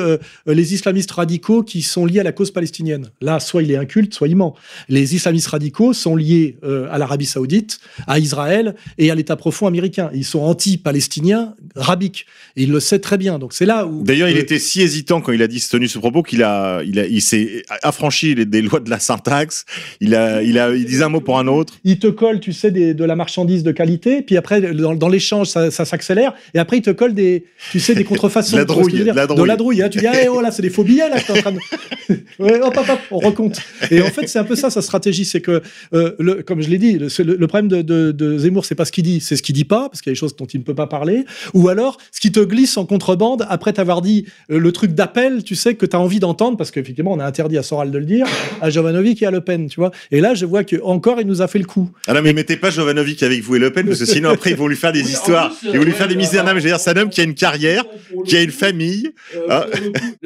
les 0.46 0.74
islamistes 0.74 1.10
radicaux 1.12 1.62
qui 1.62 1.82
sont 1.82 2.04
liés 2.04 2.20
à 2.20 2.24
la 2.24 2.32
cause 2.32 2.50
palestinienne. 2.50 3.10
Là, 3.20 3.38
soit 3.40 3.62
il 3.62 3.70
est 3.70 3.76
inculte, 3.76 4.07
ment. 4.34 4.54
Les 4.88 5.14
islamistes 5.14 5.48
radicaux 5.48 5.92
sont 5.92 6.16
liés 6.16 6.56
euh, 6.64 6.88
à 6.90 6.98
l'Arabie 6.98 7.26
Saoudite, 7.26 7.80
à 8.06 8.18
Israël 8.18 8.74
et 8.98 9.10
à 9.10 9.14
l'État 9.14 9.36
profond 9.36 9.66
américain. 9.66 10.10
Ils 10.14 10.24
sont 10.24 10.40
anti-palestiniens, 10.40 11.54
rabiques. 11.74 12.26
Et 12.56 12.62
il 12.64 12.72
le 12.72 12.80
sait 12.80 12.98
très 12.98 13.18
bien. 13.18 13.38
Donc 13.38 13.52
c'est 13.52 13.66
là 13.66 13.86
où. 13.86 14.02
D'ailleurs, 14.02 14.28
il 14.28 14.36
euh, 14.36 14.40
était 14.40 14.58
si 14.58 14.82
hésitant 14.82 15.20
quand 15.20 15.32
il 15.32 15.42
a 15.42 15.46
dit 15.46 15.60
tenu 15.68 15.88
ce 15.88 15.98
propos 15.98 16.22
qu'il 16.22 16.42
a, 16.42 16.82
il 16.82 16.98
a, 16.98 17.06
il 17.06 17.20
s'est 17.22 17.64
affranchi 17.82 18.34
des 18.34 18.62
lois 18.62 18.80
de 18.80 18.90
la 18.90 18.98
syntaxe. 18.98 19.64
Il 20.00 20.14
a, 20.14 20.42
il 20.42 20.58
a, 20.58 20.74
il 20.74 20.84
disait 20.84 21.04
un 21.04 21.08
mot 21.08 21.20
pour 21.20 21.38
un 21.38 21.46
autre. 21.46 21.74
il 21.84 21.98
te 21.98 22.06
colle, 22.06 22.40
tu 22.40 22.52
sais, 22.52 22.70
des- 22.70 22.94
de 22.94 23.04
la 23.04 23.16
marchandise 23.16 23.62
de 23.62 23.72
qualité, 23.72 24.22
puis 24.22 24.36
après, 24.36 24.60
dans, 24.60 24.94
dans 24.94 25.08
l'échange, 25.08 25.48
ça, 25.48 25.70
ça 25.70 25.84
s'accélère, 25.84 26.34
et 26.54 26.58
après, 26.58 26.78
il 26.78 26.82
te 26.82 26.90
colle 26.90 27.14
des, 27.14 27.44
tu 27.70 27.80
sais, 27.80 27.94
des 27.94 28.04
contrefaçons. 28.04 28.56
De 28.56 28.60
la 28.60 28.64
drouille, 28.64 29.04
la 29.04 29.26
drouille. 29.26 29.42
De 29.42 29.44
la 29.46 29.56
drouille, 29.56 29.82
hein. 29.82 29.88
Tu 29.88 29.98
dis, 29.98 30.06
ah, 30.06 30.12
eh, 30.22 30.28
oh 30.28 30.40
là, 30.40 30.50
c'est 30.50 30.62
des 30.62 30.70
faux 30.70 30.84
billets, 30.84 31.08
là, 31.08 31.20
que 31.20 31.32
en 31.32 31.36
train 31.36 31.52
de. 31.52 31.58
ouais, 32.38 32.60
hop, 32.60 32.76
hop, 32.76 32.86
hop, 32.88 32.98
on 33.10 33.18
recompte. 33.18 33.60
Et 33.90 33.97
en 34.02 34.10
fait, 34.10 34.26
c'est 34.26 34.38
un 34.38 34.44
peu 34.44 34.56
ça, 34.56 34.70
sa 34.70 34.82
stratégie, 34.82 35.24
c'est 35.24 35.40
que, 35.40 35.62
euh, 35.94 36.12
le, 36.18 36.42
comme 36.42 36.60
je 36.60 36.68
l'ai 36.68 36.78
dit, 36.78 36.98
le, 36.98 37.08
le- 37.24 37.36
le 37.36 37.46
problème 37.46 37.68
de, 37.68 37.82
de, 37.82 38.12
de 38.12 38.38
Zemmour, 38.38 38.64
c'est 38.64 38.74
pas 38.74 38.84
ce 38.84 38.92
qu'il 38.92 39.04
dit, 39.04 39.20
c'est 39.20 39.36
ce 39.36 39.42
qu'il 39.42 39.54
dit 39.54 39.64
pas, 39.64 39.88
parce 39.88 40.00
qu'il 40.02 40.10
y 40.10 40.12
a 40.12 40.14
des 40.14 40.18
choses 40.18 40.36
dont 40.36 40.46
il 40.46 40.58
ne 40.60 40.64
peut 40.64 40.74
pas 40.74 40.86
parler, 40.86 41.24
ou 41.54 41.68
alors, 41.68 41.98
ce 42.12 42.20
qui 42.20 42.32
te 42.32 42.40
glisse 42.40 42.76
en 42.76 42.86
contrebande, 42.86 43.46
après 43.48 43.72
t'avoir 43.72 44.02
dit 44.02 44.26
euh, 44.50 44.58
le 44.58 44.72
truc 44.72 44.92
d'appel, 44.92 45.42
tu 45.44 45.54
sais, 45.54 45.74
que 45.74 45.86
tu 45.86 45.96
as 45.96 46.00
envie 46.00 46.20
d'entendre, 46.20 46.56
parce 46.56 46.70
qu'effectivement, 46.70 47.12
on 47.12 47.20
a 47.20 47.24
interdit 47.26 47.58
à 47.58 47.62
Soral 47.62 47.90
de 47.90 47.98
le 47.98 48.04
dire, 48.04 48.26
à 48.60 48.70
Jovanovic 48.70 49.22
et 49.22 49.26
à 49.26 49.30
Le 49.30 49.40
Pen, 49.40 49.68
tu 49.68 49.80
vois. 49.80 49.90
Et 50.10 50.20
là, 50.20 50.34
je 50.34 50.46
vois 50.46 50.64
que 50.64 50.76
encore 50.82 51.20
il 51.20 51.26
nous 51.26 51.42
a 51.42 51.48
fait 51.48 51.58
le 51.58 51.64
coup. 51.64 51.90
Ah 52.06 52.14
non, 52.14 52.22
mais 52.22 52.32
mettez 52.32 52.56
pas 52.56 52.70
Jovanovic 52.70 53.22
avec 53.22 53.42
vous 53.42 53.56
et 53.56 53.58
Le 53.58 53.72
Pen, 53.72 53.86
parce 53.86 53.98
que 54.00 54.06
sinon 54.06 54.30
après 54.30 54.50
ils 54.50 54.56
vont 54.56 54.68
lui 54.68 54.76
faire 54.76 54.92
des 54.92 55.10
histoires. 55.10 55.52
Ils 55.62 55.78
vont 55.78 55.84
lui 55.84 55.92
faire 55.92 56.08
des 56.08 56.16
misères. 56.16 56.44
Non, 56.44 56.52
mais 56.54 56.60
je 56.60 56.64
veux 56.64 56.70
dire, 56.70 56.80
c'est 56.80 56.90
un 56.90 56.96
homme 57.02 57.10
qui 57.10 57.20
a 57.20 57.24
une 57.24 57.34
carrière, 57.34 57.84
qui 58.26 58.36
a 58.36 58.42
une 58.42 58.50
famille. 58.50 59.10
Ah. 59.48 59.66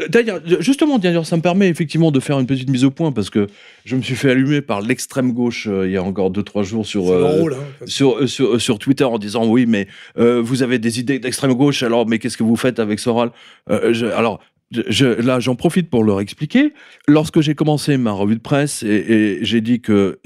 D'ailleurs, 0.08 0.40
justement, 0.60 0.98
d'ailleurs, 0.98 1.26
ça 1.26 1.36
me 1.36 1.42
permet 1.42 1.68
effectivement 1.68 2.10
de 2.10 2.20
faire 2.20 2.38
une 2.38 2.46
petite 2.46 2.68
mise 2.68 2.84
au 2.84 2.90
point 2.90 3.12
parce 3.12 3.30
que 3.30 3.46
je 3.84 3.96
me 3.96 4.02
suis 4.02 4.14
fait 4.14 4.30
allumer 4.30 4.60
par 4.60 4.80
l'extrême 4.80 5.32
gauche 5.32 5.66
euh, 5.68 5.86
il 5.88 5.92
y 5.92 5.96
a 5.96 6.02
encore 6.02 6.30
2-3 6.30 6.62
jours 6.64 6.86
sur, 6.86 7.10
euh, 7.10 7.36
drôle, 7.38 7.54
hein. 7.54 7.86
sur, 7.86 8.18
euh, 8.20 8.26
sur, 8.26 8.60
sur 8.60 8.78
Twitter 8.78 9.04
en 9.04 9.18
disant 9.18 9.46
oui, 9.46 9.66
mais 9.66 9.88
euh, 10.18 10.40
vous 10.42 10.62
avez 10.62 10.78
des 10.78 11.00
idées 11.00 11.18
d'extrême 11.18 11.52
gauche, 11.54 11.82
alors 11.82 12.06
mais 12.08 12.18
qu'est-ce 12.18 12.36
que 12.36 12.44
vous 12.44 12.56
faites 12.56 12.78
avec 12.78 12.98
Soral? 12.98 13.30
Je- 13.68 14.06
Alors. 14.06 14.40
je- 14.88 15.20
là, 15.20 15.38
j'en 15.38 15.54
profite 15.54 15.90
pour 15.90 16.02
leur 16.02 16.20
expliquer. 16.20 16.72
Lorsque 17.06 17.42
j'ai 17.42 17.54
commencé 17.54 17.98
ma 17.98 18.12
revue 18.12 18.36
de 18.36 18.40
presse 18.40 18.82
et, 18.82 18.88
et 18.88 19.44
j'ai 19.44 19.60
dit 19.60 19.80
que 19.82 20.18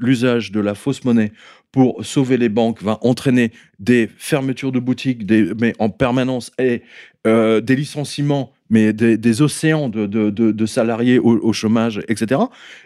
l'usage 0.00 0.50
de 0.50 0.58
la 0.60 0.74
fausse 0.74 1.04
monnaie 1.04 1.30
pour 1.70 2.04
sauver 2.04 2.36
les 2.36 2.48
banques 2.48 2.82
va 2.82 2.98
entraîner 3.02 3.52
des 3.78 4.08
fermetures 4.16 4.72
de 4.72 4.80
boutiques, 4.80 5.24
des, 5.26 5.52
mais 5.60 5.72
en 5.78 5.88
permanence, 5.90 6.50
et 6.58 6.82
euh, 7.28 7.60
des 7.60 7.76
licenciements, 7.76 8.52
mais 8.70 8.92
des, 8.92 9.42
océans 9.42 9.88
de, 9.88 10.66
salariés 10.66 11.18
au, 11.18 11.52
chômage, 11.52 12.00
etc. 12.08 12.40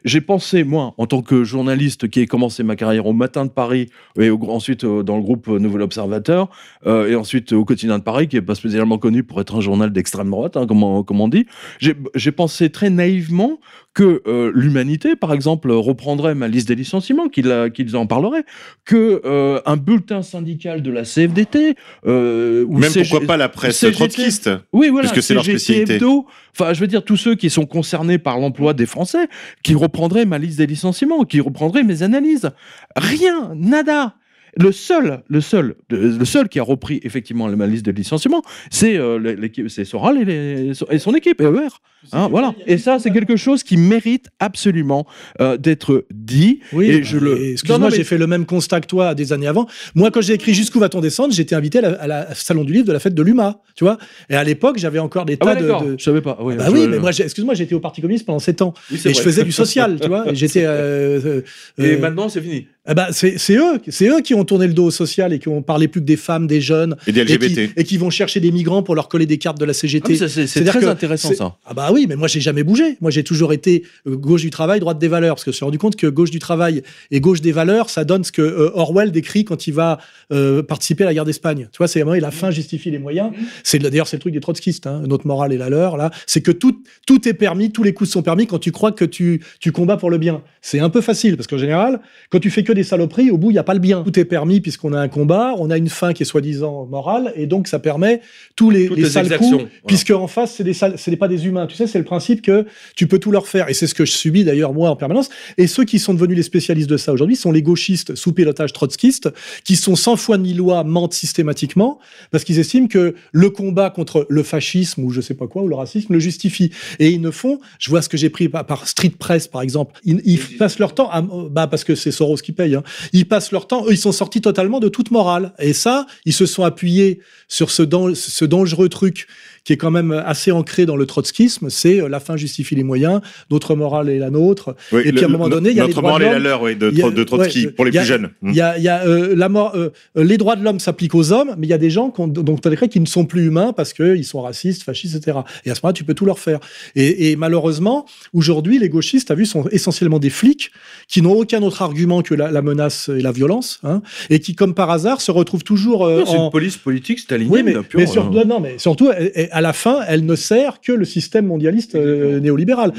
J'ai 0.05 0.20
pensé, 0.20 0.64
moi, 0.64 0.95
en 0.99 1.07
tant 1.07 1.22
que 1.22 1.45
journaliste 1.45 2.09
qui 2.09 2.20
ai 2.20 2.26
commencé 2.26 2.62
ma 2.62 2.76
carrière 2.76 3.07
au 3.07 3.12
Matin 3.12 3.45
de 3.45 3.51
Paris 3.51 3.89
et 4.18 4.31
ensuite 4.31 4.85
euh, 4.85 5.03
dans 5.03 5.16
le 5.16 5.22
groupe 5.22 5.49
euh, 5.49 5.59
Nouvel 5.59 5.83
Observateur, 5.83 6.51
euh, 6.87 7.09
et 7.09 7.14
ensuite 7.14 7.53
au 7.53 7.64
Quotidien 7.64 7.99
de 7.99 8.03
Paris, 8.03 8.28
qui 8.28 8.37
est 8.37 8.43
pas 8.43 8.55
spécialement 8.55 8.99
connu 8.99 9.22
pour 9.22 9.41
être 9.41 9.57
un 9.57 9.61
journal 9.61 9.93
d'extrême 9.93 10.31
droite, 10.31 10.57
hein, 10.57 10.66
comme, 10.66 10.83
on, 10.83 11.28
dit, 11.28 11.47
j'ai 11.78 12.33
pensé 12.33 12.70
très 12.70 12.91
naïvement 12.91 13.59
que 13.93 14.22
euh, 14.26 14.53
l'humanité, 14.55 15.16
par 15.16 15.32
exemple, 15.32 15.70
reprendrait 15.70 16.34
ma 16.34 16.49
liste 16.49 16.68
des 16.68 16.74
licenciements, 16.74 17.28
qu'ils 17.28 17.97
en 17.97 18.07
parleraient, 18.07 18.45
que 18.84 19.20
euh, 19.24 19.61
un 19.66 19.76
bulletin 19.76 20.22
syndical 20.22 20.82
de 20.82 20.91
la 20.91 21.03
CFDT, 21.03 21.74
euh, 22.07 22.64
ou 22.68 22.78
Même 22.78 22.91
CG 22.91 23.09
pourquoi 23.09 23.26
pas 23.26 23.36
la 23.36 23.49
presse 23.49 23.78
CGT. 23.78 23.97
trotskiste. 23.97 24.51
oui, 24.72 24.88
voilà, 24.91 25.09
Puisque 25.11 25.26
c'est 25.26 25.34
leur 25.34 25.45
spécialité. 25.45 25.95
Hebdo. 25.95 26.26
Enfin, 26.55 26.72
je 26.72 26.80
veux 26.80 26.86
dire, 26.86 27.05
tous 27.05 27.16
ceux 27.16 27.34
qui 27.34 27.51
sont 27.51 27.66
concernés 27.66 28.18
par 28.18 28.38
l'emploi 28.38 28.74
des 28.74 28.86
Français, 28.86 29.28
qui 29.62 29.74
reprendraient 29.74 30.26
ma 30.26 30.38
liste 30.38 30.59
des 30.59 30.66
licenciements, 30.66 31.24
qui 31.24 31.41
reprendraient 31.41 31.82
mes 31.82 32.03
analyses. 32.03 32.51
Rien, 32.97 33.53
nada. 33.57 34.14
Le 34.57 34.72
seul, 34.72 35.22
le 35.28 35.40
seul, 35.40 35.74
le 35.90 36.24
seul 36.24 36.48
qui 36.48 36.59
a 36.59 36.62
repris 36.62 37.01
effectivement 37.03 37.46
la 37.48 37.66
liste 37.66 37.84
de 37.86 37.90
licenciement, 37.92 38.42
c'est 38.70 38.96
euh, 38.96 39.36
c'est 39.68 39.84
Soral 39.84 40.18
et, 40.18 40.24
les- 40.24 40.72
et 40.90 40.98
son 40.98 41.14
équipe, 41.14 41.40
EER. 41.40 41.68
Hein, 42.12 42.28
voilà. 42.30 42.55
Et 42.66 42.78
ça, 42.78 42.98
c'est 42.98 43.11
quelque 43.11 43.36
chose 43.36 43.62
qui 43.62 43.76
mérite 43.76 44.28
absolument 44.38 45.07
euh, 45.40 45.57
d'être 45.59 46.07
dit. 46.11 46.61
Oui, 46.72 46.86
et 46.90 46.98
bah, 47.01 47.07
je 47.07 47.18
le. 47.18 47.51
Excuse-moi, 47.53 47.90
mais- 47.90 47.96
j'ai 47.96 48.05
fait 48.05 48.16
le 48.18 48.26
même 48.26 48.46
constat 48.46 48.80
que 48.80 48.86
toi 48.86 49.14
des 49.14 49.32
années 49.34 49.46
avant. 49.46 49.66
Moi, 49.94 50.11
quand 50.11 50.20
j'ai 50.22 50.32
écrit 50.34 50.55
Jusqu'où 50.55 50.78
va-t-on 50.78 51.01
descendre, 51.01 51.32
j'étais 51.34 51.55
invité 51.55 51.78
à 51.78 51.82
la, 51.82 51.88
à 52.03 52.07
la 52.07 52.34
salon 52.34 52.64
du 52.64 52.72
livre 52.72 52.86
de 52.86 52.92
la 52.92 53.01
fête 53.01 53.14
de 53.14 53.22
l'UMA, 53.22 53.61
tu 53.76 53.84
vois. 53.84 53.98
Et 54.30 54.34
à 54.34 54.42
l'époque, 54.44 54.78
j'avais 54.78 54.98
encore 54.98 55.24
des 55.26 55.36
Ah 55.40 55.44
tas 55.44 55.55
ouais, 55.55 55.57
de, 55.61 55.66
d'accord. 55.66 55.84
de- 55.84 55.96
Je 55.98 56.03
savais 56.03 56.22
pas. 56.22 56.38
Oui, 56.40 56.57
Bah 56.57 56.64
je- 56.66 56.72
oui, 56.72 56.86
mais 56.88 56.98
moi, 56.98 57.11
excuse-moi, 57.11 57.55
j'étais 57.55 57.74
au 57.74 57.80
Parti 57.80 58.01
communiste 58.01 58.24
pendant 58.26 58.38
7 58.38 58.62
ans. 58.62 58.72
Oui, 58.90 58.98
c'est 58.98 59.11
Et 59.11 59.14
je 59.14 59.18
vrai. 59.18 59.24
faisais 59.30 59.44
du 59.44 59.53
social, 59.53 59.98
tu 60.01 60.09
vois. 60.09 60.24
J'étais. 60.32 60.64
euh, 60.66 61.20
euh, 61.24 61.42
Et 61.78 61.96
euh, 61.96 61.98
maintenant, 61.98 62.28
c'est 62.28 62.40
fini. 62.40 62.66
Eh 62.89 62.95
ben, 62.95 63.09
c'est 63.12 63.37
eux, 63.57 63.78
c'est 63.89 64.09
eux 64.09 64.20
qui 64.22 64.33
ont 64.35 64.45
tourné 64.45 64.66
le 64.66 64.72
dos 64.72 64.87
au 64.87 64.91
social 64.91 65.33
et 65.35 65.39
qui 65.39 65.49
ont 65.49 65.61
parlé 65.62 65.87
plus 65.87 66.01
que 66.01 66.07
des 66.07 66.16
femmes, 66.16 66.47
des 66.47 66.61
jeunes, 66.62 66.97
Et 67.07 67.12
des 67.12 67.20
et 67.20 67.26
qui, 67.26 67.33
LGBT. 67.35 67.72
et 67.76 67.85
qui 67.85 67.99
vont 67.99 68.09
chercher 68.11 68.41
des 68.41 68.51
migrants 68.51 68.83
pour 68.83 68.95
leur 68.95 69.09
coller 69.09 69.26
des 69.26 69.37
cartes 69.37 69.59
de 69.61 69.66
la 69.66 69.72
Ah, 69.72 69.74
CGT. 69.74 70.16
ça, 70.16 70.28
c'est 70.28 70.64
très 70.64 70.81
que 70.81 70.87
intéressant 70.87 71.33
ça. 71.35 71.57
Ah 71.66 71.74
bah 71.74 71.91
oui, 71.93 72.07
mais 72.09 72.16
moi 72.16 72.26
j'ai 72.26 72.41
jamais 72.41 72.62
bougé. 72.62 72.97
Moi 73.03 73.11
j'ai 73.11 73.22
toujours 73.22 73.53
été 73.53 73.85
euh, 74.09 74.16
gauche 74.16 74.41
du 74.43 74.51
travail, 74.51 74.81
droite 74.81 74.99
des 74.99 75.09
valeurs, 75.09 75.35
parce 75.37 75.45
que 75.45 75.51
je 75.51 75.57
me 75.57 75.57
suis 75.57 75.64
rendu 75.64 75.76
compte 75.78 75.97
que 75.97 76.07
gauche 76.07 76.31
du 76.31 76.39
travail 76.39 76.83
et 77.11 77.20
gauche 77.20 77.43
des 77.43 77.53
valeurs, 77.53 77.91
ça 77.91 78.05
donne 78.05 78.24
ce 78.24 78.33
que 78.33 78.41
euh, 78.43 78.70
Orwell 78.74 79.12
décrit 79.12 79.45
quand 79.45 79.66
il 79.66 79.74
va 79.74 79.99
euh, 80.33 80.62
participer 80.62 81.05
à 81.05 81.09
la 81.09 81.14
guerre 81.14 81.26
d'Espagne. 81.26 81.68
Tu 81.72 81.78
vois, 81.78 81.87
c'est 81.87 82.01
vraiment 82.03 82.18
la 82.20 82.31
fin 82.31 82.51
justifie 82.51 82.91
les 82.91 82.99
moyens. 82.99 83.31
C'est 83.62 83.78
le- 83.78 83.91
d'ailleurs 83.91 84.07
c'est 84.09 84.16
le 84.16 84.20
truc 84.22 84.33
des 84.33 84.41
trotskistes. 84.41 84.87
Hein, 84.87 85.03
notre 85.07 85.26
morale 85.26 85.53
est 85.53 85.59
la 85.59 85.68
leur 85.68 85.99
là. 85.99 86.11
C'est 86.26 86.41
que 86.41 86.51
tout 86.51 86.83
tout 87.07 87.28
est 87.28 87.35
permis, 87.35 87.70
tous 87.72 87.83
les 87.83 87.93
coups 87.93 88.09
sont 88.11 88.22
permis 88.22 88.47
quand 88.47 88.59
tu 88.59 88.72
crois 88.72 88.93
que 88.93 89.05
tu 89.05 89.43
tu 89.61 89.70
combats 89.70 89.99
pour 89.99 90.11
le 90.11 90.16
bien. 90.16 90.43
C'est 90.62 90.81
un 90.81 90.89
peu 90.89 91.03
facile 91.03 91.37
parce 91.37 91.47
qu'en 91.47 91.59
général, 91.59 92.01
quand 92.31 92.39
tu 92.41 92.51
fais 92.51 92.62
que 92.62 92.70
des 92.75 92.85
saloperies, 92.85 93.31
au 93.31 93.39
bout 93.39 93.51
il 93.51 93.55
y 93.55 93.59
a 93.59 93.62
pas 93.62 93.75
le 93.75 93.81
bien. 93.81 94.03
Tout 94.03 94.18
est 94.18 94.25
permis 94.25 94.61
puisqu'on 94.61 94.93
a 94.93 95.01
un 95.01 95.09
combat, 95.09 95.55
on 95.59 95.71
a 95.71 95.77
une 95.77 95.89
fin 95.89 96.12
qui 96.12 96.23
est 96.23 96.27
soi-disant 96.27 96.87
morale 96.87 97.33
et 97.37 97.47
donc 97.47 97.68
ça 97.68 97.79
permet 97.79 98.21
tous 98.57 98.71
les, 98.71 98.89
les 98.89 99.03
les 99.03 99.11
sales 99.11 99.37
coups, 99.39 99.51
voilà. 99.51 99.68
puisque 99.87 100.11
en 100.11 100.27
face 100.27 100.55
c'est 100.57 100.64
des 100.64 100.75
sales- 100.75 100.95
c'est 100.97 101.16
pas 101.16 101.29
des 101.29 101.47
humains. 101.47 101.66
Tu 101.66 101.77
sais, 101.77 101.87
c'est 101.87 101.99
le 101.99 102.05
principe 102.05 102.43
que 102.43 102.66
tu 102.97 103.07
peux 103.07 103.18
tout 103.18 103.31
leur 103.31 103.47
faire. 103.49 103.68
Et 103.68 103.75
c'est 103.75 103.87
ce 103.87 103.95
que 103.95 104.05
je 104.05 104.12
subis 104.12 104.45
d'ailleurs 104.45 104.73
moi 104.73 104.91
en 104.91 104.97
permanence. 104.97 105.29
Et 105.59 105.66
ceux 105.66 105.85
qui 105.85 105.99
sont 105.99 106.14
devenus 106.14 106.37
les 106.37 106.43
spécialistes 106.43 106.89
de 106.91 106.97
ça 106.97 107.12
aujourd'hui 107.12 107.37
sont 107.37 107.53
les 107.53 107.62
gauchistes 107.62 108.14
sous 108.14 108.33
pilotage 108.33 108.73
trotskiste, 108.73 109.29
qui 109.64 109.77
sont 109.77 109.97
sans 109.97 110.16
foi 110.16 110.39
ni 110.39 110.55
loi, 110.55 110.85
mentent 110.85 111.14
systématiquement, 111.14 111.99
parce 112.31 112.45
qu'ils 112.45 112.59
estiment 112.59 112.87
que 112.89 113.14
le 113.33 113.51
combat 113.51 113.91
contre 113.91 114.27
le 114.29 114.43
fascisme 114.43 115.05
ou 115.05 115.11
je 115.11 115.21
sais 115.21 115.35
pas 115.35 115.47
quoi, 115.47 115.62
ou 115.62 115.68
le 115.68 115.75
racisme, 115.75 116.12
le 116.12 116.21
justifie. 116.21 116.71
Et 116.99 117.11
ils 117.11 117.21
ne 117.21 117.31
font, 117.31 117.61
je 117.79 117.91
vois 117.91 118.03
ce 118.03 118.09
que 118.09 118.16
j'ai 118.16 118.31
pris 118.31 118.49
par, 118.49 118.64
par 118.66 118.87
Street 118.89 119.12
Press 119.18 119.49
par 119.49 119.62
exemple, 119.62 119.99
ils, 120.05 120.21
ils 120.25 120.39
passent 120.59 120.79
leur 120.79 120.95
temps, 120.95 121.11
à, 121.11 121.23
bah 121.23 121.66
parce 121.66 121.85
que 121.85 121.95
c'est 121.95 122.11
Soros 122.11 122.37
qui 122.37 122.53
hein. 122.61 122.83
ils 123.13 123.27
passent 123.27 123.53
leur 123.53 123.67
temps, 123.67 123.85
eux 123.87 123.93
ils 123.93 123.99
sont 123.99 124.13
sortis 124.13 124.41
totalement 124.41 124.81
de 124.81 124.89
toute 124.89 125.11
morale. 125.11 125.53
Et 125.59 125.73
ça, 125.73 126.07
ils 126.25 126.33
se 126.33 126.47
sont 126.47 126.65
appuyés 126.65 127.21
sur 127.49 127.71
ce 127.71 128.45
dangereux 128.45 128.89
truc 128.89 129.27
qui 129.65 129.73
est 129.73 129.77
quand 129.77 129.91
même 129.91 130.11
assez 130.13 130.51
ancré 130.53 130.87
dans 130.87 130.97
le 130.97 131.07
trotskisme, 131.07 131.69
c'est 131.71 132.01
euh, 132.01 132.09
la 132.09 132.21
fin 132.21 132.37
justifie 132.37 132.75
les 132.75 132.83
moyens, 132.83 133.21
notre 133.51 133.75
morale 133.75 134.09
est 134.09 134.19
la 134.19 134.31
nôtre. 134.31 134.75
Oui, 134.93 135.03
Et 135.05 135.13
puis, 135.13 135.23
à 135.25 135.29
un 135.29 135.31
moment 135.31 135.49
donné, 135.49 135.71
il 135.71 135.77
y 135.77 135.81
a 135.81 135.83
les 135.85 135.89
notre 135.89 136.01
droits 136.01 136.19
de 136.19 136.25
morale 136.25 136.37
est 136.37 136.39
la 136.41 136.49
leur, 136.51 136.63
oui, 136.63 136.77
de, 136.77 136.89
a- 136.89 137.11
de 137.11 137.25
Trotsky, 137.25 137.67
ouais, 137.67 137.73
pour 137.73 137.85
les 137.85 137.97
a- 137.97 138.01
plus 138.01 138.09
jeunes. 138.09 138.31
Il 138.43 138.55
y 138.55 138.61
a, 138.61 138.79
il 138.79 138.83
y 138.85 138.89
a, 138.89 139.05
euh, 139.07 139.35
la 139.37 139.49
mort, 139.49 139.73
euh, 139.77 139.91
les 140.17 140.37
droits 140.39 140.57
de 140.57 140.65
l'homme 140.65 140.81
s'appliquent 140.81 141.15
aux 141.15 141.33
hommes, 141.33 141.55
mais 141.59 141.67
il 141.67 141.71
y 141.71 141.75
a 141.75 141.79
des 141.79 141.91
gens 141.91 142.11
tu 142.11 142.23
as 142.67 142.71
décrit 142.71 142.89
qui 142.89 143.01
ne 143.01 143.07
sont 143.07 143.25
plus 143.27 143.47
humains 143.47 143.73
parce 143.73 143.93
qu'ils 143.93 144.25
sont 144.25 144.41
racistes, 144.43 144.83
fascistes, 144.83 145.17
etc. 145.17 145.39
Et 145.65 145.71
à 145.71 145.75
ce 145.75 145.81
moment-là, 145.83 145.93
tu 145.93 146.05
peux 146.05 146.15
tout 146.15 146.25
leur 146.25 146.39
faire. 146.39 146.59
Et, 146.97 147.31
et 147.31 147.37
malheureusement, 147.37 148.07
aujourd'hui, 148.33 148.79
les 148.79 148.89
gauchistes, 148.89 149.27
tu 149.27 149.33
as 149.33 149.37
vu, 149.37 149.47
sont 149.47 149.65
essentiellement 149.71 150.19
des 150.19 150.31
flics 150.31 150.71
qui 151.09 151.23
n'ont 151.23 151.33
aucun 151.33 151.63
autre 151.63 151.83
argument 151.83 152.23
que 152.23 152.35
la, 152.35 152.51
la 152.51 152.63
menace 152.63 153.09
et 153.09 153.21
la 153.21 153.33
violence, 153.33 153.81
hein, 153.85 154.03
et 154.31 154.39
qui, 154.41 154.55
comme 154.55 154.75
par 154.75 154.91
hasard, 154.91 155.21
se 155.21 155.31
retrouvent 155.31 155.65
toujours 155.65 156.05
euh, 156.07 156.21
Non, 156.21 156.27
C'est 156.27 156.37
en, 156.39 156.45
une 156.47 156.51
police 156.51 156.77
politique 156.77 157.19
stalinienne. 157.19 157.53
oui, 157.53 157.63
mais, 157.63 157.75
mais 157.95 158.07
sur- 158.07 158.31
non, 158.31 158.45
non, 158.45 158.61
mais 158.61 158.79
surtout, 158.79 159.11
elle- 159.11 159.33
elle- 159.35 159.49
à 159.61 159.63
la 159.63 159.75
fin, 159.75 160.01
elle 160.09 160.25
ne 160.25 160.37
sert 160.37 160.81
que 160.81 160.91
le 160.91 161.05
système 161.05 161.47
mondialiste 161.47 161.95
euh, 161.95 162.41
néolibéral. 162.41 162.93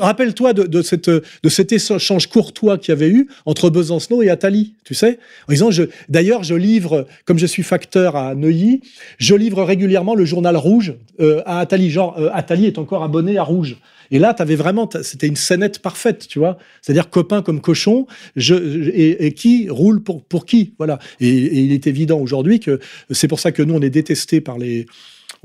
Rappelles-toi 0.00 0.54
de, 0.54 0.62
de, 0.62 0.80
cette, 0.80 1.10
de 1.10 1.48
cet 1.50 1.72
échange 1.72 2.26
courtois 2.28 2.78
qu'il 2.78 2.88
y 2.92 2.96
avait 2.96 3.10
eu 3.10 3.28
entre 3.44 3.68
Besancenot 3.68 4.22
et 4.22 4.30
Attali, 4.30 4.72
tu 4.82 4.94
sais 4.94 5.18
En 5.46 5.52
disant, 5.52 5.68
d'ailleurs, 6.08 6.42
je 6.42 6.54
livre, 6.54 7.06
comme 7.26 7.38
je 7.38 7.44
suis 7.44 7.62
facteur 7.62 8.16
à 8.16 8.34
Neuilly, 8.34 8.80
je 9.18 9.34
livre 9.34 9.62
régulièrement 9.62 10.14
le 10.14 10.24
journal 10.24 10.56
Rouge 10.56 10.94
euh, 11.20 11.42
à 11.44 11.60
Attali. 11.60 11.90
Genre, 11.90 12.16
euh, 12.18 12.30
Attali 12.32 12.64
est 12.64 12.78
encore 12.78 13.02
abonné 13.04 13.36
à 13.36 13.42
Rouge. 13.42 13.76
Et 14.10 14.18
là, 14.18 14.32
t'avais 14.32 14.54
vraiment, 14.56 14.88
c'était 15.02 15.26
une 15.26 15.36
scénette 15.36 15.80
parfaite, 15.80 16.26
tu 16.28 16.38
vois. 16.38 16.56
C'est-à-dire 16.80 17.10
copain 17.10 17.42
comme 17.42 17.60
cochon, 17.60 18.06
je, 18.36 18.54
je- 18.54 18.90
et, 18.90 19.26
et 19.26 19.32
qui 19.32 19.68
roule 19.68 20.00
pour, 20.02 20.24
pour 20.24 20.46
qui, 20.46 20.72
voilà. 20.78 20.98
Et, 21.20 21.28
et 21.28 21.58
il 21.60 21.72
est 21.72 21.86
évident 21.88 22.18
aujourd'hui 22.20 22.58
que 22.60 22.78
c'est 23.10 23.28
pour 23.28 23.40
ça 23.40 23.52
que 23.52 23.62
nous, 23.62 23.74
on 23.74 23.82
est 23.82 23.90
détestés 23.90 24.40
par 24.40 24.56
les, 24.58 24.86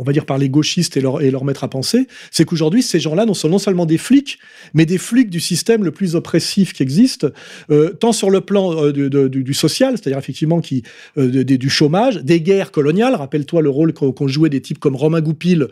on 0.02 0.04
va 0.04 0.14
dire 0.14 0.26
par 0.26 0.40
les 0.40 0.50
gauchistes 0.50 0.98
et 0.98 1.02
leur, 1.02 1.22
et 1.22 1.30
leur 1.30 1.46
maître 1.46 1.64
à 1.64 1.68
penser, 1.70 2.08
c'est 2.32 2.44
qu'aujourd'hui, 2.44 2.82
ces 2.82 3.00
gens-là 3.00 3.28
non 3.28 3.36
sont 3.36 3.50
non 3.50 3.60
seulement 3.60 3.86
des 3.86 4.00
flics, 4.00 4.40
mais 4.74 4.88
des 4.88 4.98
flics 4.98 5.30
du 5.30 5.40
système 5.40 5.84
le 5.84 5.92
plus 5.92 6.16
oppressif 6.16 6.74
qui 6.74 6.82
existe, 6.82 7.28
euh, 7.70 7.92
tant 7.92 8.12
sur 8.12 8.32
le 8.32 8.42
plan 8.42 8.74
euh, 8.84 8.92
du, 8.92 9.12
de- 9.12 9.28
du- 9.28 9.44
du 9.44 9.54
social, 9.54 9.94
c'est-à-dire 9.96 10.18
effectivement 10.18 10.60
qui, 10.60 10.82
euh, 11.20 11.44
du 11.44 11.70
chômage, 11.70 12.18
des 12.24 12.42
guerres 12.42 12.72
coloniales. 12.72 13.14
Rappelle-toi 13.14 13.62
le 13.62 13.70
rôle 13.70 13.94
qu'ont 13.94 14.28
joué 14.28 14.50
des 14.50 14.60
types 14.62 14.80
comme 14.80 14.96
Romain 14.96 15.22
Goupil 15.22 15.68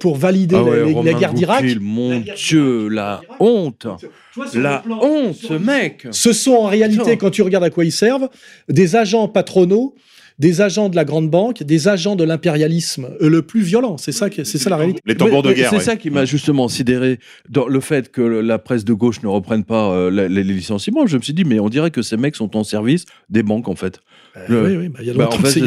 pour 0.00 0.16
valider 0.16 0.56
Ah 0.58 0.62
la- 0.64 0.70
ouais, 0.86 0.92
guerre 1.20 1.32
d'Irak. 1.34 1.62
Mon 1.80 2.18
guerre 2.20 2.34
Dieu, 2.36 2.88
la 2.88 3.20
honte. 3.38 3.86
La 4.54 4.78
plan- 4.78 5.00
honte, 5.02 5.36
ce 5.36 5.54
mec. 5.54 6.08
Ce 6.10 6.32
sont 6.32 6.52
en 6.52 6.66
réalité, 6.66 7.16
quand 7.16 7.30
tu 7.30 7.42
regardes 7.42 7.64
à 7.64 7.70
quoi 7.70 7.84
ils 7.84 7.92
servent, 7.92 8.28
des 8.68 8.96
agents 8.96 9.28
patronaux, 9.28 9.94
des 10.40 10.60
agents 10.62 10.88
de 10.88 10.96
la 10.96 11.04
grande 11.04 11.30
banque, 11.30 11.62
des 11.62 11.86
agents 11.86 12.16
de 12.16 12.24
l'impérialisme 12.24 13.08
euh, 13.20 13.28
le 13.28 13.42
plus 13.42 13.60
violent. 13.60 13.96
C'est 13.98 14.10
ça, 14.10 14.30
que- 14.30 14.42
c'est 14.42 14.58
ça 14.58 14.70
la 14.70 14.76
réalité. 14.76 15.00
Les 15.04 15.14
tambours 15.14 15.42
de 15.42 15.52
guerre. 15.52 15.68
C'est 15.70 15.76
ouais. 15.76 15.82
ça 15.82 15.96
qui 15.96 16.10
m'a 16.10 16.24
justement 16.24 16.66
sidéré 16.68 17.18
dans 17.48 17.68
le 17.68 17.78
fait 17.80 18.10
que 18.10 18.22
la 18.22 18.58
presse 18.58 18.84
de 18.84 18.94
gauche 18.94 19.22
ne 19.22 19.28
reprenne 19.28 19.64
pas 19.64 19.90
euh, 19.92 20.10
les, 20.10 20.28
les 20.28 20.42
licenciements. 20.42 21.06
Je 21.06 21.16
me 21.18 21.22
suis 21.22 21.34
dit, 21.34 21.44
mais 21.44 21.60
on 21.60 21.68
dirait 21.68 21.90
que 21.90 22.02
ces 22.02 22.16
mecs 22.16 22.34
sont 22.36 22.56
en 22.56 22.64
service 22.64 23.04
des 23.28 23.42
banques 23.42 23.68
en 23.68 23.74
fait. 23.76 24.00
Euh, 24.48 24.66
oui, 24.68 24.76
oui, 24.76 24.88
bah, 24.88 24.98
il 25.02 25.06
y 25.06 25.10
a 25.10 25.14
Bah, 25.14 25.24
longtemps 25.24 25.36
en 25.36 25.38
fait, 25.38 25.42
que 25.42 25.50
c'est- 25.50 25.60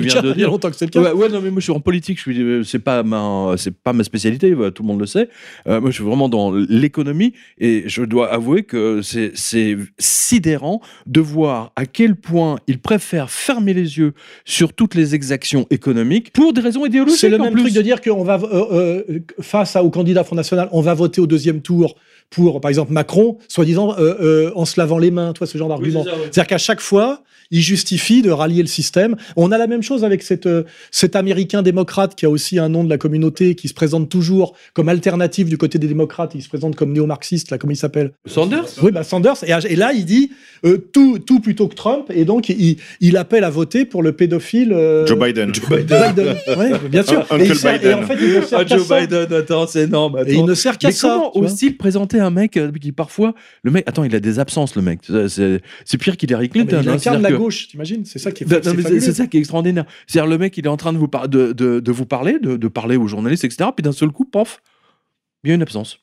le 0.00 0.08
cas. 0.08 0.22
Il 0.34 0.40
y 0.40 0.44
a 0.44 0.46
longtemps 0.48 0.70
que 0.70 0.76
c'est 0.76 0.86
le 0.86 0.90
cas. 0.90 1.00
Ouais, 1.00 1.12
ouais, 1.12 1.28
non, 1.28 1.40
mais 1.40 1.50
moi 1.50 1.60
je 1.60 1.64
suis 1.64 1.72
en 1.72 1.80
politique, 1.80 2.16
je 2.18 2.22
suis, 2.22 2.40
euh, 2.42 2.62
c'est 2.64 2.78
pas 2.78 3.02
ma, 3.02 3.54
c'est 3.56 3.74
pas 3.74 3.92
ma 3.92 4.02
spécialité, 4.04 4.52
tout 4.74 4.82
le 4.82 4.86
monde 4.86 5.00
le 5.00 5.06
sait. 5.06 5.28
Euh, 5.68 5.80
moi 5.80 5.90
je 5.90 5.96
suis 5.96 6.04
vraiment 6.04 6.28
dans 6.28 6.52
l'économie 6.52 7.32
et 7.58 7.84
je 7.86 8.02
dois 8.02 8.32
avouer 8.32 8.62
que 8.64 9.02
c'est, 9.02 9.32
c'est 9.34 9.76
sidérant 9.98 10.80
de 11.06 11.20
voir 11.20 11.72
à 11.76 11.86
quel 11.86 12.16
point 12.16 12.56
ils 12.66 12.78
préfèrent 12.78 13.30
fermer 13.30 13.74
les 13.74 13.98
yeux 13.98 14.12
sur 14.44 14.72
toutes 14.72 14.94
les 14.94 15.14
exactions 15.14 15.66
économiques 15.70 16.32
pour 16.32 16.52
des 16.52 16.60
raisons 16.60 16.84
idéologiques. 16.86 17.18
C'est 17.18 17.28
le 17.28 17.38
même 17.38 17.52
plus. 17.52 17.62
truc 17.62 17.74
de 17.74 17.82
dire 17.82 18.00
qu'on 18.00 18.24
va, 18.24 18.38
euh, 18.42 19.02
euh, 19.08 19.18
face 19.40 19.76
à, 19.76 19.84
au 19.84 19.90
candidat 19.90 20.24
Front 20.24 20.36
National, 20.36 20.68
on 20.72 20.80
va 20.80 20.94
voter 20.94 21.20
au 21.20 21.26
deuxième 21.26 21.60
tour 21.60 21.96
pour, 22.30 22.60
par 22.60 22.68
exemple, 22.70 22.92
Macron, 22.92 23.38
soi-disant 23.48 23.94
euh, 23.98 24.14
euh, 24.20 24.50
en 24.56 24.64
se 24.64 24.80
lavant 24.80 24.98
les 24.98 25.10
mains, 25.12 25.32
toi, 25.32 25.46
ce 25.46 25.56
genre 25.58 25.68
d'argument. 25.68 26.04
C'est-à-dire 26.04 26.46
qu'à 26.48 26.58
chaque 26.58 26.80
fois, 26.80 27.22
il 27.50 27.60
justifie 27.60 28.22
de 28.22 28.30
rallier 28.30 28.62
le 28.62 28.68
système. 28.68 29.16
On 29.36 29.52
a 29.52 29.58
la 29.58 29.66
même 29.66 29.82
chose 29.82 30.04
avec 30.04 30.22
cette, 30.22 30.46
euh, 30.46 30.64
cet 30.90 31.16
Américain 31.16 31.62
démocrate 31.62 32.14
qui 32.14 32.26
a 32.26 32.30
aussi 32.30 32.58
un 32.58 32.68
nom 32.68 32.84
de 32.84 32.90
la 32.90 32.98
communauté, 32.98 33.54
qui 33.54 33.68
se 33.68 33.74
présente 33.74 34.08
toujours 34.08 34.54
comme 34.74 34.88
alternative 34.88 35.48
du 35.48 35.58
côté 35.58 35.78
des 35.78 35.86
démocrates. 35.88 36.32
Il 36.34 36.42
se 36.42 36.48
présente 36.48 36.76
comme 36.76 36.92
néo-marxiste, 36.92 37.50
là, 37.50 37.58
comment 37.58 37.72
il 37.72 37.76
s'appelle 37.76 38.12
Sanders? 38.26 38.66
Oui, 38.82 38.90
bah 38.92 39.04
Sanders. 39.04 39.36
Et, 39.44 39.72
et 39.72 39.76
là, 39.76 39.92
il 39.92 40.04
dit 40.04 40.30
euh, 40.64 40.78
tout, 40.92 41.18
tout 41.18 41.40
plutôt 41.40 41.68
que 41.68 41.74
Trump. 41.74 42.06
Et 42.14 42.24
donc, 42.24 42.48
il, 42.48 42.76
il 43.00 43.16
appelle 43.16 43.44
à 43.44 43.50
voter 43.50 43.84
pour 43.84 44.02
le 44.02 44.12
pédophile. 44.12 44.72
euh, 44.72 45.06
Joe 45.06 45.18
Biden. 45.18 45.52
Biden. 45.52 46.36
Ouais, 46.56 46.72
bien 46.90 47.02
sûr. 47.02 47.20
Uncle 47.30 47.42
et, 47.42 47.46
il 47.46 47.54
sert- 47.56 47.74
et 47.74 47.78
Biden. 47.78 47.94
en 47.98 48.02
fait, 48.06 48.16
il 48.20 48.34
ne 48.34 48.40
sert 48.42 48.58
Ah, 48.60 48.64
qu'à 48.64 48.76
Joe 48.76 48.86
ça. 48.86 49.00
Biden, 49.00 49.32
attends, 49.32 49.66
c'est 49.66 49.82
énorme. 49.82 50.22
Et 50.26 50.34
il 50.34 50.44
ne 50.44 50.54
sert 50.54 50.78
qu'à 50.78 50.90
ça. 50.90 51.08
comment 51.08 51.36
aussi 51.36 51.70
présenter 51.70 52.18
un 52.20 52.30
mec 52.30 52.58
qui 52.80 52.92
parfois 52.92 53.34
le 53.62 53.70
mec 53.70 53.84
attends 53.88 54.04
il 54.04 54.14
a 54.14 54.20
des 54.20 54.38
absences 54.38 54.74
le 54.76 54.82
mec 54.82 55.00
C'est- 55.28 55.98
pire 55.98 56.16
qu'Hillary 56.16 56.46
Ah, 56.46 56.58
mais 56.58 56.64
Clinton 56.64 56.80
il 56.82 56.88
hein, 56.88 56.92
incarne 56.94 57.22
la 57.22 57.32
gauche, 57.38 57.68
t'imagines? 57.68 58.04
C'est 58.04 58.18
ça 58.18 58.32
qui 58.32 58.44
est, 58.44 59.00
c'est 59.00 59.12
ça 59.12 59.26
qui 59.26 59.36
extraordinaire. 59.38 59.86
C'est-à-dire 60.06 60.30
le 60.30 60.38
mec, 60.38 60.56
il 60.56 60.64
est 60.64 60.68
en 60.68 60.76
train 60.76 60.92
de 60.92 60.98
vous, 60.98 61.08
par- 61.08 61.28
de, 61.28 61.52
de, 61.52 61.80
de 61.80 61.92
vous 61.92 62.06
parler, 62.06 62.38
de, 62.38 62.56
de 62.56 62.68
parler 62.68 62.96
aux 62.96 63.06
journalistes, 63.06 63.44
etc. 63.44 63.70
Puis 63.74 63.82
d'un 63.82 63.92
seul 63.92 64.10
coup, 64.10 64.24
pof, 64.24 64.62
il 65.44 65.48
y 65.48 65.52
a 65.52 65.54
une 65.54 65.62
absence. 65.62 65.98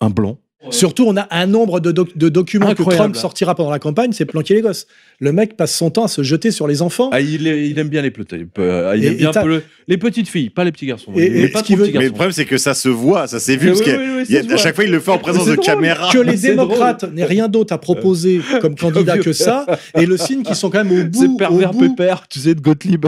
Un 0.00 0.10
blanc. 0.10 0.38
Surtout, 0.68 1.04
on 1.06 1.16
a 1.16 1.26
un 1.30 1.46
nombre 1.46 1.80
de, 1.80 1.90
doc- 1.90 2.16
de 2.18 2.28
documents 2.28 2.66
Incroyable. 2.68 2.90
que 2.90 2.96
Trump 2.96 3.16
sortira 3.16 3.54
pendant 3.54 3.70
la 3.70 3.78
campagne, 3.78 4.12
c'est 4.12 4.26
planquer 4.26 4.52
les 4.54 4.60
gosses. 4.60 4.86
Le 5.18 5.32
mec 5.32 5.56
passe 5.56 5.74
son 5.74 5.88
temps 5.90 6.04
à 6.04 6.08
se 6.08 6.22
jeter 6.22 6.50
sur 6.50 6.66
les 6.68 6.82
enfants. 6.82 7.08
Ah, 7.12 7.20
il, 7.22 7.46
est- 7.46 7.68
il 7.70 7.78
aime 7.78 7.88
bien 7.88 8.02
les 8.02 8.10
petits. 8.10 8.36
Il 8.36 8.42
Et- 8.42 9.06
aime 9.06 9.12
et 9.12 9.16
bien 9.16 9.30
t'as- 9.30 9.42
peu 9.42 9.48
le- 9.48 9.62
les 9.88 9.96
petites 9.96 10.28
filles, 10.28 10.50
pas 10.50 10.64
les 10.64 10.70
petits 10.72 10.84
garçons. 10.86 11.12
Et- 11.16 11.44
et 11.44 11.48
pas 11.48 11.64
ce 11.64 11.74
veut- 11.74 11.90
Mais 11.94 12.04
le 12.04 12.10
problème, 12.10 12.32
c'est 12.32 12.44
que 12.44 12.58
ça 12.58 12.74
se 12.74 12.90
voit, 12.90 13.26
ça 13.26 13.40
s'est 13.40 13.56
vu. 13.56 13.68
Parce 13.68 13.80
oui, 13.80 13.86
que 13.86 13.90
oui, 13.92 14.04
oui, 14.18 14.24
il 14.28 14.34
y 14.34 14.38
a- 14.38 14.54
à 14.54 14.56
chaque 14.58 14.74
fois, 14.74 14.84
il 14.84 14.90
le 14.90 15.00
fait 15.00 15.10
en 15.10 15.18
présence 15.18 15.46
de 15.46 15.54
drôle. 15.54 15.64
caméra. 15.64 16.10
que 16.12 16.18
les 16.18 16.36
démocrates 16.36 17.04
n'aient 17.12 17.24
rien 17.24 17.48
d'autre 17.48 17.72
à 17.72 17.78
proposer 17.78 18.40
comme 18.60 18.74
candidat 18.76 19.16
que 19.18 19.32
ça, 19.32 19.64
et 19.98 20.04
le 20.04 20.18
signe 20.18 20.42
qu'ils 20.42 20.56
sont 20.56 20.68
quand 20.68 20.84
même 20.84 20.92
au 21.00 21.04
bout, 21.04 21.20
C'est 21.22 21.36
pervers 21.38 21.70
au 21.70 21.72
bout 21.72 21.88
pépère, 21.88 22.28
tu 22.28 22.38
sais, 22.38 22.54
de 22.54 22.60
Gottlieb. 22.60 23.06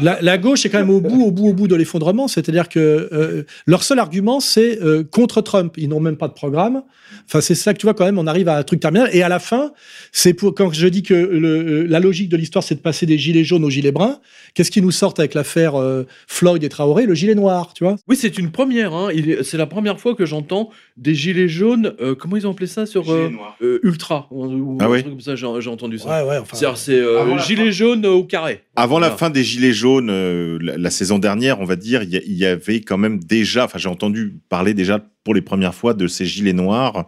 la, 0.00 0.18
la 0.20 0.38
gauche 0.38 0.64
est 0.66 0.68
quand 0.70 0.78
même 0.78 0.90
au 0.90 1.00
bout, 1.00 1.24
au 1.24 1.30
bout, 1.30 1.48
au 1.48 1.52
bout 1.52 1.68
de 1.68 1.74
l'effondrement. 1.74 2.28
C'est-à-dire 2.28 2.68
que 2.68 2.78
euh, 3.12 3.42
leur 3.66 3.82
seul 3.82 3.98
argument, 3.98 4.40
c'est 4.40 4.80
euh, 4.82 5.02
contre 5.04 5.40
Trump. 5.42 5.74
Ils 5.76 5.88
n'ont 5.88 6.00
même 6.00 6.11
même 6.12 6.18
pas 6.18 6.28
de 6.28 6.34
programme. 6.34 6.82
Enfin, 7.26 7.40
c'est 7.40 7.54
ça 7.54 7.72
que 7.74 7.78
tu 7.78 7.86
vois 7.86 7.94
quand 7.94 8.04
même, 8.04 8.18
on 8.18 8.26
arrive 8.26 8.48
à 8.48 8.56
un 8.58 8.62
truc 8.62 8.80
terminal. 8.80 9.08
Et 9.12 9.22
à 9.22 9.28
la 9.28 9.38
fin, 9.38 9.72
c'est 10.12 10.34
pour 10.34 10.54
quand 10.54 10.72
je 10.72 10.86
dis 10.86 11.02
que 11.02 11.14
le, 11.14 11.84
la 11.84 12.00
logique 12.00 12.28
de 12.28 12.36
l'histoire, 12.36 12.62
c'est 12.64 12.74
de 12.74 12.80
passer 12.80 13.06
des 13.06 13.18
gilets 13.18 13.44
jaunes 13.44 13.64
aux 13.64 13.70
gilets 13.70 13.92
bruns. 13.92 14.18
Qu'est-ce 14.54 14.70
qui 14.70 14.82
nous 14.82 14.90
sort 14.90 15.14
avec 15.18 15.34
l'affaire 15.34 15.74
euh, 15.76 16.04
Floyd 16.26 16.62
et 16.62 16.68
Traoré? 16.68 17.06
Le 17.06 17.14
gilet 17.14 17.34
noir, 17.34 17.72
tu 17.74 17.84
vois? 17.84 17.96
Oui, 18.08 18.16
c'est 18.16 18.38
une 18.38 18.50
première. 18.50 18.92
Hein. 18.94 19.08
C'est 19.42 19.56
la 19.58 19.66
première 19.66 19.98
fois 19.98 20.14
que 20.14 20.26
j'entends 20.26 20.70
des 20.96 21.14
gilets 21.14 21.48
jaunes. 21.48 21.94
euh, 22.00 22.14
comment 22.14 22.36
ils 22.36 22.46
ont 22.46 22.52
appelé 22.52 22.66
ça 22.66 22.86
sur 22.86 23.10
euh, 23.12 23.30
euh, 23.62 23.80
Ultra 23.82 24.28
ou, 24.30 24.44
ou 24.46 24.78
Ah 24.80 24.86
truc 24.86 25.04
comme 25.04 25.20
ça. 25.20 25.34
J'ai 25.36 25.46
j'ai 25.60 25.70
entendu 25.70 25.98
ça. 25.98 26.08
Ouais, 26.08 26.28
ouais. 26.30 26.38
Enfin, 26.38 26.56
C'est-à-dire, 26.56 26.76
c'est 26.78 26.94
euh, 26.94 27.38
gilet 27.38 27.72
jaune 27.72 28.04
au 28.06 28.24
carré. 28.24 28.62
Avant 28.76 28.98
la 28.98 29.10
fin 29.10 29.30
des 29.30 29.44
Gilets 29.44 29.72
jaunes, 29.72 30.10
euh, 30.10 30.58
la, 30.60 30.76
la 30.78 30.90
saison 30.90 31.18
dernière, 31.18 31.60
on 31.60 31.64
va 31.64 31.76
dire, 31.76 32.02
il 32.02 32.14
y, 32.14 32.38
y 32.38 32.44
avait 32.46 32.80
quand 32.80 32.98
même 32.98 33.18
déjà, 33.22 33.64
enfin 33.64 33.78
j'ai 33.78 33.88
entendu 33.88 34.36
parler 34.48 34.74
déjà 34.74 35.04
pour 35.24 35.34
les 35.34 35.42
premières 35.42 35.74
fois 35.74 35.94
de 35.94 36.06
ces 36.06 36.26
Gilets 36.26 36.52
noirs, 36.52 37.06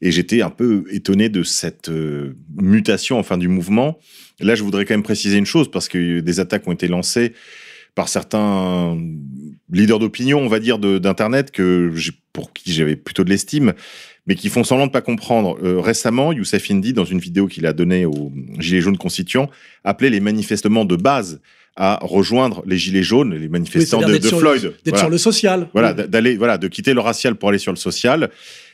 et 0.00 0.10
j'étais 0.10 0.42
un 0.42 0.50
peu 0.50 0.84
étonné 0.90 1.28
de 1.28 1.42
cette 1.42 1.88
euh, 1.88 2.36
mutation 2.56 3.18
enfin 3.18 3.38
du 3.38 3.48
mouvement. 3.48 3.98
Là, 4.40 4.54
je 4.54 4.62
voudrais 4.62 4.84
quand 4.84 4.94
même 4.94 5.02
préciser 5.02 5.36
une 5.36 5.46
chose, 5.46 5.70
parce 5.70 5.88
que 5.88 6.20
des 6.20 6.40
attaques 6.40 6.66
ont 6.66 6.72
été 6.72 6.88
lancées 6.88 7.32
par 7.94 8.08
certains 8.08 8.98
leaders 9.70 9.98
d'opinion, 9.98 10.40
on 10.40 10.48
va 10.48 10.58
dire, 10.58 10.78
d'Internet, 10.78 11.52
pour 12.32 12.52
qui 12.52 12.72
j'avais 12.72 12.96
plutôt 12.96 13.22
de 13.22 13.30
l'estime, 13.30 13.72
mais 14.26 14.34
qui 14.34 14.48
font 14.48 14.64
semblant 14.64 14.86
de 14.86 14.92
pas 14.92 15.00
comprendre. 15.00 15.58
Euh, 15.62 15.80
récemment, 15.80 16.32
Youssef 16.32 16.70
Indy, 16.70 16.92
dans 16.92 17.04
une 17.04 17.18
vidéo 17.18 17.46
qu'il 17.46 17.66
a 17.66 17.72
donnée 17.72 18.04
aux 18.04 18.32
Gilets 18.58 18.80
jaunes 18.80 18.96
constituants, 18.96 19.48
appelait 19.84 20.10
les 20.10 20.20
manifestements 20.20 20.84
de 20.84 20.96
base 20.96 21.40
à 21.76 21.98
rejoindre 22.02 22.62
les 22.66 22.78
Gilets 22.78 23.02
jaunes, 23.02 23.34
les 23.34 23.48
manifestants 23.48 24.00
de, 24.00 24.16
de 24.16 24.28
Floyd. 24.28 24.62
d'être 24.62 24.74
Voilà. 24.86 24.98
sur 25.00 25.10
le 25.10 25.18
social. 25.18 25.68
Voilà, 25.72 25.94
Oui. 25.98 26.04
d'aller, 26.08 26.36
voilà, 26.36 26.56
de 26.58 26.68
quitter 26.68 26.94
le 26.94 27.00
racial 27.00 27.34
pour 27.34 27.48
aller 27.48 27.58
sur 27.58 27.72
le 27.72 27.76
social. 27.78 28.30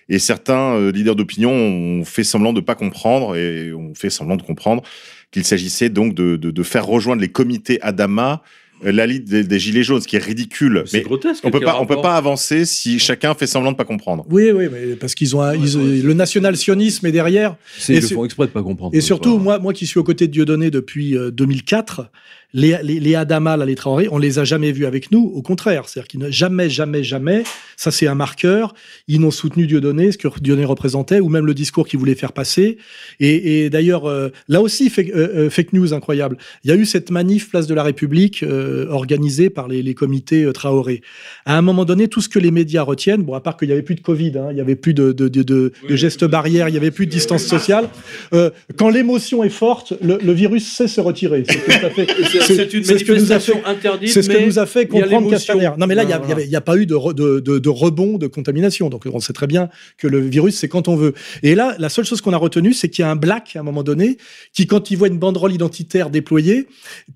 Et 0.08 0.18
certains 0.18 0.74
euh, 0.74 0.92
leaders 0.92 1.16
d'opinion 1.16 1.52
ont 1.52 2.04
fait 2.04 2.24
semblant 2.24 2.52
de 2.52 2.60
pas 2.60 2.74
comprendre 2.74 3.36
et 3.36 3.72
ont 3.72 3.94
fait 3.94 4.10
semblant 4.10 4.36
de 4.36 4.42
comprendre 4.42 4.82
qu'il 5.30 5.44
s'agissait 5.44 5.88
donc 5.88 6.14
de, 6.14 6.36
de, 6.36 6.50
de 6.50 6.62
faire 6.62 6.84
rejoindre 6.84 7.22
les 7.22 7.28
comités 7.28 7.80
Adama 7.80 8.42
euh, 8.84 8.90
la 8.92 9.06
liste 9.06 9.24
des, 9.24 9.44
des 9.44 9.58
gilets 9.60 9.82
jaunes, 9.84 10.00
ce 10.00 10.08
qui 10.08 10.16
est 10.16 10.24
ridicule. 10.24 10.82
C'est 10.86 10.98
Mais 10.98 11.02
grotesque. 11.04 11.44
on 11.44 11.50
peut 11.50 11.60
pas, 11.60 11.78
on 11.80 11.86
peut 11.86 12.00
pas 12.02 12.16
avancer 12.16 12.64
si 12.64 12.98
chacun 12.98 13.34
fait 13.34 13.46
semblant 13.46 13.70
de 13.72 13.76
pas 13.76 13.84
comprendre. 13.84 14.24
Oui, 14.30 14.50
oui, 14.52 14.68
mais 14.72 14.96
parce 14.96 15.14
qu'ils 15.14 15.36
ont, 15.36 15.42
un- 15.42 15.54
ils 15.54 16.02
le 16.02 16.12
national-sionisme 16.14 17.06
est 17.06 17.12
derrière. 17.12 17.56
C'est- 17.78 17.92
Et 17.92 17.96
Ils 17.98 18.02
le 18.02 18.08
font 18.08 18.24
exprès 18.24 18.46
de 18.46 18.52
pas 18.52 18.62
comprendre. 18.62 18.94
Et 18.96 19.00
surtout, 19.00 19.38
moi, 19.38 19.58
moi 19.58 19.72
qui 19.74 19.86
suis 19.86 19.98
aux 20.00 20.04
côtés 20.04 20.26
de 20.26 20.32
Dieudonné 20.32 20.70
depuis 20.70 21.16
euh, 21.16 21.30
2004, 21.30 22.10
les, 22.52 22.76
les, 22.82 23.00
les 23.00 23.14
Adama, 23.14 23.56
là, 23.56 23.64
les 23.64 23.74
Traoré, 23.74 24.08
on 24.10 24.18
les 24.18 24.38
a 24.38 24.44
jamais 24.44 24.72
vus 24.72 24.86
avec 24.86 25.10
nous. 25.12 25.20
Au 25.34 25.42
contraire, 25.42 25.88
c'est-à-dire 25.88 26.08
qu'ils 26.08 26.20
n'ont 26.20 26.30
jamais, 26.30 26.68
jamais, 26.68 27.02
jamais, 27.04 27.44
ça 27.76 27.90
c'est 27.90 28.06
un 28.06 28.14
marqueur, 28.14 28.74
ils 29.08 29.20
n'ont 29.20 29.30
soutenu 29.30 29.66
Dieudonné, 29.66 30.12
ce 30.12 30.18
que 30.18 30.28
Dieudonné 30.40 30.64
représentait, 30.64 31.20
ou 31.20 31.28
même 31.28 31.46
le 31.46 31.54
discours 31.54 31.86
qu'il 31.86 31.98
voulait 31.98 32.14
faire 32.14 32.32
passer. 32.32 32.78
Et, 33.20 33.64
et 33.64 33.70
d'ailleurs, 33.70 34.06
euh, 34.08 34.28
là 34.48 34.60
aussi, 34.60 34.90
fake, 34.90 35.10
euh, 35.14 35.46
euh, 35.46 35.50
fake 35.50 35.72
news 35.72 35.92
incroyable. 35.94 36.36
Il 36.64 36.70
y 36.70 36.72
a 36.72 36.76
eu 36.76 36.86
cette 36.86 37.10
manif 37.10 37.50
Place 37.50 37.66
de 37.66 37.74
la 37.74 37.82
République 37.82 38.42
euh, 38.42 38.86
organisée 38.90 39.50
par 39.50 39.68
les, 39.68 39.82
les 39.82 39.94
comités 39.94 40.44
euh, 40.44 40.52
Traoré. 40.52 41.02
À 41.46 41.56
un 41.56 41.62
moment 41.62 41.84
donné, 41.84 42.08
tout 42.08 42.20
ce 42.20 42.28
que 42.28 42.38
les 42.38 42.50
médias 42.50 42.82
retiennent, 42.82 43.22
bon, 43.22 43.34
à 43.34 43.40
part 43.40 43.56
qu'il 43.56 43.68
n'y 43.68 43.72
avait 43.72 43.82
plus 43.82 43.94
de 43.94 44.00
Covid, 44.00 44.32
hein, 44.38 44.46
il 44.50 44.54
n'y 44.54 44.60
avait 44.60 44.76
plus 44.76 44.94
de, 44.94 45.12
de, 45.12 45.28
de, 45.28 45.42
de- 45.42 45.72
de 45.88 45.96
gestes 45.96 46.24
barrières, 46.24 46.68
il 46.68 46.72
n'y 46.72 46.78
avait 46.78 46.90
plus 46.90 47.06
de 47.06 47.10
distance 47.10 47.44
sociale. 47.44 47.88
Euh, 48.32 48.50
quand 48.76 48.88
l'émotion 48.90 49.42
est 49.44 49.48
forte, 49.48 49.94
le, 50.02 50.18
le 50.22 50.32
virus 50.32 50.66
sait 50.70 50.88
se 50.88 51.00
retirer. 51.00 51.44
C'est 51.48 51.64
tout 51.80 51.86
à 51.86 51.90
fait- 51.90 52.06
C'est- 52.46 52.72
une 52.74 52.84
c'est 52.84 52.98
ce 52.98 53.04
que 53.04 53.12
nous 53.12 53.18
a 53.18 53.36
manifestation 53.36 53.54
fait- 53.62 53.68
interdite. 53.68 54.08
c'est 54.10 54.22
ce 54.22 54.28
que 54.30 54.44
nous 54.46 54.58
a 54.58 54.66
fait 54.66 54.86
comprendre. 54.86 55.30
Castaner. 55.30 55.70
Non, 55.78 55.86
mais 55.86 55.94
là, 55.94 56.02
il 56.04 56.06
n'y 56.08 56.12
a, 56.12 56.18
Voilà. 56.18 56.60
pas 56.60 56.76
eu 56.76 56.86
de, 56.86 56.94
re- 56.94 57.14
de, 57.14 57.40
de, 57.40 57.58
de 57.58 57.68
rebond 57.68 58.18
de 58.18 58.26
contamination. 58.26 58.88
Donc, 58.88 59.04
on 59.12 59.20
sait 59.20 59.32
très 59.32 59.46
bien 59.46 59.68
que 59.98 60.06
le 60.06 60.20
virus, 60.20 60.56
c'est 60.56 60.68
quand 60.68 60.88
on 60.88 60.96
veut. 60.96 61.14
Et 61.42 61.54
là, 61.54 61.74
la 61.78 61.88
seule 61.88 62.04
chose 62.04 62.20
qu'on 62.20 62.32
a 62.32 62.36
retenue, 62.36 62.72
c'est 62.72 62.88
qu'il 62.88 63.02
y 63.02 63.06
a 63.06 63.10
un 63.10 63.16
black, 63.16 63.56
à 63.56 63.60
un 63.60 63.62
moment 63.62 63.82
donné, 63.82 64.16
qui, 64.52 64.66
quand 64.66 64.90
il 64.90 64.96
voit 64.96 65.08
une 65.08 65.18
banderole 65.18 65.52
identitaire 65.52 66.10
déployée, 66.10 66.66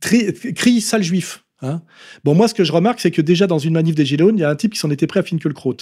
tri- 0.01 0.33
crie 0.55 0.81
sale 0.81 1.03
juif. 1.03 1.44
Hein 1.63 1.83
bon, 2.25 2.35
moi, 2.35 2.49
ce 2.49 2.55
que 2.55 2.65
je 2.65 2.73
remarque, 2.73 3.01
c'est 3.01 3.11
que 3.11 3.23
déjà 3.23 3.47
dans 3.47 3.59
une 3.59 3.75
manif 3.75 3.95
des 3.95 4.05
Gilets 4.05 4.25
jaunes, 4.25 4.37
il 4.37 4.41
y 4.41 4.45
a 4.45 4.51
un 4.51 4.57
type 4.57 4.73
qui 4.73 4.79
s'en 4.79 4.91
était 4.91 5.07
prêt 5.07 5.21
à 5.21 5.23
Finkielkraut. 5.23 5.77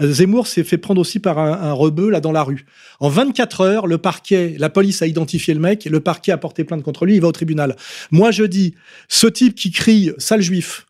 Euh, 0.00 0.12
Zemmour 0.12 0.46
s'est 0.46 0.64
fait 0.64 0.78
prendre 0.78 1.00
aussi 1.00 1.20
par 1.20 1.38
un, 1.38 1.52
un 1.52 1.72
rebeu 1.72 2.10
là 2.10 2.20
dans 2.20 2.32
la 2.32 2.42
rue. 2.42 2.66
En 3.00 3.08
24 3.08 3.60
heures, 3.60 3.86
le 3.86 3.98
parquet, 3.98 4.56
la 4.58 4.68
police 4.68 5.00
a 5.02 5.06
identifié 5.06 5.54
le 5.54 5.60
mec, 5.60 5.84
le 5.84 6.00
parquet 6.00 6.32
a 6.32 6.38
porté 6.38 6.64
plainte 6.64 6.82
contre 6.82 7.06
lui, 7.06 7.14
il 7.14 7.20
va 7.20 7.28
au 7.28 7.32
tribunal. 7.32 7.76
Moi, 8.10 8.30
je 8.30 8.44
dis, 8.44 8.74
ce 9.08 9.26
type 9.26 9.54
qui 9.54 9.70
crie 9.70 10.10
sale 10.18 10.42
juif 10.42 10.86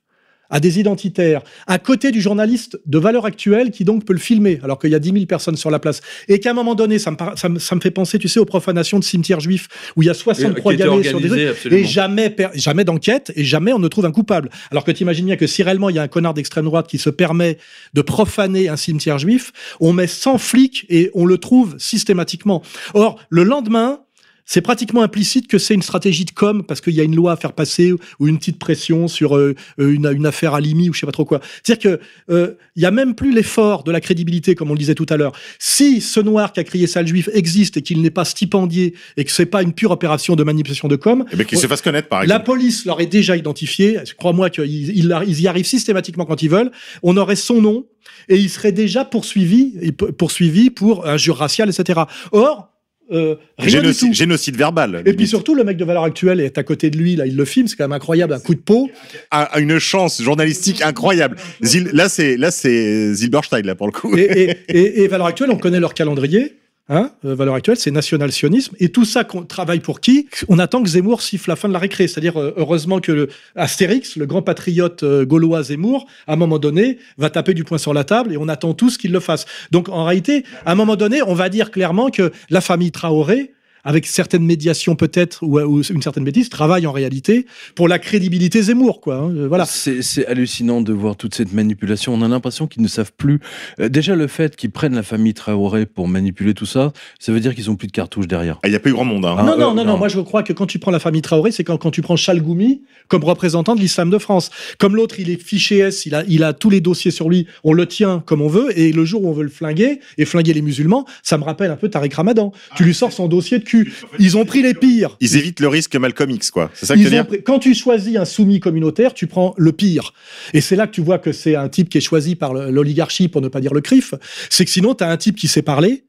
à 0.52 0.60
des 0.60 0.78
identitaires, 0.78 1.42
à 1.66 1.78
côté 1.78 2.12
du 2.12 2.20
journaliste 2.20 2.78
de 2.86 2.98
valeur 2.98 3.24
actuelle 3.24 3.70
qui 3.70 3.84
donc 3.84 4.04
peut 4.04 4.12
le 4.12 4.18
filmer, 4.18 4.60
alors 4.62 4.78
qu'il 4.78 4.90
y 4.90 4.94
a 4.94 4.98
10 4.98 5.12
000 5.12 5.26
personnes 5.26 5.56
sur 5.56 5.70
la 5.70 5.78
place, 5.78 6.02
et 6.28 6.38
qu'à 6.38 6.50
un 6.50 6.54
moment 6.54 6.74
donné, 6.74 6.98
ça 6.98 7.10
me, 7.10 7.16
ça 7.34 7.48
me, 7.48 7.58
ça 7.58 7.74
me 7.74 7.80
fait 7.80 7.90
penser, 7.90 8.18
tu 8.18 8.28
sais, 8.28 8.38
aux 8.38 8.44
profanations 8.44 8.98
de 8.98 9.04
cimetières 9.04 9.40
juifs, 9.40 9.68
où 9.96 10.02
il 10.02 10.06
y 10.06 10.10
a 10.10 10.12
Et, 10.12 10.14
63 10.14 10.72
qui 10.72 10.74
était 10.74 10.88
gamins 10.88 11.02
sur 11.02 11.20
des 11.20 11.48
absolument. 11.48 11.80
et 11.80 11.84
jamais, 11.84 12.36
jamais 12.54 12.84
d'enquête, 12.84 13.32
et 13.34 13.44
jamais 13.44 13.72
on 13.72 13.78
ne 13.78 13.88
trouve 13.88 14.04
un 14.04 14.12
coupable. 14.12 14.50
Alors 14.70 14.84
que 14.84 14.92
tu 14.92 15.02
imagines 15.02 15.24
bien 15.24 15.36
que 15.36 15.46
si 15.46 15.62
réellement 15.62 15.88
il 15.88 15.96
y 15.96 15.98
a 15.98 16.02
un 16.02 16.08
connard 16.08 16.34
d'extrême 16.34 16.66
droite 16.66 16.86
qui 16.86 16.98
se 16.98 17.10
permet 17.10 17.56
de 17.94 18.02
profaner 18.02 18.68
un 18.68 18.76
cimetière 18.76 19.18
juif, 19.18 19.52
on 19.80 19.94
met 19.94 20.06
100 20.06 20.36
flics 20.36 20.84
et 20.90 21.10
on 21.14 21.24
le 21.24 21.38
trouve 21.38 21.76
systématiquement. 21.78 22.62
Or, 22.92 23.18
le 23.30 23.42
lendemain, 23.44 24.00
c'est 24.44 24.60
pratiquement 24.60 25.02
implicite 25.02 25.46
que 25.48 25.58
c'est 25.58 25.74
une 25.74 25.82
stratégie 25.82 26.24
de 26.24 26.30
com 26.30 26.64
parce 26.66 26.80
qu'il 26.80 26.94
y 26.94 27.00
a 27.00 27.04
une 27.04 27.14
loi 27.16 27.32
à 27.32 27.36
faire 27.36 27.52
passer 27.52 27.92
ou 28.18 28.28
une 28.28 28.38
petite 28.38 28.58
pression 28.58 29.08
sur 29.08 29.36
euh, 29.36 29.54
euh, 29.78 29.92
une, 29.92 30.06
une 30.06 30.26
affaire 30.26 30.54
à 30.54 30.60
Limi 30.60 30.88
ou 30.88 30.92
je 30.94 31.00
sais 31.00 31.06
pas 31.06 31.12
trop 31.12 31.24
quoi. 31.24 31.40
C'est-à-dire 31.62 31.98
que 31.98 32.32
euh, 32.32 32.54
il 32.76 32.82
y 32.82 32.86
a 32.86 32.90
même 32.90 33.14
plus 33.14 33.32
l'effort 33.32 33.84
de 33.84 33.92
la 33.92 34.00
crédibilité 34.00 34.54
comme 34.54 34.70
on 34.70 34.74
le 34.74 34.78
disait 34.78 34.94
tout 34.94 35.06
à 35.08 35.16
l'heure. 35.16 35.32
Si 35.58 36.00
ce 36.00 36.20
noir 36.20 36.52
qui 36.52 36.60
a 36.60 36.64
crié 36.64 36.86
sale 36.86 37.06
juif 37.06 37.28
existe 37.32 37.76
et 37.76 37.82
qu'il 37.82 38.02
n'est 38.02 38.10
pas 38.10 38.24
stipendié 38.24 38.94
et 39.16 39.24
que 39.24 39.30
c'est 39.30 39.46
pas 39.46 39.62
une 39.62 39.72
pure 39.72 39.90
opération 39.90 40.36
de 40.36 40.44
manipulation 40.44 40.88
de 40.88 40.96
com, 40.96 41.24
Et 41.32 41.36
bien 41.36 41.44
qu'ils 41.44 41.58
se 41.58 41.66
fassent 41.66 41.82
connaître, 41.82 42.08
par 42.08 42.20
la 42.20 42.24
exemple. 42.24 42.44
police 42.44 42.84
leur 42.84 43.00
est 43.00 43.06
déjà 43.06 43.36
identifié. 43.36 43.98
Crois-moi 44.18 44.50
qu'ils 44.50 44.64
ils, 44.66 45.14
ils 45.26 45.40
y 45.40 45.48
arrivent 45.48 45.66
systématiquement 45.66 46.24
quand 46.24 46.42
ils 46.42 46.50
veulent. 46.50 46.70
On 47.02 47.16
aurait 47.16 47.36
son 47.36 47.60
nom 47.60 47.86
et 48.28 48.36
il 48.36 48.50
serait 48.50 48.72
déjà 48.72 49.04
poursuivi, 49.04 49.92
poursuivi 50.18 50.70
pour 50.70 51.06
injure 51.06 51.36
raciale, 51.36 51.70
etc. 51.70 52.00
Or, 52.32 52.71
euh, 53.12 53.36
rien 53.58 53.66
du 53.66 53.70
Génocide, 53.88 54.08
tout. 54.08 54.14
génocide 54.14 54.56
verbal. 54.56 55.02
Et 55.06 55.12
puis 55.12 55.26
surtout, 55.26 55.54
le 55.54 55.64
mec 55.64 55.76
de 55.76 55.84
valeur 55.84 56.04
actuelle 56.04 56.40
est 56.40 56.58
à 56.58 56.62
côté 56.62 56.90
de 56.90 56.96
lui, 56.98 57.16
là, 57.16 57.26
il 57.26 57.36
le 57.36 57.44
filme, 57.44 57.68
c'est 57.68 57.76
quand 57.76 57.84
même 57.84 57.92
incroyable, 57.92 58.32
un 58.34 58.40
coup 58.40 58.54
de 58.54 58.60
peau. 58.60 58.90
a 59.30 59.58
une 59.60 59.78
chance 59.78 60.22
journalistique 60.22 60.82
incroyable. 60.82 61.36
Zil- 61.62 61.90
là, 61.92 62.08
c'est 62.08 62.36
là, 62.36 62.50
c'est 62.50 63.12
Zilberstein 63.14 63.62
là 63.66 63.74
pour 63.74 63.86
le 63.86 63.92
coup. 63.92 64.16
Et, 64.16 64.22
et, 64.22 64.56
et, 64.78 65.02
et 65.02 65.08
valeur 65.08 65.26
actuelle, 65.26 65.50
on 65.50 65.58
connaît 65.58 65.80
leur 65.80 65.94
calendrier. 65.94 66.56
Hein 66.88 67.12
Euh, 67.24 67.34
valeur 67.34 67.54
actuelle, 67.54 67.76
c'est 67.76 67.92
national-sionisme. 67.92 68.74
Et 68.80 68.90
tout 68.90 69.04
ça 69.04 69.22
qu'on 69.22 69.44
travaille 69.44 69.78
pour 69.78 70.00
qui 70.00 70.28
On 70.48 70.58
attend 70.58 70.82
que 70.82 70.88
Zemmour 70.88 71.22
siffle 71.22 71.48
la 71.48 71.56
fin 71.56 71.68
de 71.68 71.72
la 71.72 71.78
récré. 71.78 72.08
C'est-à-dire, 72.08 72.40
euh, 72.40 72.52
heureusement 72.56 73.00
que 73.00 73.12
le 73.12 73.28
Astérix, 73.54 74.16
le 74.16 74.26
grand 74.26 74.42
patriote 74.42 75.04
euh, 75.04 75.24
gaulois 75.24 75.62
Zemmour, 75.62 76.06
à 76.26 76.32
un 76.32 76.36
moment 76.36 76.58
donné, 76.58 76.98
va 77.18 77.30
taper 77.30 77.54
du 77.54 77.62
poing 77.62 77.78
sur 77.78 77.94
la 77.94 78.02
table 78.02 78.32
et 78.32 78.36
on 78.36 78.48
attend 78.48 78.74
tous 78.74 78.98
qu'il 78.98 79.12
le 79.12 79.20
fasse. 79.20 79.46
Donc, 79.70 79.88
en 79.88 80.04
réalité, 80.04 80.44
à 80.66 80.72
un 80.72 80.74
moment 80.74 80.96
donné, 80.96 81.22
on 81.22 81.34
va 81.34 81.48
dire 81.48 81.70
clairement 81.70 82.10
que 82.10 82.32
la 82.50 82.60
famille 82.60 82.90
Traoré, 82.90 83.52
avec 83.84 84.06
certaines 84.06 84.44
médiations 84.44 84.94
peut-être 84.94 85.42
ou, 85.42 85.58
ou 85.60 85.82
une 85.82 86.02
certaine 86.02 86.24
bêtise, 86.24 86.48
travaille 86.48 86.86
en 86.86 86.92
réalité 86.92 87.46
pour 87.74 87.88
la 87.88 87.98
crédibilité 87.98 88.62
Zemmour, 88.62 89.00
quoi. 89.00 89.16
hein. 89.16 89.30
Euh, 89.36 89.48
Voilà. 89.48 89.66
C'est 89.66 90.26
hallucinant 90.26 90.80
de 90.80 90.92
voir 90.92 91.16
toute 91.16 91.34
cette 91.34 91.52
manipulation. 91.52 92.14
On 92.14 92.22
a 92.22 92.28
l'impression 92.28 92.66
qu'ils 92.66 92.82
ne 92.82 92.88
savent 92.88 93.12
plus. 93.16 93.40
Euh, 93.80 93.88
déjà, 93.88 94.14
le 94.14 94.26
fait 94.26 94.56
qu'ils 94.56 94.70
prennent 94.70 94.94
la 94.94 95.02
famille 95.02 95.34
Traoré 95.34 95.86
pour 95.86 96.08
manipuler 96.08 96.54
tout 96.54 96.66
ça, 96.66 96.92
ça 97.18 97.32
veut 97.32 97.40
dire 97.40 97.54
qu'ils 97.54 97.70
ont 97.70 97.76
plus 97.76 97.86
de 97.88 97.92
cartouches 97.92 98.28
derrière. 98.28 98.58
Ah, 98.62 98.68
Il 98.68 98.70
n'y 98.70 98.76
a 98.76 98.80
pas 98.80 98.88
eu 98.90 98.92
grand 98.92 99.04
monde. 99.04 99.24
Hein. 99.24 99.36
Ah, 99.38 99.42
non, 99.42 99.52
euh, 99.52 99.56
non, 99.56 99.74
non, 99.74 99.84
non. 99.84 99.98
Moi, 99.98 100.08
je 100.08 100.20
crois 100.20 100.42
que 100.42 100.52
quand 100.52 100.66
tu 100.66 100.78
prends 100.78 100.90
la 100.90 100.98
famille 101.00 101.22
Traoré, 101.22 101.50
c'est 101.50 101.64
quand, 101.64 101.76
quand 101.76 101.90
tu 101.90 102.02
prends 102.02 102.16
Chalgoumi 102.16 102.82
comme 103.08 103.24
représentant 103.24 103.74
de 103.74 103.80
l'islam 103.80 104.10
de 104.10 104.18
France. 104.18 104.50
Comme 104.78 104.96
l'autre, 104.96 105.18
il 105.20 105.28
est 105.30 105.42
fiché 105.42 105.78
S, 105.78 106.06
il 106.06 106.14
a, 106.14 106.24
il 106.28 106.44
a 106.44 106.52
tous 106.52 106.70
les 106.70 106.80
dossiers 106.80 107.10
sur 107.10 107.28
lui, 107.28 107.46
on 107.64 107.72
le 107.72 107.86
tient 107.86 108.22
comme 108.24 108.40
on 108.40 108.48
veut, 108.48 108.76
et 108.78 108.92
le 108.92 109.04
jour 109.04 109.24
où 109.24 109.28
on 109.28 109.32
veut 109.32 109.42
le 109.42 109.48
flinguer, 109.50 110.00
et 110.18 110.24
flinguer 110.24 110.54
les 110.54 110.62
musulmans, 110.62 111.04
ça 111.22 111.36
me 111.36 111.44
rappelle 111.44 111.70
un 111.70 111.76
peu 111.76 111.88
Tariq 111.88 112.14
Ramadan. 112.14 112.52
tu 112.76 112.84
lui 112.84 112.94
sors 112.94 113.12
son 113.12 113.28
dossier 113.28 113.58
de 113.58 113.64
cul. 113.72 113.92
Ils 114.18 114.36
ont 114.36 114.44
pris 114.44 114.62
les 114.62 114.74
pires. 114.74 115.16
Ils 115.20 115.36
évitent 115.36 115.60
le 115.60 115.68
risque 115.68 115.96
Malcolm 115.96 116.30
X, 116.30 116.50
quoi. 116.50 116.70
C'est 116.74 116.86
ça 116.86 116.94
que 116.94 116.98
tu 116.98 117.04
veux 117.04 117.10
dire 117.10 117.26
Quand 117.44 117.58
tu 117.58 117.74
choisis 117.74 118.16
un 118.16 118.24
soumis 118.24 118.60
communautaire, 118.60 119.14
tu 119.14 119.26
prends 119.26 119.54
le 119.56 119.72
pire. 119.72 120.12
Et 120.52 120.60
c'est 120.60 120.76
là 120.76 120.86
que 120.86 120.92
tu 120.92 121.00
vois 121.00 121.18
que 121.18 121.32
c'est 121.32 121.56
un 121.56 121.68
type 121.68 121.88
qui 121.88 121.98
est 121.98 122.02
choisi 122.02 122.34
par 122.34 122.54
l'oligarchie, 122.54 123.28
pour 123.28 123.40
ne 123.40 123.48
pas 123.48 123.60
dire 123.60 123.74
le 123.74 123.80
CRIF. 123.80 124.14
C'est 124.50 124.64
que 124.64 124.70
sinon, 124.70 124.94
tu 124.94 125.04
as 125.04 125.08
un 125.08 125.16
type 125.16 125.36
qui 125.36 125.48
sait 125.48 125.62
parler, 125.62 126.02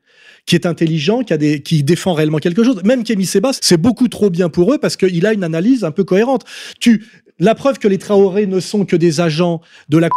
qui 0.45 0.55
est 0.55 0.66
intelligent, 0.66 1.24
qui, 1.24 1.34
a 1.34 1.38
des, 1.38 1.61
qui 1.61 1.84
défend 1.84 2.14
réellement 2.14 2.39
quelque 2.39 2.64
chose. 2.64 2.84
Même 2.84 3.03
Kémy 3.03 3.26
Sebas, 3.26 3.59
c'est 3.61 3.78
beaucoup 3.78 4.07
trop 4.07 4.30
bien 4.30 4.49
pour 4.49 4.74
eux 4.74 4.78
parce 4.78 4.97
qu'il 4.97 5.26
a 5.26 5.34
une 5.34 5.43
analyse 5.43 5.84
un 5.84 5.91
peu 5.91 6.03
cohérente. 6.03 6.43
Tu, 6.80 7.05
la 7.39 7.55
preuve 7.55 7.80
que 7.80 7.88
les 7.88 7.97
Traoré 7.97 8.45
ne 8.45 8.59
sont 8.59 8.86
que 8.86 8.95
des 8.95 9.22
agents 9.22 9.61
de 9.89 9.97
la 9.97 10.09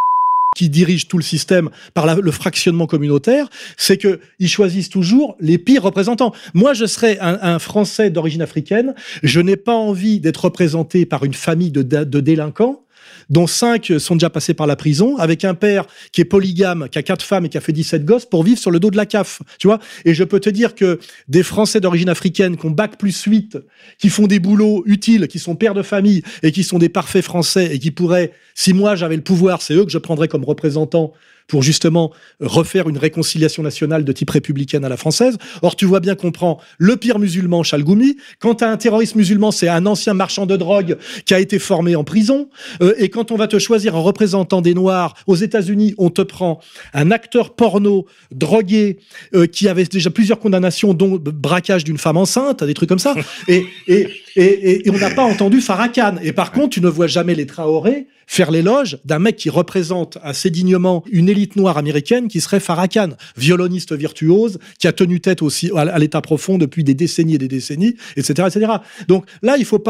qui 0.56 0.70
dirigent 0.70 1.06
tout 1.06 1.18
le 1.18 1.22
système 1.22 1.68
par 1.92 2.16
le 2.16 2.30
fractionnement 2.30 2.86
communautaire, 2.86 3.48
c'est 3.76 3.98
que 3.98 4.20
ils 4.38 4.48
choisissent 4.48 4.88
toujours 4.88 5.36
les 5.38 5.58
pires 5.58 5.82
représentants. 5.82 6.32
Moi, 6.54 6.72
je 6.72 6.86
serais 6.86 7.18
un, 7.20 7.58
Français 7.58 8.10
d'origine 8.10 8.40
africaine, 8.40 8.94
je 9.22 9.40
n'ai 9.40 9.56
pas 9.56 9.74
envie 9.74 10.18
d'être 10.18 10.46
représenté 10.46 11.04
par 11.04 11.24
une 11.24 11.34
famille 11.34 11.70
de 11.70 11.82
délinquants. 12.20 12.85
Dont 13.30 13.46
cinq 13.46 13.92
sont 13.98 14.14
déjà 14.14 14.30
passés 14.30 14.54
par 14.54 14.66
la 14.66 14.76
prison, 14.76 15.16
avec 15.16 15.44
un 15.44 15.54
père 15.54 15.86
qui 16.12 16.20
est 16.20 16.24
polygame, 16.24 16.88
qui 16.90 16.98
a 16.98 17.02
quatre 17.02 17.24
femmes 17.24 17.46
et 17.46 17.48
qui 17.48 17.58
a 17.58 17.60
fait 17.60 17.72
17 17.72 18.04
gosses 18.04 18.26
pour 18.26 18.42
vivre 18.42 18.58
sur 18.58 18.70
le 18.70 18.80
dos 18.80 18.90
de 18.90 18.96
la 18.96 19.06
CAF. 19.06 19.42
Tu 19.58 19.66
vois 19.66 19.78
Et 20.04 20.14
je 20.14 20.24
peux 20.24 20.40
te 20.40 20.50
dire 20.50 20.74
que 20.74 20.98
des 21.28 21.42
Français 21.42 21.80
d'origine 21.80 22.08
africaine 22.08 22.56
qui 22.56 22.66
ont 22.66 22.70
bac 22.70 22.98
plus 22.98 23.20
8, 23.22 23.58
qui 23.98 24.08
font 24.08 24.26
des 24.26 24.38
boulots 24.38 24.82
utiles, 24.86 25.28
qui 25.28 25.38
sont 25.38 25.56
pères 25.56 25.74
de 25.74 25.82
famille 25.82 26.22
et 26.42 26.52
qui 26.52 26.64
sont 26.64 26.78
des 26.78 26.88
parfaits 26.88 27.24
Français 27.24 27.74
et 27.74 27.78
qui 27.78 27.90
pourraient, 27.90 28.32
si 28.54 28.72
moi 28.72 28.94
j'avais 28.94 29.16
le 29.16 29.22
pouvoir, 29.22 29.62
c'est 29.62 29.74
eux 29.74 29.84
que 29.84 29.90
je 29.90 29.98
prendrais 29.98 30.28
comme 30.28 30.44
représentants 30.44 31.12
pour 31.46 31.62
justement 31.62 32.12
refaire 32.40 32.88
une 32.88 32.98
réconciliation 32.98 33.62
nationale 33.62 34.04
de 34.04 34.12
type 34.12 34.30
républicaine 34.30 34.84
à 34.84 34.88
la 34.88 34.96
française. 34.96 35.36
Or, 35.62 35.76
tu 35.76 35.84
vois 35.84 36.00
bien 36.00 36.14
qu'on 36.14 36.32
prend 36.32 36.60
le 36.78 36.96
pire 36.96 37.18
musulman, 37.18 37.62
Chalgoumi. 37.62 38.16
Quand 38.40 38.62
as 38.62 38.68
un 38.68 38.76
terroriste 38.76 39.14
musulman, 39.14 39.50
c'est 39.50 39.68
un 39.68 39.86
ancien 39.86 40.14
marchand 40.14 40.46
de 40.46 40.56
drogue 40.56 40.96
qui 41.24 41.34
a 41.34 41.40
été 41.40 41.58
formé 41.58 41.96
en 41.96 42.04
prison. 42.04 42.48
Euh, 42.82 42.94
et 42.98 43.08
quand 43.08 43.30
on 43.30 43.36
va 43.36 43.46
te 43.46 43.58
choisir 43.58 43.96
un 43.96 44.00
représentant 44.00 44.60
des 44.60 44.74
Noirs 44.74 45.14
aux 45.26 45.36
États-Unis, 45.36 45.94
on 45.98 46.10
te 46.10 46.22
prend 46.22 46.60
un 46.94 47.10
acteur 47.10 47.54
porno 47.54 48.06
drogué 48.30 48.98
euh, 49.34 49.46
qui 49.46 49.68
avait 49.68 49.84
déjà 49.84 50.10
plusieurs 50.10 50.38
condamnations, 50.38 50.94
dont 50.94 51.18
braquage 51.20 51.84
d'une 51.84 51.98
femme 51.98 52.16
enceinte, 52.16 52.64
des 52.64 52.74
trucs 52.74 52.88
comme 52.88 52.98
ça. 52.98 53.14
Et, 53.48 53.66
et, 53.86 54.08
et, 54.36 54.86
et 54.86 54.90
on 54.90 54.98
n'a 54.98 55.10
pas 55.10 55.24
entendu 55.24 55.60
Farrakhan. 55.60 56.16
Et 56.22 56.32
par 56.32 56.52
contre, 56.52 56.70
tu 56.70 56.80
ne 56.80 56.88
vois 56.88 57.06
jamais 57.06 57.34
les 57.34 57.46
Traoré 57.46 58.06
faire 58.26 58.50
l'éloge 58.50 58.98
d'un 59.04 59.18
mec 59.18 59.36
qui 59.36 59.50
représente 59.50 60.18
assez 60.22 60.50
dignement 60.50 61.04
une 61.10 61.28
élite 61.28 61.56
noire 61.56 61.78
américaine 61.78 62.28
qui 62.28 62.40
serait 62.40 62.60
Farrakhan, 62.60 63.10
violoniste 63.36 63.92
virtuose, 63.94 64.58
qui 64.78 64.88
a 64.88 64.92
tenu 64.92 65.20
tête 65.20 65.42
aussi 65.42 65.70
à 65.74 65.98
l'état 65.98 66.20
profond 66.20 66.58
depuis 66.58 66.82
des 66.82 66.94
décennies 66.94 67.36
et 67.36 67.38
des 67.38 67.48
décennies, 67.48 67.94
etc., 68.16 68.48
etc. 68.48 68.72
Donc 69.08 69.26
là, 69.42 69.56
il 69.58 69.64
faut 69.64 69.82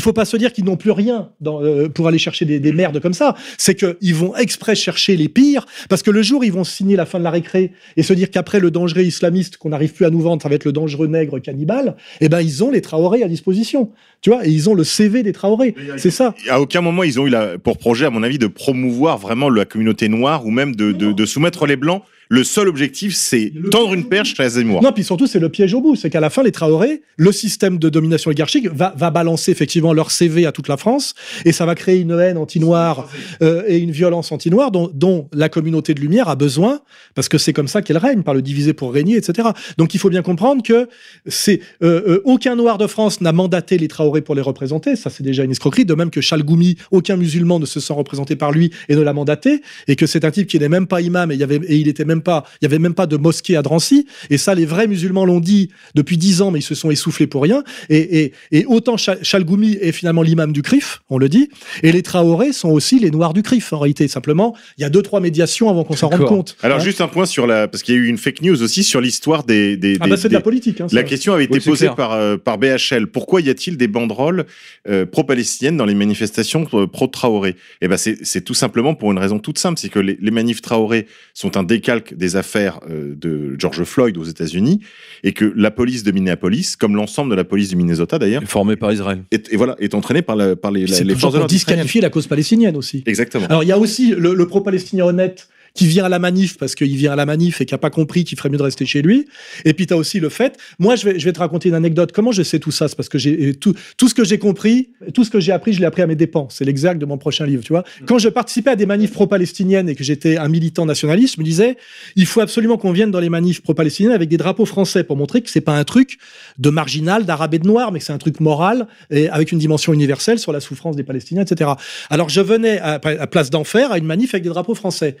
faut 0.00 0.12
pas 0.12 0.24
se 0.24 0.36
dire 0.36 0.52
qu'ils 0.52 0.64
n'ont 0.64 0.76
plus 0.76 0.90
rien 0.90 1.30
dans, 1.40 1.62
euh, 1.62 1.88
pour 1.88 2.06
aller 2.08 2.18
chercher 2.18 2.44
des, 2.44 2.60
des 2.60 2.72
merdes 2.72 3.00
comme 3.00 3.14
ça. 3.14 3.34
C'est 3.56 3.74
qu'ils 3.74 4.14
vont 4.14 4.36
exprès 4.36 4.74
chercher 4.74 5.16
les 5.16 5.28
pires, 5.28 5.66
parce 5.88 6.02
que 6.02 6.10
le 6.10 6.22
jour 6.22 6.44
ils 6.44 6.52
vont 6.52 6.64
signer 6.64 6.96
la 6.96 7.06
fin 7.06 7.18
de 7.18 7.24
la 7.24 7.30
récré 7.30 7.72
et 7.96 8.02
se 8.02 8.12
dire 8.12 8.30
qu'après 8.30 8.60
le 8.60 8.70
dangereux 8.70 9.02
islamiste 9.02 9.56
qu'on 9.56 9.70
n'arrive 9.70 9.92
plus 9.92 10.04
à 10.04 10.10
nous 10.10 10.20
vendre, 10.20 10.42
ça 10.42 10.48
va 10.48 10.54
être 10.56 10.64
le 10.64 10.72
dangereux 10.72 11.06
nègre 11.06 11.38
cannibale, 11.38 11.96
eh 12.20 12.28
ben 12.28 12.40
ils 12.40 12.62
ont 12.62 12.70
les 12.70 12.80
Traoré 12.80 13.22
à 13.22 13.28
disposition, 13.28 13.79
tu 14.20 14.30
vois, 14.30 14.46
et 14.46 14.50
ils 14.50 14.68
ont 14.68 14.74
le 14.74 14.84
CV 14.84 15.22
des 15.22 15.32
Traoré. 15.32 15.74
C'est 15.96 16.10
ça. 16.10 16.34
À 16.48 16.60
aucun 16.60 16.80
moment 16.80 17.02
ils 17.02 17.18
ont 17.18 17.26
eu 17.26 17.30
la, 17.30 17.58
pour 17.58 17.78
projet, 17.78 18.06
à 18.06 18.10
mon 18.10 18.22
avis, 18.22 18.38
de 18.38 18.46
promouvoir 18.46 19.18
vraiment 19.18 19.48
la 19.48 19.64
communauté 19.64 20.08
noire 20.08 20.46
ou 20.46 20.50
même 20.50 20.74
de, 20.76 20.92
de, 20.92 21.12
de 21.12 21.26
soumettre 21.26 21.66
les 21.66 21.76
blancs. 21.76 22.02
Le 22.32 22.44
seul 22.44 22.68
objectif, 22.68 23.12
c'est 23.16 23.52
tendre 23.72 23.92
une 23.92 24.08
perche 24.08 24.38
à 24.38 24.48
Zemmour. 24.48 24.84
Non, 24.84 24.92
puis 24.92 25.02
surtout, 25.02 25.26
c'est 25.26 25.40
le 25.40 25.48
piège 25.48 25.74
au 25.74 25.80
bout. 25.80 25.96
C'est 25.96 26.10
qu'à 26.10 26.20
la 26.20 26.30
fin, 26.30 26.44
les 26.44 26.52
Traoré, 26.52 27.02
le 27.16 27.32
système 27.32 27.76
de 27.76 27.88
domination 27.88 28.28
oligarchique 28.28 28.68
va, 28.68 28.94
va 28.96 29.10
balancer 29.10 29.50
effectivement 29.50 29.92
leur 29.92 30.12
CV 30.12 30.46
à 30.46 30.52
toute 30.52 30.68
la 30.68 30.76
France 30.76 31.16
et 31.44 31.50
ça 31.50 31.66
va 31.66 31.74
créer 31.74 31.98
une 31.98 32.12
haine 32.12 32.36
anti-noire 32.36 33.08
euh, 33.42 33.64
et 33.66 33.78
une 33.78 33.90
violence 33.90 34.30
anti-noire 34.30 34.70
dont, 34.70 34.92
dont 34.94 35.28
la 35.32 35.48
communauté 35.48 35.92
de 35.92 36.00
lumière 36.00 36.28
a 36.28 36.36
besoin 36.36 36.82
parce 37.16 37.28
que 37.28 37.36
c'est 37.36 37.52
comme 37.52 37.66
ça 37.66 37.82
qu'elle 37.82 37.98
règne, 37.98 38.22
par 38.22 38.34
le 38.34 38.42
diviser 38.42 38.74
pour 38.74 38.92
régner, 38.92 39.16
etc. 39.16 39.48
Donc 39.76 39.94
il 39.94 39.98
faut 39.98 40.08
bien 40.08 40.22
comprendre 40.22 40.62
que 40.62 40.88
c'est 41.26 41.60
euh, 41.82 42.00
euh, 42.06 42.22
aucun 42.24 42.54
noir 42.54 42.78
de 42.78 42.86
France 42.86 43.20
n'a 43.20 43.32
mandaté 43.32 43.76
les 43.76 43.88
Traoré 43.88 44.20
pour 44.20 44.36
les 44.36 44.42
représenter. 44.42 44.94
Ça, 44.94 45.10
c'est 45.10 45.24
déjà 45.24 45.42
une 45.42 45.50
escroquerie. 45.50 45.84
De 45.84 45.94
même 45.94 46.10
que 46.10 46.20
Chalgoumi, 46.20 46.76
aucun 46.92 47.16
musulman 47.16 47.58
ne 47.58 47.66
se 47.66 47.80
sent 47.80 47.92
représenté 47.92 48.36
par 48.36 48.52
lui 48.52 48.70
et 48.88 48.94
ne 48.94 49.02
l'a 49.02 49.12
mandaté 49.12 49.62
et 49.88 49.96
que 49.96 50.06
c'est 50.06 50.24
un 50.24 50.30
type 50.30 50.46
qui 50.46 50.60
n'est 50.60 50.68
même 50.68 50.86
pas 50.86 51.00
imam 51.00 51.32
et, 51.32 51.34
il 51.34 51.40
y 51.40 51.42
avait, 51.42 51.56
et 51.56 51.74
il 51.74 51.88
était 51.88 52.04
même 52.04 52.19
pas, 52.20 52.44
il 52.60 52.64
y 52.64 52.66
avait 52.66 52.78
même 52.78 52.94
pas 52.94 53.06
de 53.06 53.16
mosquée 53.16 53.56
à 53.56 53.62
Drancy. 53.62 54.06
Et 54.30 54.38
ça, 54.38 54.54
les 54.54 54.66
vrais 54.66 54.86
musulmans 54.86 55.24
l'ont 55.24 55.40
dit 55.40 55.70
depuis 55.94 56.16
dix 56.16 56.42
ans, 56.42 56.50
mais 56.50 56.58
ils 56.60 56.62
se 56.62 56.74
sont 56.74 56.90
essoufflés 56.90 57.26
pour 57.26 57.42
rien. 57.42 57.62
Et, 57.88 58.20
et, 58.22 58.32
et 58.52 58.64
autant 58.66 58.96
Chal- 58.96 59.18
Chalgoumi 59.22 59.78
est 59.80 59.92
finalement 59.92 60.22
l'imam 60.22 60.52
du 60.52 60.62
CRIF, 60.62 61.02
on 61.10 61.18
le 61.18 61.28
dit, 61.28 61.48
et 61.82 61.92
les 61.92 62.02
Traoré 62.02 62.52
sont 62.52 62.70
aussi 62.70 62.98
les 62.98 63.10
noirs 63.10 63.32
du 63.32 63.42
CRIF, 63.42 63.72
en 63.72 63.78
réalité. 63.78 64.08
Simplement, 64.08 64.56
il 64.78 64.82
y 64.82 64.84
a 64.84 64.90
deux, 64.90 65.02
trois 65.02 65.20
médiations 65.20 65.68
avant 65.70 65.84
qu'on 65.84 65.96
s'en 65.96 66.08
rende 66.08 66.24
compte. 66.26 66.56
Alors 66.62 66.78
Hein 66.78 66.82
juste 66.84 67.00
un 67.00 67.08
point 67.08 67.26
sur 67.26 67.46
la, 67.46 67.68
parce 67.68 67.82
qu'il 67.82 67.94
y 67.94 67.98
a 67.98 68.00
eu 68.00 68.06
une 68.06 68.18
fake 68.18 68.42
news 68.42 68.62
aussi 68.62 68.82
sur 68.84 69.00
l'histoire 69.00 69.44
des, 69.44 69.76
des, 69.76 69.96
Ah 70.00 70.04
des- 70.04 70.10
bah 70.10 70.16
c'est 70.16 70.28
de 70.28 70.32
la 70.32 70.38
des- 70.40 70.44
politique. 70.44 70.80
Hein, 70.80 70.88
ça. 70.88 70.96
La 70.96 71.02
question 71.02 71.32
avait 71.34 71.44
été 71.44 71.54
Oui, 71.54 71.60
posée 71.64 71.86
clair. 71.86 71.94
par, 71.96 72.12
euh, 72.12 72.36
par 72.36 72.58
BHL. 72.58 73.06
Pourquoi 73.06 73.40
y 73.40 73.50
a-t-il 73.50 73.76
des 73.76 73.88
banderoles 73.88 74.46
euh, 74.88 75.06
pro-palestiniennes 75.06 75.76
dans 75.76 75.84
les 75.86 75.94
manifestations 75.94 76.66
euh, 76.74 76.86
pro-Traoré? 76.86 77.56
Eh 77.82 77.88
ben, 77.88 77.96
c'est 77.96 78.18
c'est 78.24 78.42
tout 78.42 78.54
simplement 78.54 78.94
pour 78.94 79.12
une 79.12 79.18
raison 79.18 79.38
toute 79.38 79.58
simple, 79.58 79.78
c'est 79.78 79.88
que 79.88 79.98
les, 79.98 80.16
les 80.20 80.30
manifs 80.30 80.60
Traoré 80.62 81.06
sont 81.34 81.56
un 81.56 81.62
décalque 81.62 82.09
des 82.14 82.36
affaires 82.36 82.80
euh, 82.90 83.14
de 83.16 83.54
George 83.58 83.82
Floyd 83.84 84.16
aux 84.16 84.24
États-Unis 84.24 84.80
et 85.22 85.32
que 85.32 85.52
la 85.56 85.70
police 85.70 86.02
de 86.02 86.12
Minneapolis, 86.12 86.76
comme 86.76 86.96
l'ensemble 86.96 87.30
de 87.30 87.36
la 87.36 87.44
police 87.44 87.68
du 87.70 87.76
Minnesota 87.76 88.18
d'ailleurs, 88.18 88.42
Formé 88.44 88.76
par 88.76 88.92
Israël. 88.92 89.22
est, 89.30 89.52
et 89.52 89.56
voilà, 89.56 89.76
est 89.80 89.94
entraînée 89.94 90.22
par, 90.22 90.36
la, 90.36 90.56
par 90.56 90.70
les, 90.70 90.86
la- 90.86 91.00
les 91.00 91.14
forces 91.14 91.32
de 91.34 91.38
l'ordre 91.38 91.50
disqualifier 91.50 92.00
la 92.00 92.10
cause 92.10 92.26
palestinienne 92.26 92.76
aussi. 92.76 93.02
Exactement. 93.06 93.46
Alors 93.46 93.62
il 93.62 93.68
y 93.68 93.72
a 93.72 93.78
aussi 93.78 94.14
le, 94.16 94.34
le 94.34 94.46
pro-palestinien 94.46 95.04
honnête 95.04 95.48
qui 95.74 95.86
vient 95.86 96.04
à 96.04 96.08
la 96.08 96.18
manif 96.18 96.56
parce 96.58 96.74
qu'il 96.74 96.96
vient 96.96 97.12
à 97.12 97.16
la 97.16 97.26
manif 97.26 97.60
et 97.60 97.66
qui 97.66 97.74
a 97.74 97.78
pas 97.78 97.90
compris 97.90 98.24
qu'il 98.24 98.36
ferait 98.36 98.48
mieux 98.48 98.58
de 98.58 98.62
rester 98.62 98.86
chez 98.86 99.02
lui. 99.02 99.26
Et 99.64 99.74
puis 99.74 99.86
tu 99.86 99.94
as 99.94 99.96
aussi 99.96 100.20
le 100.20 100.28
fait, 100.28 100.58
moi 100.78 100.96
je 100.96 101.04
vais, 101.06 101.18
je 101.18 101.24
vais 101.24 101.32
te 101.32 101.38
raconter 101.38 101.68
une 101.68 101.74
anecdote. 101.74 102.12
Comment 102.12 102.32
je 102.32 102.42
sais 102.42 102.58
tout 102.58 102.70
ça? 102.70 102.88
C'est 102.88 102.96
parce 102.96 103.08
que 103.08 103.18
j'ai 103.18 103.54
tout, 103.54 103.74
tout 103.96 104.08
ce 104.08 104.14
que 104.14 104.24
j'ai 104.24 104.38
compris, 104.38 104.90
tout 105.14 105.24
ce 105.24 105.30
que 105.30 105.40
j'ai 105.40 105.52
appris, 105.52 105.72
je 105.72 105.80
l'ai 105.80 105.86
appris 105.86 106.02
à 106.02 106.06
mes 106.06 106.16
dépens. 106.16 106.48
C'est 106.50 106.64
l'exact 106.64 107.00
de 107.00 107.06
mon 107.06 107.18
prochain 107.18 107.46
livre, 107.46 107.62
tu 107.62 107.72
vois. 107.72 107.84
Quand 108.06 108.18
je 108.18 108.28
participais 108.28 108.70
à 108.70 108.76
des 108.76 108.86
manifs 108.86 109.12
pro-palestiniennes 109.12 109.88
et 109.88 109.94
que 109.94 110.04
j'étais 110.04 110.36
un 110.36 110.48
militant 110.48 110.86
nationaliste, 110.86 111.36
je 111.36 111.40
me 111.40 111.44
disais, 111.44 111.76
il 112.16 112.26
faut 112.26 112.40
absolument 112.40 112.76
qu'on 112.76 112.92
vienne 112.92 113.10
dans 113.10 113.20
les 113.20 113.30
manifs 113.30 113.62
pro-palestiniennes 113.62 114.12
avec 114.12 114.28
des 114.28 114.36
drapeaux 114.36 114.66
français 114.66 115.04
pour 115.04 115.16
montrer 115.16 115.40
que 115.42 115.50
c'est 115.50 115.60
pas 115.60 115.76
un 115.76 115.84
truc 115.84 116.18
de 116.58 116.70
marginal, 116.70 117.24
d'arabe 117.24 117.54
et 117.54 117.58
de 117.58 117.66
noir, 117.66 117.92
mais 117.92 117.98
que 117.98 118.04
c'est 118.04 118.12
un 118.12 118.18
truc 118.18 118.40
moral 118.40 118.86
et 119.10 119.28
avec 119.28 119.52
une 119.52 119.58
dimension 119.58 119.92
universelle 119.92 120.38
sur 120.38 120.52
la 120.52 120.60
souffrance 120.60 120.96
des 120.96 121.04
Palestiniens, 121.04 121.42
etc. 121.42 121.70
Alors 122.08 122.28
je 122.28 122.40
venais 122.40 122.78
à, 122.78 122.94
à 123.02 123.26
Place 123.26 123.50
d'Enfer 123.50 123.92
à 123.92 123.98
une 123.98 124.06
manif 124.06 124.34
avec 124.34 124.42
des 124.42 124.48
drapeaux 124.48 124.74
français. 124.74 125.16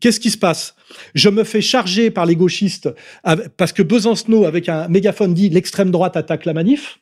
Qu'est-ce 0.00 0.20
qui 0.20 0.30
se 0.30 0.38
passe? 0.38 0.74
Je 1.14 1.28
me 1.28 1.44
fais 1.44 1.60
charger 1.60 2.10
par 2.10 2.26
les 2.26 2.36
gauchistes 2.36 2.88
parce 3.56 3.72
que 3.72 3.82
Besancenot, 3.82 4.44
avec 4.44 4.68
un 4.68 4.88
mégaphone, 4.88 5.34
dit 5.34 5.48
l'extrême 5.48 5.90
droite 5.90 6.16
attaque 6.16 6.44
la 6.44 6.52
manif. 6.52 6.98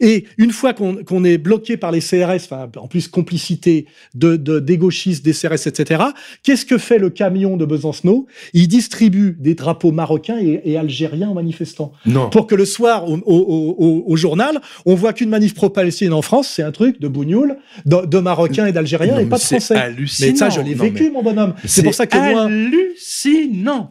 Et 0.00 0.24
une 0.38 0.50
fois 0.52 0.72
qu'on 0.74 1.24
est 1.24 1.38
bloqué 1.38 1.76
par 1.76 1.90
les 1.92 2.00
CRS, 2.00 2.52
en 2.76 2.88
plus 2.88 3.08
complicité 3.08 3.86
de, 4.14 4.36
de, 4.36 4.58
des 4.60 4.78
gauchistes, 4.78 5.24
des 5.24 5.32
CRS, 5.32 5.66
etc., 5.66 6.02
qu'est-ce 6.42 6.64
que 6.66 6.78
fait 6.78 6.98
le 6.98 7.10
camion 7.10 7.56
de 7.56 7.64
Besancenot 7.64 8.26
Il 8.54 8.68
distribue 8.68 9.36
des 9.38 9.54
drapeaux 9.54 9.92
marocains 9.92 10.38
et, 10.38 10.60
et 10.64 10.76
algériens 10.76 11.28
aux 11.30 11.34
manifestants 11.34 11.92
Non. 12.06 12.30
pour 12.30 12.46
que 12.46 12.54
le 12.54 12.64
soir, 12.64 13.08
au, 13.08 13.16
au- 13.26 13.74
au- 13.78 14.04
au 14.06 14.16
journal, 14.16 14.60
on 14.86 14.94
voit 14.94 15.12
qu'une 15.12 15.28
manif 15.30 15.54
pro-palestinienne 15.54 16.14
en 16.14 16.22
France, 16.22 16.48
c'est 16.48 16.62
un 16.62 16.72
truc 16.72 17.00
de 17.00 17.08
bougnoul, 17.08 17.56
de, 17.86 18.06
de 18.06 18.18
Marocains 18.18 18.66
et 18.66 18.72
d'Algériens 18.72 19.18
et 19.18 19.26
pas 19.26 19.36
de 19.38 19.42
Français. 19.42 19.74
hallucinant. 19.76 20.28
Mais 20.32 20.36
ça, 20.36 20.48
je 20.50 20.60
l'ai 20.60 20.74
vécu, 20.74 21.04
mais 21.04 21.10
mon 21.10 21.22
bonhomme. 21.22 21.54
C'est 21.64 21.82
pour 21.82 21.94
ça 21.94 22.06
que 22.06 22.16
moi, 22.16 22.42
hallucinant. 22.44 23.90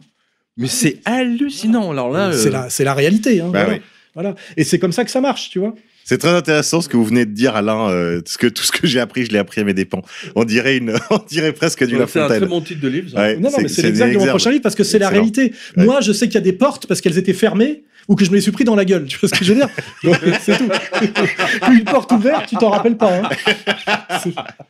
Mais 0.56 0.68
c'est 0.68 0.98
hallucinant. 1.04 1.90
Alors 1.92 2.10
là, 2.10 2.32
c'est 2.32 2.48
euh, 2.48 2.84
la, 2.84 2.94
réalité. 2.94 3.40
Hein, 3.40 3.50
Bah 3.52 3.64
voilà. 3.64 3.78
oui. 3.78 3.82
Voilà. 4.14 4.34
Et 4.56 4.64
c'est 4.64 4.78
comme 4.80 4.90
ça 4.92 5.04
que 5.04 5.10
ça 5.10 5.20
marche, 5.20 5.50
tu 5.50 5.60
vois. 5.60 5.74
C'est 6.08 6.16
très 6.16 6.30
intéressant 6.30 6.80
ce 6.80 6.88
que 6.88 6.96
vous 6.96 7.04
venez 7.04 7.26
de 7.26 7.32
dire, 7.32 7.54
Alain. 7.54 7.90
euh, 7.90 8.22
ce 8.24 8.38
que, 8.38 8.46
tout 8.46 8.62
ce 8.62 8.72
que 8.72 8.86
j'ai 8.86 8.98
appris, 8.98 9.26
je 9.26 9.30
l'ai 9.30 9.38
appris 9.38 9.60
à 9.60 9.64
mes 9.64 9.74
dépens. 9.74 10.00
On 10.36 10.44
dirait, 10.44 10.78
une, 10.78 10.94
on 11.10 11.18
dirait 11.28 11.52
presque 11.52 11.84
du 11.86 11.98
La 11.98 12.06
c'est 12.06 12.18
un 12.20 12.24
très 12.26 12.36
Fontaine. 12.36 12.48
bon 12.48 12.60
titre 12.62 12.80
de 12.80 12.88
livre. 12.88 13.14
Ouais, 13.14 13.36
Non, 13.36 13.50
non, 13.50 13.58
mais 13.60 13.68
c'est 13.68 13.82
l'exact 13.82 14.14
de 14.14 14.18
mon 14.18 14.26
prochain 14.26 14.50
livre 14.50 14.62
parce 14.62 14.74
que 14.74 14.84
c'est 14.84 14.98
la 14.98 15.10
réalité. 15.10 15.52
Ouais. 15.76 15.84
Moi, 15.84 16.00
je 16.00 16.12
sais 16.12 16.26
qu'il 16.26 16.36
y 16.36 16.38
a 16.38 16.40
des 16.40 16.54
portes 16.54 16.86
parce 16.86 17.02
qu'elles 17.02 17.18
étaient 17.18 17.34
fermées 17.34 17.82
ou 18.08 18.14
que 18.14 18.24
je 18.24 18.30
me 18.30 18.36
les 18.36 18.40
suis 18.40 18.52
pris 18.52 18.64
dans 18.64 18.74
la 18.74 18.86
gueule. 18.86 19.04
Tu 19.04 19.18
vois 19.18 19.28
ce 19.28 19.34
que 19.38 19.44
je 19.44 19.52
veux 19.52 19.58
dire? 19.60 19.68
C'est 20.40 20.56
tout. 20.56 20.68
Une 21.70 21.84
porte 21.84 22.10
ouverte, 22.12 22.46
tu 22.48 22.56
t'en 22.56 22.70
rappelles 22.70 22.96
pas. 22.96 23.12
hein. 23.14 23.28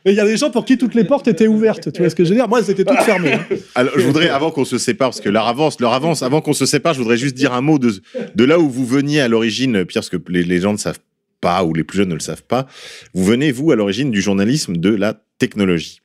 Et 0.03 0.09
il 0.11 0.15
y 0.15 0.19
a 0.19 0.25
des 0.25 0.35
gens 0.35 0.49
pour 0.49 0.65
qui 0.65 0.77
toutes 0.77 0.93
les 0.93 1.05
portes 1.05 1.29
étaient 1.29 1.47
ouvertes. 1.47 1.93
Tu 1.93 2.01
vois 2.01 2.09
ce 2.09 2.15
que 2.15 2.25
je 2.25 2.29
veux 2.31 2.35
dire? 2.35 2.49
Moi, 2.49 2.59
elles 2.59 2.69
étaient 2.69 2.83
toutes 2.83 2.99
fermées. 3.03 3.31
hein. 3.35 3.45
Alors, 3.75 3.93
je 3.97 4.05
voudrais, 4.05 4.27
avant 4.27 4.51
qu'on 4.51 4.65
se 4.65 4.77
sépare, 4.77 5.11
parce 5.11 5.21
que 5.21 5.29
leur 5.29 5.47
avance, 5.47 5.79
leur 5.79 5.93
avance, 5.93 6.21
avant 6.21 6.41
qu'on 6.41 6.51
se 6.51 6.65
sépare, 6.65 6.93
je 6.93 6.99
voudrais 6.99 7.15
juste 7.17 7.35
dire 7.35 7.53
un 7.53 7.61
mot 7.61 7.79
de, 7.79 7.93
de 8.35 8.43
là 8.43 8.59
où 8.59 8.69
vous 8.69 8.85
veniez 8.85 9.21
à 9.21 9.29
l'origine, 9.29 9.85
Pierre, 9.85 10.01
parce 10.01 10.09
que 10.09 10.17
les, 10.27 10.43
les 10.43 10.59
gens 10.59 10.73
ne 10.73 10.77
savent 10.77 10.99
pas, 11.41 11.63
ou 11.63 11.73
les 11.73 11.83
plus 11.83 11.97
jeunes 11.97 12.09
ne 12.09 12.13
le 12.15 12.19
savent 12.19 12.43
pas. 12.43 12.67
Vous 13.13 13.23
venez, 13.23 13.51
vous, 13.51 13.71
à 13.71 13.75
l'origine 13.75 14.11
du 14.11 14.21
journalisme 14.21 14.77
de 14.77 14.89
la 14.89 15.21
technologie. 15.37 16.01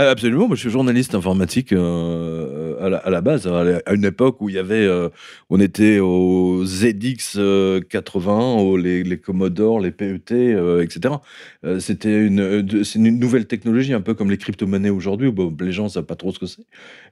Euh, 0.00 0.10
Absolument, 0.10 0.46
moi 0.46 0.56
je 0.56 0.62
suis 0.62 0.70
journaliste 0.70 1.14
informatique 1.14 1.72
euh, 1.72 3.00
à, 3.04 3.10
la, 3.10 3.20
base, 3.20 3.46
à, 3.46 3.92
une 3.92 4.04
époque 4.04 4.40
où 4.40 4.48
il 4.48 4.54
y 4.54 4.58
avait, 4.58 4.86
euh, 4.86 5.10
on 5.50 5.60
était 5.60 5.98
aux 5.98 6.64
ZX 6.64 7.36
euh, 7.36 7.80
80, 7.80 8.54
aux, 8.54 8.76
les, 8.78 9.02
les 9.02 9.18
Commodore, 9.18 9.80
les 9.80 9.90
PET, 9.90 10.32
euh, 10.32 10.82
etc. 10.82 11.14
Euh, 11.64 11.78
C'était 11.78 12.26
une, 12.26 12.40
euh, 12.40 12.84
c'est 12.84 12.98
une 12.98 13.18
nouvelle 13.18 13.46
technologie, 13.46 13.92
un 13.92 14.00
peu 14.00 14.14
comme 14.14 14.30
les 14.30 14.38
crypto-monnaies 14.38 14.88
aujourd'hui, 14.90 15.30
bon, 15.30 15.54
les 15.60 15.72
gens 15.72 15.84
ne 15.84 15.88
savent 15.88 16.04
pas 16.04 16.16
trop 16.16 16.32
ce 16.32 16.38
que 16.38 16.46
c'est. 16.46 16.62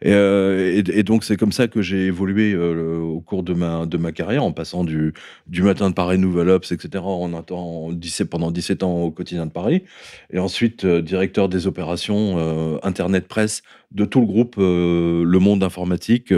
Et, 0.02 0.12
euh, 0.12 0.82
et, 0.86 1.02
donc 1.02 1.24
c'est 1.24 1.36
comme 1.36 1.52
ça 1.52 1.68
que 1.68 1.82
j'ai 1.82 2.06
évolué 2.06 2.56
au 2.56 3.20
cours 3.20 3.42
de 3.42 3.52
ma, 3.52 4.12
carrière, 4.12 4.44
en 4.44 4.52
passant 4.52 4.84
du, 4.84 5.12
matin 5.58 5.90
de 5.90 5.94
Paris, 5.94 6.18
Nouvel 6.18 6.48
Ops, 6.48 6.72
etc., 6.72 7.04
en, 7.04 7.34
attend- 7.34 7.86
en 7.88 7.92
17, 7.92 8.30
pendant 8.30 8.50
17 8.50 8.82
ans 8.82 9.02
au 9.02 9.10
quotidien 9.10 9.46
de 9.46 9.52
Paris, 9.52 9.84
et 10.32 10.38
ensuite 10.38 10.86
directeur 10.86 11.48
des 11.48 11.66
opérations 11.66 12.38
Internet 12.82 13.28
Presse 13.28 13.62
de 13.92 14.04
tout 14.04 14.20
le 14.20 14.26
groupe 14.26 14.56
Le 14.58 15.38
Monde 15.38 15.62
Informatique, 15.62 16.32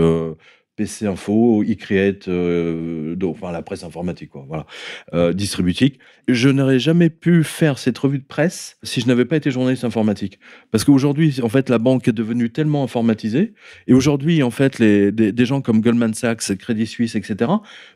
PC 0.81 1.07
Info, 1.07 1.62
eCreate, 1.62 2.26
euh, 2.28 3.14
donc, 3.14 3.37
enfin 3.37 3.53
la 3.53 3.61
presse 3.61 3.85
informatique, 3.85 4.31
quoi, 4.31 4.47
voilà, 4.49 4.64
euh, 5.12 5.35
distributique. 5.35 5.99
Je 6.26 6.49
n'aurais 6.49 6.78
jamais 6.78 7.11
pu 7.11 7.45
faire 7.45 7.76
cette 7.78 7.99
revue 7.99 8.18
de 8.18 8.24
presse 8.24 8.78
si 8.83 9.03
je 9.03 9.07
n'avais 9.07 9.26
pas 9.26 9.37
été 9.37 9.51
journaliste 9.51 9.85
informatique. 9.85 10.39
Parce 10.70 10.85
qu'aujourd'hui, 10.85 11.39
en 11.43 11.51
fait, 11.51 11.68
la 11.68 11.76
banque 11.78 12.09
est 12.09 12.12
devenue 12.12 12.49
tellement 12.49 12.83
informatisée, 12.83 13.53
et 13.89 13.93
aujourd'hui, 13.93 14.43
en 14.43 14.51
fait, 14.51 14.78
les, 14.78 15.12
des, 15.12 15.33
des 15.33 15.45
gens 15.45 15.61
comme 15.61 15.83
Goldman 15.83 16.14
Sachs, 16.14 16.57
Crédit 16.57 16.87
Suisse, 16.87 17.14
etc., 17.14 17.51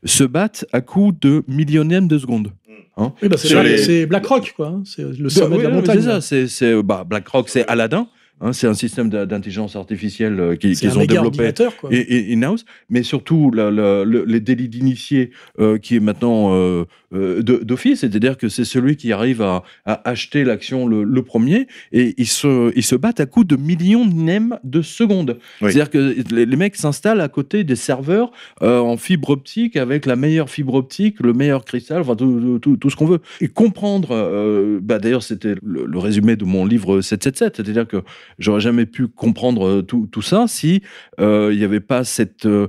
se 0.04 0.24
battent 0.24 0.66
à 0.74 0.82
coups 0.82 1.18
de 1.20 1.42
millionièmes 1.48 2.06
de 2.06 2.18
secondes. 2.18 2.52
Hein 2.98 3.14
Oui, 3.22 3.28
bah, 3.30 3.38
c'est 3.38 3.62
les- 3.62 4.04
BlackRock, 4.04 4.52
quoi. 4.54 4.68
hein. 4.68 4.82
C'est 4.84 5.04
le 5.04 5.24
bah, 5.24 5.30
sommet 5.30 5.56
oui, 5.56 5.62
de 5.62 5.68
la 5.68 5.74
montagne. 5.74 6.00
C'est 6.00 6.04
ça, 6.06 6.20
c'est, 6.20 6.48
c'est, 6.48 6.82
bah, 6.82 7.04
BlackRock, 7.08 7.48
c'est 7.48 7.66
Aladdin. 7.66 8.08
Hein, 8.44 8.52
c'est 8.52 8.66
un 8.68 8.74
système 8.74 9.08
d'intelligence 9.10 9.74
artificielle 9.74 10.38
euh, 10.38 10.54
qu'ils 10.56 10.76
ont 10.98 11.02
développé 11.06 11.38
et, 11.90 12.30
et 12.30 12.34
in-house, 12.34 12.64
mais 12.90 13.02
surtout 13.02 13.50
la- 13.50 13.70
la- 13.72 14.04
le- 14.04 14.24
les 14.24 14.40
délits 14.40 14.68
d'initié 14.68 15.30
euh, 15.58 15.78
qui 15.78 15.96
est 15.96 16.00
maintenant 16.00 16.54
euh, 16.54 16.84
euh, 17.14 17.42
d'office, 17.42 18.00
c'est-à-dire 18.00 18.36
que 18.36 18.48
c'est 18.48 18.64
celui 18.64 18.96
qui 18.96 19.12
arrive 19.12 19.42
à, 19.42 19.62
à 19.84 20.08
acheter 20.08 20.44
l'action 20.44 20.86
le, 20.86 21.02
le 21.04 21.22
premier 21.22 21.66
et 21.92 22.14
ils 22.18 22.26
se, 22.26 22.72
ils 22.76 22.82
se 22.82 22.94
battent 22.96 23.20
à 23.20 23.26
coups 23.26 23.46
de 23.46 23.56
millions 23.56 24.04
de 24.64 24.82
secondes. 24.82 25.38
Oui. 25.60 25.72
C'est-à-dire 25.72 25.90
que 25.90 26.16
les, 26.34 26.46
les 26.46 26.56
mecs 26.56 26.76
s'installent 26.76 27.20
à 27.20 27.28
côté 27.28 27.64
des 27.64 27.76
serveurs 27.76 28.30
en 28.60 28.96
fibre 28.96 29.30
optique 29.30 29.76
avec 29.76 30.06
la 30.06 30.16
meilleure 30.16 30.50
fibre 30.50 30.74
optique, 30.74 31.20
le 31.20 31.32
meilleur 31.32 31.64
cristal, 31.64 32.00
enfin 32.02 32.16
tout, 32.16 32.58
tout- 32.60 32.90
ce 32.90 32.96
qu'on 32.96 33.06
veut. 33.06 33.20
Et 33.40 33.48
comprendre, 33.48 34.78
bah, 34.82 34.98
d'ailleurs 34.98 35.22
c'était 35.22 35.54
le, 35.62 35.86
le 35.86 35.98
résumé 35.98 36.36
de 36.36 36.44
mon 36.44 36.66
livre 36.66 37.00
777, 37.00 37.56
c'est-à-dire 37.56 37.86
que 37.86 38.02
j'aurais 38.38 38.60
jamais 38.60 38.86
pu 38.86 39.08
comprendre 39.08 39.66
euh, 39.66 39.82
tout, 39.82 40.22
ça 40.22 40.46
si 40.48 40.82
euh, 41.20 41.50
il 41.52 41.58
n'y 41.58 41.64
avait 41.64 41.80
pas 41.80 42.04
cette 42.04 42.46
euh, 42.46 42.68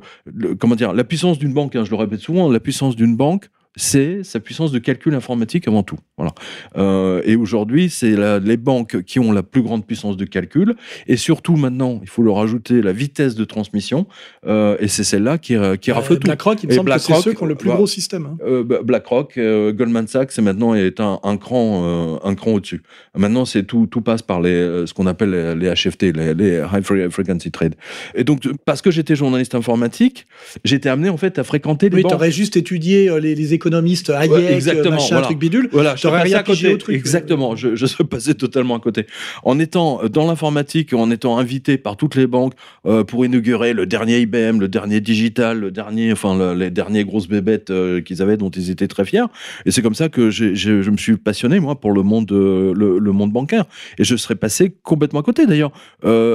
comment 0.60 0.76
dire 0.76 0.94
la 0.94 1.04
puissance 1.04 1.38
d'une 1.40 1.54
banque. 1.54 1.76
hein, 1.76 1.84
je 1.84 1.90
le 1.90 1.96
répète 1.96 2.20
souvent, 2.20 2.50
la 2.50 2.60
puissance 2.60 2.96
d'une 2.96 3.16
banque. 3.16 3.50
C'est 3.78 4.24
sa 4.24 4.40
puissance 4.40 4.72
de 4.72 4.80
calcul 4.80 5.14
informatique 5.16 5.68
avant 5.68 5.84
tout. 5.84 5.98
Voilà. 6.18 6.34
Euh, 6.78 7.22
et 7.26 7.36
aujourd'hui, 7.36 7.90
c'est 7.90 8.16
les 8.40 8.58
banques 8.58 9.02
qui 9.04 9.20
ont 9.20 9.32
la 9.34 9.44
plus 9.44 9.62
grande 9.62 9.86
puissance 9.86 10.16
de 10.16 10.24
calcul. 10.26 10.76
Et 11.08 11.18
surtout 11.18 11.58
maintenant, 11.58 12.00
il 12.02 12.08
faut 12.08 12.22
leur 12.22 12.40
ajouter 12.40 12.82
la 12.82 12.94
vitesse 12.94 13.36
de 13.36 13.44
transmission. 13.44 14.08
Euh, 14.48 14.78
et 14.80 14.88
c'est 14.88 15.04
celle-là 15.04 15.38
qui, 15.38 15.56
euh, 15.56 15.76
qui 15.76 15.92
rafle 15.92 16.14
tout. 16.18 16.26
BlackRock, 16.26 16.64
il 16.64 16.68
me 16.68 16.72
Et 16.72 16.76
semble 16.76 16.92
que 16.94 17.00
c'est 17.00 17.16
ceux 17.16 17.34
qui 17.34 17.44
ont 17.44 17.48
le 17.48 17.56
plus 17.56 17.68
bah, 17.70 17.76
gros 17.76 17.88
système. 17.88 18.26
hein. 18.28 18.38
Euh, 18.46 18.64
bah, 18.64 18.80
BlackRock, 18.84 19.38
Goldman 19.38 20.08
Sachs, 20.08 20.32
c'est 20.32 20.42
maintenant 20.42 20.74
est 20.74 21.00
un, 21.02 21.20
un 21.24 21.36
cran, 21.38 22.20
un 22.24 22.36
cran 22.36 22.54
au-dessus. 22.54 22.82
Maintenant, 23.18 23.44
c'est 23.46 23.64
tout, 23.64 23.88
tout 23.88 24.02
passe 24.02 24.22
par 24.22 24.40
les, 24.42 24.86
ce 24.86 24.94
qu'on 24.94 25.06
appelle 25.08 25.32
les, 25.32 25.56
les 25.56 25.74
HFT, 25.74 26.04
les, 26.16 26.34
les 26.34 26.64
High 26.72 26.84
Fre- 26.84 27.10
Frequency 27.10 27.52
Trade. 27.52 27.76
Et 28.16 28.24
donc, 28.24 28.44
parce 28.64 28.82
que 28.82 28.90
j'étais 28.92 29.16
journaliste 29.18 29.54
informatique, 29.56 30.28
j'étais 30.64 30.88
amené 30.90 31.10
en 31.10 31.18
fait 31.18 31.38
à 31.40 31.44
fréquenter 31.44 31.90
les 31.90 31.96
Oui, 31.98 32.02
banques. 32.04 32.12
t'aurais 32.14 32.32
juste 32.32 32.56
étudié 32.56 33.12
les, 33.20 33.36
les 33.36 33.54
économistes 33.66 34.10
Hayek, 34.10 34.32
Ouais, 34.32 34.54
exactement, 34.54 34.96
machin, 34.96 35.08
voilà. 35.16 35.26
truc 35.28 35.40
bidule. 35.40 35.70
Voilà, 35.72 35.96
je 35.96 36.08
rien 36.08 36.38
à 36.38 36.44
côté. 36.44 36.74
au 36.74 36.78
truc. 36.78 36.96
Exactement, 36.96 37.56
je, 37.56 37.76
je 37.76 37.86
serais 37.86 38.04
passé 38.04 38.34
totalement 38.36 38.76
à 38.76 38.80
côté. 38.80 39.06
En 39.44 39.60
étant 39.60 40.02
dans 40.12 40.28
l'informatique, 40.28 40.94
en 40.94 41.10
étant 41.12 41.38
invité 41.38 41.78
par 41.78 41.98
toutes 41.98 42.16
les 42.16 42.28
banques 42.28 42.54
euh, 42.86 43.04
pour 43.04 43.26
inaugurer 43.26 43.74
le 43.74 43.86
dernier 43.86 44.20
IBM, 44.20 44.60
le 44.60 44.68
dernier 44.68 45.02
digital, 45.02 45.60
le 45.60 45.72
dernier, 45.72 46.12
enfin 46.12 46.38
le- 46.38 46.54
les 46.54 46.70
derniers 46.70 47.04
grosses 47.06 47.28
bébêtes 47.28 47.70
euh, 47.72 48.02
qu'ils 48.02 48.22
avaient, 48.22 48.38
dont 48.38 48.50
ils 48.50 48.70
étaient 48.70 48.88
très 48.88 49.06
fiers. 49.06 49.26
Et 49.66 49.72
c'est 49.72 49.82
comme 49.82 49.96
ça 49.96 50.10
que 50.10 50.30
je 50.30 50.90
me 50.90 50.98
suis 50.98 51.18
passionné 51.18 51.60
moi 51.60 51.80
pour 51.80 51.92
le 51.92 52.04
monde, 52.04 52.32
euh, 52.32 52.74
le, 52.76 53.00
le 53.00 53.12
monde 53.12 53.32
bancaire. 53.32 53.66
Et 53.98 54.04
je 54.04 54.16
serais 54.16 54.36
passé 54.36 54.74
complètement 54.84 55.20
à 55.22 55.24
côté. 55.24 55.46
D'ailleurs, 55.48 55.72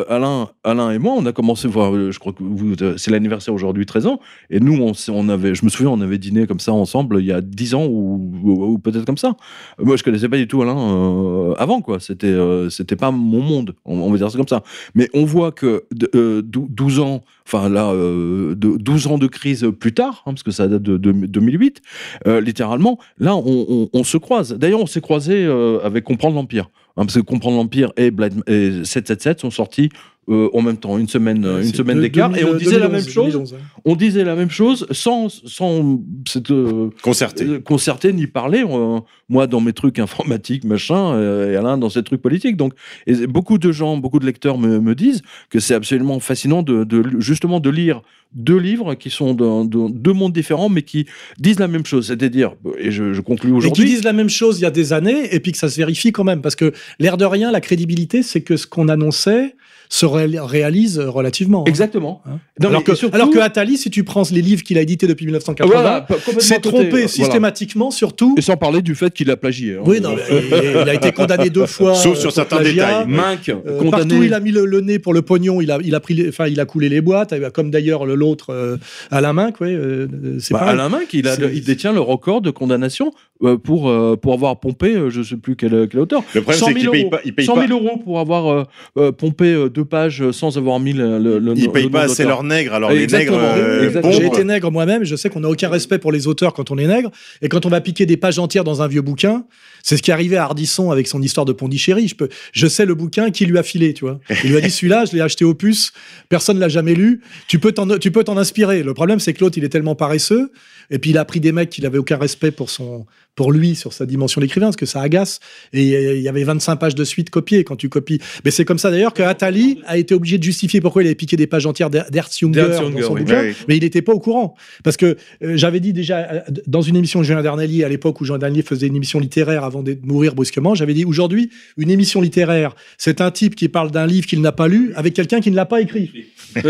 Alain, 0.09 0.49
Alain 0.65 0.91
et 0.91 0.99
moi, 0.99 1.15
on 1.17 1.25
a 1.27 1.33
commencé. 1.33 1.69
Je 1.71 2.19
crois 2.19 2.33
que 2.33 2.97
c'est 2.97 3.11
l'anniversaire 3.11 3.55
aujourd'hui, 3.55 3.87
13 3.87 4.07
ans. 4.07 4.21
Et 4.51 4.61
nous, 4.61 4.77
on, 4.81 4.95
s'est- 4.95 5.13
on 5.15 5.29
avait, 5.29 5.55
je 5.55 5.65
me 5.65 5.71
souviens, 5.71 5.91
on 5.91 6.01
avait 6.01 6.19
dîné 6.19 6.47
comme 6.47 6.61
ça 6.61 6.73
ensemble 6.73 7.20
il 7.21 7.27
y 7.27 7.33
a 7.33 7.41
10 7.41 7.75
ans 7.75 7.87
ou, 7.87 8.79
peut-être 8.83 9.05
comme 9.05 9.19
ça. 9.19 9.37
Moi, 9.79 9.97
je 9.97 10.03
connaissais 10.03 10.29
pas 10.29 10.37
du 10.37 10.49
tout 10.49 10.63
Alain 10.63 10.77
euh, 10.79 11.55
avant, 11.59 11.81
quoi. 11.81 12.01
C'était, 12.01 12.27
euh, 12.27 12.69
c'était 12.71 12.97
pas 12.97 13.11
mon 13.11 13.41
monde, 13.41 13.75
on, 13.85 14.11
va 14.11 14.17
dire 14.17 14.31
ça 14.31 14.37
comme 14.37 14.49
ça. 14.49 14.63
Mais 14.95 15.09
on 15.15 15.25
voit 15.25 15.53
que 15.53 15.85
de- 15.93 16.11
euh, 16.15 16.43
dou- 16.43 16.69
12 16.71 16.99
ans, 17.01 17.23
enfin 17.47 17.69
là, 17.69 17.93
de, 17.95 18.55
12 18.55 19.07
ans 19.07 19.19
de 19.19 19.27
crise 19.27 19.67
plus 19.79 19.93
tard, 19.93 20.23
hein, 20.27 20.33
parce 20.33 20.43
que 20.43 20.51
ça 20.51 20.69
date 20.69 20.83
de, 20.83 20.97
de 20.97 21.13
2008, 21.13 21.81
euh, 22.27 22.41
littéralement, 22.41 22.99
là, 23.19 23.37
on, 23.37 24.05
se 24.05 24.17
croise. 24.17 24.57
D'ailleurs, 24.57 24.81
on 24.81 24.87
s'est 24.87 25.01
croisé 25.01 25.45
avec 25.85 26.05
Comprendre 26.05 26.35
l'Empire. 26.37 26.71
hein, 26.97 27.05
parce 27.05 27.15
que 27.15 27.21
Comprendre 27.21 27.57
l'Empire 27.57 27.93
et, 27.97 28.13
et 28.47 28.85
777 28.85 29.41
sont 29.41 29.51
sortis 29.51 29.91
euh, 30.29 30.49
en 30.53 30.63
même 30.63 30.77
temps, 30.77 30.97
une 30.99 31.09
semaine, 31.09 31.45
une 31.45 31.65
C'est 31.65 31.77
semaine 31.77 32.01
d'écart, 32.01 32.37
et 32.37 32.45
on 32.45 32.53
2000, 32.53 32.59
disait 32.59 32.79
la 32.79 32.87
2011, 32.89 32.93
même 33.05 33.13
chose. 33.15 33.33
2011, 33.33 33.53
ouais. 33.55 33.59
On 33.85 33.97
disait 33.97 34.25
la 34.25 34.37
même 34.37 34.51
chose 34.51 34.87
sans, 34.93 35.29
sans 35.29 35.99
cette, 36.29 36.51
euh, 36.53 36.91
Concerté. 37.03 37.45
euh, 37.47 37.59
concerté 37.61 38.13
ni 38.13 38.27
parler. 38.27 38.63
euh, 38.69 39.01
moi, 39.29 39.47
dans 39.47 39.61
mes 39.61 39.73
trucs 39.73 39.99
informatiques, 39.99 40.65
machin, 40.65 41.15
euh, 41.15 41.53
et 41.53 41.57
Alain 41.57 41.79
dans 41.79 41.89
ses 41.91 42.03
trucs 42.03 42.23
politiques. 42.23 42.57
Donc, 42.57 42.75
et 43.07 43.27
beaucoup 43.27 43.59
de 43.59 43.73
gens, 43.73 43.97
beaucoup 43.97 44.19
de 44.21 44.27
lecteurs 44.27 44.59
me, 44.59 44.79
me 44.79 44.95
disent 44.95 45.23
que 45.49 45.59
c'est 45.59 45.75
absolument 45.75 46.21
fascinant 46.21 46.63
de, 46.63 46.85
de- 46.85 47.19
justement 47.21 47.59
de 47.61 47.71
lire 47.71 48.03
deux 48.35 48.59
livres 48.59 48.95
qui 48.95 49.11
sont 49.11 49.35
de, 49.35 49.67
de- 49.67 49.91
deux 49.93 50.13
mondes 50.13 50.33
différents, 50.33 50.69
mais 50.69 50.83
qui 50.83 51.07
disent 51.39 51.59
la 51.59 51.69
même 51.69 51.85
chose. 51.87 52.07
C'est-à-dire, 52.07 52.53
et 52.79 52.91
je, 52.91 53.13
je 53.13 53.21
conclus 53.21 53.49
Et 53.49 53.53
qui 53.53 53.57
aujourd'hui. 53.59 53.85
disent 53.87 54.05
la 54.05 54.13
même 54.13 54.29
chose 54.31 54.59
il 54.59 54.63
y 54.63 54.67
a 54.67 54.71
des 54.71 54.93
années, 54.93 55.35
et 55.35 55.41
puis 55.41 55.53
que 55.53 55.59
ça 55.59 55.69
se 55.69 55.77
vérifie 55.77 56.13
quand 56.13 56.25
même. 56.25 56.41
Parce 56.41 56.57
que 56.57 56.73
l'air 56.99 57.17
de 57.17 57.25
rien, 57.25 57.51
la 57.51 57.61
crédibilité, 57.61 58.23
c'est 58.23 58.41
que 58.43 58.57
ce 58.57 58.67
qu'on 58.67 58.89
annonçait 58.89 59.55
se 59.93 60.07
ré- 60.07 60.29
réalise 60.39 61.01
relativement. 61.01 61.63
hein. 61.63 61.65
Exactement. 61.67 62.23
Hein. 62.25 62.39
Non, 62.61 62.69
alors, 62.69 62.85
que, 62.85 62.95
surtout- 62.95 63.17
alors 63.17 63.29
que 63.31 63.41
Attali, 63.41 63.77
si 63.77 63.91
tu 63.91 64.05
prends 64.05 64.23
les 64.31 64.41
livres 64.41 64.63
qu'il 64.63 64.79
a 64.79 64.83
édités 64.83 65.09
depuis 65.09 65.27
1980, 65.27 65.73
Voilà, 65.81 66.01
pas- 66.03 66.15
complètement 66.15 66.41
s'est 66.41 66.61
trompé 66.61 66.91
voilà. 66.91 67.09
systématiquement, 67.09 67.91
surtout. 67.91 68.37
Et 68.39 68.41
sans 68.41 68.57
parler 68.57 68.83
du 68.83 68.95
fait 68.95 69.13
qu'il 69.13 69.29
a 69.33 69.37
plagié. 69.37 69.75
hein. 69.75 69.83
Oui, 69.85 70.01
non, 70.01 70.15
il, 70.31 70.89
a 70.89 70.95
été 70.95 71.11
condamné 71.11 71.51
deux 71.51 71.67
fois. 71.67 71.97
Sauf 71.97 72.17
sur 72.19 72.31
certains 72.31 72.59
plagiat. 72.59 73.01
détails. 73.01 73.07
Minck, 73.09 73.49
Euh, 73.49 73.79
condamné. 73.79 73.91
Partout 73.91 74.15
où 74.15 74.23
il 74.23 74.33
a 74.35 74.39
mis 74.39 74.53
le, 74.53 74.65
le 74.65 74.81
nez 74.81 75.01
pour 75.01 75.13
le 75.13 75.23
pognon, 75.23 75.61
il 75.61 75.73
a, 75.73 75.79
il 75.83 75.97
a 75.97 75.99
pris, 76.01 76.15
les- 76.15 76.29
enfin, 76.29 76.47
il 76.47 76.61
a 76.61 76.67
coulé 76.67 76.89
les 76.89 77.01
boîtes, 77.01 77.33
euh, 77.33 77.51
comme 77.51 77.73
d'ailleurs 77.73 78.07
le- 78.07 78.15
l'autre 78.21 78.79
à 79.11 79.21
la 79.21 79.33
main, 79.33 79.51
quoi. 79.51 79.67
euh, 79.67 80.07
c'est 80.39 80.55
Bah. 80.55 80.61
Alain 80.61 80.89
il, 81.13 81.27
a, 81.27 81.35
C'est- 81.35 81.53
il 81.55 81.65
détient 81.65 81.93
le 81.93 82.01
record 82.01 82.41
de 82.41 82.51
condamnation 82.51 83.13
pour, 83.41 83.89
euh, 83.89 84.17
pour 84.17 84.35
avoir 84.35 84.61
pompé, 84.61 84.95
euh, 84.95 85.11
je 85.11 85.23
sais 85.23 85.37
plus 85.37 85.57
quelle, 85.57 85.89
quelle 85.89 86.01
hauteur. 86.01 86.23
Le 86.35 86.43
problème, 86.43 86.61
100 86.61 86.67
c'est 86.67 86.73
000 86.81 86.81
qu'il 86.81 86.91
paye 86.91 87.01
euros. 87.03 87.11
pas, 87.11 87.21
il 87.25 87.35
paye 87.35 87.47
100 87.47 87.55
pas, 87.55 87.67
000 87.67 87.79
euros 87.79 87.97
pour 87.99 88.21
avoir 88.21 88.49
euh, 88.49 88.65
euh, 88.99 89.13
pompé 89.13 89.47
euh, 89.47 89.69
deux 89.71 89.85
pages 89.85 90.23
euh, 90.23 90.33
sans 90.33 90.59
avoir 90.59 90.79
mis 90.79 90.93
le, 90.93 91.19
le, 91.19 91.39
le 91.39 91.55
ils 91.57 91.65
le 91.67 91.73
payent 91.73 91.89
pas 91.89 92.03
assez 92.03 92.25
leurs 92.25 92.43
nègres. 92.43 92.75
Alors, 92.75 92.93
les 92.93 93.07
nègres, 93.07 93.39
euh, 93.39 93.85
Exactement. 93.85 94.13
J'ai 94.13 94.27
été 94.27 94.45
nègre 94.45 94.71
moi-même, 94.71 95.05
je 95.05 95.17
sais 95.17 95.31
qu'on 95.31 95.41
n'a 95.41 95.49
aucun 95.49 95.69
respect 95.71 95.99
pour 95.99 96.13
les 96.13 96.27
auteurs 96.27 96.53
quand 96.53 96.71
on 96.71 96.77
est 96.79 96.87
nègre, 96.87 97.11
et 97.41 97.49
quand 97.49 97.65
on 97.65 97.71
va 97.71 97.81
piquer 97.81 98.05
des 98.07 98.17
pages 98.17 98.39
entières 98.39 98.65
dans 98.65 98.83
un 98.83 98.89
vieux 98.89 99.03
bouquin, 99.03 99.45
c'est 99.83 99.97
ce 99.97 100.03
qui 100.03 100.11
est 100.11 100.15
arrivé 100.15 100.37
à 100.37 100.45
Ardisson 100.45 100.91
avec 100.91 101.07
son 101.09 101.23
histoire 101.23 101.47
de 101.47 101.53
Pondichéry. 101.53 102.09
Je, 102.09 102.15
peux, 102.15 102.29
je 102.53 102.67
sais 102.67 102.85
le 102.85 102.95
bouquin 102.95 103.31
qui 103.31 103.47
lui 103.47 103.57
a 103.57 103.63
filé, 103.63 103.95
tu 103.95 104.05
vois. 104.05 104.21
Il 104.45 104.51
lui 104.51 104.59
a 104.59 104.61
dit 104.61 104.71
celui-là, 104.71 105.07
je 105.07 105.13
l'ai 105.17 105.23
acheté 105.23 105.45
au 105.47 105.55
puce, 105.55 105.93
personne 106.29 106.57
ne 106.57 106.61
l'a 106.61 106.69
jamais 106.69 106.95
lu, 106.95 107.23
tu 107.49 107.59
peux 107.59 107.73
t'en 107.73 107.87
tu 107.99 108.11
peux 108.11 108.25
t'en 108.25 108.37
inspirer. 108.37 108.83
Le 108.83 108.93
problème, 108.93 109.19
c'est 109.19 109.33
que 109.33 109.41
l'autre, 109.43 109.57
il 109.57 109.65
est 109.65 109.71
tellement 109.71 109.95
paresseux, 109.95 110.53
et 110.91 110.99
puis 110.99 111.11
il 111.11 111.19
a 111.19 111.25
pris 111.25 111.41
des 111.41 111.53
mecs 111.53 111.71
qui 111.71 111.83
n'avaient 111.83 111.99
aucun 111.99 112.17
respect 112.17 112.51
pour, 112.51 112.71
son, 112.71 113.07
pour 113.37 113.53
lui, 113.53 113.75
sur 113.75 113.93
sa 113.93 114.07
dimension 114.07 114.41
d'écrivain, 114.41 114.67
parce 114.67 114.77
que 114.77 114.87
ça 114.87 115.01
agace, 115.01 115.41
et 115.73 115.95
euh, 115.95 116.17
il 116.17 116.23
y 116.23 116.29
avait 116.29 116.45
25 116.45 116.77
pages 116.77 116.95
de 116.95 117.05
suite 117.05 117.31
copiées 117.31 117.65
quand 117.65 117.77
tu 117.77 117.89
copies. 117.89 118.21
Mais 118.45 118.51
c'est 118.51 118.65
comme 118.65 118.79
ça 118.79 118.91
d'ailleurs 118.91 119.15
que 119.15 119.23
Attali 119.23 119.81
a 119.87 119.97
été 119.99 120.15
obligé 120.15 120.39
de 120.39 120.43
justifier 120.43 120.81
pourquoi 120.81 121.03
il 121.03 121.07
avait 121.07 121.15
piqué 121.15 121.37
des 121.37 121.47
pages 121.47 121.67
entières 121.67 121.91
d'Er- 121.91 122.11
d'Ernst 122.11 122.39
Junger 122.39 122.63
dans 122.71 122.79
son 123.03 123.13
oui. 123.15 123.21
bouquin 123.23 123.43
oui. 123.43 123.55
mais 123.69 123.77
il 123.77 123.83
n'était 123.83 124.03
pas 124.03 124.13
au 124.13 124.19
courant. 124.21 124.55
Parce 124.85 124.97
que 124.97 125.17
euh, 125.43 125.57
j'avais 125.57 125.81
dit 125.81 125.93
déjà, 125.93 126.19
euh, 126.19 126.41
dans 126.67 126.83
une 126.83 126.97
émission 126.97 127.21
de 127.21 127.25
Julien 127.25 127.43
Dernelly, 127.43 127.85
à 127.85 127.89
l'époque 127.89 128.21
où 128.21 128.25
Julien 128.25 128.39
Dernelly 128.39 128.63
faisait 128.63 128.87
une 128.89 128.97
émission 128.97 129.21
littéraire 129.21 129.65
avant 129.65 129.83
de 129.83 129.97
mourir 130.03 130.35
brusquement, 130.35 130.75
j'avais 130.75 130.95
dit 130.95 131.05
aujourd'hui, 131.05 131.51
une 131.77 131.91
émission 131.91 132.21
littéraire, 132.21 132.75
c'est 132.99 133.21
un 133.21 133.31
type 133.31 133.55
qui 133.55 133.69
parle 133.69 133.91
d'un 133.91 134.07
livre 134.07 134.27
qu'il 134.27 134.41
n'a 134.41 134.53
pas 134.53 134.69
lu 134.69 134.93
avec 134.97 135.15
quelqu'un 135.15 135.41
qui 135.41 135.51
ne 135.51 135.57
l'a 135.57 135.67
pas 135.67 135.81
écrit. 135.81 136.11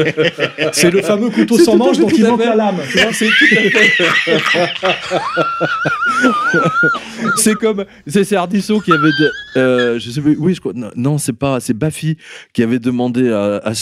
c'est 0.73 0.91
le 0.91 1.01
fameux 1.03 1.31
couteau 1.31 1.59
sans 1.59 1.77
manche 1.77 1.99
dont 1.99 2.09
il 2.09 2.23
manque 2.25 2.45
la 2.45 2.55
lame. 2.55 2.77
tu 2.91 2.99
vois. 2.99 3.13
C'est 3.13 3.27
tout 3.27 3.45
à 3.57 3.71
fait. 3.71 4.10
c'est 7.37 7.55
comme 7.55 7.85
c'est 8.07 8.35
Ardisson 8.35 8.81
qui 8.81 8.93
avait 8.93 9.03
de, 9.03 9.31
euh, 9.57 9.99
je 9.99 10.21
oui 10.21 10.55
je 10.55 10.61
crois 10.61 10.73
non, 10.75 11.19
c'est 11.19 11.33
pas 11.33 11.61
c'est 11.61 11.75
Baffy 11.75 12.17
qui 12.53 12.63
avait 12.63 12.79
demandé 12.79 13.31
à, 13.31 13.73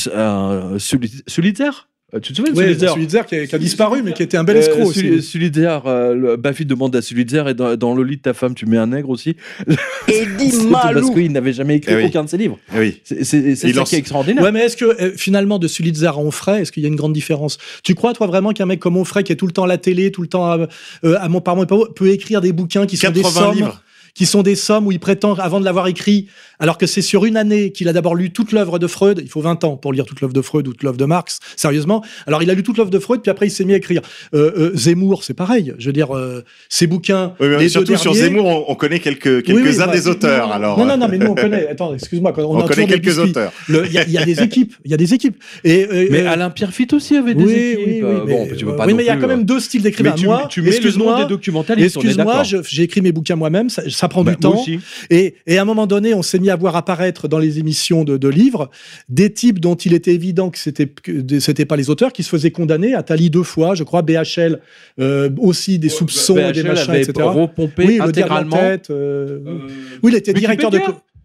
Solitaire? 0.79 1.89
Tu 2.23 2.33
te 2.33 2.39
souviens 2.39 2.53
de 2.53 2.87
Sulitzer 2.89 3.27
qui, 3.27 3.35
a- 3.37 3.47
qui 3.47 3.55
a 3.55 3.59
disparu, 3.59 4.03
mais 4.03 4.15
qui 4.15 4.23
était 4.23 4.39
un 4.39 4.45
bel 4.45 4.57
Euh, 4.57 4.61
escroc 4.61 4.85
aussi. 4.87 5.01
Suli- 5.01 5.23
Solitaire, 5.23 5.83
euh, 5.87 6.39
Baffy 6.39 6.65
demande 6.65 6.97
à 6.97 7.03
Solitaire 7.03 7.49
et 7.49 7.55
dans, 7.55 7.77
dans 7.77 7.95
le 7.95 8.03
lit 8.03 8.17
de 8.17 8.23
ta 8.23 8.33
femme 8.33 8.55
tu 8.55 8.65
mets 8.65 8.79
un 8.79 8.87
nègre 8.87 9.11
aussi 9.11 9.37
Et 10.09 10.25
dit 10.39 10.51
C'est 10.51 10.71
parce 10.71 11.11
qu'il 11.11 11.33
n'avait 11.33 11.53
jamais 11.53 11.77
écrit 11.77 11.93
Eh 11.93 11.97
oui. 11.97 12.05
aucun 12.07 12.25
de 12.25 12.31
ses 12.31 12.39
livres 12.39 12.59
Eh 12.75 12.79
oui. 12.79 13.01
c'est 13.05 13.25
ça 13.25 13.69
lance- 13.69 13.91
qui 13.91 13.97
est 13.97 13.99
extraordinaire 13.99 14.43
Ouais, 14.43 14.53
mais 14.53 14.61
est-ce 14.61 14.77
que 14.79 14.87
euh, 14.87 15.13
finalement 15.17 15.59
de 15.59 15.69
Sulitzer 15.69 16.07
à 16.07 16.17
Onfray, 16.19 16.63
est-ce 16.63 16.73
qu'il 16.73 16.83
y 16.83 16.87
a 16.87 16.89
une 16.89 16.97
grande 16.97 17.13
différence? 17.13 17.59
Tu 17.85 17.95
crois, 17.95 18.15
toi, 18.15 18.27
vraiment 18.27 18.53
qu'un 18.53 18.65
mec 18.67 18.81
comme 18.81 18.97
Onfray, 18.97 19.23
qui 19.23 19.33
est 19.33 19.37
tout 19.37 19.47
le 19.47 19.53
temps 19.53 19.65
à 19.65 19.69
la 19.69 19.77
télé, 19.79 20.11
tout 20.11 20.23
le 20.23 20.29
temps 20.29 20.47
à, 20.51 20.67
euh, 21.05 21.17
à 21.21 21.29
Montparnasse, 21.29 21.67
peut 21.95 22.09
écrire 22.09 22.41
des 22.41 22.53
bouquins 22.53 22.87
qui 22.87 22.97
sont 22.97 23.11
des 23.11 23.21
80 23.21 23.41
sommes 23.47 23.55
livres. 23.55 23.83
Qui 24.19 24.27
sont 24.27 24.43
des 24.43 24.57
sommes 24.57 24.85
où 24.89 24.91
il 24.91 24.99
prétend, 24.99 25.35
avant 25.35 25.61
de 25.61 25.65
l'avoir 25.65 25.87
écrit, 25.87 26.27
alors 26.59 26.77
que 26.77 26.87
c'est 26.87 27.03
sur 27.03 27.25
une 27.25 27.37
année 27.37 27.71
qu'il 27.71 27.87
a 27.89 27.93
d'abord 27.93 28.17
lu 28.17 28.31
toute 28.33 28.51
l'œuvre 28.51 28.81
de 28.81 28.89
Freud. 28.89 29.21
Il 29.23 29.29
faut 29.31 29.41
20 29.41 29.63
ans 29.63 29.77
pour 29.77 29.93
lire 29.93 30.05
toute 30.07 30.21
l'œuvre 30.21 30.33
de 30.33 30.43
Freud 30.43 30.67
ou 30.67 30.73
toute 30.73 30.83
l'œuvre 30.83 30.97
de 30.97 31.05
Marx, 31.05 31.39
sérieusement. 31.55 32.05
Alors 32.27 32.43
il 32.43 32.51
a 32.51 32.55
lu 32.55 32.65
toute 32.65 32.77
l'œuvre 32.79 32.91
de 32.91 32.99
Freud, 32.99 33.21
puis 33.23 33.31
après 33.31 33.47
il 33.47 33.51
s'est 33.51 33.65
mis 33.65 33.75
à 33.75 33.77
écrire. 33.77 34.03
Euh, 34.35 34.51
euh, 34.73 34.77
Zemmour, 34.77 35.23
c'est 35.23 35.35
pareil. 35.35 35.73
Je 35.79 35.87
veux 35.87 35.93
dire, 35.93 36.17
euh, 36.17 36.43
ses 36.69 36.89
bouquins. 36.89 37.35
Oui, 37.39 37.47
mais 37.47 37.59
les 37.59 37.69
surtout 37.69 37.93
deux 37.93 37.97
sur 37.97 38.11
derniers- 38.13 38.29
Zemmour, 38.31 38.45
on, 38.47 38.73
on 38.73 38.75
connaît 38.75 38.99
quelques, 38.99 39.27
Oui, 39.27 39.43
oui, 39.47 39.63
quelques-uns 39.63 39.87
bah, 39.87 39.93
des 39.93 40.09
auteurs. 40.09 40.49
non, 40.49 40.53
alors, 40.53 40.79
non, 40.81 40.85
non, 40.85 40.97
non, 40.97 41.07
mais 41.09 41.19
nous 41.19 41.27
on 41.31 41.35
connaît. 41.37 41.69
Attends, 41.69 41.95
excuse-moi. 41.95 42.33
On, 42.39 42.63
connaît 42.63 42.87
quelques 42.89 43.21
auteurs. 43.21 43.53
Il 43.69 43.75
y, 43.93 43.99
a- 43.99 44.05
il 44.05 44.11
y 44.13 44.19
a 44.19 44.25
des 44.25 44.43
équipes. 44.43 44.75
Il 44.85 44.91
y 44.91 44.95
a 44.95 44.97
des 44.97 45.15
équipes. 45.15 45.37
Et, 45.63 45.85
euh, 45.89 46.09
Mais 46.11 46.23
euh, 46.23 46.31
Alain 46.33 46.51
Pierre 46.51 46.73
Fitt 46.73 46.93
aussi 46.93 47.17
avait 47.17 47.35
des 47.35 47.45
oui, 47.45 47.53
équipes. 47.53 47.79
oui, 47.87 48.03
oui, 48.03 48.21
mais, 48.27 48.33
bon, 48.33 48.49
tu 48.57 48.65
veux 48.65 48.75
pas 48.75 48.85
oui, 48.85 48.95
mais 48.95 49.05
il 49.05 49.07
y 49.07 49.11
a 49.11 49.17
quand 49.17 49.29
même 49.29 49.45
deux 49.45 49.61
styles 49.61 49.83
d'écrivain. 49.83 50.11
Mais 50.11 50.17
tu, 50.21 50.27
Moi, 50.27 50.47
tu 50.51 50.61
mets 50.63 50.71
le 50.71 50.73
nom 50.73 50.79
excuse-moi, 50.79 51.25
des 51.77 51.83
est 51.83 51.85
Excuse-moi, 51.87 52.43
j'ai 52.43 52.83
écrit 52.83 53.01
mes 53.01 53.13
bouquins 53.13 53.37
moi-même, 53.37 53.71
ça, 53.71 53.83
ça 54.09 54.11
prend 54.11 54.25
Bah, 54.25 54.35
du 54.35 54.47
moi 54.47 54.55
temps. 54.55 54.61
aussi. 54.61 54.79
Et, 55.11 55.35
et 55.47 55.59
à 55.59 55.63
un 55.63 55.65
moment 55.65 55.87
donné, 55.87 56.15
on 56.15 56.23
s'est 56.23 56.39
mis 56.39 56.51
à 56.51 56.57
voir 56.57 56.77
apparaître 56.77 57.29
dans 57.29 57.39
les 57.39 57.59
émissions 57.59 58.05
de, 58.05 58.17
de 58.17 58.29
livres 58.29 58.71
des 59.09 59.33
types 59.33 59.61
dont 59.61 59.75
il 59.75 59.95
était 59.95 60.15
évident 60.15 60.51
que 60.51 60.59
c'était 60.59 60.87
que 60.87 61.39
c'était 61.41 61.65
pas 61.65 61.77
les 61.77 61.91
auteurs 61.91 62.13
qui 62.13 62.23
se 62.23 62.29
faisaient 62.31 62.51
condamner. 62.51 62.95
Attali 62.95 63.31
deux 63.31 63.43
fois, 63.43 63.75
je 63.75 63.85
crois. 63.85 64.03
BHL 64.03 64.61
euh, 65.01 65.29
aussi 65.39 65.79
des 65.79 65.89
soupçons, 65.89 66.35
BHL 66.35 66.53
des 66.53 66.63
machins, 66.63 66.91
avait 66.91 67.03
etc. 67.03 67.27
repompé 67.27 67.85
Oui, 67.87 67.97
le 67.99 68.03
intégralement. 68.05 68.57
tête. 68.57 68.91
euh, 68.91 69.39
oui, 70.03 70.13
il 70.13 70.17
était 70.17 70.33
directeur 70.33 70.71
de. 70.71 70.79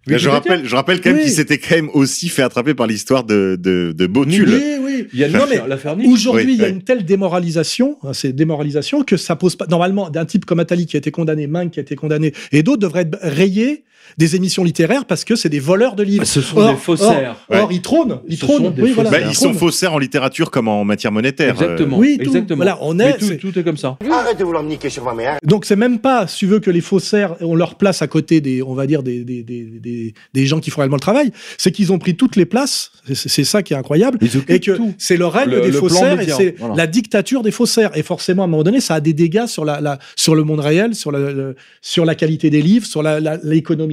Là, 0.06 0.18
je, 0.18 0.28
rappelle, 0.28 0.68
je 0.68 0.76
rappelle 0.76 1.00
quand 1.00 1.12
même 1.12 1.20
Oui. 1.20 1.24
qu'il 1.24 1.32
s'était 1.34 1.58
quand 1.58 1.76
même 1.76 1.90
aussi 1.94 2.28
fait 2.28 2.42
attraper 2.42 2.74
par 2.74 2.88
l'histoire 2.88 3.24
de, 3.24 3.58
de, 3.60 3.94
de 3.96 4.06
Botul. 4.08 4.50
Oui, 4.50 4.64
oui. 4.82 5.08
Il 5.14 5.20
y 5.20 5.24
a 5.24 5.30
Non, 5.30 5.46
mais. 5.50 5.62
Aujourd'hui, 6.08 6.46
Oui, 6.46 6.54
il 6.56 6.60
y 6.62 6.64
a 6.64 6.68
oui. 6.68 6.74
une 6.74 6.82
telle 6.84 7.06
démoralisation, 7.06 7.98
hein, 8.04 8.12
c'est 8.14 8.34
démoralisation 8.34 9.04
que 9.04 9.16
ça 9.16 9.36
pose 9.38 9.56
pas. 9.56 9.66
Normalement, 9.68 10.10
d'un 10.10 10.26
type 10.26 10.44
comme 10.46 10.60
Attali 10.60 10.86
qui 10.88 10.98
a 10.98 11.00
été 11.00 11.12
condamné, 11.12 11.48
Ming 11.48 11.70
qui 11.70 11.80
a 11.80 11.84
été 11.84 11.96
condamné, 11.96 12.34
et 12.52 12.64
d'autres 12.64 12.82
devraient 12.82 13.02
être 13.04 13.18
rayés 13.22 13.84
des 14.18 14.36
émissions 14.36 14.64
littéraires 14.64 15.06
parce 15.06 15.24
que 15.26 15.36
c'est 15.36 15.50
des 15.50 15.60
voleurs 15.60 15.96
de 15.96 16.04
livres. 16.04 16.26
Ce 16.26 16.42
sont 16.42 16.58
Or- 16.58 16.72
des 16.72 16.78
faussaires. 16.78 17.36
Or, 17.50 17.56
Ouais. 17.56 17.62
or, 17.62 17.72
ils 17.72 17.82
trônent. 17.82 18.20
Ils 18.28 18.38
Ce 18.38 18.46
trônent. 18.46 18.74
Oui, 18.78 18.92
voilà. 18.92 19.10
Bah, 19.10 19.18
faussaires. 19.18 19.32
ils 19.32 19.36
sont 19.36 19.54
faussaires 19.54 19.94
en 19.94 20.00
littérature 20.00 20.52
comme 20.52 20.68
en 20.68 20.84
matière 20.84 21.12
monétaire. 21.12 21.50
euh, 21.62 21.64
Exactement. 21.64 21.98
Oui, 21.98 22.18
tout. 22.18 22.24
exactement. 22.24 22.58
Voilà, 22.58 22.78
on 22.82 23.00
est- 23.00 23.18
tout, 23.40 23.58
est 23.60 23.64
comme 23.64 23.78
ça. 23.78 23.98
Arrête 24.12 24.38
de 24.38 24.44
vouloir 24.44 24.64
me 24.64 24.70
niquer 24.70 24.90
sur 24.90 25.04
ma 25.04 25.14
mère. 25.14 25.38
Donc 25.44 25.66
c'est 25.66 25.76
même 25.76 26.00
pas, 26.00 26.28
si 26.28 26.38
tu 26.40 26.48
veux, 26.48 26.60
que 26.60 26.70
les 26.72 26.82
faussaires 26.82 27.36
ont 27.42 27.56
leur 27.56 27.76
place 27.76 28.02
à 28.02 28.08
côté 28.08 28.42
des, 28.42 28.62
on 28.64 28.74
va 28.74 28.88
dire, 28.88 29.04
des, 29.04 29.24
des, 29.24 29.44
des, 29.44 29.64
des, 29.80 30.14
des 30.34 30.46
gens 30.46 30.60
qui 30.60 30.70
font 30.70 30.82
réellement 30.82 30.96
le 30.98 31.02
travail, 31.02 31.32
c'est 31.58 31.72
qu'ils 31.72 31.92
ont 31.92 32.00
pris 32.00 32.16
toutes 32.16 32.36
les 32.36 32.46
places, 32.46 32.92
c'est- 33.14 33.44
ça 33.44 33.62
qui 33.64 33.74
est 33.74 33.78
incroyable, 33.78 34.18
Ils 34.22 34.42
et 34.48 34.60
que 34.60 34.72
c'est 34.98 35.18
le 35.18 35.26
règne 35.26 35.60
des 35.62 35.72
faussaires, 35.72 36.20
et 36.20 36.28
c'est 36.30 36.56
voilà. 36.58 36.76
la 36.76 36.88
dictature 36.88 37.42
des 37.44 37.52
faussaires. 37.52 37.92
Et 37.98 38.04
forcément, 38.04 38.44
à 38.44 38.46
un 38.46 38.48
moment 38.48 38.64
donné, 38.64 38.80
ça 38.80 38.96
a 38.96 39.00
des 39.02 39.14
dégâts 39.14 39.48
sur, 39.48 39.66
la, 39.66 39.82
la- 39.82 40.00
sur 40.16 40.36
le 40.36 40.44
monde 40.44 40.60
réel, 40.62 40.96
sur 40.96 41.12
la, 41.12 41.20
le- 41.20 41.56
sur 41.82 42.06
la 42.06 42.16
qualité 42.16 42.50
des 42.50 42.62
livres, 42.62 42.86
sur 42.86 43.04
la- 43.04 43.20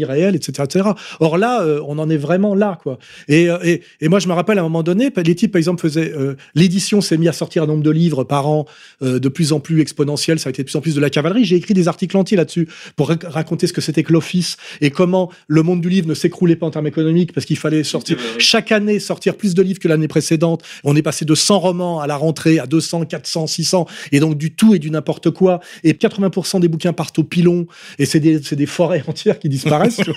l'économie 0.00 0.20
réelle, 0.20 0.36
etc., 0.36 0.64
etc. 0.64 0.90
Or 1.20 1.38
là, 1.38 1.62
euh, 1.62 1.80
on 1.86 1.98
en 1.98 2.08
est 2.10 2.16
vraiment 2.16 2.54
là, 2.54 2.78
quoi. 2.82 2.98
Et, 3.28 3.48
euh, 3.50 3.58
et, 3.64 3.82
et 4.00 4.08
moi, 4.08 4.18
je 4.18 4.28
me 4.28 4.32
rappelle 4.32 4.58
à 4.58 4.60
un 4.60 4.64
moment 4.64 4.82
donné, 4.82 5.10
les 5.24 5.34
types, 5.34 5.52
par 5.52 5.58
exemple, 5.58 5.80
faisaient 5.82 6.12
euh, 6.14 6.34
l'édition 6.54 7.00
s'est 7.00 7.16
mis 7.18 7.28
à 7.28 7.32
sortir 7.32 7.62
un 7.62 7.66
nombre 7.66 7.82
de 7.82 7.90
livres 7.90 8.24
par 8.24 8.48
an 8.48 8.66
euh, 9.02 9.18
de 9.18 9.28
plus 9.28 9.52
en 9.52 9.60
plus 9.60 9.80
exponentiel. 9.80 10.38
Ça 10.38 10.48
a 10.48 10.50
été 10.50 10.62
de 10.62 10.68
plus 10.68 10.76
en 10.76 10.80
plus 10.80 10.94
de 10.94 11.00
la 11.00 11.10
cavalerie. 11.10 11.44
J'ai 11.44 11.56
écrit 11.56 11.74
des 11.74 11.88
articles 11.88 12.16
entiers 12.16 12.36
là-dessus 12.36 12.68
pour 12.96 13.10
rac- 13.10 13.26
raconter 13.26 13.66
ce 13.66 13.72
que 13.72 13.80
c'était 13.80 14.02
que 14.02 14.12
l'office 14.12 14.56
et 14.80 14.90
comment 14.90 15.30
le 15.48 15.62
monde 15.62 15.80
du 15.80 15.88
livre 15.88 16.08
ne 16.08 16.14
s'écroulait 16.14 16.56
pas 16.56 16.66
en 16.66 16.70
termes 16.70 16.86
économiques 16.86 17.32
parce 17.32 17.46
qu'il 17.46 17.58
fallait 17.58 17.84
sortir 17.84 18.16
chaque 18.38 18.72
année 18.72 18.98
sortir 18.98 19.36
plus 19.36 19.54
de 19.54 19.62
livres 19.62 19.78
que 19.78 19.88
l'année 19.88 20.08
précédente. 20.08 20.62
On 20.84 20.96
est 20.96 21.02
passé 21.02 21.24
de 21.24 21.34
100 21.34 21.58
romans 21.58 22.00
à 22.00 22.06
la 22.06 22.16
rentrée 22.16 22.58
à 22.58 22.66
200, 22.66 23.06
400, 23.06 23.46
600 23.46 23.86
et 24.12 24.20
donc 24.20 24.36
du 24.38 24.52
tout 24.52 24.74
et 24.74 24.78
du 24.78 24.90
n'importe 24.90 25.30
quoi. 25.30 25.60
Et 25.84 25.92
80% 25.92 26.60
des 26.60 26.68
bouquins 26.68 26.92
partent 26.92 27.18
au 27.18 27.24
pilon 27.24 27.66
et 27.98 28.06
c'est 28.06 28.20
des, 28.20 28.40
c'est 28.42 28.56
des 28.56 28.66
forêts 28.66 29.02
entières 29.08 29.38
qui 29.38 29.48
disparaissent. 29.48 29.89
Vois. 29.96 30.14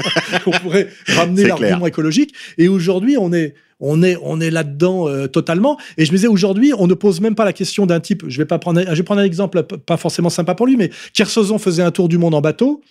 On 0.47 0.51
pourrait 0.61 0.87
ramener 1.07 1.43
l'argument 1.47 1.87
écologique. 1.87 2.33
Et 2.57 2.67
aujourd'hui, 2.67 3.17
on 3.17 3.31
est 3.33 3.53
on 3.85 4.01
est, 4.01 4.15
on 4.21 4.39
est 4.39 4.49
là-dedans 4.51 5.09
euh, 5.09 5.27
totalement. 5.27 5.77
Et 5.97 6.05
je 6.05 6.11
me 6.11 6.15
disais, 6.15 6.27
aujourd'hui, 6.29 6.71
on 6.77 6.87
ne 6.87 6.93
pose 6.93 7.19
même 7.19 7.35
pas 7.35 7.43
la 7.43 7.51
question 7.51 7.85
d'un 7.85 7.99
type. 7.99 8.23
Je 8.29 8.37
vais 8.37 8.45
pas 8.45 8.57
prendre, 8.57 8.79
un- 8.79 8.85
je 8.85 8.95
vais 8.95 9.03
prendre 9.03 9.19
un 9.19 9.25
exemple 9.25 9.61
pas 9.63 9.97
forcément 9.97 10.29
sympa 10.29 10.55
pour 10.55 10.67
lui, 10.67 10.77
mais 10.77 10.89
Kersozon 11.13 11.57
faisait 11.57 11.83
un 11.83 11.91
tour 11.91 12.07
du 12.07 12.17
monde 12.17 12.33
en 12.33 12.39
bateau. 12.39 12.81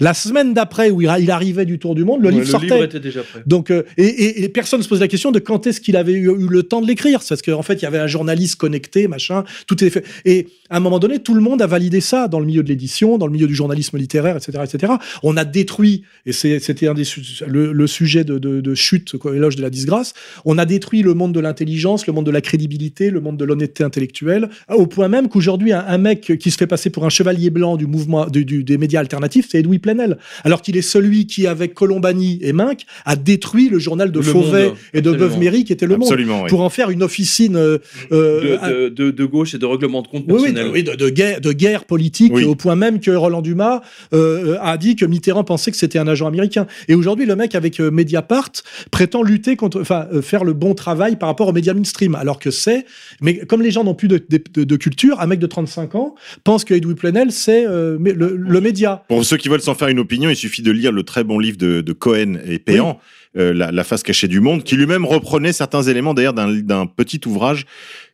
La 0.00 0.14
semaine 0.14 0.54
d'après, 0.54 0.90
où 0.90 1.00
il 1.02 1.08
arrivait 1.30 1.64
du 1.66 1.78
tour 1.78 1.94
du 1.94 2.04
monde, 2.04 2.22
le 2.22 2.28
Ouais, 2.28 2.34
livre 2.34 2.46
sortait. 2.46 2.84
était 2.84 3.00
déjà 3.00 3.22
prêt. 3.22 3.42
Donc, 3.46 3.70
euh, 3.70 3.82
et, 3.96 4.04
et, 4.04 4.44
et 4.44 4.48
personne 4.48 4.78
ne 4.80 4.84
se 4.84 4.88
pose 4.88 5.00
la 5.00 5.08
question 5.08 5.30
de 5.30 5.38
quand 5.38 5.66
est-ce 5.66 5.80
qu'il 5.80 5.96
avait 5.96 6.12
eu, 6.12 6.28
eu 6.30 6.48
le 6.48 6.62
temps 6.62 6.80
de 6.80 6.86
l'écrire. 6.86 7.20
Parce 7.28 7.42
qu'en 7.42 7.62
fait, 7.62 7.74
il 7.74 7.82
y 7.82 7.86
avait 7.86 7.98
un 7.98 8.06
journaliste 8.06 8.56
connecté, 8.56 9.08
machin, 9.08 9.44
tout 9.66 9.82
est 9.84 9.90
fait. 9.90 10.04
Et 10.24 10.48
à 10.70 10.76
un 10.78 10.80
moment 10.80 10.98
donné, 10.98 11.18
tout 11.18 11.34
le 11.34 11.40
monde 11.40 11.60
a 11.62 11.66
validé 11.66 12.00
ça 12.00 12.28
dans 12.28 12.40
le 12.40 12.46
milieu 12.46 12.62
de 12.62 12.68
l'édition, 12.68 13.18
dans 13.18 13.26
le 13.26 13.32
milieu 13.32 13.46
du 13.46 13.54
journalisme 13.54 13.98
littéraire, 13.98 14.36
etc., 14.36 14.58
etc. 14.64 14.92
On 15.22 15.36
a 15.36 15.44
détruit, 15.44 16.02
et 16.26 16.32
c'était 16.32 16.88
un 16.88 16.94
des 16.94 17.04
su- 17.04 17.22
le, 17.46 17.72
le 17.72 17.86
sujet 17.86 18.24
de, 18.24 18.38
de, 18.38 18.60
de 18.60 18.74
chute, 18.74 19.14
éloge 19.34 19.56
de 19.56 19.62
la 19.62 19.70
disgrâce. 19.70 20.14
On 20.44 20.58
a 20.58 20.64
détruit 20.64 21.02
le 21.02 21.14
monde 21.14 21.32
de 21.34 21.40
l'intelligence, 21.40 22.06
le 22.06 22.12
monde 22.12 22.26
de 22.26 22.30
la 22.30 22.40
crédibilité, 22.40 23.10
le 23.10 23.20
monde 23.20 23.36
de 23.36 23.44
l'honnêteté 23.44 23.84
intellectuelle, 23.84 24.48
au 24.68 24.86
point 24.86 25.08
même 25.08 25.28
qu'aujourd'hui, 25.28 25.72
un, 25.72 25.84
un 25.86 25.98
mec 25.98 26.38
qui 26.38 26.50
se 26.50 26.56
fait 26.56 26.66
passer 26.66 26.90
pour 26.90 27.04
un 27.04 27.08
chevalier 27.10 27.50
blanc 27.50 27.76
du 27.76 27.86
mouvement 27.86 28.26
du, 28.26 28.44
du- 28.44 28.64
des 28.64 28.78
médias 28.78 29.00
alternatifs, 29.00 29.48
c'est 29.50 29.58
Edoui 29.60 29.78
Plenel, 29.94 30.18
alors 30.44 30.62
qu'il 30.62 30.76
est 30.76 30.82
celui 30.82 31.26
qui, 31.26 31.46
avec 31.46 31.74
Colombani 31.74 32.38
et 32.42 32.52
Minck, 32.52 32.86
a 33.04 33.16
détruit 33.16 33.68
le 33.68 33.78
journal 33.78 34.12
de 34.12 34.18
Le 34.18 34.24
Fauvet 34.24 34.66
Monde, 34.68 34.76
et 34.94 35.00
de. 35.02 35.12
Beuve-Méry, 35.12 35.64
qui 35.64 35.72
était 35.72 35.86
Le 35.86 35.96
Monde, 35.96 36.04
Absolument, 36.04 36.42
oui. 36.44 36.48
pour 36.48 36.60
en 36.60 36.70
faire 36.70 36.90
une 36.90 37.02
officine 37.02 37.56
euh, 37.56 37.78
euh, 38.12 38.88
de, 38.88 38.88
de, 38.88 39.04
de, 39.06 39.10
de 39.10 39.24
gauche 39.24 39.54
et 39.54 39.58
de 39.58 39.66
règlement 39.66 40.02
de 40.02 40.08
compte 40.08 40.24
oui, 40.28 40.34
personnel. 40.52 40.66
de, 40.66 40.70
oui, 40.70 40.82
de, 40.84 41.08
guerre, 41.10 41.40
de 41.40 41.52
guerre 41.52 41.84
politique, 41.84 42.32
Oui. 42.34 42.44
au 42.44 42.54
point 42.54 42.76
même 42.76 43.00
que 43.00 43.10
Roland 43.10 43.42
Dumas 43.42 43.82
euh, 44.14 44.56
a 44.60 44.76
dit 44.78 44.96
que 44.96 45.04
Mitterrand 45.04 45.44
pensait 45.44 45.70
que 45.70 45.76
c'était 45.76 45.98
un 45.98 46.06
agent 46.08 46.26
américain. 46.26 46.66
Et 46.88 46.94
aujourd'hui, 46.94 47.26
le 47.26 47.36
mec 47.36 47.54
avec 47.54 47.80
Mediapart 47.80 48.50
prétend 48.90 49.22
lutter 49.22 49.56
contre, 49.56 49.80
enfin, 49.80 50.06
faire 50.22 50.44
le 50.44 50.52
bon 50.52 50.74
travail 50.74 51.16
par 51.16 51.28
rapport 51.28 51.48
aux 51.48 51.52
médias 51.52 51.74
mainstream, 51.74 52.14
alors 52.14 52.38
que 52.38 52.50
c'est, 52.50 52.86
mais 53.20 53.38
comme 53.38 53.62
les 53.62 53.70
gens 53.70 53.84
n'ont 53.84 53.94
plus 53.94 54.08
de, 54.08 54.22
de- 54.28 54.42
de- 54.54 54.64
de 54.64 54.76
culture, 54.76 55.20
un 55.20 55.26
mec 55.26 55.38
de 55.38 55.46
35 55.46 55.94
ans 55.94 56.14
pense 56.44 56.64
que 56.64 56.74
Edoui 56.74 56.94
Plenel 56.94 57.32
c'est 57.32 57.66
euh, 57.66 57.98
le, 58.00 58.36
le 58.36 58.60
média. 58.60 59.02
Pour 59.08 59.24
ceux 59.24 59.36
qui 59.36 59.48
veulent 59.48 59.60
s'en 59.70 59.78
faire 59.78 59.88
une 59.88 59.98
opinion, 59.98 60.30
il 60.30 60.36
suffit 60.36 60.62
de 60.62 60.70
lire 60.70 60.92
le 60.92 61.02
très 61.02 61.24
bon 61.24 61.38
livre 61.38 61.56
de, 61.56 61.80
de 61.80 61.92
Cohen 61.92 62.38
et 62.44 62.58
Péan, 62.58 62.98
euh, 63.36 63.52
la, 63.52 63.70
la 63.70 63.84
face 63.84 64.02
cachée 64.02 64.28
du 64.28 64.40
monde, 64.40 64.64
qui 64.64 64.76
lui-même 64.76 65.04
reprenait 65.04 65.52
certains 65.52 65.82
éléments 65.82 66.14
d'ailleurs 66.14 66.34
d'un 66.34 66.52
d'un 66.52 66.86
petit 66.86 67.20
ouvrage 67.26 67.66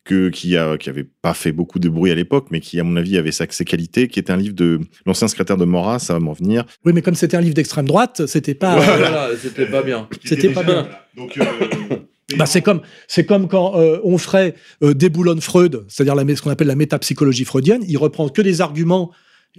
que, 0.04 0.28
qui 0.28 0.56
a 0.56 0.76
qui 0.76 0.88
avait 0.88 1.06
pas 1.22 1.34
fait 1.34 1.52
beaucoup 1.52 1.78
de 1.78 1.88
bruit 1.88 2.10
à 2.10 2.14
l'époque, 2.14 2.48
mais 2.50 2.60
qui 2.60 2.78
à 2.78 2.84
mon 2.84 2.96
avis 2.96 3.16
avait 3.16 3.32
sa, 3.32 3.46
ses 3.48 3.64
qualités, 3.64 4.08
qui 4.08 4.18
était 4.18 4.32
un 4.32 4.36
livre 4.36 4.54
de 4.54 4.80
l'ancien 5.04 5.28
secrétaire 5.28 5.56
de 5.56 5.64
Maurras, 5.64 5.98
ça 5.98 6.12
va 6.14 6.20
m'en 6.20 6.32
venir. 6.32 6.64
Oui, 6.84 6.92
mais 6.94 7.02
comme 7.02 7.14
c'était 7.14 7.36
un 7.36 7.40
livre 7.40 7.54
d'extrême 7.54 7.86
droite, 7.86 8.26
c'était 8.26 8.54
pas. 8.54 8.76
Voilà, 8.76 9.30
c'était 9.40 9.66
pas 9.66 9.82
bien. 9.82 10.08
C'était 10.24 10.50
pas 10.50 10.62
bien. 10.62 10.88
Donc, 11.16 11.38
euh, 11.38 11.44
Bah, 12.36 12.46
c'est 12.46 12.60
comme 12.60 12.80
c'est 13.06 13.24
comme 13.24 13.46
quand 13.46 13.78
euh, 13.78 14.00
on 14.02 14.18
ferait 14.18 14.54
euh, 14.82 14.94
déboulonne 14.94 15.40
Freud, 15.40 15.84
c'est-à-dire 15.86 16.16
la, 16.16 16.34
ce 16.34 16.42
qu'on 16.42 16.50
appelle 16.50 16.66
la 16.66 16.74
métapsychologie 16.74 17.44
freudienne. 17.44 17.84
Il 17.86 17.98
reprend 17.98 18.28
que 18.28 18.42
des 18.42 18.60
arguments 18.60 19.12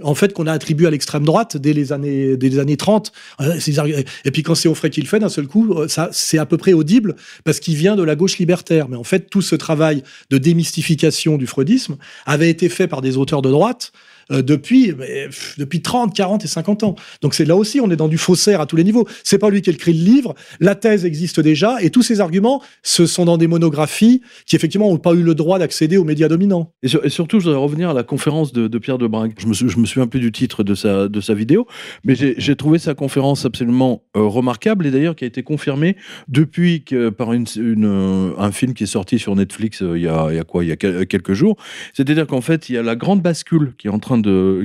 en 0.04 0.16
fait 0.16 0.34
qu'on 0.34 0.48
a 0.48 0.52
attribués 0.52 0.88
à 0.88 0.92
l'extrême 0.92 1.26
droite 1.26 1.58
dès 1.58 1.74
les 1.74 1.92
années 1.92 2.38
dès 2.38 2.60
années 2.60 2.78
30. 2.78 3.12
Euh, 3.42 3.60
Et 4.26 4.32
puis 4.32 4.44
quand 4.44 4.56
c'est 4.56 4.70
Onfray 4.70 4.92
qui 4.92 5.02
le 5.02 5.08
fait 5.08 5.20
d'un 5.20 5.30
seul 5.30 5.48
coup, 5.48 5.74
euh, 5.74 5.88
ça 5.88 6.10
c'est 6.12 6.38
à 6.38 6.46
peu 6.46 6.58
près 6.58 6.74
audible 6.74 7.16
parce 7.44 7.60
qu'il 7.60 7.76
vient 7.76 7.96
de 7.96 8.04
la 8.04 8.16
gauche 8.16 8.38
libertaire. 8.38 8.90
Mais 8.90 8.98
en 8.98 9.04
fait, 9.04 9.30
tout 9.30 9.42
ce 9.42 9.56
travail 9.56 10.04
de 10.30 10.38
démystification 10.38 11.38
du 11.38 11.48
freudisme 11.48 11.98
avait 12.26 12.50
été 12.50 12.70
fait 12.70 12.88
par 12.88 13.02
des 13.02 13.18
auteurs 13.18 13.42
de 13.42 13.50
droite. 13.50 13.92
Euh, 14.32 14.42
depuis, 14.42 14.94
depuis 15.58 15.82
30, 15.82 16.16
40 16.16 16.44
et 16.46 16.48
50 16.48 16.84
ans. 16.84 16.96
Donc 17.22 17.34
c'est 17.34 17.46
là 17.46 17.56
aussi, 17.56 17.80
on 17.82 17.90
est 17.92 17.96
dans 17.96 18.08
du 18.08 18.18
faussaire 18.18 18.62
à 18.62 18.66
tous 18.66 18.76
les 18.76 18.84
niveaux. 18.84 19.08
C'est 19.24 19.38
pas 19.38 19.50
lui 19.50 19.62
qui 19.62 19.70
a 19.70 19.74
écrit 19.74 19.94
le 19.94 20.04
livre, 20.04 20.36
la 20.60 20.76
thèse 20.76 21.06
existe 21.06 21.40
déjà, 21.40 21.82
et 21.82 21.90
tous 21.90 22.02
ces 22.04 22.20
arguments, 22.22 22.62
ce 22.84 23.06
sont 23.06 23.26
dans 23.26 23.38
des 23.38 23.48
monographies 23.48 24.22
qui 24.46 24.56
effectivement 24.56 24.90
n'ont 24.90 24.98
pas 24.98 25.14
eu 25.14 25.24
le 25.24 25.36
droit 25.36 25.60
d'accéder 25.60 25.98
aux 25.98 26.04
médias 26.04 26.28
dominants. 26.28 26.74
Et, 26.84 26.88
sur- 26.88 27.06
et 27.06 27.10
surtout, 27.10 27.40
je 27.40 27.46
voudrais 27.46 27.60
revenir 27.62 27.90
à 27.90 27.94
la 27.94 28.04
conférence 28.04 28.54
de, 28.54 28.78
Pierre 28.78 28.98
de 28.98 29.08
Brague. 29.08 29.34
Je 29.40 29.46
me, 29.48 29.52
me 29.82 29.86
souviens 29.86 30.08
plus 30.08 30.20
du 30.20 30.32
titre 30.32 30.64
de 30.64 30.76
sa, 30.76 31.08
de 31.08 31.22
sa 31.22 31.34
vidéo, 31.34 31.68
mais 32.04 32.16
j'ai 32.16 32.56
trouvé 32.56 32.80
sa 32.80 32.94
conférence 32.94 33.46
absolument 33.46 34.04
euh, 34.16 34.22
remarquable 34.22 34.86
et 34.86 34.92
d'ailleurs 34.92 35.16
qui 35.16 35.24
a 35.24 35.28
été 35.28 35.44
confirmée 35.44 35.96
depuis 36.28 36.84
par 37.18 37.34
une, 37.34 37.46
euh, 37.58 38.32
un 38.38 38.52
film 38.52 38.74
qui 38.74 38.84
est 38.84 38.88
sorti 38.88 39.20
sur 39.20 39.36
Netflix 39.36 39.82
il, 39.82 40.02
y 40.02 40.08
a, 40.08 40.28
il 40.30 40.36
y 40.36 40.40
a 40.40 40.44
quoi? 40.44 40.64
Il 40.64 40.68
y 40.70 40.72
a 40.72 40.76
quel- 40.76 41.06
quelques 41.08 41.34
jours. 41.34 41.58
C'est-à-dire 41.94 42.28
qu'en 42.28 42.42
fait, 42.42 42.70
il 42.70 42.76
y 42.76 42.78
a 42.78 42.84
la 42.84 42.96
grande 42.96 43.22
bascule 43.22 43.74
qui 43.78 43.88
est 43.88 43.92
en 43.92 44.00
train 44.00 44.17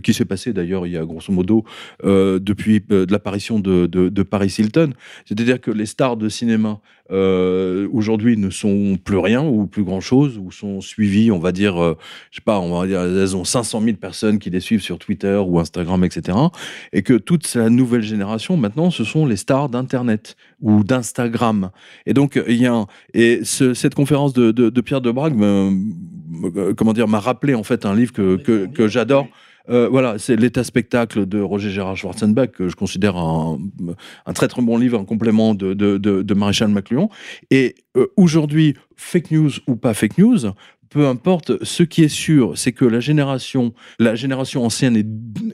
qui 0.02 0.14
s'est 0.14 0.24
passée 0.24 0.52
d'ailleurs 0.52 0.86
il 0.86 0.92
y 0.92 0.96
a 0.96 1.04
grosso 1.04 1.32
modo 1.32 1.64
euh, 2.04 2.38
depuis 2.38 2.82
euh, 2.90 3.06
de 3.06 3.12
l'apparition 3.12 3.60
de, 3.60 3.86
de, 3.86 4.22
Paris 4.22 4.54
Hilton. 4.58 4.92
C'est-à-dire 5.26 5.60
que 5.60 5.70
les 5.70 5.86
stars 5.86 6.16
de 6.16 6.28
cinéma 6.28 6.80
euh, 7.10 7.88
aujourd'hui 7.92 8.36
ne 8.36 8.48
sont 8.50 8.96
plus 9.02 9.18
rien 9.18 9.42
ou 9.44 9.66
plus 9.66 9.82
grand-chose 9.84 10.38
ou 10.38 10.50
sont 10.50 10.80
suivies, 10.80 11.30
on 11.30 11.38
va 11.38 11.52
dire, 11.52 11.74
je 12.30 12.36
sais 12.36 12.42
pas, 12.44 12.58
on 12.60 12.78
va 12.80 12.86
dire, 12.86 13.00
elles 13.02 13.36
ont 13.36 13.44
500 13.44 13.82
000 13.82 13.96
personnes 13.96 14.38
qui 14.38 14.48
les 14.50 14.60
suivent 14.60 14.80
sur 14.82 14.98
Twitter 14.98 15.36
ou 15.44 15.58
Instagram, 15.58 16.04
etc. 16.04 16.38
Et 16.92 17.02
que 17.02 17.14
toute 17.14 17.52
la 17.54 17.68
nouvelle 17.68 18.02
génération, 18.02 18.56
maintenant, 18.56 18.90
ce 18.90 19.04
sont 19.04 19.26
les 19.26 19.36
stars 19.36 19.68
d'Internet 19.68 20.36
ou 20.60 20.84
d'Instagram. 20.84 21.70
Et 22.06 22.14
donc, 22.14 22.40
il 22.48 22.56
y 22.56 22.66
a 22.66 22.72
un- 22.74 22.86
et 23.14 23.40
ce- 23.44 23.74
cette 23.74 23.94
conférence 23.94 24.32
de, 24.32 24.50
de, 24.52 24.80
Pierre 24.80 25.00
de 25.00 25.10
Brague 25.10 25.34
me- 25.36 25.72
comment 26.76 26.92
dire, 26.92 27.08
m'a 27.08 27.20
rappelé 27.20 27.54
en 27.54 27.62
fait 27.62 27.84
un 27.86 27.94
livre 27.94 28.12
que, 28.12 28.36
que, 28.36 28.66
que 28.66 28.88
j'adore. 28.88 29.28
euh, 29.68 29.88
voilà, 29.88 30.18
c'est 30.18 30.36
l'état 30.36 30.64
spectacle 30.64 31.26
de 31.26 31.40
Roger 31.40 31.70
Gérard 31.70 31.96
Schwarzenbach 31.96 32.48
que 32.48 32.68
je 32.68 32.76
considère 32.76 33.16
un, 33.16 33.58
un 34.26 34.32
très 34.32 34.48
très 34.48 34.62
bon 34.62 34.76
livre, 34.78 34.98
un 34.98 35.04
complément 35.04 35.54
de, 35.54 35.74
de, 35.74 35.98
de, 35.98 36.22
de 36.22 36.34
Maréchal 36.34 36.68
McLuhan. 36.68 37.10
Et 37.50 37.74
euh, 37.96 38.06
aujourd'hui, 38.16 38.74
fake 38.96 39.30
news 39.30 39.50
ou 39.66 39.76
pas 39.76 39.94
fake 39.94 40.18
news, 40.18 40.38
peu 40.92 41.06
importe, 41.06 41.64
ce 41.64 41.82
qui 41.82 42.02
est 42.04 42.08
sûr, 42.08 42.52
c'est 42.56 42.72
que 42.72 42.84
la 42.84 43.00
génération, 43.00 43.72
la 43.98 44.14
génération 44.14 44.64
ancienne, 44.64 44.96
et 44.96 45.06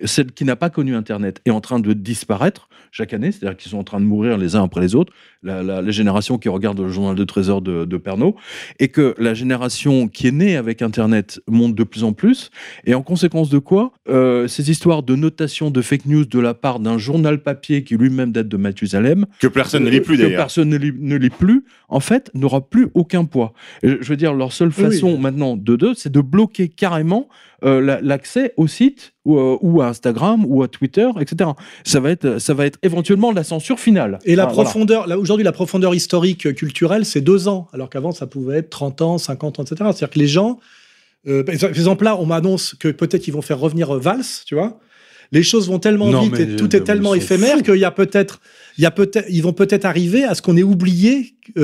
celle 0.07 0.33
qui 0.33 0.45
n'a 0.45 0.57
pas 0.57 0.71
connu 0.71 0.95
Internet, 0.97 1.41
est 1.45 1.51
en 1.51 1.61
train 1.61 1.79
de 1.81 1.93
disparaître 1.93 2.69
chaque 2.91 3.13
année. 3.13 3.31
C'est-à-dire 3.33 3.57
qu'ils 3.57 3.71
sont 3.71 3.79
en 3.79 3.85
train 3.85 4.01
de 4.01 4.05
mourir 4.07 4.39
les 4.39 4.57
uns 4.57 4.65
après 4.65 4.81
les 4.81 4.95
autres. 4.95 5.13
La, 5.45 5.63
la, 5.63 5.81
la 5.83 5.91
génération 5.93 6.37
qui 6.39 6.49
regarde 6.49 6.81
le 6.81 6.89
journal 6.89 7.15
de 7.15 7.23
trésor 7.25 7.63
de, 7.63 7.85
de 7.85 7.97
Pernod, 7.97 8.35
et 8.81 8.89
que 8.89 9.15
la 9.19 9.35
génération 9.35 10.09
qui 10.09 10.27
est 10.27 10.33
née 10.33 10.57
avec 10.57 10.83
Internet 10.83 11.41
monte 11.47 11.77
de 11.77 11.85
plus 11.85 12.03
en 12.03 12.13
plus. 12.13 12.51
Et 12.85 12.95
en 12.95 13.03
conséquence 13.03 13.49
de 13.51 13.59
quoi, 13.59 13.93
euh, 14.09 14.49
ces 14.49 14.69
histoires 14.71 15.05
de 15.05 15.15
notation 15.15 15.71
de 15.71 15.81
fake 15.81 16.07
news 16.07 16.25
de 16.25 16.41
la 16.41 16.55
part 16.55 16.81
d'un 16.81 16.99
journal 16.99 17.41
papier 17.41 17.85
qui 17.85 17.97
lui-même 17.97 18.33
date 18.33 18.49
de 18.49 18.57
Mathusalem, 18.57 19.27
Que 19.39 19.47
personne 19.47 19.85
ne 19.85 19.91
lit 19.91 20.01
plus 20.01 20.17
que 20.17 20.23
d'ailleurs. 20.23 20.41
personne 20.41 20.69
ne 20.71 20.77
lit, 20.77 20.93
ne 20.99 21.15
lit 21.17 21.31
plus, 21.31 21.65
en 21.89 22.01
fait, 22.01 22.33
n'aura 22.35 22.69
plus 22.69 22.89
aucun 22.95 23.25
poids. 23.25 23.53
Je 23.85 23.97
veux 24.09 24.17
dire, 24.17 24.35
leur 24.35 24.53
seule 24.53 24.73
façon 24.73 25.13
oui. 25.13 25.19
Maintenant 25.29 25.57
de 25.57 25.77
deux, 25.77 25.95
c'est 25.95 26.11
de 26.13 26.21
bloquer 26.21 26.69
carrément 26.69 27.29
euh, 27.65 27.81
la- 27.81 28.01
l'accès 28.01 28.55
au 28.57 28.67
site 28.69 29.13
ou, 29.25 29.37
euh, 29.37 29.57
ou 29.63 29.83
à 29.83 29.87
Instagram 29.89 30.45
ou 30.47 30.63
à 30.63 30.69
Twitter, 30.69 31.09
etc. 31.21 31.51
Ça 31.85 31.99
va 32.01 32.11
être, 32.11 32.39
ça 32.39 32.55
va 32.55 32.67
être 32.67 32.79
éventuellement 32.83 33.33
la 33.33 33.43
censure 33.45 33.81
finale. 33.81 34.19
Et 34.25 34.37
la 34.37 34.45
Ah, 34.45 34.47
voilà. 34.47 34.63
profondeur, 34.71 35.07
là 35.09 35.19
aujourd'hui, 35.19 35.45
la 35.45 35.53
profondeur 35.53 35.93
historique 35.95 36.47
euh, 36.47 36.53
culturelle, 36.53 37.05
c'est 37.05 37.21
deux 37.21 37.49
ans, 37.49 37.67
alors 37.73 37.91
qu'avant, 37.91 38.13
ça 38.13 38.27
pouvait 38.27 38.59
être 38.59 38.71
30 38.71 39.03
ans, 39.03 39.19
50 39.19 39.59
ans, 39.59 39.63
etc. 39.65 39.77
C'est-à-dire 39.79 40.11
que 40.11 40.19
les 40.21 40.29
gens, 40.29 40.61
euh, 41.27 41.43
par 41.43 41.55
exemple, 41.71 42.05
là, 42.05 42.17
on 42.21 42.27
m'annonce 42.27 42.75
que 42.79 42.89
peut-être 42.89 43.27
ils 43.27 43.33
vont 43.33 43.43
faire 43.43 43.59
revenir 43.59 43.93
euh, 43.97 43.99
Valls, 43.99 44.23
tu 44.47 44.55
vois. 44.55 44.79
Les 45.33 45.43
choses 45.43 45.69
vont 45.69 45.79
tellement 45.81 46.09
Non, 46.11 46.23
vite 46.23 46.39
et 46.41 46.57
tout 46.57 46.75
est 46.75 46.81
tellement 46.85 47.15
éphémère 47.15 47.63
qu'il 47.63 47.77
y 47.77 47.85
a 47.85 47.91
peut-être, 47.91 48.41
il 48.79 48.85
y 48.85 48.87
a 48.87 48.91
peut-être, 48.91 49.27
ils 49.29 49.43
vont 49.43 49.53
peut-être 49.53 49.85
arriver 49.85 50.25
à 50.25 50.35
ce 50.35 50.41
qu'on 50.43 50.57
ait 50.57 50.63
oublié 50.63 51.35
euh, 51.57 51.63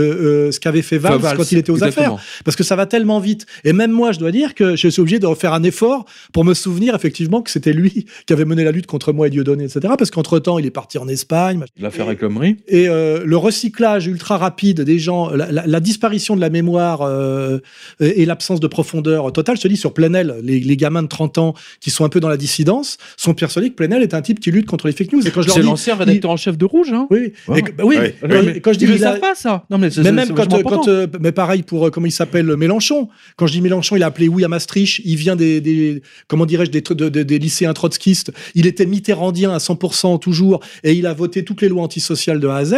euh, 0.48 0.52
ce 0.52 0.60
qu'avait 0.60 0.82
fait 0.82 0.98
Valls, 0.98 1.14
Enfin, 1.14 1.28
Valls, 1.28 1.36
quand 1.36 1.52
il 1.52 1.58
était 1.58 1.70
aux 1.70 1.74
exactement. 1.76 2.16
affaires, 2.16 2.24
parce 2.44 2.56
que 2.56 2.62
ça 2.64 2.76
va 2.76 2.86
tellement 2.86 3.20
vite. 3.20 3.46
Et 3.64 3.72
même 3.72 3.90
moi, 3.92 4.12
je 4.12 4.18
dois 4.18 4.30
dire 4.32 4.54
que 4.54 4.76
je 4.76 4.88
suis 4.88 5.00
obligé 5.00 5.18
de 5.18 5.26
refaire 5.26 5.52
un 5.52 5.62
effort 5.62 6.04
pour 6.32 6.44
me 6.44 6.54
souvenir 6.54 6.94
effectivement 6.94 7.42
que 7.42 7.50
c'était 7.50 7.72
lui 7.72 8.06
qui 8.26 8.32
avait 8.32 8.44
mené 8.44 8.64
la 8.64 8.72
lutte 8.72 8.86
contre 8.86 9.12
moi 9.12 9.26
et 9.26 9.30
Dieudonné, 9.30 9.64
etc. 9.64 9.94
Parce 9.98 10.10
qu'entre 10.10 10.38
temps, 10.38 10.58
il 10.58 10.66
est 10.66 10.70
parti 10.70 10.98
en 10.98 11.08
Espagne. 11.08 11.64
L'affaire 11.78 12.06
Réclamerie. 12.06 12.56
Et 12.68 12.88
euh, 12.88 13.22
le 13.24 13.36
recyclage 13.36 14.06
ultra 14.06 14.38
rapide 14.38 14.80
des 14.82 14.98
gens, 14.98 15.30
la, 15.30 15.50
la- 15.50 15.66
la 15.66 15.80
disparition 15.80 16.36
de 16.36 16.40
la 16.40 16.50
mémoire 16.50 17.02
euh, 17.02 17.58
et, 18.00 18.22
et 18.22 18.26
l'absence 18.26 18.60
de 18.60 18.66
profondeur 18.66 19.32
totale, 19.32 19.56
je 19.56 19.62
te 19.62 19.68
dis, 19.68 19.76
sur 19.76 19.92
Plenel, 19.94 20.36
les, 20.42 20.60
les 20.60 20.76
gamins 20.76 21.02
de 21.02 21.08
30 21.08 21.38
ans 21.38 21.54
qui 21.80 21.90
sont 21.90 22.04
un 22.04 22.08
peu 22.08 22.20
dans 22.20 22.28
la 22.28 22.36
dissidence 22.36 22.98
sont 23.16 23.34
persuadés 23.34 23.70
que 23.70 23.74
Plenel 23.74 24.02
est 24.02 24.14
un 24.14 24.22
type 24.22 24.40
qui 24.40 24.50
lutte 24.50 24.66
contre 24.66 24.86
les 24.86 24.92
fake 24.92 25.12
news. 25.12 25.26
Et 25.26 25.30
quand 25.30 25.42
je 25.42 25.46
leur 25.48 25.54
C'est 25.56 25.62
dis. 25.62 25.66
l'ancien 25.66 25.94
rédacteur 25.94 26.30
en 26.30 26.36
chef 26.36 26.56
de 26.58 26.64
Rouge. 26.64 26.92
Hein. 26.92 27.06
Oui, 27.10 27.32
Ouais. 27.48 27.58
et 27.58 27.62
que- 27.62 27.72
bah 27.72 27.84
oui, 27.86 27.96
Ouais. 27.96 28.14
quand, 28.20 28.28
mais 28.44 28.60
quand 28.60 28.72
je 28.72 28.78
dis 28.78 28.84
ils 28.84 28.94
a- 29.04 29.12
savent 29.12 29.20
pas 29.20 29.34
ça. 29.34 29.64
Non 29.74 29.78
mais, 29.78 29.90
même 30.12 30.28
quand, 30.34 30.52
euh, 30.54 30.62
quand 30.62 30.88
euh, 30.88 31.06
mais 31.20 31.32
pareil 31.32 31.62
pour 31.62 31.86
euh, 31.86 31.90
comment 31.90 32.06
il 32.06 32.12
s'appelle 32.12 32.56
Mélenchon. 32.56 33.08
Quand 33.36 33.46
je 33.48 33.52
dis 33.52 33.60
Mélenchon, 33.60 33.96
il 33.96 34.02
a 34.02 34.06
appelé 34.06 34.28
oui 34.28 34.44
à 34.44 34.48
Maastricht? 34.48 35.00
Il 35.04 35.16
vient 35.16 35.34
des, 35.36 35.60
des 35.60 36.00
comment 36.28 36.46
dirais-je 36.46 36.70
des, 36.70 36.80
de- 36.80 37.08
de- 37.08 37.22
des 37.22 37.38
lycéens 37.38 37.72
trotskistes. 37.74 38.32
Il 38.54 38.66
était 38.66 38.86
mitterrandien 38.86 39.50
à 39.52 39.58
100% 39.58 40.20
toujours 40.20 40.60
et 40.84 40.92
il 40.92 41.06
a 41.06 41.12
voté 41.12 41.44
toutes 41.44 41.60
les 41.62 41.68
lois 41.68 41.82
antisociales 41.82 42.38
de 42.40 42.46
A 42.48 42.56
à 42.56 42.64
Z. 42.64 42.74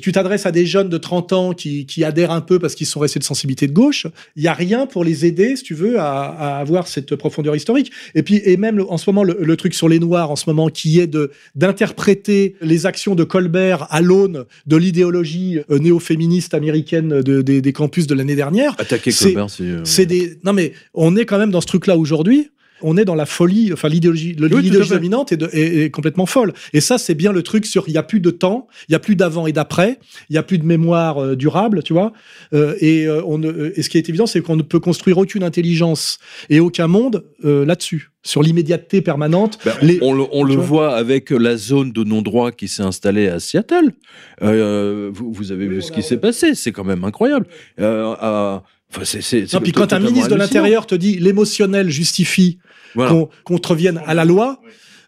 Tu 0.00 0.12
t'adresses 0.12 0.46
à 0.46 0.52
des 0.52 0.64
jeunes 0.66 0.88
de 0.88 0.96
30 0.98 1.32
ans 1.34 1.52
qui, 1.52 1.84
qui 1.86 2.04
adhèrent 2.04 2.30
un 2.32 2.40
peu 2.40 2.58
parce 2.58 2.74
qu'ils 2.74 2.86
sont 2.86 3.00
restés 3.00 3.18
de 3.18 3.24
sensibilité 3.24 3.66
de 3.66 3.72
gauche. 3.72 4.06
Il 4.36 4.42
y 4.42 4.48
a 4.48 4.54
rien 4.54 4.86
pour 4.86 5.04
les 5.04 5.26
aider, 5.26 5.56
si 5.56 5.62
tu 5.64 5.74
veux, 5.74 5.98
à, 6.00 6.22
à 6.24 6.56
avoir 6.58 6.88
cette 6.88 7.14
profondeur 7.16 7.54
historique. 7.54 7.90
Et 8.14 8.22
puis 8.22 8.40
et 8.44 8.56
même 8.56 8.82
en 8.88 8.96
ce 8.96 9.08
moment 9.10 9.24
le, 9.24 9.36
le 9.40 9.56
truc 9.56 9.74
sur 9.74 9.88
les 9.88 9.98
noirs 9.98 10.30
en 10.30 10.36
ce 10.36 10.48
moment 10.48 10.68
qui 10.68 10.98
est 11.00 11.06
de 11.06 11.30
d'interpréter 11.54 12.56
les 12.60 12.86
actions 12.86 13.14
de 13.14 13.24
Colbert 13.24 13.86
à 13.90 14.00
l'aune 14.00 14.44
de 14.66 14.76
l'idéologie 14.76 15.58
euh, 15.70 15.78
américaine 16.54 17.20
de- 17.22 17.42
des- 17.42 17.60
des 17.60 17.72
campus 17.72 18.06
de 18.06 18.14
l'année 18.14 18.36
dernière. 18.36 18.74
Attaquer 18.78 19.10
c'est. 19.10 19.34
euh, 19.64 19.80
C'est 19.84 20.06
des 20.06 20.38
non 20.44 20.52
mais 20.52 20.72
on 20.94 21.16
est 21.16 21.24
quand 21.26 21.38
même 21.38 21.50
dans 21.50 21.60
ce 21.60 21.66
truc 21.66 21.86
là 21.86 21.96
aujourd'hui. 21.96 22.50
On 22.82 22.96
est 22.96 23.04
dans 23.04 23.14
la 23.14 23.26
folie, 23.26 23.72
enfin 23.72 23.88
l'idéologie, 23.88 24.36
Oui, 24.38 24.70
dominante 24.88 25.32
est, 25.32 25.36
de- 25.36 25.48
est- 25.52 25.84
est 25.84 25.90
complètement 25.90 26.26
folle. 26.26 26.52
Et 26.72 26.80
ça, 26.80 26.98
c'est 26.98 27.14
bien 27.14 27.32
le 27.32 27.42
truc 27.42 27.66
sur 27.66 27.84
il 27.88 27.92
y 27.94 27.98
a 27.98 28.02
plus 28.02 28.20
de 28.20 28.30
temps, 28.30 28.66
il 28.88 28.92
y 28.92 28.94
a 28.94 28.98
plus 28.98 29.16
d'avant 29.16 29.46
et 29.46 29.52
d'après, 29.52 29.98
il 30.28 30.34
y 30.34 30.38
a 30.38 30.42
plus 30.42 30.58
de 30.58 30.64
mémoire 30.64 31.18
euh, 31.22 31.36
durable, 31.36 31.82
tu 31.82 31.92
vois. 31.92 32.12
Euh, 32.54 32.74
et, 32.80 33.06
euh, 33.06 33.22
on 33.26 33.42
euh, 33.42 33.72
et 33.76 33.82
ce 33.82 33.88
qui 33.88 33.98
est 33.98 34.08
évident, 34.08 34.26
c'est 34.26 34.40
qu'on 34.40 34.56
ne 34.56 34.62
peut 34.62 34.80
construire 34.80 35.18
aucune 35.18 35.42
intelligence 35.42 36.18
et 36.48 36.60
aucun 36.60 36.86
monde 36.86 37.24
euh, 37.44 37.64
là-dessus, 37.64 38.10
sur 38.22 38.42
l'immédiateté 38.42 39.00
permanente. 39.02 39.58
Ben, 39.64 39.74
Les- 39.82 39.98
on 40.02 40.12
le, 40.12 40.24
on 40.32 40.44
voit 40.58 40.94
avec 40.96 41.30
la 41.30 41.56
zone 41.56 41.92
de 41.92 42.04
non-droit 42.04 42.50
qui 42.52 42.68
s'est 42.68 42.82
installée 42.82 43.28
à 43.28 43.40
Seattle. 43.40 43.92
Euh, 44.42 45.10
vous, 45.12 45.32
vous 45.32 45.52
avez 45.52 45.66
vu 45.66 45.82
ce 45.82 45.92
qui 45.92 46.02
s'est 46.02 46.16
passé, 46.18 46.54
c'est 46.54 46.72
quand 46.72 46.84
même 46.84 47.04
incroyable. 47.04 47.46
Euh, 47.80 48.58
c'est 49.04 49.52
Non, 49.52 49.60
puis 49.60 49.72
quand 49.72 49.92
un 49.92 50.00
ministre 50.00 50.30
de 50.30 50.34
l'Intérieur 50.34 50.86
te 50.86 50.94
dit 50.94 51.18
l'émotionnel 51.18 51.90
justifie 51.90 52.58
Voilà. 52.94 53.10
qu'on 53.10 53.28
contrevienne 53.44 54.00
à 54.06 54.14
la 54.14 54.24
loi, 54.24 54.60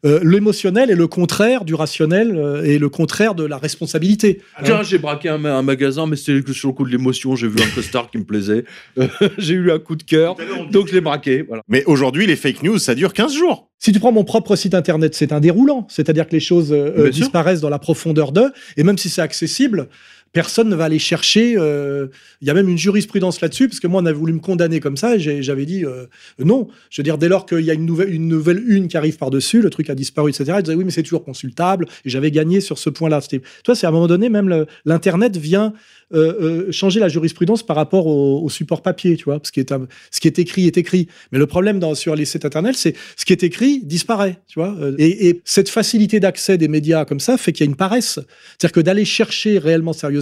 euh, 0.05 0.19
l'émotionnel 0.25 0.91
est 0.91 0.97
le 0.97 1.07
contraire 1.07 1.65
du 1.65 1.75
rationnel 1.75 2.37
euh, 2.37 2.65
et 2.65 2.79
le 2.79 2.89
contraire 2.89 3.37
de 3.37 3.45
la 3.45 3.57
responsabilité. 3.57 4.41
Tiens, 4.65 4.83
j'ai 4.83 4.99
braqué 4.99 5.29
un, 5.29 5.39
ma- 5.39 5.55
un 5.57 5.63
magasin, 5.63 6.07
mais 6.07 6.17
c'était 6.17 6.43
que 6.43 6.53
sur 6.53 6.69
le 6.71 6.75
coup 6.75 6.85
de 6.85 6.91
l'émotion. 6.91 7.37
J'ai 7.37 7.47
vu 7.47 7.63
un 7.63 7.73
costard 7.73 8.11
qui 8.11 8.19
me 8.19 8.25
plaisait. 8.25 8.65
Euh, 8.99 9.07
j'ai 9.39 9.55
eu 9.55 9.71
un 9.71 9.79
coup 9.79 9.95
de 9.95 10.03
cœur, 10.03 10.35
donc 10.73 10.89
je 10.89 10.95
l'ai 10.95 11.01
braqué. 11.01 11.43
Voilà. 11.47 11.63
Mais 11.69 11.85
aujourd'hui, 11.85 12.27
les 12.27 12.35
fake 12.35 12.65
news, 12.65 12.79
ça 12.79 12.97
dure 12.97 13.13
15 13.13 13.33
jours. 13.33 13.69
Si 13.79 13.93
tu 13.93 14.01
prends 14.01 14.11
mon 14.13 14.25
propre 14.25 14.57
site 14.57 14.75
internet, 14.75 15.15
c'est 15.15 15.33
un 15.33 15.39
déroulant, 15.41 15.87
c'est-à-dire 15.89 16.27
que 16.27 16.33
les 16.33 16.41
choses 16.41 16.73
euh, 16.73 16.93
euh, 17.07 17.11
disparaissent 17.11 17.61
dans 17.61 17.69
la 17.71 17.79
profondeur 17.81 18.33
d'eux, 18.33 18.51
et 18.77 18.83
même 18.83 18.99
si 18.99 19.09
c'est 19.09 19.23
accessible, 19.23 19.89
personne 20.33 20.69
ne 20.69 20.75
va 20.75 20.85
aller 20.85 20.99
chercher. 20.99 21.55
euh, 21.57 22.09
Il 22.41 22.49
y 22.49 22.51
a 22.51 22.55
même 22.55 22.69
une 22.69 22.79
jurisprudence 22.79 23.41
là-dessus, 23.41 23.69
parce 23.69 23.81
que 23.81 23.87
moi, 23.87 24.03
on 24.03 24.07
avait 24.07 24.17
voulu 24.17 24.33
me 24.33 24.41
condamner 24.41 24.81
comme 24.81 24.97
ça, 24.97 25.17
et 25.17 25.43
j'avais 25.43 25.67
dit 25.67 25.85
euh, 25.85 26.07
non. 26.39 26.69
Je 26.91 27.01
veux 27.01 27.05
dire, 27.05 27.19
dès 27.19 27.29
lors 27.29 27.47
qu'il 27.47 27.61
y 27.61 27.71
a 27.71 27.75
une 27.75 27.87
nouvelle, 27.87 28.63
une 28.67 28.89
qui 28.89 28.97
arrive 28.97 29.17
par-dessus, 29.19 29.61
le 29.61 29.71
truc 29.71 29.91
a 29.91 29.95
disparu, 29.95 30.31
etc. 30.31 30.55
Ils 30.59 30.63
disaient 30.63 30.77
oui, 30.77 30.85
mais 30.85 30.91
c'est 30.91 31.03
toujours 31.03 31.25
consultable, 31.25 31.87
et 32.05 32.11
j'avais 32.11 32.31
gagné 32.31 32.61
sur 32.61 32.79
ce 32.79 32.91
point-là. 32.91 33.21
Toi, 33.65 33.75
c'est 33.75 33.87
à 33.87 33.91
un 33.91 33.93
moment 33.93 34.09
donné, 34.09 34.29
même 34.29 34.67
l'Internet 34.85 35.37
vient 35.37 35.73
euh, 36.15 36.71
changer 36.73 37.01
la 37.01 37.09
jurisprudence 37.09 37.63
par 37.63 37.77
rapport 37.77 38.07
au, 38.07 38.49
support 38.51 38.83
papier, 38.83 39.17
tu 39.17 39.25
vois, 39.25 39.39
parce 39.39 39.51
que 39.51 39.63
ce 40.11 40.21
qui 40.21 40.29
est 40.29 40.39
écrit 40.39 40.67
est 40.67 40.77
écrit. 40.77 41.09
Mais 41.31 41.39
le 41.39 41.47
problème 41.47 41.81
sur 41.95 42.15
les 42.15 42.25
sites 42.25 42.45
internet, 42.45 42.75
c'est 42.77 42.95
ce 43.17 43.25
qui 43.25 43.33
est 43.33 43.43
écrit 43.43 43.81
disparaît, 43.83 44.39
tu 44.47 44.59
vois. 44.59 44.77
Et, 44.99 45.29
et 45.29 45.41
cette 45.45 45.69
facilité 45.71 46.21
d'accès 46.21 46.59
des 46.59 46.69
médias 46.69 47.05
comme 47.05 47.21
ça 47.21 47.39
fait 47.39 47.53
qu'il 47.53 47.65
y 47.65 47.69
a 47.69 47.71
une 47.71 47.77
paresse. 47.77 48.19
C'est-à-dire 48.59 48.73
que 48.73 48.81
d'aller 48.81 49.05
chercher 49.05 49.59
réellement 49.59 49.93
sérieusement, 49.93 50.22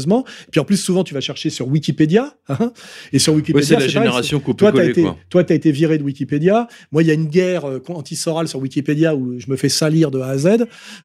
puis 0.50 0.60
en 0.60 0.64
plus 0.64 0.76
souvent 0.76 1.04
tu 1.04 1.14
vas 1.14 1.20
chercher 1.20 1.50
sur 1.50 1.68
Wikipédia, 1.68 2.34
hein, 2.48 2.72
et 3.12 3.18
sur 3.18 3.32
Ouais, 3.32 3.38
Wikipédia, 3.38 3.66
c'est 3.66 3.74
la 3.74 3.80
c'est 3.80 3.86
pareil, 3.94 4.06
génération 4.08 4.42
c'est- 4.46 4.54
toi, 4.54 4.72
t'as 4.72 4.78
coupé-collé, 4.78 4.90
été, 4.90 5.02
quoi. 5.02 5.16
toi, 5.28 5.44
t'as 5.44 5.54
été 5.54 5.72
viré 5.72 5.98
de 5.98 6.02
Wikipédia. 6.02 6.68
Moi, 6.92 7.02
il 7.02 7.06
y 7.08 7.10
a 7.10 7.14
une 7.14 7.26
guerre 7.26 7.64
euh, 7.68 7.80
anti-sorale 7.88 8.48
sur 8.48 8.60
Wikipédia 8.60 9.14
où 9.14 9.38
je 9.38 9.46
me 9.48 9.56
fais 9.56 9.68
salir 9.68 10.10
de 10.10 10.20
A 10.20 10.28
à 10.28 10.38
Z. 10.38 10.48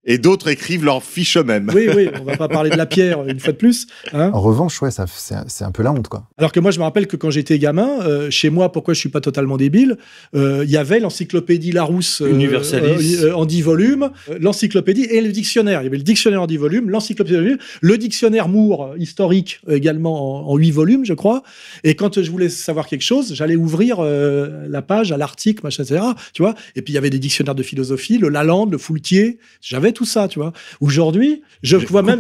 Et 0.06 0.18
d'autres 0.18 0.48
écrivent 0.50 0.84
leurs 0.86 1.04
fiches 1.04 1.38
eux-mêmes. 1.38 1.70
Oui, 1.74 1.88
oui, 1.96 2.10
on 2.20 2.24
va 2.24 2.38
pas 2.38 2.48
parler 2.48 2.70
de 2.70 2.78
la 2.78 2.86
pierre 2.86 3.26
une 3.28 3.40
fois 3.40 3.54
de 3.54 3.58
plus. 3.58 3.88
Hein. 4.14 4.32
En 4.34 4.42
revanche, 4.42 4.82
ouais, 4.82 4.90
c'est 4.92 5.64
un 5.64 5.72
peu 5.72 5.84
la 5.84 5.92
honte, 5.92 6.08
quoi. 6.08 6.28
Alors 6.38 6.52
que 6.52 6.60
moi, 6.60 6.72
je 6.72 6.80
me 6.80 6.84
rappelle 6.84 7.08
que 7.08 7.16
quand 7.18 7.30
j'étais 7.30 7.60
gamin, 7.60 8.00
euh, 8.02 8.30
chez 8.30 8.50
moi, 8.50 8.72
pourquoi 8.72 8.94
je 8.94 9.00
suis 9.00 9.10
pas 9.10 9.22
totalement 9.22 9.58
débile, 9.58 9.98
euh, 10.36 10.64
il 10.66 10.72
y 10.72 10.78
avait 10.78 11.00
l'encyclopédie 11.00 11.72
Larousse 11.72 12.22
euh, 12.22 12.32
euh, 12.74 13.34
en 13.34 13.46
10 13.46 13.62
volumes, 13.62 14.10
euh, 14.30 14.38
l'encyclopédie 14.40 15.04
et 15.06 15.22
le 15.22 15.32
dictionnaire. 15.32 15.82
Il 15.82 15.86
y 15.86 15.88
avait 15.88 15.98
le 15.98 16.04
dictionnaire 16.04 16.42
en 16.42 16.48
10 16.48 16.58
volumes, 16.58 16.90
l'encyclopédie 16.90 17.36
en 17.38 17.40
10 17.42 17.44
volumes, 17.46 17.60
le 17.82 17.98
dictionnaire 17.98 18.48
Moore 18.48 18.85
euh, 18.94 18.98
historique 18.98 19.60
également 19.70 20.46
en, 20.48 20.52
en 20.54 20.58
8 20.58 20.72
volumes, 20.72 21.06
je 21.06 21.14
crois. 21.14 21.44
Et 21.84 21.96
quand 21.96 22.22
je 22.22 22.30
voulais 22.32 22.50
savoir 22.50 22.88
quelque 22.88 23.02
chose, 23.04 23.34
j'allais 23.34 23.56
ouvrir 23.56 23.98
euh, 24.00 24.66
la 24.70 24.82
page 24.82 25.12
à 25.12 25.18
l'article, 25.18 25.62
machin, 25.64 25.84
etc. 25.84 26.02
Tu 26.34 26.42
vois 26.42 26.56
Et 26.76 26.82
puis 26.82 26.94
il 26.94 26.96
y 26.96 26.98
avait 26.98 27.10
des 27.10 27.20
dictionnaires 27.20 27.56
de 27.56 27.64
philosophie, 27.64 28.18
le 28.18 28.30
Lalande, 28.30 28.72
le 28.72 28.78
Foulquier. 28.78 29.38
J'avais 29.62 29.92
tout 29.92 30.06
ça, 30.06 30.28
tu 30.28 30.40
vois. 30.40 30.54
Aujourd'hui, 30.82 31.42
je 31.64 31.78
vois 31.78 32.02
même, 32.02 32.20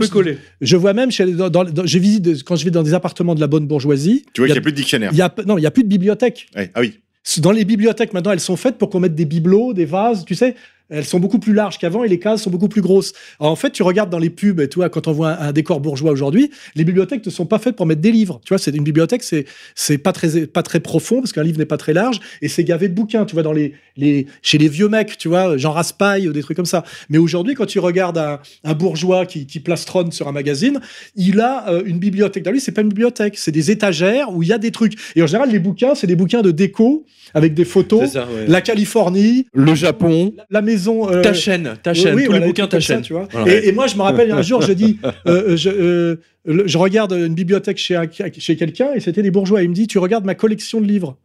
je 0.61 0.77
vois 0.77 0.93
même 0.93 1.11
chez, 1.11 1.25
dans, 1.25 1.49
dans- 1.49 1.63
dans- 1.63 1.85
je 1.85 1.97
visite 1.99 2.43
quand 2.43 2.55
je 2.55 2.65
vais 2.65 2.71
dans 2.71 2.83
des 2.83 2.93
appartements 2.93 3.35
de 3.35 3.39
la 3.41 3.47
bonne 3.47 3.67
bourgeoisie. 3.67 4.25
Tu 4.33 4.41
vois 4.41 4.47
il 4.47 4.51
y 4.51 4.53
qu'il 4.53 4.53
a- 4.53 4.53
n'y 4.53 4.57
a 4.59 4.61
plus 4.61 4.71
de 4.71 4.77
dictionnaire. 4.77 5.13
y 5.13 5.21
a, 5.21 5.33
non, 5.45 5.57
il 5.57 5.61
y 5.61 5.67
a 5.67 5.71
plus 5.71 5.83
de 5.83 5.89
bibliothèque. 5.89 6.47
Ouais. 6.55 6.71
Ah 6.73 6.81
oui. 6.81 6.99
Dans 7.39 7.51
les 7.51 7.65
bibliothèques 7.65 8.13
maintenant, 8.13 8.31
elles 8.31 8.39
sont 8.39 8.55
faites 8.55 8.77
pour 8.77 8.89
qu'on 8.91 8.99
mette 8.99 9.15
des 9.15 9.25
bibelots, 9.25 9.73
des 9.73 9.85
vases, 9.85 10.25
tu 10.25 10.35
sais. 10.35 10.55
Elles 10.89 11.05
sont 11.05 11.19
beaucoup 11.19 11.39
plus 11.39 11.53
larges 11.53 11.77
qu'avant 11.77 12.03
et 12.03 12.07
les 12.07 12.19
cases 12.19 12.43
sont 12.43 12.49
beaucoup 12.49 12.67
plus 12.67 12.81
grosses. 12.81 13.13
Alors, 13.39 13.51
en 13.51 13.55
fait, 13.55 13.71
tu 13.71 13.83
regardes 13.83 14.09
dans 14.09 14.19
les 14.19 14.29
pubs, 14.29 14.59
et 14.59 14.69
toi, 14.69 14.89
quand 14.89 15.07
on 15.07 15.11
voit 15.11 15.31
un, 15.31 15.49
un 15.49 15.51
décor 15.51 15.79
bourgeois 15.79 16.11
aujourd'hui, 16.11 16.51
les 16.75 16.83
bibliothèques 16.83 17.25
ne 17.25 17.31
sont 17.31 17.45
pas 17.45 17.59
faites 17.59 17.75
pour 17.75 17.85
mettre 17.85 18.01
des 18.01 18.11
livres. 18.11 18.39
Tu 18.45 18.49
vois, 18.49 18.57
c'est 18.57 18.75
une 18.75 18.83
bibliothèque, 18.83 19.23
c'est 19.23 19.45
c'est 19.73 19.97
pas 19.97 20.13
très 20.13 20.47
pas 20.47 20.63
très 20.63 20.79
profond 20.79 21.21
parce 21.21 21.33
qu'un 21.33 21.43
livre 21.43 21.57
n'est 21.57 21.65
pas 21.65 21.77
très 21.77 21.93
large 21.93 22.19
et 22.41 22.47
c'est 22.47 22.63
gavé 22.63 22.87
de 22.87 22.93
bouquins. 22.93 23.25
Tu 23.25 23.33
vois, 23.33 23.43
dans 23.43 23.53
les 23.53 23.73
les 23.97 24.27
chez 24.41 24.57
les 24.57 24.67
vieux 24.67 24.89
mecs, 24.89 25.17
tu 25.17 25.27
vois, 25.27 25.57
Jean 25.57 25.71
Raspail 25.71 26.27
ou 26.27 26.33
des 26.33 26.41
trucs 26.41 26.57
comme 26.57 26.65
ça. 26.65 26.83
Mais 27.09 27.17
aujourd'hui, 27.17 27.55
quand 27.55 27.65
tu 27.65 27.79
regardes 27.79 28.17
un, 28.17 28.39
un 28.63 28.73
bourgeois 28.73 29.25
qui, 29.25 29.45
qui 29.45 29.59
plastronne 29.59 30.11
sur 30.11 30.27
un 30.27 30.31
magazine, 30.31 30.79
il 31.15 31.39
a 31.39 31.69
euh, 31.69 31.83
une 31.85 31.99
bibliothèque. 31.99 32.43
Dans 32.43 32.51
lui, 32.51 32.59
c'est 32.59 32.71
pas 32.71 32.81
une 32.81 32.89
bibliothèque, 32.89 33.37
c'est 33.37 33.51
des 33.51 33.71
étagères 33.71 34.33
où 34.33 34.43
il 34.43 34.49
y 34.49 34.53
a 34.53 34.57
des 34.57 34.71
trucs. 34.71 34.93
Et 35.15 35.23
en 35.23 35.27
général, 35.27 35.49
les 35.49 35.59
bouquins, 35.59 35.95
c'est 35.95 36.07
des 36.07 36.15
bouquins 36.15 36.41
de 36.41 36.51
déco 36.51 37.05
avec 37.33 37.53
des 37.53 37.65
photos. 37.65 38.01
C'est 38.01 38.19
ça, 38.19 38.27
ouais. 38.27 38.45
La 38.47 38.61
Californie, 38.61 39.47
Le 39.53 39.75
Japon, 39.75 40.33
la 40.49 40.61
maison. 40.75 41.09
euh, 41.09 41.21
ta 41.21 41.33
chaîne, 41.33 41.73
ta 41.81 41.93
chaîne, 41.93 42.15
oui, 42.15 42.23
tous 42.23 42.31
voilà, 42.31 42.45
les 42.45 42.47
bouquins, 42.51 42.67
ta 42.67 42.77
ça, 42.79 42.87
chaîne. 42.87 43.01
tu 43.01 43.13
vois. 43.13 43.27
Voilà. 43.31 43.53
Et, 43.53 43.67
et 43.67 43.71
moi, 43.71 43.87
je 43.87 43.95
me 43.95 44.01
rappelle 44.01 44.31
un 44.31 44.41
jour, 44.41 44.61
je 44.61 44.71
dis, 44.73 44.99
euh, 45.27 45.57
je, 45.57 45.69
euh, 45.69 46.15
le- 46.45 46.67
je 46.67 46.77
regarde 46.77 47.11
une 47.13 47.33
bibliothèque 47.33 47.77
chez, 47.77 47.95
un- 47.95 48.07
chez 48.37 48.55
quelqu'un 48.55 48.89
et 48.95 48.99
c'était 48.99 49.21
des 49.23 49.31
bourgeois. 49.31 49.63
Il 49.63 49.69
me 49.69 49.75
dit, 49.75 49.87
tu 49.87 49.97
regardes 49.99 50.25
ma 50.25 50.35
collection 50.35 50.79
de 50.81 50.85
livres. 50.85 51.17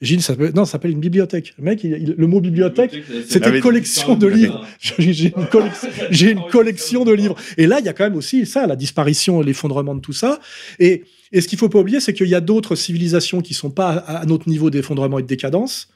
J'ai 0.00 0.14
dit, 0.14 0.22
ça 0.22 0.34
s'appelle- 0.34 0.52
non, 0.54 0.64
ça 0.64 0.72
s'appelle 0.72 0.92
une 0.92 1.00
bibliothèque. 1.00 1.54
Le 1.58 1.64
mec, 1.64 1.82
il- 1.82 1.90
il- 2.00 2.14
le 2.16 2.26
mot 2.28 2.40
bibliothèque, 2.40 2.92
c'était 3.28 3.50
Ah, 3.52 3.60
collection 3.60 4.14
de 4.14 4.26
livres. 4.28 4.64
J'ai 4.80 5.32
une, 5.36 5.46
collection- 5.46 5.88
j'ai 6.10 6.30
une 6.30 6.42
collection 6.52 7.04
de 7.04 7.12
livres. 7.12 7.34
Et 7.56 7.66
là, 7.66 7.80
il 7.80 7.84
y 7.84 7.88
a 7.88 7.92
quand 7.92 8.04
même 8.04 8.14
aussi 8.14 8.46
ça, 8.46 8.66
la 8.68 8.76
disparition, 8.76 9.40
l'effondrement 9.40 9.96
de 9.96 10.00
tout 10.00 10.12
ça. 10.12 10.38
Et, 10.78 11.02
et 11.32 11.40
ce 11.40 11.48
qu'il 11.48 11.58
faut 11.58 11.68
pas 11.68 11.80
oublier, 11.80 11.98
c'est 11.98 12.12
qu'il 12.14 12.28
y 12.28 12.34
a 12.36 12.40
d'autres 12.40 12.76
civilisations 12.76 13.40
qui 13.40 13.54
sont 13.54 13.70
pas 13.70 13.90
à, 13.90 14.18
à 14.18 14.24
notre 14.26 14.48
niveau 14.48 14.70
d'effondrement 14.70 15.18
et 15.18 15.22
de 15.22 15.26
décadence. 15.26 15.88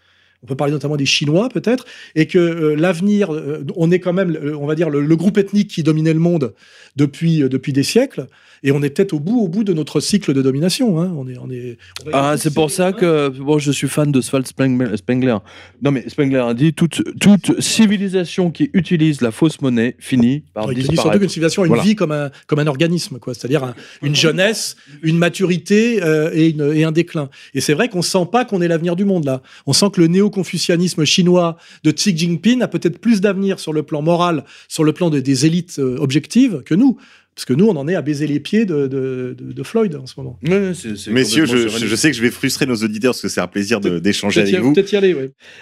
On 0.42 0.46
peut 0.46 0.56
parler 0.56 0.72
notamment 0.72 0.96
des 0.96 1.06
Chinois, 1.06 1.48
peut-être, 1.48 1.84
et 2.16 2.26
que 2.26 2.38
euh, 2.38 2.74
l'avenir, 2.74 3.32
euh, 3.32 3.64
on 3.76 3.90
est 3.92 4.00
quand 4.00 4.12
même, 4.12 4.36
euh, 4.42 4.56
on 4.56 4.66
va 4.66 4.74
dire, 4.74 4.90
le, 4.90 5.00
le 5.00 5.16
groupe 5.16 5.38
ethnique 5.38 5.68
qui 5.68 5.82
dominait 5.84 6.12
le 6.12 6.18
monde 6.18 6.52
depuis, 6.96 7.42
euh, 7.44 7.48
depuis 7.48 7.72
des 7.72 7.84
siècles, 7.84 8.26
et 8.64 8.70
on 8.72 8.82
est 8.82 8.90
peut-être 8.90 9.12
au 9.12 9.18
bout, 9.20 9.40
au 9.40 9.48
bout 9.48 9.64
de 9.64 9.72
notre 9.72 9.98
cycle 10.00 10.32
de 10.34 10.42
domination. 10.42 11.00
hein. 11.00 11.12
On 11.16 11.26
est, 11.28 11.36
on 11.38 11.50
est, 11.50 11.78
on 12.06 12.10
Ah, 12.12 12.34
c'est 12.36 12.54
pour 12.54 12.70
ça 12.70 12.92
que 12.92 13.28
bon, 13.28 13.58
je 13.58 13.72
suis 13.72 13.88
fan 13.88 14.12
de 14.12 14.20
Sval 14.20 14.46
Spengler. 14.46 14.96
Spengler. 14.96 15.36
Non, 15.82 15.90
mais 15.90 16.08
Spengler 16.08 16.38
a 16.38 16.54
dit 16.54 16.72
toute, 16.72 17.02
toute 17.20 17.60
civilisation 17.60 18.50
qui 18.52 18.70
utilise 18.72 19.20
la 19.20 19.30
fausse 19.32 19.60
monnaie 19.60 19.96
finit 19.98 20.44
par 20.54 20.70
Il 20.70 20.74
dit 20.76 20.82
surtout 20.82 20.92
disparaître. 20.94 21.20
qu'une 21.20 21.28
civilisation 21.28 21.62
a 21.62 21.66
une 21.66 21.70
Voilà. 21.70 21.82
vie 21.82 21.96
comme 21.96 22.12
un, 22.12 22.30
comme 22.46 22.58
un 22.60 22.66
organisme, 22.68 23.18
quoi. 23.18 23.34
C'est-à-dire 23.34 23.64
un- 23.64 23.74
une 24.02 24.14
jeunesse, 24.14 24.76
une 25.02 25.18
maturité 25.18 26.00
euh, 26.02 26.30
et, 26.32 26.50
une- 26.50 26.72
et 26.74 26.84
un 26.84 26.92
déclin. 26.92 27.30
Et 27.54 27.60
c'est 27.60 27.74
vrai 27.74 27.88
qu'on 27.88 28.02
sent 28.02 28.26
pas 28.30 28.44
qu'on 28.44 28.60
est 28.62 28.68
l'avenir 28.68 28.94
du 28.96 29.04
monde 29.04 29.24
là. 29.24 29.42
On 29.66 29.72
sent 29.72 29.86
que 29.92 30.00
le 30.00 30.06
néo-confucianisme 30.32 31.04
chinois 31.04 31.56
de 31.84 31.90
Xi 31.90 32.16
Jinping 32.16 32.62
a 32.62 32.68
peut-être 32.68 32.98
plus 32.98 33.20
d'avenir 33.20 33.60
sur 33.60 33.72
le 33.72 33.82
plan 33.82 34.02
moral, 34.02 34.44
sur 34.68 34.84
le 34.84 34.92
plan 34.92 35.10
de- 35.10 35.20
des 35.20 35.46
élites 35.46 35.76
euh, 35.78 35.96
objectives 35.98 36.62
que 36.64 36.74
nous. 36.74 36.96
Parce 37.34 37.46
que 37.46 37.54
nous, 37.54 37.66
on 37.66 37.76
en 37.76 37.88
est 37.88 37.94
à 37.94 38.02
baiser 38.02 38.26
les 38.26 38.40
pieds 38.40 38.66
de, 38.66 38.86
de- 38.86 39.34
de- 39.38 39.52
de 39.52 39.62
Floyd 39.62 39.94
en 39.96 40.04
ce 40.06 40.14
moment. 40.18 40.38
C'est 40.74 41.10
Messieurs, 41.10 41.46
je, 41.46 41.66
je- 41.68 41.96
sais 41.96 42.10
que 42.10 42.16
je 42.16 42.20
vais 42.20 42.30
frustrer 42.30 42.66
nos 42.66 42.74
auditeurs 42.76 43.12
parce 43.12 43.22
que 43.22 43.28
c'est 43.28 43.40
un 43.40 43.46
plaisir 43.46 43.80
de- 43.80 43.98
d'échanger 43.98 44.42
Peut-être 44.42 44.52
y, 44.52 44.56
avec 44.56 44.66
vous. 44.66 44.72
peut-être 44.74 44.92
y 44.92 44.96
aller. 44.96 45.16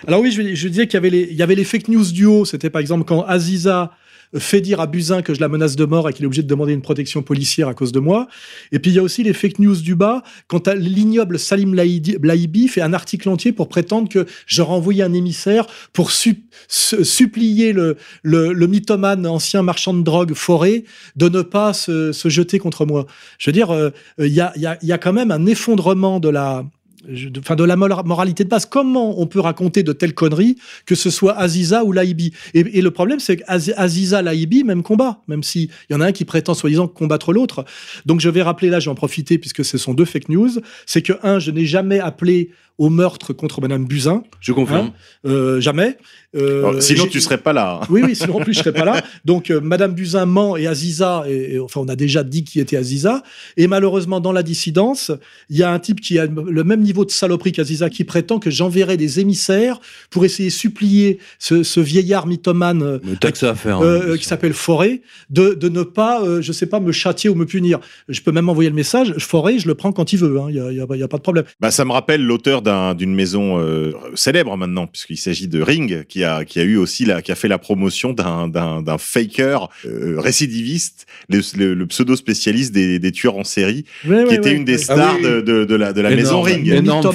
Alors 0.09 0.21
oui, 0.21 0.33
je, 0.33 0.43
je 0.57 0.69
disais 0.69 0.87
qu'il 0.89 0.95
y 0.95 0.97
avait 0.97 1.11
les, 1.11 1.29
il 1.31 1.37
y 1.37 1.43
avait 1.43 1.55
les 1.55 1.63
fake 1.65 1.87
news 1.89 2.05
duo. 2.11 2.45
C'était 2.45 2.71
par 2.71 2.81
exemple 2.81 3.05
quand 3.05 3.23
Aziza 3.23 3.93
fait 4.39 4.61
dire 4.61 4.81
à 4.81 4.87
Buzyn 4.87 5.23
que 5.23 5.35
je 5.35 5.41
la 5.41 5.49
menace 5.49 5.77
de 5.77 5.85
mort 5.85 6.09
et 6.09 6.13
qu'il 6.13 6.25
est 6.25 6.27
obligé 6.27 6.43
de 6.43 6.49
demander 6.49 6.73
une 6.73 6.83
protection 6.83 7.23
policière 7.23 7.69
à 7.69 7.75
cause 7.75 7.93
de 7.93 8.01
moi. 8.01 8.29
Et 8.73 8.79
puis 8.79 8.91
il 8.91 8.95
y 8.95 8.99
a 8.99 9.03
aussi 9.03 9.23
les 9.23 9.33
fake 9.33 9.59
news 9.59 9.77
du 9.77 9.95
bas 9.95 10.23
quand 10.47 10.69
l'ignoble 10.69 11.39
Salim 11.39 11.75
Laïbi 11.75 12.69
fait 12.69 12.81
un 12.81 12.93
article 12.93 13.29
entier 13.29 13.53
pour 13.53 13.69
prétendre 13.69 14.09
que 14.09 14.27
je 14.47 14.63
renvoyais 14.63 15.03
un 15.03 15.13
émissaire 15.13 15.67
pour 15.93 16.11
su- 16.11 16.45
su- 16.69 17.05
supplier 17.05 17.73
le, 17.73 17.97
le, 18.23 18.67
mythomane 18.67 19.27
ancien 19.27 19.63
marchand 19.63 19.95
de 19.95 20.03
drogue 20.03 20.35
forêt 20.35 20.85
de 21.17 21.29
ne 21.29 21.43
pas 21.43 21.73
se, 21.73 22.13
se 22.13 22.29
jeter 22.29 22.59
contre 22.59 22.87
moi. 22.87 23.07
Je 23.39 23.51
veux 23.51 23.53
dire, 23.53 23.71
euh, 23.71 23.91
il 24.19 24.33
y, 24.33 24.41
a, 24.41 24.53
y, 24.57 24.93
a, 24.93 24.99
quand 24.99 25.13
même 25.13 25.31
un 25.31 25.47
effondrement 25.47 26.21
de 26.21 26.29
la, 26.29 26.65
de 27.05 27.65
la 27.65 27.77
mora- 27.77 28.03
moralité 28.03 28.45
de 28.45 28.49
base. 28.49 28.67
Comment 28.67 29.21
on 29.21 29.27
peut 29.27 29.41
raconter 29.41 29.83
de 29.83 29.93
telles 29.93 30.15
conneries, 30.15 30.57
que 30.87 30.95
ce 30.95 31.11
soit 31.11 31.37
Aziza 31.39 31.85
ou 31.85 31.93
Laïbi? 31.93 32.33
Et, 32.55 32.61
et 32.79 32.83
le 32.83 32.91
problème, 32.91 33.21
c'est 33.21 33.39
qu'Aziza, 33.39 34.23
Laïbi, 34.23 34.65
même 34.65 34.83
combat, 34.83 35.23
même 35.29 35.43
s'il 35.43 35.69
y 35.89 35.95
en 35.95 36.01
a 36.01 36.07
un 36.07 36.13
qui 36.13 36.25
prétend 36.25 36.55
soi-disant 36.55 36.89
combattre 36.89 37.33
l'autre. 37.33 37.65
Donc 38.07 38.21
je 38.21 38.29
vais 38.29 38.43
rappeler 38.43 38.69
là, 38.69 38.81
je 38.81 38.87
vais 38.87 38.93
en 38.93 38.95
profiter 38.95 39.39
puisque 39.39 39.65
ce 39.65 39.79
sont 39.79 39.95
deux 39.95 40.05
fake 40.05 40.29
news. 40.29 40.51
C'est 40.87 41.03
que, 41.03 41.15
un, 41.23 41.39
je 41.39 41.51
n'ai 41.51 41.67
jamais 41.67 42.01
appelé 42.01 42.51
au 42.81 42.89
meurtre 42.89 43.35
contre 43.35 43.61
Madame 43.61 43.85
Buzyn, 43.85 44.23
Je 44.41 44.53
confirme. 44.53 44.91
euh, 45.27 45.61
jamais. 45.61 45.99
Euh, 46.35 46.61
Alors, 46.69 46.83
sinon, 46.83 47.07
tu 47.07 47.21
serais 47.21 47.39
pas 47.39 47.53
là. 47.53 47.81
hein. 47.83 47.87
oui, 47.91 48.03
oui, 48.05 48.15
sinon 48.17 48.37
en 48.37 48.41
plus 48.41 48.55
je 48.55 48.61
serais 48.61 48.73
pas 48.73 48.85
là. 48.85 49.03
Donc 49.25 49.51
euh, 49.51 49.61
Madame 49.61 49.93
Buzyn 49.93 50.25
ment 50.27 50.57
et 50.57 50.67
Aziza, 50.67 51.25
et, 51.29 51.55
et- 51.55 51.59
enfin 51.59 51.81
on 51.85 51.89
a 51.89 51.97
déjà 51.97 52.23
dit 52.23 52.43
qui 52.45 52.59
était 52.61 52.77
Aziza. 52.79 53.23
Et 53.59 53.67
malheureusement 53.67 54.21
dans 54.21 54.33
la 54.33 54.43
dissidence, 54.43 55.11
il 55.51 55.57
y 55.59 55.63
a 55.63 55.71
un 55.73 55.79
type 55.79 56.01
qui 56.01 56.19
a 56.19 56.27
le 56.27 56.65
même 56.65 56.81
niveau 56.81 57.05
de 57.05 57.11
saloperie 57.11 57.53
qu'Aziza 57.53 57.91
qui 57.91 58.05
prétend 58.05 58.39
que 58.39 58.49
j'enverrai 58.51 58.97
des 58.97 59.21
émissaires 59.21 59.79
pour 60.09 60.25
essayer 60.25 60.49
de 60.49 60.55
supplier 60.55 61.19
ce, 61.39 61.63
ce 61.65 61.81
vieillard 61.81 62.27
mythomane 62.29 62.83
euh, 62.83 62.99
à 63.43 63.55
faire. 63.57 63.79
hein. 63.79 63.83
euh, 63.83 64.17
qui 64.17 64.25
s'appelle 64.25 64.55
Forêt 64.55 65.03
de, 65.31 65.53
de 65.55 65.69
ne 65.69 65.83
pas, 65.83 66.23
euh, 66.23 66.41
je 66.41 66.53
sais 66.53 66.67
pas, 66.67 66.81
me 66.81 66.93
châtier 66.93 67.29
ou 67.29 67.35
me 67.35 67.45
punir. 67.45 67.81
Je 68.09 68.21
peux 68.23 68.33
même 68.33 68.49
envoyer 68.49 68.71
le 68.71 68.77
message. 68.77 69.15
Forêt, 69.19 69.59
je 69.59 69.67
le 69.69 69.75
prends 69.75 69.93
quand 69.93 70.13
il 70.13 70.19
veut. 70.21 70.39
hein. 70.41 70.47
Il 70.49 70.57
y, 70.57 70.81
a, 70.81 70.85
a 71.05 71.09
pas 71.09 71.17
de 71.19 71.23
problème. 71.23 71.45
Bah, 71.61 71.71
ça 71.73 71.85
me 71.85 71.91
rappelle 71.93 72.23
l'auteur 72.25 72.63
d'un- 72.63 72.70
d'une 72.97 73.15
maison 73.15 73.59
euh, 73.59 73.93
célèbre 74.15 74.57
maintenant, 74.57 74.87
puisqu'il 74.87 75.17
s'agit 75.17 75.49
de 75.49 75.61
Ring, 75.63 76.05
qui 76.07 76.25
a, 76.25 76.45
qui 76.45 76.61
a 76.61 76.63
eu 76.63 76.77
aussi 76.77 77.05
la, 77.05 77.23
qui 77.23 77.33
a 77.33 77.35
fait 77.35 77.49
la 77.49 77.59
promotion 77.59 78.13
d'un, 78.13 78.51
faker 78.99 79.69
euh, 79.87 80.17
récidiviste, 80.19 81.07
le, 81.29 81.41
le- 81.57 81.75
le 81.75 81.87
pseudo 81.87 82.17
spécialiste 82.17 82.73
des, 82.73 82.99
des 82.99 83.13
tueurs 83.13 83.37
en 83.37 83.45
série, 83.45 83.85
Ouais, 84.07 84.25
qui 84.25 84.31
ouais, 84.31 84.35
était 84.37 84.51
ouais, 84.51 84.57
une 84.57 84.65
des 84.65 84.79
stars 84.79 84.99
Ah 84.99 85.17
oui. 85.17 85.23
de, 85.23 85.41
de, 85.41 85.65
de 85.65 85.75
la, 85.75 85.93
de 85.93 86.01
la 86.01 86.11
maison 86.11 86.43
Ring. 86.43 86.67
Énorme. 86.69 87.11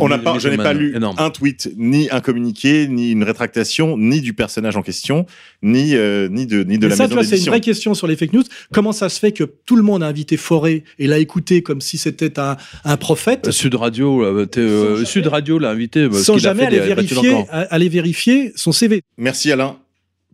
On 0.00 0.08
n'a 0.08 0.18
pas, 0.18 0.38
je 0.38 0.48
n'ai 0.48 0.56
pas 0.56 0.72
lu 0.72 0.94
Énorme. 0.96 1.16
un 1.18 1.30
tweet, 1.30 1.70
ni 1.76 2.08
un 2.10 2.20
communiqué, 2.20 2.86
ni 2.88 3.10
une 3.10 3.24
rétractation, 3.24 3.96
ni 3.98 4.20
du 4.20 4.32
personnage 4.34 4.76
en 4.76 4.82
question, 4.82 5.26
ni, 5.64 5.94
euh, 5.94 6.28
ni 6.28 6.46
de, 6.46 6.62
ni 6.62 6.78
de 6.78 6.86
la 6.86 6.94
ça, 6.94 7.04
tu 7.04 7.14
maison 7.14 7.22
vois, 7.22 7.24
c'est 7.24 7.38
une 7.38 7.46
vraie 7.46 7.60
question 7.60 7.94
sur 7.94 8.06
les 8.06 8.16
fake 8.16 8.34
news. 8.34 8.44
Comment 8.72 8.92
ça 8.92 9.08
se 9.08 9.18
fait 9.18 9.32
que 9.32 9.44
tout 9.44 9.76
le 9.76 9.82
monde 9.82 10.02
a 10.02 10.06
invité 10.06 10.36
Forêt 10.36 10.84
et 10.98 11.06
l'a 11.06 11.18
écouté 11.18 11.62
comme 11.62 11.80
si 11.80 11.96
c'était 11.96 12.38
un, 12.38 12.58
un 12.84 12.96
prophète? 12.98 13.48
Euh, 13.48 13.50
Sud 13.50 13.74
Radio, 13.74 14.22
euh, 14.22 14.44
t'es, 14.44 14.60
euh, 14.60 15.04
Sud 15.06 15.26
Radio 15.26 15.58
l'a 15.58 15.70
invité. 15.70 16.06
parce 16.08 16.22
sans 16.22 16.36
jamais 16.36 16.60
fait 16.60 16.66
aller 16.66 16.80
vérifier, 16.80 17.44
aller 17.50 17.88
vérifier 17.88 18.52
son 18.56 18.72
CV 18.72 19.00
Merci 19.16 19.50
Alain. 19.50 19.78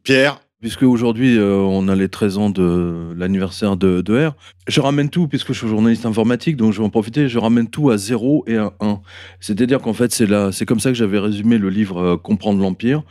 Pierre, 0.03 0.41
Puisque 0.61 0.83
aujourd'hui, 0.83 1.39
euh, 1.39 1.55
on 1.57 1.89
a 1.89 1.95
les 1.95 2.11
13 2.11 2.37
ans 2.37 2.51
de 2.51 3.15
l'anniversaire 3.17 3.79
de, 3.79 4.27
R, 4.27 4.35
je 4.69 4.83
ramène 4.83 5.09
tout, 5.09 5.27
puisque 5.27 5.55
je 5.55 5.59
suis 5.59 5.69
journaliste 5.69 6.05
informatique, 6.05 6.59
donc 6.59 6.75
je 6.75 6.81
vais 6.81 6.85
en 6.85 6.91
profiter, 6.91 7.31
je 7.31 7.39
ramène 7.39 7.71
tout 7.71 7.89
à 7.89 7.97
0 7.97 8.45
et 8.47 8.59
à 8.59 8.75
1. 8.81 9.01
C'est-à-dire 9.41 9.81
qu'en 9.81 9.95
fait, 9.95 10.13
c'est 10.13 10.67
comme 10.67 10.79
ça 10.79 10.91
que 10.91 10.97
j'avais 10.97 11.19
résumé 11.19 11.57
le 11.57 11.71
livre 11.71 11.97
euh, 11.99 12.17
Comprendre 12.19 12.61
l'Empire, 12.61 13.05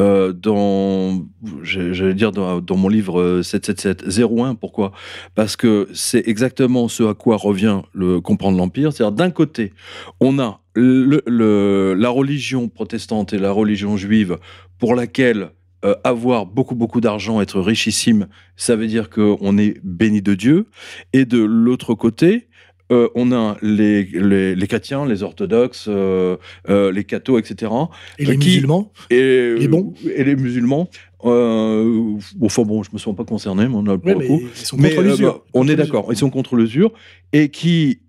euh, 0.00 0.32
dans, 0.32 1.24
j'allais 1.62 2.14
dire 2.14 2.32
dans, 2.32 2.76
mon 2.76 2.88
livre 2.88 3.20
euh, 3.20 3.42
777, 3.44 4.28
01. 4.28 4.56
Pourquoi? 4.56 4.90
Parce 5.36 5.54
que 5.54 5.88
c'est 5.94 6.26
exactement 6.26 6.88
ce 6.88 7.04
à 7.04 7.14
quoi 7.14 7.36
revient 7.36 7.82
le 7.92 8.20
Comprendre 8.20 8.58
l'Empire. 8.58 8.92
C'est-à-dire, 8.92 9.14
d'un 9.14 9.30
côté, 9.30 9.72
on 10.18 10.40
a 10.40 10.60
la 10.74 12.08
religion 12.08 12.68
protestante 12.68 13.32
et 13.32 13.38
la 13.38 13.52
religion 13.52 13.96
juive 13.96 14.38
pour 14.78 14.96
laquelle 14.96 15.50
euh, 15.84 15.94
avoir 16.04 16.46
beaucoup, 16.46 16.74
beaucoup 16.74 17.00
d'argent, 17.00 17.40
être 17.40 17.60
richissime, 17.60 18.28
ça 18.56 18.76
veut 18.76 18.86
dire 18.86 19.10
qu'on 19.10 19.58
est 19.58 19.78
béni 19.84 20.22
de 20.22 20.34
Dieu. 20.34 20.66
Et 21.12 21.24
de 21.24 21.38
l'autre 21.42 21.94
côté, 21.94 22.48
euh, 22.92 23.08
on 23.14 23.32
a 23.32 23.56
les, 23.62 24.04
les, 24.04 24.54
les 24.54 24.66
chrétiens, 24.66 25.04
les 25.06 25.22
orthodoxes, 25.22 25.86
euh, 25.88 26.36
euh, 26.70 26.92
les 26.92 27.04
cathos, 27.04 27.38
etc. 27.38 27.72
et 28.18 28.24
les 28.24 28.38
Qui- 28.38 28.48
musulmans. 28.48 28.92
Et, 29.10 29.54
Les 29.56 29.68
bons. 29.68 29.92
Et 30.14 30.24
les 30.24 30.36
musulmans. 30.36 30.88
Enfin 31.20 32.62
bon, 32.62 32.82
je 32.82 32.90
me 32.92 32.98
sens 32.98 33.16
pas 33.16 33.24
concerné, 33.24 33.68
mais 33.68 33.74
on 33.74 33.86
a 33.86 33.96
Ouais, 33.96 34.14
le 34.14 34.26
coup. 34.26 34.40
ils 34.42 34.66
sont 34.66 34.76
Mais, 34.76 34.90
contre 34.94 35.02
l'usure. 35.02 35.32
bah, 35.34 35.44
on 35.54 35.68
est 35.68 35.74
d'accord, 35.76 36.06
ils 36.10 36.16
sont 36.16 36.30
contre 36.30 36.54
l'usure 36.56 36.92
et 37.32 37.48
qui 37.48 38.00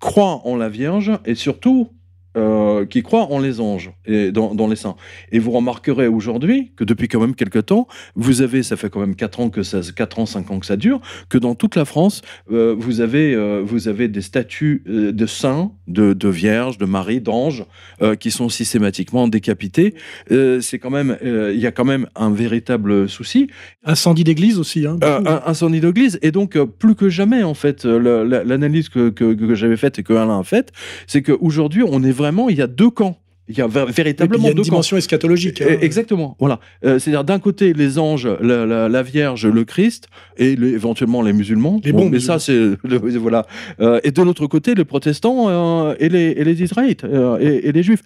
croient 0.00 0.40
en 0.46 0.56
la 0.56 0.68
Vierge 0.68 1.12
et 1.24 1.34
surtout 1.34 1.90
euh, 2.36 2.84
qui 2.86 3.02
croient 3.02 3.32
en 3.32 3.38
les 3.38 3.60
anges 3.60 3.90
et 4.06 4.30
dans, 4.32 4.54
dans 4.54 4.68
les 4.68 4.76
saints. 4.76 4.96
Et 5.32 5.38
vous 5.38 5.50
remarquerez 5.50 6.06
aujourd'hui 6.06 6.72
que 6.76 6.84
depuis 6.84 7.08
quand 7.08 7.20
même 7.20 7.34
quelques 7.34 7.66
temps, 7.66 7.86
vous 8.14 8.42
avez, 8.42 8.62
ça 8.62 8.76
fait 8.76 8.90
quand 8.90 9.00
même 9.00 9.14
4 9.16 9.40
ans 9.40 9.50
que 9.50 9.62
ça, 9.62 9.80
4 9.94 10.18
ans, 10.18 10.26
5 10.26 10.50
ans 10.50 10.58
que 10.60 10.66
ça 10.66 10.76
dure, 10.76 11.00
que 11.28 11.38
dans 11.38 11.54
toute 11.54 11.76
la 11.76 11.84
France, 11.84 12.22
euh, 12.52 12.74
vous 12.78 13.00
avez, 13.00 13.34
euh, 13.34 13.62
vous 13.64 13.88
avez 13.88 14.08
des 14.08 14.20
statues 14.20 14.82
de 14.86 15.26
saints, 15.26 15.72
de, 15.88 16.12
de 16.12 16.28
vierges, 16.28 16.78
de 16.78 16.84
maris, 16.84 17.20
d'anges, 17.20 17.64
qui 18.20 18.30
sont 18.30 18.48
systématiquement 18.48 19.28
décapités. 19.28 19.94
C'est 20.28 20.78
quand 20.78 20.90
même, 20.90 21.16
il 21.22 21.58
y 21.58 21.66
a 21.66 21.72
quand 21.72 21.84
même 21.84 22.06
un 22.14 22.30
véritable 22.30 23.08
souci. 23.08 23.48
Incendie 23.84 24.24
d'église 24.24 24.58
aussi. 24.58 24.86
Hein, 24.86 24.98
un 25.02 25.42
incendie 25.46 25.80
d'église. 25.80 26.18
Et 26.22 26.30
donc, 26.32 26.58
plus 26.78 26.94
que 26.94 27.08
jamais, 27.08 27.42
en 27.42 27.54
fait, 27.54 27.84
la- 27.84 28.24
la- 28.24 28.44
l'analyse 28.44 28.88
que, 28.88 29.10
que, 29.10 29.32
que 29.34 29.54
j'avais 29.54 29.76
faite 29.76 29.98
et 29.98 30.02
que 30.02 30.12
Alain 30.12 30.40
a 30.40 30.42
faite, 30.42 30.72
c'est 31.06 31.22
qu'aujourd'hui, 31.22 31.82
on 31.86 32.02
est 32.02 32.10
vraiment, 32.10 32.25
il 32.48 32.56
y 32.56 32.62
a 32.62 32.66
deux 32.66 32.90
camps. 32.90 33.18
Il 33.48 33.56
y 33.56 33.60
a 33.60 33.68
véritablement 33.68 34.42
il 34.42 34.46
y 34.46 34.48
a 34.48 34.50
une 34.50 34.56
deux 34.56 34.62
camps. 34.62 34.70
dimension 34.70 34.96
eschatologique. 34.96 35.62
hein. 35.62 35.78
Exactement, 35.80 36.36
voilà. 36.40 36.58
Euh, 36.84 36.98
C'est-à-dire 36.98 37.22
d'un 37.22 37.38
côté 37.38 37.74
les 37.74 37.96
anges, 37.96 38.26
la, 38.40 38.66
la- 38.66 38.88
la 38.88 39.02
Vierge, 39.04 39.46
le 39.46 39.64
Christ, 39.64 40.08
et 40.36 40.56
les- 40.56 40.70
éventuellement 40.70 41.22
les 41.22 41.32
musulmans. 41.32 41.80
Les 41.84 41.92
Bon, 41.92 42.00
bons 42.06 42.10
mais 42.10 42.18
ça 42.18 42.40
c'est 42.40 42.70
voilà. 42.84 43.46
Euh, 43.78 44.00
et 44.02 44.10
de 44.10 44.20
l'autre 44.20 44.48
côté 44.48 44.74
les 44.74 44.84
protestants 44.84 45.44
euh, 45.48 45.94
et 46.00 46.08
les 46.08 46.34
et 46.36 46.42
les 46.42 46.60
Israélites 46.60 47.04
et, 47.40 47.68
et 47.68 47.70
les 47.70 47.82
Juifs, 47.84 48.02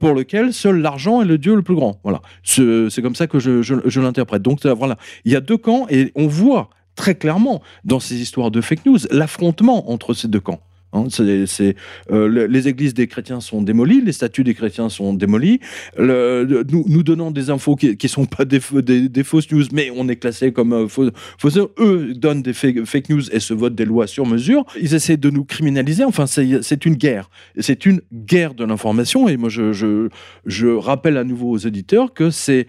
pour 0.00 0.12
lesquels 0.14 0.52
seul 0.52 0.82
l'argent 0.82 1.22
est 1.22 1.26
le 1.26 1.38
Dieu 1.38 1.54
le 1.54 1.62
plus 1.62 1.76
grand. 1.76 1.98
Voilà. 2.04 2.20
C'est 2.42 3.00
comme 3.00 3.14
ça 3.14 3.26
que 3.26 3.38
je, 3.38 3.62
je, 3.62 3.76
je 3.86 4.00
l'interprète. 4.02 4.42
Donc 4.42 4.66
voilà, 4.66 4.98
il 5.24 5.32
y 5.32 5.36
a 5.36 5.40
deux 5.40 5.56
camps 5.56 5.86
et 5.88 6.12
on 6.14 6.26
voit 6.26 6.68
très 6.94 7.14
clairement 7.14 7.62
dans 7.86 8.00
ces 8.00 8.16
histoires 8.20 8.50
de 8.50 8.60
fake 8.60 8.84
news 8.84 8.98
l'affrontement 9.10 9.90
entre 9.90 10.12
ces 10.12 10.28
deux 10.28 10.40
camps. 10.40 10.60
Hein, 10.94 11.06
euh, 11.20 12.28
le- 12.28 12.46
les 12.46 12.68
églises 12.68 12.94
des 12.94 13.08
chrétiens 13.08 13.40
sont 13.40 13.62
démolies, 13.62 14.00
les 14.00 14.12
statues 14.12 14.44
des 14.44 14.54
chrétiens 14.54 14.88
sont 14.88 15.12
démolies. 15.12 15.60
Nous, 15.98 17.02
donnons 17.02 17.30
des 17.30 17.50
infos 17.50 17.74
qui 17.74 17.96
ne 18.00 18.08
sont 18.08 18.26
pas 18.26 18.44
des, 18.44 18.60
fausses 18.60 19.50
news, 19.50 19.64
mais 19.72 19.90
on 19.94 20.08
est 20.08 20.16
classé 20.16 20.52
comme 20.52 20.72
euh, 20.72 20.88
fausses. 20.88 21.58
Eux 21.78 22.14
donnent 22.14 22.42
des 22.42 22.52
fake, 22.52 23.08
news 23.08 23.28
et 23.32 23.40
se 23.40 23.52
votent 23.52 23.74
des 23.74 23.84
lois 23.84 24.06
sur 24.06 24.24
mesure. 24.24 24.64
Ils 24.80 24.94
essaient 24.94 25.16
de 25.16 25.30
nous 25.30 25.44
criminaliser. 25.44 26.04
Enfin, 26.04 26.26
c'est, 26.26 26.86
une 26.86 26.94
guerre. 26.94 27.28
C'est 27.58 27.86
une 27.86 28.00
guerre 28.12 28.54
de 28.54 28.64
l'information. 28.64 29.28
Et 29.28 29.36
moi, 29.36 29.48
je, 29.48 30.76
rappelle 30.76 31.16
à 31.16 31.24
nouveau 31.24 31.50
aux 31.50 31.66
auditeurs 31.66 32.14
que 32.14 32.30
c'est, 32.30 32.66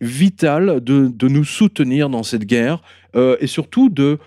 vital 0.00 0.82
de, 0.82 1.08
de 1.08 1.28
nous 1.28 1.44
soutenir 1.44 2.08
dans 2.08 2.22
cette 2.22 2.44
guerre 2.44 2.82
euh, 3.16 3.36
et 3.40 3.46
surtout 3.46 3.88
de 3.88 4.18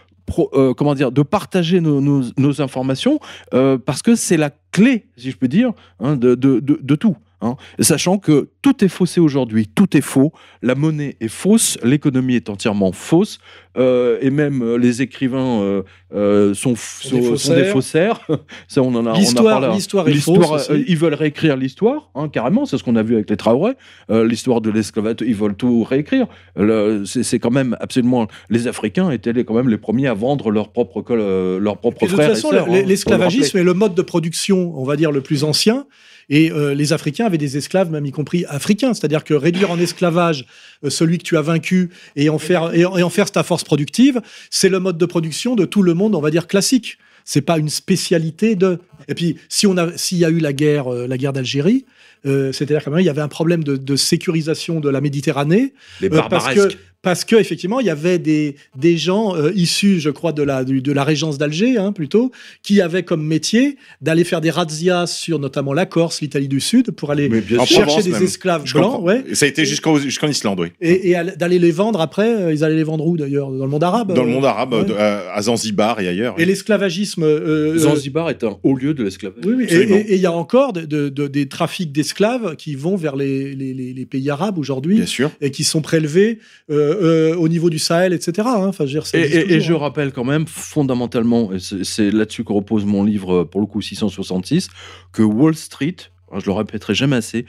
euh, 0.53 0.73
comment 0.73 0.95
dire, 0.95 1.11
de 1.11 1.22
partager 1.22 1.81
nos, 1.81 2.61
informations 2.61 3.19
euh, 3.53 3.77
parce 3.77 4.02
que 4.02 4.15
c'est 4.15 4.38
la 4.38 4.52
clé, 4.72 5.07
si 5.18 5.31
je 5.31 5.38
peux 5.38 5.48
dire, 5.48 5.72
hein, 5.99 6.15
de 6.15 6.95
tout. 6.95 7.15
Hein. 7.41 7.55
Sachant 7.80 8.18
que 8.18 8.49
tout 8.61 8.84
est 8.84 8.88
faussé 8.89 9.19
aujourd'hui, 9.19 9.68
tout 9.68 9.95
est 9.97 10.01
faux, 10.01 10.31
la 10.61 10.76
monnaie 10.76 11.18
est 11.19 11.27
fausse, 11.27 11.77
l'économie 11.84 12.35
est 12.35 12.49
entièrement 12.49 12.91
fausse, 12.91 13.39
euh, 13.77 14.18
et 14.22 14.30
même 14.30 14.61
euh, 14.61 14.76
les 14.77 15.01
écrivains 15.01 15.61
euh, 15.61 15.84
euh, 16.13 16.53
sont, 16.53 16.72
des 16.72 16.76
sont- 16.77 17.38
sont 17.38 17.53
des 17.55 17.65
faussaires. 17.65 18.19
Ça, 18.68 18.81
on 18.81 18.93
en 18.95 19.05
a, 19.05 19.13
L'histoire- 19.18 19.59
parlé. 19.61 19.73
l'histoire 19.76 20.07
est 20.09 20.13
fausse 20.13 20.69
ils 20.88 20.97
veulent 20.97 21.13
réécrire 21.13 21.55
l'histoire, 21.57 22.09
hein, 22.15 22.27
carrément, 22.30 22.65
c'est 22.65 22.77
ce 22.77 22.84
qu'on 22.84 22.95
a 22.95 23.03
vu 23.03 23.15
avec 23.15 23.30
les 23.30 23.38
Traoré. 23.38 23.73
L'histoire 24.09 24.61
de 24.61 24.69
l'esclavage, 24.69 25.15
ils 25.26 25.35
veulent 25.35 25.55
tout 25.55 25.84
réécrire. 25.84 26.27
C'est 27.05 27.39
quand 27.39 27.51
même 27.51 27.76
absolument. 27.80 28.27
Les 28.49 28.68
Africains 28.68 29.09
étaient 29.11 29.34
les- 29.34 29.45
quand 29.45 29.53
même 29.53 29.69
les 29.69 29.77
premiers 29.77 30.07
à 30.07 30.13
vendre 30.13 30.51
leurs 30.51 30.69
propres, 30.72 31.03
euh, 31.11 31.59
leurs 31.59 31.77
propres 31.77 32.03
Et 32.03 32.05
de 32.05 32.11
toute 32.11 32.19
frères. 32.19 32.30
façon, 32.35 32.51
le- 32.51 32.59
hein, 32.59 32.84
l'esclavagisme 32.85 33.57
est 33.57 33.63
le 33.63 33.73
mode 33.73 33.95
de 33.95 34.01
production, 34.01 34.73
on 34.77 34.84
va 34.84 34.95
dire, 34.95 35.11
le 35.11 35.22
plus 35.22 35.43
ancien. 35.43 35.85
Et 36.34 36.49
euh, 36.52 36.74
les 36.74 36.94
Africains 36.94 37.26
avaient 37.26 37.38
des 37.38 37.58
esclaves, 37.58 37.91
même 37.91 38.06
y 38.06 38.12
compris 38.12 38.45
africains. 38.48 38.94
C'est-à-dire 38.95 39.24
que 39.24 39.34
réduire 39.36 39.70
en 39.70 39.78
esclavage 39.80 40.45
euh, 40.84 40.90
celui 40.90 41.18
que 41.20 41.24
tu 41.24 41.36
as 41.38 41.41
vaincu 41.41 41.90
et 42.16 42.30
en 42.30 42.40
faire, 42.40 42.74
et, 42.74 42.86
en- 42.86 42.98
et 42.98 43.03
en 43.03 43.10
faire 43.10 43.30
ta 43.30 43.44
force 43.44 43.64
productive, 43.66 44.22
c'est 44.49 44.70
le 44.70 44.80
mode 44.80 44.98
de 44.98 45.06
production 45.06 45.56
de 45.56 45.66
tout 45.66 45.84
le 45.84 45.94
monde, 45.94 46.16
on 46.16 46.22
va 46.22 46.32
dire, 46.32 46.48
classique. 46.48 46.98
C'est 47.26 47.41
pas 47.41 47.58
une 47.60 47.70
spécialité 47.70 48.56
de. 48.56 48.80
Et 49.08 49.14
puis, 49.14 49.36
si 49.49 49.68
on 49.68 49.78
a, 49.78 49.95
s'il 49.98 50.18
y 50.20 50.26
a 50.26 50.30
eu 50.30 50.40
la 50.40 50.53
guerre, 50.53 50.91
euh, 50.91 51.06
la 51.06 51.18
guerre 51.18 51.34
d'Algérie, 51.34 51.86
euh, 52.26 52.52
c'est-à-dire 52.52 52.84
quand 52.84 52.91
même, 52.91 53.02
il 53.02 53.06
y 53.06 53.10
avait 53.10 53.22
un 53.22 53.28
problème 53.28 53.64
de, 53.64 53.76
de 53.76 53.95
sécurisation 53.95 54.80
de 54.80 54.90
la 54.90 55.02
Méditerranée. 55.02 55.74
Les 56.02 56.08
Euh, 56.08 56.22
parce 56.30 56.45
que 56.48 56.56
barbaresques. 56.56 56.78
Parce 57.02 57.26
que 57.26 57.36
effectivement 57.36 57.80
il 57.80 57.88
y 57.88 57.90
avait 57.90 58.19
des 58.19 58.56
des 58.78 58.98
gens 58.98 59.36
euh, 59.36 59.52
issus 59.56 59.99
je 59.99 60.10
crois 60.10 60.34
de 60.34 60.44
la 60.44 60.64
du- 60.64 60.82
de 60.82 60.91
la 60.91 61.03
régence 61.03 61.38
d'Alger 61.38 61.78
hein, 61.78 61.91
plutôt 61.94 62.32
qui 62.64 62.80
avaient 62.82 63.03
comme 63.03 63.26
métier 63.26 63.78
d'aller 64.02 64.23
faire 64.23 64.41
des 64.41 64.52
razzias 64.52 65.07
sur 65.07 65.40
notamment 65.40 65.73
la 65.73 65.86
Corse 65.86 66.22
l'Italie 66.22 66.48
du 66.48 66.60
Sud 66.60 66.91
pour 66.91 67.11
aller 67.11 67.30
chercher 67.48 67.82
Provence 67.82 68.03
des 68.03 68.11
même. 68.11 68.23
esclaves 68.23 68.61
Je 68.65 68.73
blancs 68.73 69.02
ouais 69.03 69.23
ça 69.34 69.45
a 69.45 69.49
été 69.49 69.65
jusqu'en 69.65 69.98
jusqu'en 69.98 70.28
Islande, 70.28 70.60
oui. 70.60 70.68
et, 70.82 71.10
et 71.10 71.15
aller- 71.15 71.36
d'aller 71.36 71.60
les 71.60 71.72
vendre 71.72 72.02
après 72.02 72.30
euh, 72.36 72.53
ils 72.53 72.64
allaient 72.64 72.76
les 72.76 72.84
vendre 72.84 73.06
où 73.07 73.18
d'ailleurs? 73.18 73.49
Dans 73.52 73.65
le 73.65 73.72
monde 73.72 73.84
arabe 73.84 74.14
Dans 74.14 74.23
le 74.23 74.30
euh, 74.30 74.34
monde 74.34 74.45
arabe, 74.45 74.73
ouais. 74.73 74.86
de- 74.86 74.94
à 74.94 75.34
à 75.34 75.41
Zanzibar 75.41 75.99
et 76.02 76.07
ailleurs. 76.07 76.36
et 76.38 76.45
l'esclavagisme 76.45 77.23
euh, 77.23 77.78
Zanzibar 77.80 78.30
est 78.30 78.44
un 78.44 78.57
haut 78.64 78.76
lieu 78.76 78.94
de 78.94 79.03
l'esclavage. 79.03 79.44
oui, 79.45 79.53
oui. 79.57 79.65
Et- 79.69 80.15
il 80.15 80.22
y 80.22 80.26
a 80.26 80.32
encore 80.32 80.73
de- 80.73 80.86
de- 80.86 81.10
de- 81.10 81.28
des 81.28 81.48
trafics 81.48 81.91
d'esclaves 81.91 82.56
qui 82.57 82.76
vont 82.76 82.95
vers 82.95 83.15
les, 83.15 83.56
les- 83.56 83.73
les- 83.73 83.94
les 83.94 84.06
pays 84.06 84.30
arabes 84.30 84.57
aujourd'hui 84.60 84.95
Bien 84.98 85.06
sûr. 85.06 85.32
et 85.41 85.49
qui 85.52 85.64
sont 85.64 85.82
prélevés 85.82 86.40
euh, 86.69 86.90
euh, 86.91 87.35
au 87.35 87.47
niveau 87.47 87.69
du 87.69 87.80
Sahel, 87.80 88.13
etc. 88.13 88.47
hein. 88.47 88.68
Enfin, 88.68 88.85
je 88.85 88.93
veux 88.93 88.99
dire, 88.99 89.07
ça 89.07 89.18
Et, 89.18 89.59
je 89.59 89.73
hein. 89.73 89.77
rappelle 89.77 90.11
quand 90.11 90.23
même 90.23 90.45
fondamentalement, 90.47 91.51
et 91.53 91.59
c'est 91.59 92.11
là-dessus 92.11 92.43
que 92.43 92.53
repose 92.53 92.85
mon 92.85 93.03
livre, 93.03 93.43
pour 93.43 93.61
le 93.61 93.68
coup 93.68 93.81
666, 93.81 94.69
que 95.11 95.22
Wall 95.22 95.55
Street, 95.55 95.95
hein, 96.31 96.39
je 96.39 96.45
le 96.45 96.51
répéterai 96.53 96.93
jamais 96.93 97.18
assez, 97.18 97.45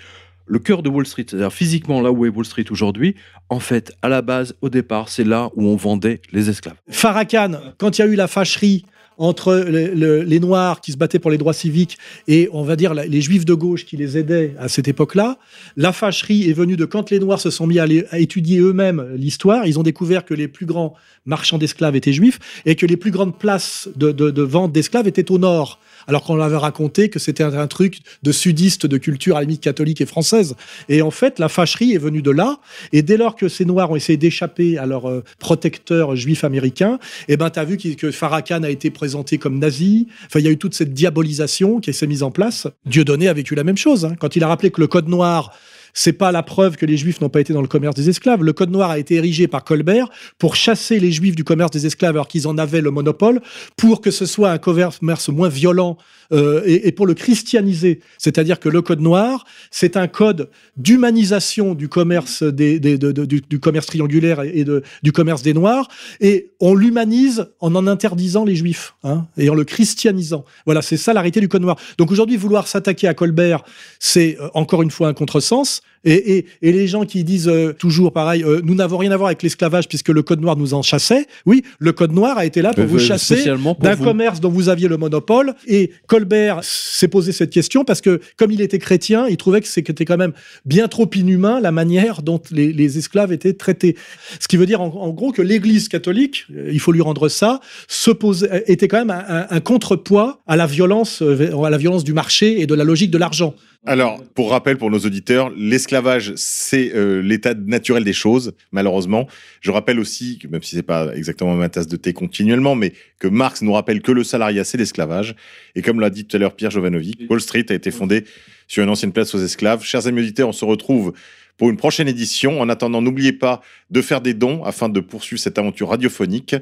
le 0.47 0.59
cœur 0.59 0.83
de 0.83 0.89
Wall 0.89 1.07
Street, 1.07 1.25
c'est-à-dire 1.29 1.53
physiquement 1.53 2.01
là 2.01 2.11
où 2.11 2.27
est 2.27 2.29
Wall 2.29 2.45
Street 2.45 2.65
aujourd'hui, 2.71 3.15
en 3.49 3.61
fait, 3.61 3.93
à 4.03 4.09
la 4.09 4.23
base, 4.23 4.55
au 4.61 4.69
départ, 4.69 5.09
c'est 5.09 5.25
là 5.25 5.51
où 5.55 5.67
on 5.67 5.77
vendait 5.77 6.21
les 6.33 6.51
esclaves. 6.51 6.77
Farrakhan, 6.91 7.53
quand 7.79 7.99
il 7.99 8.03
y 8.03 8.05
a 8.05 8.09
eu 8.09 8.17
la 8.17 8.27
fâcherie 8.29 8.85
entre 9.19 9.55
le- 9.55 9.95
le- 9.95 10.23
les 10.23 10.41
Noirs 10.41 10.81
qui 10.81 10.93
se 10.93 10.97
battaient 10.97 11.19
pour 11.19 11.31
les 11.31 11.39
droits 11.39 11.53
civiques 11.53 11.99
et, 12.29 12.49
on 12.53 12.63
va 12.63 12.77
dire, 12.77 12.95
les 12.95 13.21
Juifs 13.21 13.45
de 13.45 13.55
gauche 13.55 13.85
qui 13.85 13.97
les 13.97 14.17
aidaient 14.19 14.55
à 14.59 14.69
cette 14.69 14.89
époque-là, 14.89 15.39
la 15.77 15.93
fâcherie 15.93 16.49
est 16.49 16.53
venue 16.53 16.77
de 16.77 16.85
quand 16.85 17.11
les 17.11 17.19
Noirs 17.19 17.41
se 17.41 17.51
sont 17.51 17.67
mis 17.67 17.79
à, 17.79 17.87
étudier 18.19 18.59
eux-mêmes 18.61 19.07
l'histoire. 19.17 19.67
Ils 19.67 19.79
ont 19.79 19.83
découvert 19.83 20.25
que 20.25 20.35
les 20.35 20.49
plus 20.49 20.67
grands 20.67 20.95
marchands 21.27 21.59
d'esclaves 21.59 21.97
étaient 21.97 22.13
juifs 22.13 22.39
et 22.67 22.75
que 22.75 22.87
les 22.87 22.97
plus 22.97 23.11
grandes 23.11 23.39
places 23.39 23.89
de 23.97 24.43
vente 24.43 24.73
d'esclaves 24.73 25.07
étaient 25.07 25.31
au 25.31 25.39
nord. 25.39 25.79
Alors 26.07 26.23
qu'on 26.25 26.37
leur 26.37 26.47
avait 26.47 26.57
raconté 26.57 27.09
que 27.09 27.19
c'était 27.19 27.45
un, 27.45 27.67
truc 27.67 27.99
de 28.23 28.33
sudiste 28.33 28.87
de 28.87 28.97
culture 28.99 29.37
à 29.37 29.45
catholique 29.45 30.01
et 30.01 30.07
française. 30.07 30.55
Et 30.89 31.03
en 31.03 31.11
fait, 31.11 31.39
la 31.39 31.49
fâcherie 31.49 31.93
est 31.95 31.99
venue 31.99 32.23
de 32.23 32.31
là. 32.31 32.59
Et 32.93 33.03
dès 33.03 33.17
lors 33.17 33.37
que 33.37 33.49
ces 33.49 33.65
Noirs 33.65 33.91
ont 33.91 33.97
essayé 33.97 34.17
d'échapper 34.17 34.79
à 34.79 34.87
leurs 34.87 35.09
euh, 35.09 35.23
protecteurs 35.39 36.17
juifs 36.17 36.45
américains, 36.45 36.99
eh 37.29 37.37
ben, 37.37 37.51
t'as 37.51 37.65
vu 37.65 37.77
qu'il- 37.77 37.97
que 37.97 38.11
Farrakhan 38.11 38.63
a 38.63 38.71
été 38.71 38.91
présenté 38.91 39.39
comme 39.39 39.59
nazi. 39.59 40.09
Enfin, 40.27 40.39
il 40.41 40.45
y 40.45 40.49
a 40.49 40.51
eu 40.51 40.59
toute 40.59 40.75
cette 40.75 40.93
diabolisation 40.95 41.81
qui 41.81 41.93
s'est 41.93 42.07
mise 42.07 42.23
en 42.23 42.31
place. 42.31 42.67
Dieudonné 42.87 43.29
a 43.29 43.33
vécu 43.33 43.55
la 43.55 43.65
même 43.65 43.77
chose. 43.77 44.05
hein. 44.05 44.15
Quand 44.19 44.37
il 44.37 44.43
a 44.45 44.49
rappelé 44.49 44.71
que 44.71 44.81
le 44.81 44.87
code 44.87 45.09
noir, 45.09 45.53
c'est 45.93 46.13
pas 46.13 46.33
la 46.33 46.43
preuve 46.43 46.77
que 46.77 46.87
les 46.87 46.97
juifs 46.97 47.21
n'ont 47.21 47.29
pas 47.29 47.41
été 47.41 47.53
dans 47.53 47.63
le 47.63 47.69
commerce 47.69 47.95
des 47.95 48.09
esclaves. 48.09 48.43
Le 48.43 48.53
code 48.53 48.71
noir 48.71 48.91
a 48.91 48.99
été 48.99 49.17
érigé 49.17 49.47
par 49.47 49.65
Colbert 49.65 50.09
pour 50.39 50.57
chasser 50.57 50.99
les 50.99 51.13
juifs 51.13 51.37
du 51.37 51.45
commerce 51.45 51.71
des 51.71 51.87
esclaves 51.87 52.17
alors 52.17 52.29
qu'ils 52.29 52.49
en 52.49 52.59
avaient 52.59 52.81
le 52.81 52.91
monopole, 52.91 53.41
pour 53.77 54.01
que 54.01 54.11
ce 54.11 54.27
soit 54.27 54.51
un 54.51 54.59
commerce 54.59 55.01
moins 55.29 55.49
violent 55.49 55.97
euh, 56.33 56.63
et, 56.65 56.93
pour 56.93 57.07
le 57.07 57.15
christianiser. 57.15 58.01
C'est-à-dire 58.19 58.61
que 58.61 58.69
le 58.69 58.83
code 58.83 59.01
noir, 59.01 59.45
c'est 59.71 59.97
un 59.97 60.09
code 60.09 60.49
d'humanisation 60.77 61.75
du 61.75 61.89
commerce 61.89 62.43
du, 62.43 63.61
commerce 63.61 63.87
triangulaire 63.87 64.43
et 64.43 64.65
du 65.03 65.13
commerce 65.13 65.43
des 65.43 65.55
noirs, 65.55 65.89
et 66.21 66.51
on 66.61 66.75
l'humanise 66.75 67.47
en 67.61 67.75
en 67.75 67.87
interdisant 67.87 68.45
les 68.45 68.57
juifs 68.57 68.95
hein, 69.05 69.27
et 69.37 69.51
en 69.51 69.55
le 69.55 69.65
christianisant. 69.65 70.45
Voilà, 70.65 70.83
c'est 70.83 70.97
ça 70.97 71.13
l'arrêté 71.13 71.41
du 71.41 71.49
code 71.49 71.63
noir. 71.63 71.77
Donc 71.99 72.11
aujourd'hui, 72.11 72.37
vouloir 72.37 72.67
s'attaquer 72.67 73.09
à 73.09 73.15
Colbert, 73.15 73.65
c'est 73.99 74.39
euh, 74.41 74.49
encore 74.55 74.83
une 74.83 74.91
fois 74.91 75.09
un 75.09 75.15
contresens. 75.15 75.83
Et, 76.05 76.37
et, 76.39 76.47
et 76.63 76.73
les 76.73 76.89
gens 76.89 77.05
qui 77.05 77.23
disent 77.25 77.49
euh, 77.49 77.73
toujours 77.73 78.13
pareil, 78.13 78.43
euh, 78.45 78.61
nous 78.65 78.75
n'avons 78.75 78.97
rien 78.99 79.11
à 79.13 79.17
voir 79.17 79.29
avec 79.29 79.43
l'esclavage 79.43 79.89
puisque 79.89 80.09
le 80.09 80.23
code 80.23 80.41
noir 80.41 80.57
nous 80.57 80.75
en 80.75 80.83
chassait. 80.83 81.27
Oui, 81.47 81.63
le 81.79 81.93
code 81.93 82.13
noir 82.13 82.39
a 82.39 82.45
été 82.45 82.61
là 82.61 82.73
pour 82.75 82.85
vous 82.87 82.99
chasser 83.07 83.37
d'un 83.85 83.91
commerce 84.05 84.41
dont 84.41 84.49
vous 84.51 84.69
aviez 84.69 84.89
le 84.89 84.97
monopole. 84.97 85.55
Et 85.67 85.91
Colbert 86.09 86.61
s'est 86.63 87.09
posé 87.09 87.31
cette 87.33 87.51
question 87.51 87.85
parce 87.85 88.01
que, 88.01 88.21
comme 88.37 88.51
il 88.51 88.61
était 88.61 88.79
chrétien, 88.79 89.27
il 89.29 89.37
trouvait 89.37 89.61
que 89.61 89.69
c'était 89.69 90.05
quand 90.05 90.17
même 90.17 90.33
bien 90.65 90.89
trop 90.89 91.09
inhumain 91.15 91.61
la 91.61 91.71
manière 91.73 92.23
dont 92.23 92.41
les, 92.51 92.73
les 92.73 92.99
esclaves 92.99 93.33
étaient 93.33 93.53
traités. 93.55 93.97
Ce 94.41 94.49
qui 94.49 94.57
veut 94.57 94.67
dire, 94.67 94.81
en, 94.81 94.87
en 94.87 95.11
gros, 95.11 95.31
que 95.33 95.43
l'Église 95.43 95.89
catholique, 95.89 96.47
euh, 96.55 96.71
il 96.73 96.81
faut 96.81 96.93
lui 96.93 97.03
rendre 97.03 97.29
ça, 97.29 97.61
s'opposait- 97.89 98.65
était 98.67 98.89
quand 98.89 98.99
même 98.99 99.11
un, 99.11 99.25
un- 99.29 99.47
un 99.51 99.61
contrepoids 99.61 100.41
à 100.47 100.57
la 100.57 100.67
violence, 100.67 101.23
euh, 101.23 101.63
à 101.65 101.71
la 101.71 101.79
violence 101.79 102.05
du 102.05 102.13
marché 102.13 102.61
et 102.61 102.67
de 102.67 102.75
la 102.75 102.85
logique 102.85 103.11
de 103.11 103.19
l'argent. 103.19 103.55
Alors, 103.85 104.23
pour 104.35 104.53
rappel 104.53 104.79
pour 104.79 104.93
nos 104.93 105.01
auditeurs, 105.01 105.51
l'esclavage, 105.57 106.35
c'est 106.37 106.95
euh, 106.95 107.21
l'état 107.21 107.53
naturel 107.53 108.05
des 108.05 108.13
choses, 108.13 108.53
malheureusement. 108.71 109.27
Je 109.61 109.73
rappelle 109.73 109.99
aussi, 109.99 110.39
que 110.39 110.47
même 110.47 110.63
si 110.63 110.77
c'est 110.77 110.85
pas 110.85 111.13
exactement 111.17 111.57
ma 111.57 111.69
tasse 111.69 111.89
de 111.89 111.97
thé 111.97 112.13
continuellement, 112.13 112.77
mais 112.77 112.93
que 113.19 113.27
Marx 113.27 113.61
nous 113.61 113.73
rappelle 113.73 114.01
que 114.01 114.13
le 114.13 114.23
salariat, 114.23 114.63
c'est 114.63 114.79
l'esclavage. 114.79 115.35
Et 115.75 115.83
comme 115.83 115.99
l'a 115.99 116.11
dit 116.11 116.25
tout 116.25 116.37
à 116.37 116.39
l'heure 116.39 116.55
Pierre 116.55 116.71
Jovanovic, 116.71 117.29
Wall 117.29 117.41
Street 117.41 117.67
a 117.71 117.75
été 117.75 117.91
fondé 117.91 118.23
sur 118.69 118.85
une 118.85 118.89
ancienne 118.89 119.11
place 119.11 119.35
aux 119.35 119.43
esclaves. 119.43 119.83
Chers 119.83 120.07
amis 120.07 120.21
auditeurs, 120.21 120.49
on 120.49 120.53
se 120.53 120.65
retrouve 120.65 121.13
pour 121.57 121.69
une 121.69 121.77
prochaine 121.77 122.07
édition. 122.07 122.61
En 122.61 122.69
attendant, 122.69 123.03
n'oubliez 123.03 123.33
pas 123.33 123.63
de 123.91 124.01
faire 124.01 124.21
des 124.21 124.33
dons 124.33 124.63
afin 124.63 124.91
de 124.91 125.01
poursuivre 125.01 125.41
cette 125.41 125.59
aventure 125.59 125.89
radiophonique. 125.89 126.55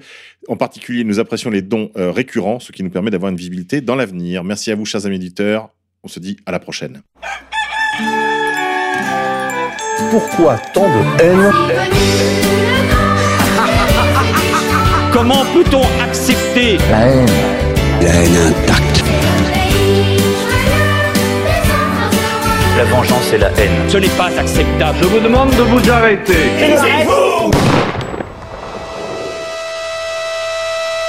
En 0.48 0.56
particulier, 0.56 1.04
nous 1.04 1.18
apprécions 1.18 1.50
les 1.50 1.60
dons 1.60 1.90
euh, 1.98 2.10
récurrents, 2.10 2.60
ce 2.60 2.72
qui 2.72 2.82
nous 2.82 2.90
permet 2.90 3.10
d'avoir 3.10 3.30
une 3.30 3.36
visibilité 3.36 3.82
dans 3.82 3.94
l'avenir. 3.94 4.42
Merci 4.42 4.70
à 4.70 4.74
vous, 4.74 4.86
chers 4.86 5.04
amis 5.04 5.16
auditeurs. 5.16 5.70
On 6.02 6.08
se 6.08 6.18
dit 6.18 6.38
à 6.46 6.52
la 6.52 6.58
prochaine. 6.58 7.02
Pourquoi 10.10 10.56
tant 10.72 10.88
de 10.88 11.22
haine 11.22 11.52
Comment 15.12 15.44
peut-on 15.52 15.82
accepter 16.02 16.78
La 16.88 17.06
haine 17.06 17.28
intacte. 18.48 19.04
La 22.78 22.84
vengeance 22.84 23.24
c'est 23.30 23.36
la 23.36 23.50
haine. 23.58 23.86
Ce 23.88 23.98
n'est 23.98 24.08
pas 24.08 24.30
acceptable. 24.38 24.96
Je 25.02 25.06
vous 25.06 25.20
demande 25.20 25.50
de 25.50 25.62
vous 25.62 25.90
arrêter. 25.90 26.50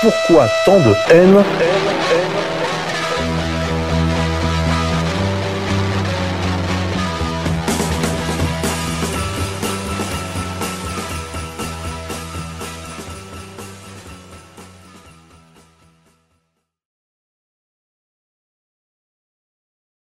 Pourquoi 0.02 0.48
tant 0.66 0.80
de 0.80 0.94
haine 1.14 1.44